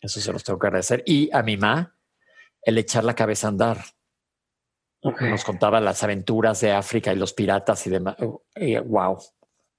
Eso 0.00 0.20
se 0.20 0.32
los 0.32 0.44
tengo 0.44 0.58
que 0.58 0.66
agradecer. 0.66 1.02
Y 1.06 1.30
a 1.32 1.42
mi 1.42 1.56
mamá, 1.56 1.96
el 2.62 2.78
echar 2.78 3.04
la 3.04 3.14
cabeza 3.14 3.48
a 3.48 3.50
andar. 3.50 3.78
Nos 5.02 5.44
contaba 5.44 5.80
las 5.80 6.02
aventuras 6.02 6.60
de 6.60 6.72
África 6.72 7.12
y 7.12 7.16
los 7.16 7.32
piratas 7.32 7.86
y 7.86 7.90
demás. 7.90 8.16
wow. 8.86 9.18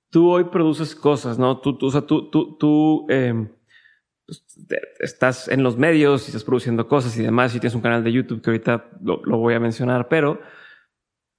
Tú 0.09 0.32
hoy 0.32 0.45
produces 0.45 0.95
cosas, 0.95 1.38
¿no? 1.38 1.59
Tú, 1.59 1.78
tú, 1.78 1.88
o 1.88 1.91
sea, 1.91 2.01
tú, 2.01 2.30
tú, 2.32 2.57
tú 2.57 3.05
pues, 4.30 4.43
estás 4.99 5.47
en 5.47 5.63
los 5.63 5.78
medios 5.78 6.24
y 6.24 6.28
estás 6.28 6.43
produciendo 6.43 6.88
cosas 6.88 7.17
y 7.17 7.24
demás 7.24 7.55
y 7.55 7.59
tienes 7.59 7.76
un 7.76 7.82
canal 7.82 8.03
de 8.03 8.11
YouTube 8.11 8.41
que 8.41 8.51
ahorita 8.51 8.89
lo, 9.01 9.22
lo 9.26 9.38
voy 9.38 9.55
a 9.55 9.59
mencionar, 9.59 10.07
pero 10.07 10.39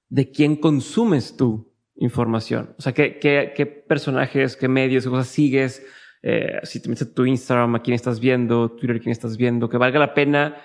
¿de 0.09 0.29
quién 0.29 0.57
consumes 0.57 1.37
tu 1.37 1.73
información? 1.95 2.75
O 2.77 2.81
sea, 2.81 2.93
¿qué, 2.93 3.17
qué, 3.17 3.53
qué 3.55 3.65
personajes, 3.65 4.57
qué 4.57 4.67
medios, 4.67 5.05
qué 5.05 5.09
cosas 5.09 5.27
sigues? 5.27 5.85
Eh, 6.23 6.59
si 6.63 6.79
te 6.79 6.89
metes 6.89 7.07
a 7.07 7.13
tu 7.13 7.25
Instagram, 7.25 7.75
a 7.75 7.81
quién 7.81 7.95
estás 7.95 8.19
viendo, 8.19 8.71
Twitter, 8.71 8.99
quién 8.99 9.11
estás 9.11 9.37
viendo, 9.37 9.69
que 9.69 9.77
valga 9.77 9.99
la 9.99 10.13
pena 10.13 10.57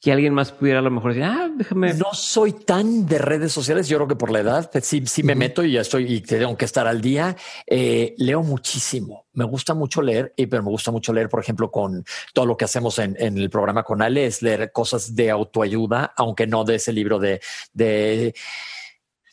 que 0.00 0.12
alguien 0.12 0.34
más 0.34 0.52
pudiera 0.52 0.80
a 0.80 0.82
lo 0.82 0.90
mejor 0.90 1.14
decir, 1.14 1.24
ah, 1.24 1.50
déjame. 1.56 1.94
No 1.94 2.12
soy 2.12 2.52
tan 2.52 3.06
de 3.06 3.18
redes 3.18 3.50
sociales. 3.50 3.88
Yo 3.88 3.96
creo 3.96 4.08
que 4.08 4.16
por 4.16 4.30
la 4.30 4.40
edad 4.40 4.70
pues 4.70 4.84
sí, 4.84 5.02
sí 5.06 5.22
me 5.22 5.34
meto 5.34 5.64
y 5.64 5.72
ya 5.72 5.80
estoy 5.80 6.12
y 6.12 6.20
tengo 6.20 6.56
que 6.56 6.66
estar 6.66 6.86
al 6.86 7.00
día. 7.00 7.34
Eh, 7.66 8.14
leo 8.18 8.42
muchísimo. 8.42 9.26
Me 9.32 9.44
gusta 9.44 9.74
mucho 9.74 10.02
leer, 10.02 10.34
y 10.36 10.46
pero 10.46 10.62
me 10.62 10.68
gusta 10.68 10.90
mucho 10.90 11.12
leer, 11.12 11.28
por 11.28 11.40
ejemplo, 11.40 11.70
con 11.70 12.04
todo 12.34 12.46
lo 12.46 12.56
que 12.56 12.66
hacemos 12.66 12.98
en, 12.98 13.16
en 13.18 13.38
el 13.38 13.48
programa 13.48 13.82
con 13.84 14.02
Ale, 14.02 14.26
es 14.26 14.42
leer 14.42 14.70
cosas 14.70 15.14
de 15.14 15.30
autoayuda, 15.30 16.12
aunque 16.16 16.46
no 16.46 16.64
de 16.64 16.74
ese 16.76 16.92
libro 16.92 17.18
de, 17.18 17.40
de 17.72 18.34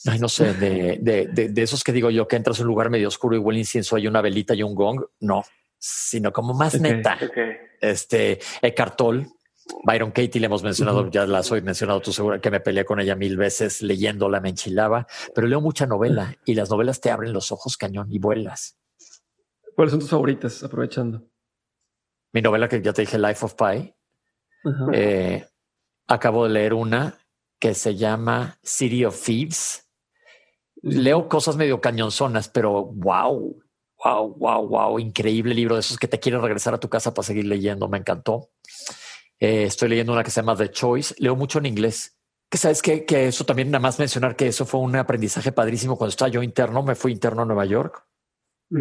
Ay, 0.05 0.19
no 0.19 0.27
sé, 0.27 0.53
de, 0.53 0.97
de, 0.99 1.47
de, 1.47 1.61
esos 1.61 1.81
que 1.81 1.93
digo 1.93 2.09
yo 2.09 2.27
que 2.27 2.35
entras 2.35 2.59
a 2.59 2.63
un 2.63 2.67
lugar 2.67 2.89
medio 2.89 3.07
oscuro 3.07 3.37
y 3.37 3.39
huele 3.39 3.59
incienso, 3.59 3.95
hay 3.95 4.05
una 4.05 4.21
velita 4.21 4.53
y 4.53 4.61
un 4.61 4.75
gong. 4.75 5.01
No, 5.21 5.43
sino 5.85 6.31
como 6.31 6.53
más 6.53 6.79
neta. 6.79 7.17
Este 7.81 8.39
Eckhart 8.61 8.95
Tolle, 8.95 9.27
Byron 9.83 10.11
Katie 10.11 10.39
le 10.39 10.45
hemos 10.45 10.63
mencionado, 10.63 11.09
ya 11.11 11.25
las 11.25 11.51
hoy 11.51 11.61
mencionado 11.61 11.99
tú 11.99 12.13
seguro 12.13 12.39
que 12.39 12.49
me 12.49 12.61
peleé 12.61 12.85
con 12.85 13.01
ella 13.01 13.17
mil 13.17 13.35
veces 13.35 13.81
leyéndola, 13.81 14.39
me 14.39 14.49
enchilaba, 14.49 15.05
pero 15.35 15.45
leo 15.45 15.59
mucha 15.59 15.85
novela 15.85 16.37
y 16.45 16.55
las 16.55 16.69
novelas 16.69 17.01
te 17.01 17.11
abren 17.11 17.33
los 17.33 17.51
ojos 17.51 17.75
cañón 17.75 18.07
y 18.13 18.19
vuelas. 18.19 18.77
¿Cuáles 19.75 19.91
son 19.91 19.99
tus 19.99 20.09
favoritas? 20.09 20.63
Aprovechando. 20.63 21.27
Mi 22.31 22.41
novela 22.41 22.69
que 22.69 22.81
ya 22.81 22.93
te 22.93 23.01
dije, 23.01 23.19
Life 23.19 23.43
of 23.45 23.55
Pi. 23.55 23.93
Eh, 24.93 25.45
acabo 26.07 26.45
de 26.45 26.53
leer 26.53 26.73
una 26.73 27.19
que 27.59 27.73
se 27.73 27.95
llama 27.97 28.57
City 28.63 29.03
of 29.03 29.21
Thieves. 29.21 29.89
Leo 30.81 31.27
cosas 31.27 31.57
medio 31.57 31.81
cañonzonas, 31.81 32.47
pero 32.47 32.85
wow, 32.85 33.61
wow, 34.03 34.35
wow, 34.37 34.67
wow, 34.67 34.99
increíble 34.99 35.53
libro 35.53 35.75
de 35.75 35.81
esos 35.81 35.97
que 35.97 36.07
te 36.07 36.19
quieren 36.19 36.41
regresar 36.41 36.73
a 36.73 36.79
tu 36.79 36.89
casa 36.89 37.13
para 37.13 37.25
seguir 37.25 37.45
leyendo. 37.45 37.87
Me 37.87 37.97
encantó. 37.97 38.51
Eh, 39.39 39.63
estoy 39.63 39.89
leyendo 39.89 40.13
una 40.13 40.23
que 40.23 40.31
se 40.31 40.41
llama 40.41 40.55
The 40.55 40.71
Choice. 40.71 41.15
Leo 41.17 41.35
mucho 41.35 41.59
en 41.59 41.65
inglés. 41.65 42.17
Que 42.49 42.57
sabes 42.57 42.81
que, 42.81 43.05
que 43.05 43.27
eso 43.27 43.45
también, 43.45 43.71
nada 43.71 43.81
más 43.81 43.99
mencionar 43.99 44.35
que 44.35 44.47
eso 44.47 44.65
fue 44.65 44.79
un 44.79 44.95
aprendizaje 44.95 45.51
padrísimo 45.51 45.97
cuando 45.97 46.09
estaba 46.09 46.29
yo 46.29 46.43
interno. 46.43 46.83
Me 46.83 46.95
fui 46.95 47.11
interno 47.11 47.41
a 47.41 47.45
Nueva 47.45 47.65
York. 47.65 48.05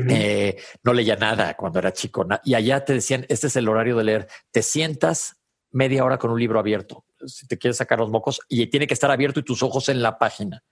Eh, 0.09 0.57
no 0.85 0.95
leía 0.95 1.17
nada 1.17 1.55
cuando 1.55 1.79
era 1.79 1.93
chico. 1.93 2.27
Y 2.45 2.55
allá 2.55 2.85
te 2.85 2.95
decían, 2.95 3.27
este 3.29 3.49
es 3.49 3.57
el 3.57 3.69
horario 3.69 3.97
de 3.97 4.05
leer. 4.05 4.29
Te 4.51 4.63
sientas 4.63 5.37
media 5.71 6.05
hora 6.05 6.19
con 6.19 6.31
un 6.31 6.39
libro 6.39 6.59
abierto. 6.59 7.05
Si 7.27 7.47
te 7.47 7.59
quieres 7.59 7.77
sacar 7.77 7.99
los 7.99 8.11
mocos 8.11 8.41
y 8.49 8.67
tiene 8.67 8.87
que 8.87 8.95
estar 8.95 9.11
abierto 9.11 9.41
y 9.41 9.45
tus 9.45 9.63
ojos 9.63 9.89
en 9.89 10.03
la 10.03 10.19
página. 10.19 10.63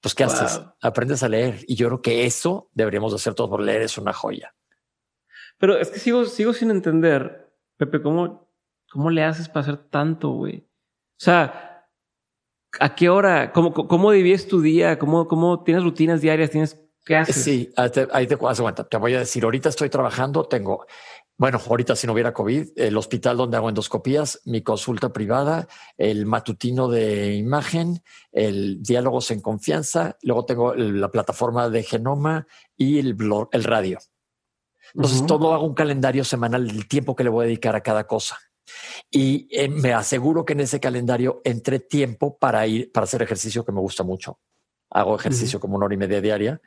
Pues, 0.00 0.14
¿qué 0.14 0.24
haces? 0.24 0.60
Aprendes 0.80 1.22
a 1.22 1.28
leer. 1.28 1.64
Y 1.66 1.74
yo 1.74 1.88
creo 1.88 2.02
que 2.02 2.26
eso 2.26 2.70
deberíamos 2.72 3.12
hacer 3.14 3.34
todos 3.34 3.50
por 3.50 3.62
leer, 3.62 3.82
es 3.82 3.98
una 3.98 4.12
joya. 4.12 4.54
Pero 5.58 5.78
es 5.78 5.90
que 5.90 5.98
sigo, 5.98 6.24
sigo 6.26 6.52
sin 6.52 6.70
entender, 6.70 7.52
Pepe, 7.76 8.02
cómo, 8.02 8.50
cómo 8.90 9.10
le 9.10 9.24
haces 9.24 9.48
para 9.48 9.60
hacer 9.60 9.76
tanto, 9.88 10.30
güey. 10.30 10.58
O 10.58 11.24
sea, 11.24 11.88
¿a 12.78 12.94
qué 12.94 13.08
hora? 13.08 13.52
¿Cómo, 13.52 13.72
cómo 13.72 14.12
divides 14.12 14.48
tu 14.48 14.60
día? 14.60 14.98
¿Cómo, 14.98 15.26
cómo 15.26 15.62
tienes 15.64 15.82
rutinas 15.82 16.20
diarias? 16.20 16.50
¿Tienes 16.50 16.78
qué 17.04 17.16
haces? 17.16 17.36
Sí, 17.36 17.72
ahí 17.76 17.90
te, 17.90 18.06
ahí 18.12 18.26
te, 18.26 18.36
te 18.36 18.96
voy 18.98 19.14
a 19.14 19.20
decir, 19.20 19.44
ahorita 19.44 19.70
estoy 19.70 19.88
trabajando, 19.88 20.44
tengo 20.44 20.86
bueno, 21.38 21.60
ahorita 21.64 21.94
si 21.96 22.06
no 22.06 22.14
hubiera 22.14 22.32
COVID, 22.32 22.70
el 22.76 22.96
hospital 22.96 23.36
donde 23.36 23.58
hago 23.58 23.68
endoscopías, 23.68 24.40
mi 24.46 24.62
consulta 24.62 25.12
privada, 25.12 25.68
el 25.98 26.24
matutino 26.24 26.88
de 26.88 27.34
imagen, 27.34 28.02
el 28.32 28.82
diálogos 28.82 29.30
en 29.30 29.40
confianza, 29.40 30.16
luego 30.22 30.46
tengo 30.46 30.74
la 30.74 31.10
plataforma 31.10 31.68
de 31.68 31.82
genoma 31.82 32.46
y 32.76 32.98
el, 32.98 33.16
el 33.52 33.64
radio. 33.64 33.98
Entonces 34.94 35.26
todo 35.26 35.52
hago 35.52 35.66
un 35.66 35.74
calendario 35.74 36.24
semanal 36.24 36.66
del 36.68 36.88
tiempo 36.88 37.14
que 37.14 37.24
le 37.24 37.30
voy 37.30 37.44
a 37.44 37.48
dedicar 37.48 37.76
a 37.76 37.82
cada 37.82 38.06
cosa. 38.06 38.38
Y 39.10 39.46
eh, 39.50 39.68
me 39.68 39.92
aseguro 39.92 40.44
que 40.44 40.54
en 40.54 40.60
ese 40.60 40.80
calendario 40.80 41.42
entre 41.44 41.80
tiempo 41.80 42.38
para 42.38 42.66
ir, 42.66 42.90
para 42.92 43.04
hacer 43.04 43.20
ejercicio 43.22 43.64
que 43.64 43.72
me 43.72 43.80
gusta 43.80 44.04
mucho. 44.04 44.40
Hago 44.90 45.16
ejercicio 45.16 45.60
como 45.60 45.76
una 45.76 45.86
hora 45.86 45.94
y 45.94 45.98
media 45.98 46.20
diaria. 46.20 46.60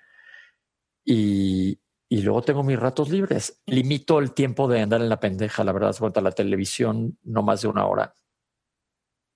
Y, 1.04 1.79
y 2.10 2.24
luego 2.24 2.42
tengo 2.42 2.64
mis 2.64 2.80
ratos 2.80 3.10
libres. 3.10 3.62
Limito 3.68 4.18
el 4.18 4.34
tiempo 4.34 4.68
de 4.68 4.82
andar 4.82 5.00
en 5.00 5.10
la 5.10 5.20
pendeja, 5.20 5.64
la 5.64 5.72
verdad, 5.72 5.96
cuenta 5.98 6.22
la 6.22 6.32
televisión, 6.32 7.18
no 7.24 7.44
más 7.44 7.62
de 7.62 7.68
una 7.68 7.86
hora. 7.86 8.14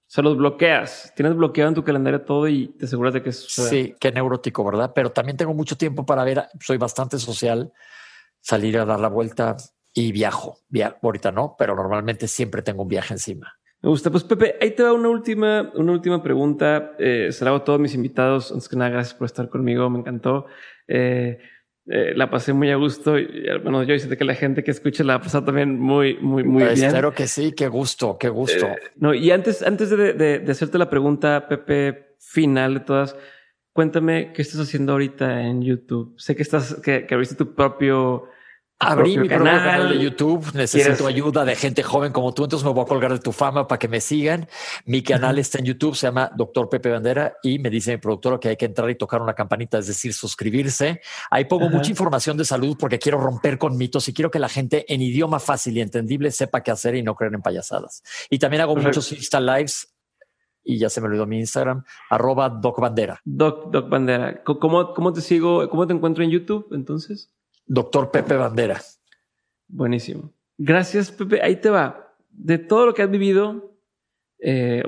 Se 0.08 0.22
los 0.24 0.36
bloqueas. 0.36 1.14
Tienes 1.16 1.36
bloqueado 1.36 1.70
en 1.70 1.76
tu 1.76 1.84
calendario 1.84 2.22
todo 2.22 2.48
y 2.48 2.70
te 2.70 2.86
aseguras 2.86 3.14
de 3.14 3.24
que 3.24 3.30
es. 3.30 3.46
Sí, 3.48 3.96
qué 4.00 4.12
neurótico, 4.12 4.64
¿verdad? 4.64 4.92
Pero 4.94 5.12
también 5.12 5.38
tengo 5.38 5.54
mucho 5.54 5.78
tiempo 5.78 6.06
para 6.06 6.24
ver. 6.24 6.48
Soy 6.60 6.78
bastante 6.78 7.18
social, 7.20 7.72
salir 8.40 8.78
a 8.78 8.86
dar 8.86 9.00
la 9.00 9.08
vuelta 9.08 9.56
y 9.94 10.12
viajo. 10.12 10.60
Via 10.68 10.98
ahorita 11.02 11.32
no, 11.32 11.56
pero 11.58 11.76
normalmente 11.76 12.28
siempre 12.28 12.64
tengo 12.64 12.84
un 12.84 12.90
viaje 12.90 13.14
encima. 13.14 13.56
Me 13.82 13.90
gusta. 13.90 14.10
Pues 14.12 14.24
Pepe, 14.24 14.56
ahí 14.62 14.72
te 14.72 14.84
va 14.84 14.94
una 14.94 15.10
última, 15.10 15.72
una 15.76 15.92
última 15.92 16.22
pregunta. 16.22 16.94
Eh, 17.00 17.30
se 17.32 17.44
la 17.44 17.52
hago 17.52 17.60
a 17.60 17.64
todos 17.64 17.80
mis 17.80 17.96
invitados. 17.96 18.52
Antes 18.52 18.70
que 18.70 18.76
nada, 18.76 18.92
gracias 18.92 19.16
por 19.16 19.26
estar 19.26 19.50
conmigo. 19.50 19.90
Me 19.90 20.00
encantó. 20.00 20.46
Eh, 20.88 21.40
eh, 21.86 22.14
la 22.16 22.30
pasé 22.30 22.54
muy 22.54 22.72
a 22.72 22.78
gusto 22.78 23.20
y 23.20 23.46
bueno, 23.62 23.84
yo 23.84 23.98
sé 24.00 24.16
que 24.16 24.24
la 24.24 24.36
gente 24.36 24.64
que 24.64 24.72
escucha 24.72 25.04
la 25.04 25.16
ha 25.16 25.22
pasado 25.22 25.44
también 25.44 25.78
muy, 25.78 26.18
muy, 26.20 26.44
muy 26.44 26.64
pues 26.64 26.76
bien. 26.76 26.88
Espero 26.88 27.14
que 27.14 27.28
sí, 27.28 27.52
qué 27.52 27.68
gusto, 27.68 28.18
qué 28.18 28.30
gusto. 28.30 28.68
Eh, 28.68 28.78
no, 28.96 29.14
y 29.14 29.32
antes, 29.32 29.62
antes 29.62 29.90
de, 29.90 30.14
de, 30.14 30.52
hacerte 30.52 30.78
la 30.78 30.90
pregunta, 30.90 31.46
Pepe, 31.50 32.16
final 32.20 32.76
de 32.76 32.80
todas, 32.80 33.18
cuéntame 33.74 34.32
qué 34.34 34.42
estás 34.42 34.62
haciendo 34.62 34.94
ahorita 34.94 35.42
en 35.42 35.62
YouTube. 35.62 36.16
Sé 36.18 36.38
que 36.38 36.44
estás, 36.44 36.76
que, 36.82 37.06
que 37.06 37.14
abriste 37.14 37.36
tu 37.36 37.54
propio 37.54 38.30
Abrí 38.86 39.18
mi 39.18 39.28
canal. 39.28 39.90
de 39.90 40.04
YouTube, 40.04 40.54
necesito 40.54 41.08
ayuda 41.08 41.46
de 41.46 41.56
gente 41.56 41.84
joven 41.84 42.12
como 42.12 42.34
tú, 42.34 42.44
entonces 42.44 42.66
me 42.66 42.74
voy 42.74 42.84
a 42.84 42.88
colgar 42.88 43.12
de 43.12 43.20
tu 43.20 43.32
fama 43.32 43.68
para 43.68 43.80
que 43.80 43.88
me 43.88 44.02
sigan. 44.02 44.48
Mi 44.86 45.02
canal 45.02 45.40
está 45.40 45.60
en 45.60 45.66
YouTube, 45.66 45.96
se 45.96 46.08
llama 46.08 46.32
Doctor 46.36 46.70
Pepe 46.70 46.90
Bandera 46.90 47.38
y 47.44 47.60
me 47.60 47.70
dice 47.70 47.92
mi 47.92 47.98
productor 47.98 48.40
que 48.40 48.50
hay 48.50 48.58
que 48.58 48.66
entrar 48.66 48.90
y 48.90 48.96
tocar 48.96 49.22
una 49.22 49.34
campanita, 49.34 49.78
es 49.78 49.88
decir, 49.88 50.14
suscribirse. 50.14 51.02
Ahí 51.30 51.46
pongo 51.46 51.70
mucha 51.70 51.90
información 51.90 52.38
de 52.38 52.46
salud 52.46 52.76
porque 52.80 53.00
quiero 53.00 53.20
romper 53.20 53.58
con 53.58 53.78
mitos 53.78 54.08
y 54.08 54.14
quiero 54.14 54.32
que 54.32 54.40
la 54.40 54.50
gente 54.50 54.86
en 54.94 55.02
idioma 55.02 55.40
fácil 55.40 55.78
y 55.78 55.82
entendible 55.82 56.32
sepa 56.32 56.62
qué 56.62 56.72
hacer 56.72 56.96
y 56.96 57.04
no 57.04 57.16
creer 57.16 57.34
en 57.34 57.42
payasadas. 57.42 58.04
Y 58.30 58.40
también 58.40 58.62
hago 58.62 58.76
muchos 58.76 59.12
Insta 59.12 59.40
Lives 59.40 59.94
y 60.64 60.78
ya 60.78 60.90
se 60.90 61.02
me 61.02 61.08
olvidó 61.08 61.26
mi 61.26 61.40
Instagram, 61.40 61.84
arroba 62.10 62.50
Doc 62.50 62.80
Bandera. 62.80 63.20
Doc, 63.26 63.70
Doc 63.72 63.90
Bandera. 63.90 64.44
¿Cómo, 64.44 64.94
¿Cómo 64.94 65.14
te 65.14 65.22
sigo? 65.22 65.70
¿Cómo 65.70 65.86
te 65.86 65.94
encuentro 65.94 66.24
en 66.24 66.30
YouTube 66.30 66.68
entonces? 66.72 67.32
Doctor 67.66 68.12
Pepe 68.12 68.36
Bandera. 68.36 68.82
Buenísimo. 69.68 70.34
Gracias, 70.58 71.12
Pepe. 71.12 71.42
Ahí 71.42 71.56
te 71.58 71.70
va. 71.70 72.16
De 72.30 72.58
todo 72.58 72.86
lo 72.86 72.94
que 72.94 73.04
has 73.04 73.10
vivido, 73.10 73.74
eh, 74.40 74.84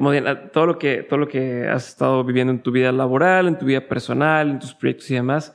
todo 0.52 0.66
lo 0.66 0.78
que, 0.78 1.04
todo 1.04 1.20
lo 1.20 1.28
que 1.28 1.68
has 1.68 1.88
estado 1.88 2.24
viviendo 2.24 2.52
en 2.52 2.62
tu 2.62 2.72
vida 2.72 2.92
laboral, 2.92 3.48
en 3.48 3.58
tu 3.58 3.66
vida 3.66 3.88
personal, 3.88 4.50
en 4.52 4.60
tus 4.60 4.74
proyectos 4.74 5.10
y 5.12 5.16
demás, 5.16 5.54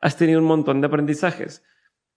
has 0.00 0.16
tenido 0.16 0.40
un 0.40 0.46
montón 0.46 0.80
de 0.80 0.86
aprendizajes. 0.86 1.62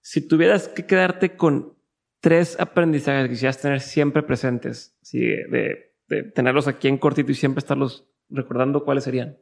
Si 0.01 0.27
tuvieras 0.27 0.67
que 0.67 0.85
quedarte 0.85 1.35
con 1.35 1.75
tres 2.19 2.59
aprendizajes 2.59 3.25
que 3.25 3.29
quisieras 3.29 3.59
tener 3.59 3.81
siempre 3.81 4.23
presentes, 4.23 4.97
de, 5.11 5.93
tenerlos 6.33 6.67
aquí 6.67 6.87
en 6.87 6.97
cortito 6.97 7.31
y 7.31 7.35
siempre 7.35 7.59
estarlos 7.59 8.07
recordando, 8.29 8.83
¿cuáles 8.83 9.03
serían? 9.03 9.37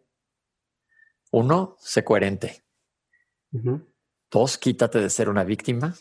Uno, 1.31 1.75
sé 1.79 2.03
coherente. 2.03 2.63
Dos, 4.33 4.57
quítate 4.57 4.99
de 4.99 5.11
ser 5.11 5.29
una 5.29 5.43
víctima. 5.43 5.95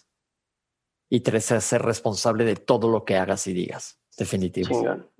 Y 1.10 1.20
tres, 1.20 1.44
ser 1.44 1.82
responsable 1.82 2.44
de 2.44 2.56
todo 2.56 2.88
lo 2.88 3.04
que 3.04 3.16
hagas 3.16 3.46
y 3.46 3.52
digas. 3.52 4.00
Definitivo. 4.16 5.11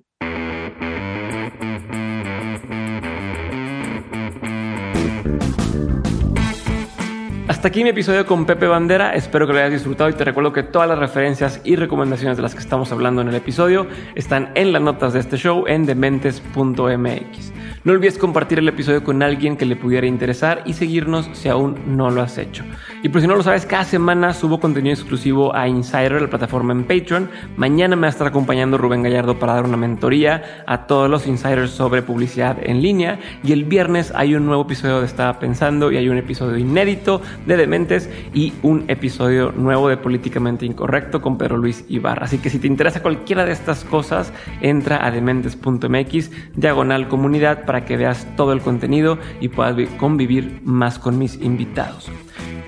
Hasta 7.63 7.69
aquí 7.69 7.85
mi 7.85 7.91
episodio 7.91 8.27
con 8.27 8.45
Pepe 8.45 8.67
Bandera. 8.67 9.15
Espero 9.15 9.47
que 9.47 9.53
lo 9.53 9.61
hayas 9.61 9.71
disfrutado 9.71 10.11
y 10.11 10.15
te 10.15 10.25
recuerdo 10.25 10.53
que 10.53 10.65
todas 10.65 10.89
las 10.89 10.99
referencias 10.99 11.61
y 11.63 11.77
recomendaciones 11.77 12.37
de 12.37 12.43
las 12.43 12.55
que 12.55 12.61
estamos 12.61 12.91
hablando 12.91 13.23
en 13.23 13.29
el 13.29 13.37
episodio 13.37 13.87
están 14.17 14.51
en 14.57 14.73
las 14.73 14.83
notas 14.83 15.13
de 15.13 15.21
este 15.21 15.37
show 15.37 15.67
en 15.69 15.87
dementes.mx. 15.87 17.53
No 17.85 17.93
olvides 17.93 18.19
compartir 18.19 18.61
el 18.61 18.69
episodio 18.69 19.03
con 19.03 19.23
alguien 19.23 19.57
que 19.57 19.67
le 19.67 19.75
pudiera 19.75 20.07
interesar 20.07 20.63
y 20.67 20.73
seguirnos 20.73 21.29
si 21.33 21.49
aún 21.49 21.97
no 21.97 22.11
lo 22.11 22.23
has 22.23 22.39
hecho. 22.39 22.65
Y 23.03 23.09
por 23.09 23.21
si 23.21 23.27
no 23.27 23.35
lo 23.35 23.43
sabes, 23.43 23.67
cada 23.67 23.85
semana 23.85 24.35
subo 24.35 24.61
contenido 24.61 24.95
exclusivo 24.95 25.55
a 25.55 25.67
Insider, 25.67 26.23
la 26.23 26.31
plataforma 26.31 26.73
en 26.73 26.85
Patreon. 26.85 27.29
Mañana 27.57 27.97
me 27.97 28.03
va 28.03 28.07
a 28.09 28.11
estar 28.11 28.27
acompañando 28.29 28.79
Rubén 28.79 29.03
Gallardo 29.03 29.39
para 29.39 29.55
dar 29.55 29.65
una 29.65 29.77
mentoría 29.77 30.65
a 30.67 30.87
todos 30.87 31.11
los 31.11 31.27
insiders 31.27 31.73
sobre 31.73 32.03
publicidad 32.03 32.57
en 32.63 32.83
línea. 32.83 33.19
Y 33.43 33.53
el 33.53 33.65
viernes 33.65 34.13
hay 34.15 34.37
un 34.37 34.47
nuevo 34.47 34.63
episodio 34.63 35.01
de 35.01 35.07
Estaba 35.07 35.41
Pensando 35.41 35.91
y 35.91 35.97
hay 35.97 36.09
un 36.09 36.19
episodio 36.19 36.57
inédito 36.59 37.21
de 37.53 37.59
Dementes 37.59 38.09
y 38.35 38.53
un 38.63 38.85
episodio 38.89 39.53
nuevo 39.53 39.89
de 39.89 39.97
Políticamente 39.97 40.67
Incorrecto 40.67 41.21
con 41.21 41.39
Pedro 41.39 41.57
Luis 41.57 41.85
Ibarra. 41.89 42.25
Así 42.25 42.39
que 42.39 42.51
si 42.51 42.59
te 42.59 42.67
interesa 42.67 43.03
cualquiera 43.03 43.45
de 43.45 43.53
estas 43.53 43.85
cosas, 43.85 44.33
entra 44.61 45.05
a 45.05 45.11
dementes.mx, 45.11 46.31
diagonal 46.57 47.09
comunidad 47.09 47.65
para 47.65 47.85
que 47.85 47.97
veas 47.97 48.27
todo 48.37 48.53
el 48.53 48.61
contenido 48.61 49.19
y 49.41 49.49
puedas 49.49 49.77
convivir 49.99 50.61
más 50.65 50.99
con 50.99 51.19
mis 51.19 51.41
invitados. 51.41 52.11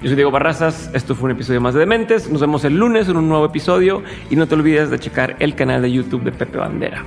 Yo 0.02 0.08
soy 0.08 0.16
Diego 0.16 0.30
Barrazas, 0.30 0.90
esto 0.92 1.14
fue 1.14 1.26
un 1.26 1.30
episodio 1.32 1.60
más 1.62 1.72
de 1.72 1.80
Dementes, 1.80 2.28
nos 2.30 2.42
vemos 2.42 2.64
el 2.64 2.76
lunes 2.76 3.08
en 3.08 3.16
un 3.16 3.28
nuevo 3.28 3.46
episodio 3.46 4.02
y 4.28 4.36
no 4.36 4.46
te 4.46 4.54
olvides 4.54 4.90
de 4.90 4.98
checar 4.98 5.36
el 5.38 5.54
canal 5.54 5.80
de 5.80 5.90
YouTube 5.90 6.24
de 6.24 6.32
Pepe 6.32 6.58
Bandera. 6.58 7.02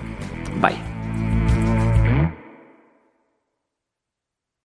Bye. 0.59 0.96